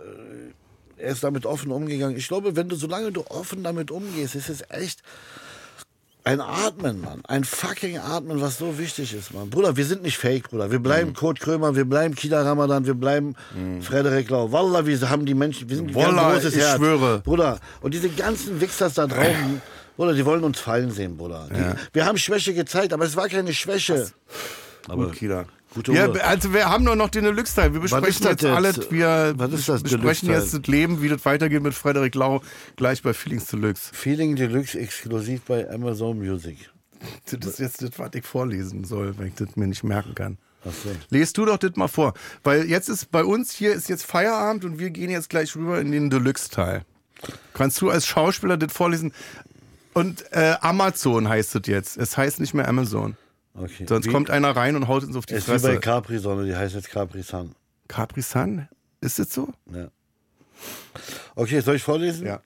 Er 0.98 1.12
ist 1.12 1.24
damit 1.24 1.46
offen 1.46 1.72
umgegangen. 1.72 2.18
Ich 2.18 2.28
glaube, 2.28 2.58
wenn 2.58 2.68
du, 2.68 2.76
solange 2.76 3.14
du 3.14 3.22
offen 3.30 3.64
damit 3.64 3.90
umgehst, 3.90 4.36
ist 4.36 4.50
es 4.50 4.66
echt 4.70 5.02
ein 6.26 6.42
Atmen, 6.42 7.02
Mann. 7.02 7.22
Ein 7.28 7.44
fucking 7.44 7.98
Atmen, 8.00 8.42
was 8.42 8.58
so 8.58 8.78
wichtig 8.78 9.14
ist, 9.14 9.34
Mann. 9.34 9.50
Bruder, 9.50 9.78
wir 9.78 9.86
sind 9.86 10.02
nicht 10.04 10.18
fake, 10.18 10.50
Bruder. 10.50 10.72
Wir 10.72 10.80
bleiben 10.80 11.12
Mhm. 11.12 11.14
Kurt 11.16 11.40
Krömer, 11.40 11.76
wir 11.76 11.86
bleiben 11.86 12.16
Kida 12.16 12.42
Ramadan, 12.42 12.86
wir 12.86 12.96
bleiben 12.96 13.36
Frederik 13.82 14.30
Lau. 14.30 14.52
Wallah, 14.52 14.86
wir 14.86 15.10
haben 15.10 15.26
die 15.26 15.36
Menschen, 15.36 15.70
wir 15.70 15.76
sind 15.78 15.94
Wallah, 15.96 16.28
ein 16.30 16.34
großes 16.34 16.56
ich 16.56 16.62
Herz. 16.62 16.78
schwöre. 16.78 17.20
Bruder, 17.20 17.60
und 17.82 17.94
diese 17.94 18.10
ganzen 18.10 18.60
Wichsers 18.60 18.96
da 18.96 19.08
draußen, 19.08 19.62
Bruder, 19.96 20.14
die 20.14 20.26
wollen 20.26 20.44
uns 20.44 20.60
fallen 20.60 20.92
sehen, 20.92 21.16
Bruder. 21.16 21.48
Die, 21.50 21.96
Wir 21.96 22.06
haben 22.06 22.18
Schwäche 22.18 22.54
gezeigt, 22.54 22.92
aber 22.92 23.06
es 23.06 23.16
war 23.16 23.30
keine 23.30 23.54
Schwäche. 23.54 24.08
Gut, 24.90 25.14
Kieler. 25.14 25.46
Gute 25.76 25.92
Ja, 25.92 26.10
also 26.10 26.54
wir 26.54 26.70
haben 26.70 26.86
nur 26.86 26.96
noch 26.96 27.10
den 27.10 27.26
Deluxe-Teil. 27.26 27.74
Wir 27.74 27.82
besprechen 27.82 28.28
jetzt 28.28 28.42
jetzt? 28.42 28.46
alles. 28.46 28.90
Wir 28.90 29.34
besprechen 29.34 30.30
jetzt 30.30 30.54
das 30.54 30.68
Leben, 30.68 31.02
wie 31.02 31.10
das 31.10 31.26
weitergeht 31.26 31.62
mit 31.62 31.74
Frederik 31.74 32.16
Lau, 32.16 32.42
gleich 32.78 33.04
bei 33.04 33.14
Feelings 33.14 33.48
Deluxe. 33.48 33.94
Feeling 33.94 34.38
Deluxe 34.38 34.80
exklusiv 34.80 35.42
bei 35.42 35.70
Amazon 35.70 36.18
Music. 36.18 36.70
Das 37.30 37.46
ist 37.46 37.60
jetzt 37.60 37.82
das, 37.82 37.92
was 37.98 38.12
ich 38.14 38.26
vorlesen 38.26 38.86
soll, 38.86 39.18
wenn 39.18 39.28
ich 39.28 39.36
das 39.36 39.56
mir 39.58 39.68
nicht 39.68 39.84
merken 39.84 40.16
kann. 40.16 40.38
So. 40.64 40.90
Lest 41.10 41.38
du 41.38 41.46
doch 41.46 41.58
das 41.58 41.76
mal 41.76 41.90
vor. 41.90 42.14
Weil 42.44 42.66
jetzt 42.66 42.90
ist 42.90 43.12
bei 43.12 43.24
uns 43.24 43.52
hier 43.52 43.74
ist 43.74 43.90
jetzt 43.90 44.06
Feierabend 44.06 44.66
und 44.66 44.80
wir 44.80 44.90
gehen 44.90 45.12
jetzt 45.12 45.30
gleich 45.30 45.56
rüber 45.56 45.80
in 45.80 45.92
den 45.92 46.10
Deluxe-Teil. 46.10 46.86
Kannst 47.54 47.82
du 47.82 47.90
als 47.90 48.08
Schauspieler 48.08 48.58
das 48.58 48.72
vorlesen? 48.72 49.12
Und 49.94 50.26
äh, 50.32 50.56
Amazon 50.62 51.30
heißt 51.30 51.56
es 51.56 51.68
jetzt. 51.68 51.98
Es 51.98 52.18
heißt 52.18 52.40
nicht 52.40 52.54
mehr 52.54 52.68
Amazon. 52.68 53.16
Okay. 53.58 53.86
Sonst 53.88 54.08
Wie- 54.08 54.12
kommt 54.12 54.30
einer 54.30 54.56
rein 54.56 54.76
und 54.76 54.88
haut 54.88 55.04
uns 55.04 55.16
auf 55.16 55.26
die 55.26 55.34
Es 55.36 55.44
ist 55.44 55.48
wie 55.48 55.52
bei 55.54 55.60
Fresse. 55.60 55.80
Capri 55.80 56.18
Sonne, 56.20 56.46
die 56.46 56.56
heißt 56.56 56.76
jetzt 56.76 56.90
Capri 56.90 57.22
Sun. 57.24 57.56
Capri 57.88 58.22
Sun? 58.22 58.68
Ist 59.02 59.20
das 59.20 59.32
so? 59.34 59.50
Ja. 59.74 59.88
Okay, 61.36 61.60
soll 61.62 61.76
ich 61.76 61.84
vorlesen? 61.84 62.26
Ja. 62.28 62.42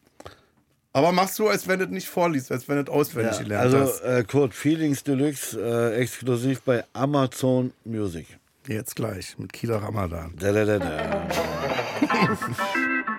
Aber 0.91 1.11
machst 1.11 1.37
du, 1.39 1.47
als 1.47 1.67
wenn 1.67 1.79
du 1.79 1.85
es 1.85 1.91
nicht 1.91 2.07
vorliest, 2.09 2.51
als 2.51 2.67
wenn 2.67 2.77
du 2.77 2.81
es 2.83 2.89
auswendig 2.89 3.33
Ja, 3.37 3.43
gelernt 3.43 3.73
also 3.73 3.79
hast. 3.93 4.01
äh, 4.01 4.23
Code 4.23 4.53
Feelings 4.53 5.03
Deluxe 5.03 5.59
äh, 5.59 5.95
exklusiv 6.01 6.61
bei 6.61 6.83
Amazon 6.93 7.71
Music. 7.85 8.25
Jetzt 8.67 8.95
gleich 8.95 9.37
mit 9.37 9.53
Kieler 9.53 9.77
Ramadan. 9.81 10.33
Da, 10.39 10.51
da, 10.51 10.65
da, 10.65 10.79
da. 10.79 11.27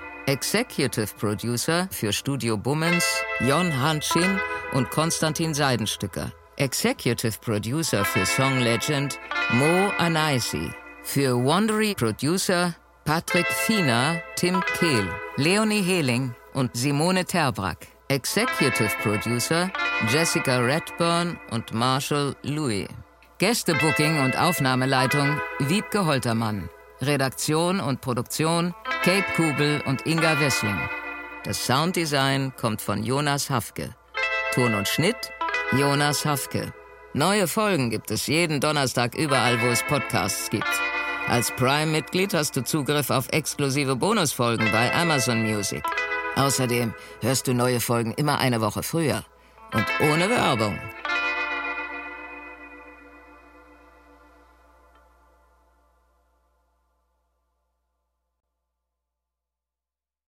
Executive 0.27 1.07
Producer 1.17 1.87
für 1.89 2.13
Studio 2.13 2.55
Bummens 2.55 3.05
Jon 3.39 3.71
Hanschin 3.71 4.39
und 4.71 4.89
Konstantin 4.91 5.53
Seidenstücker. 5.53 6.31
Executive 6.57 7.39
Producer 7.41 8.05
für 8.05 8.25
Song 8.25 8.59
Legend 8.59 9.19
Mo 9.53 9.91
Anaisi. 9.97 10.69
Für 11.03 11.35
Wandery 11.43 11.95
Producer 11.95 12.75
Patrick 13.03 13.47
Fiener, 13.47 14.21
Tim 14.35 14.61
Kehl, 14.77 15.09
Leonie 15.37 15.81
Heling 15.81 16.35
und 16.53 16.69
Simone 16.75 17.25
Terbrack. 17.25 17.87
Executive 18.09 18.91
Producer 19.01 19.71
Jessica 20.07 20.59
Redburn 20.59 21.39
und 21.49 21.73
Marshall 21.73 22.35
Louis. 22.43 22.87
Gästebooking 23.39 24.23
und 24.23 24.37
Aufnahmeleitung 24.37 25.41
Wiebke 25.59 26.05
Holtermann. 26.05 26.69
Redaktion 27.01 27.79
und 27.79 28.01
Produktion 28.01 28.75
Kate 29.03 29.25
Kubel 29.35 29.81
und 29.87 30.05
Inga 30.05 30.39
Wessling. 30.39 30.77
Das 31.43 31.65
Sounddesign 31.65 32.53
kommt 32.55 32.81
von 32.81 33.03
Jonas 33.03 33.49
Hafke. 33.49 33.95
Ton 34.53 34.75
und 34.75 34.87
Schnitt 34.87 35.31
Jonas 35.71 36.25
Hafke. 36.25 36.73
Neue 37.13 37.47
Folgen 37.47 37.89
gibt 37.89 38.11
es 38.11 38.27
jeden 38.27 38.59
Donnerstag 38.59 39.15
überall, 39.15 39.59
wo 39.61 39.67
es 39.67 39.83
Podcasts 39.83 40.49
gibt. 40.49 40.67
Als 41.27 41.51
Prime-Mitglied 41.51 42.33
hast 42.33 42.55
du 42.55 42.63
Zugriff 42.63 43.09
auf 43.09 43.27
exklusive 43.29 43.95
Bonusfolgen 43.95 44.71
bei 44.71 44.93
Amazon 44.93 45.41
Music. 45.41 45.83
Außerdem 46.35 46.93
hörst 47.21 47.47
du 47.47 47.53
neue 47.53 47.79
Folgen 47.79 48.13
immer 48.13 48.37
eine 48.37 48.61
Woche 48.61 48.83
früher 48.83 49.23
und 49.73 49.85
ohne 50.01 50.29
Werbung. 50.29 50.77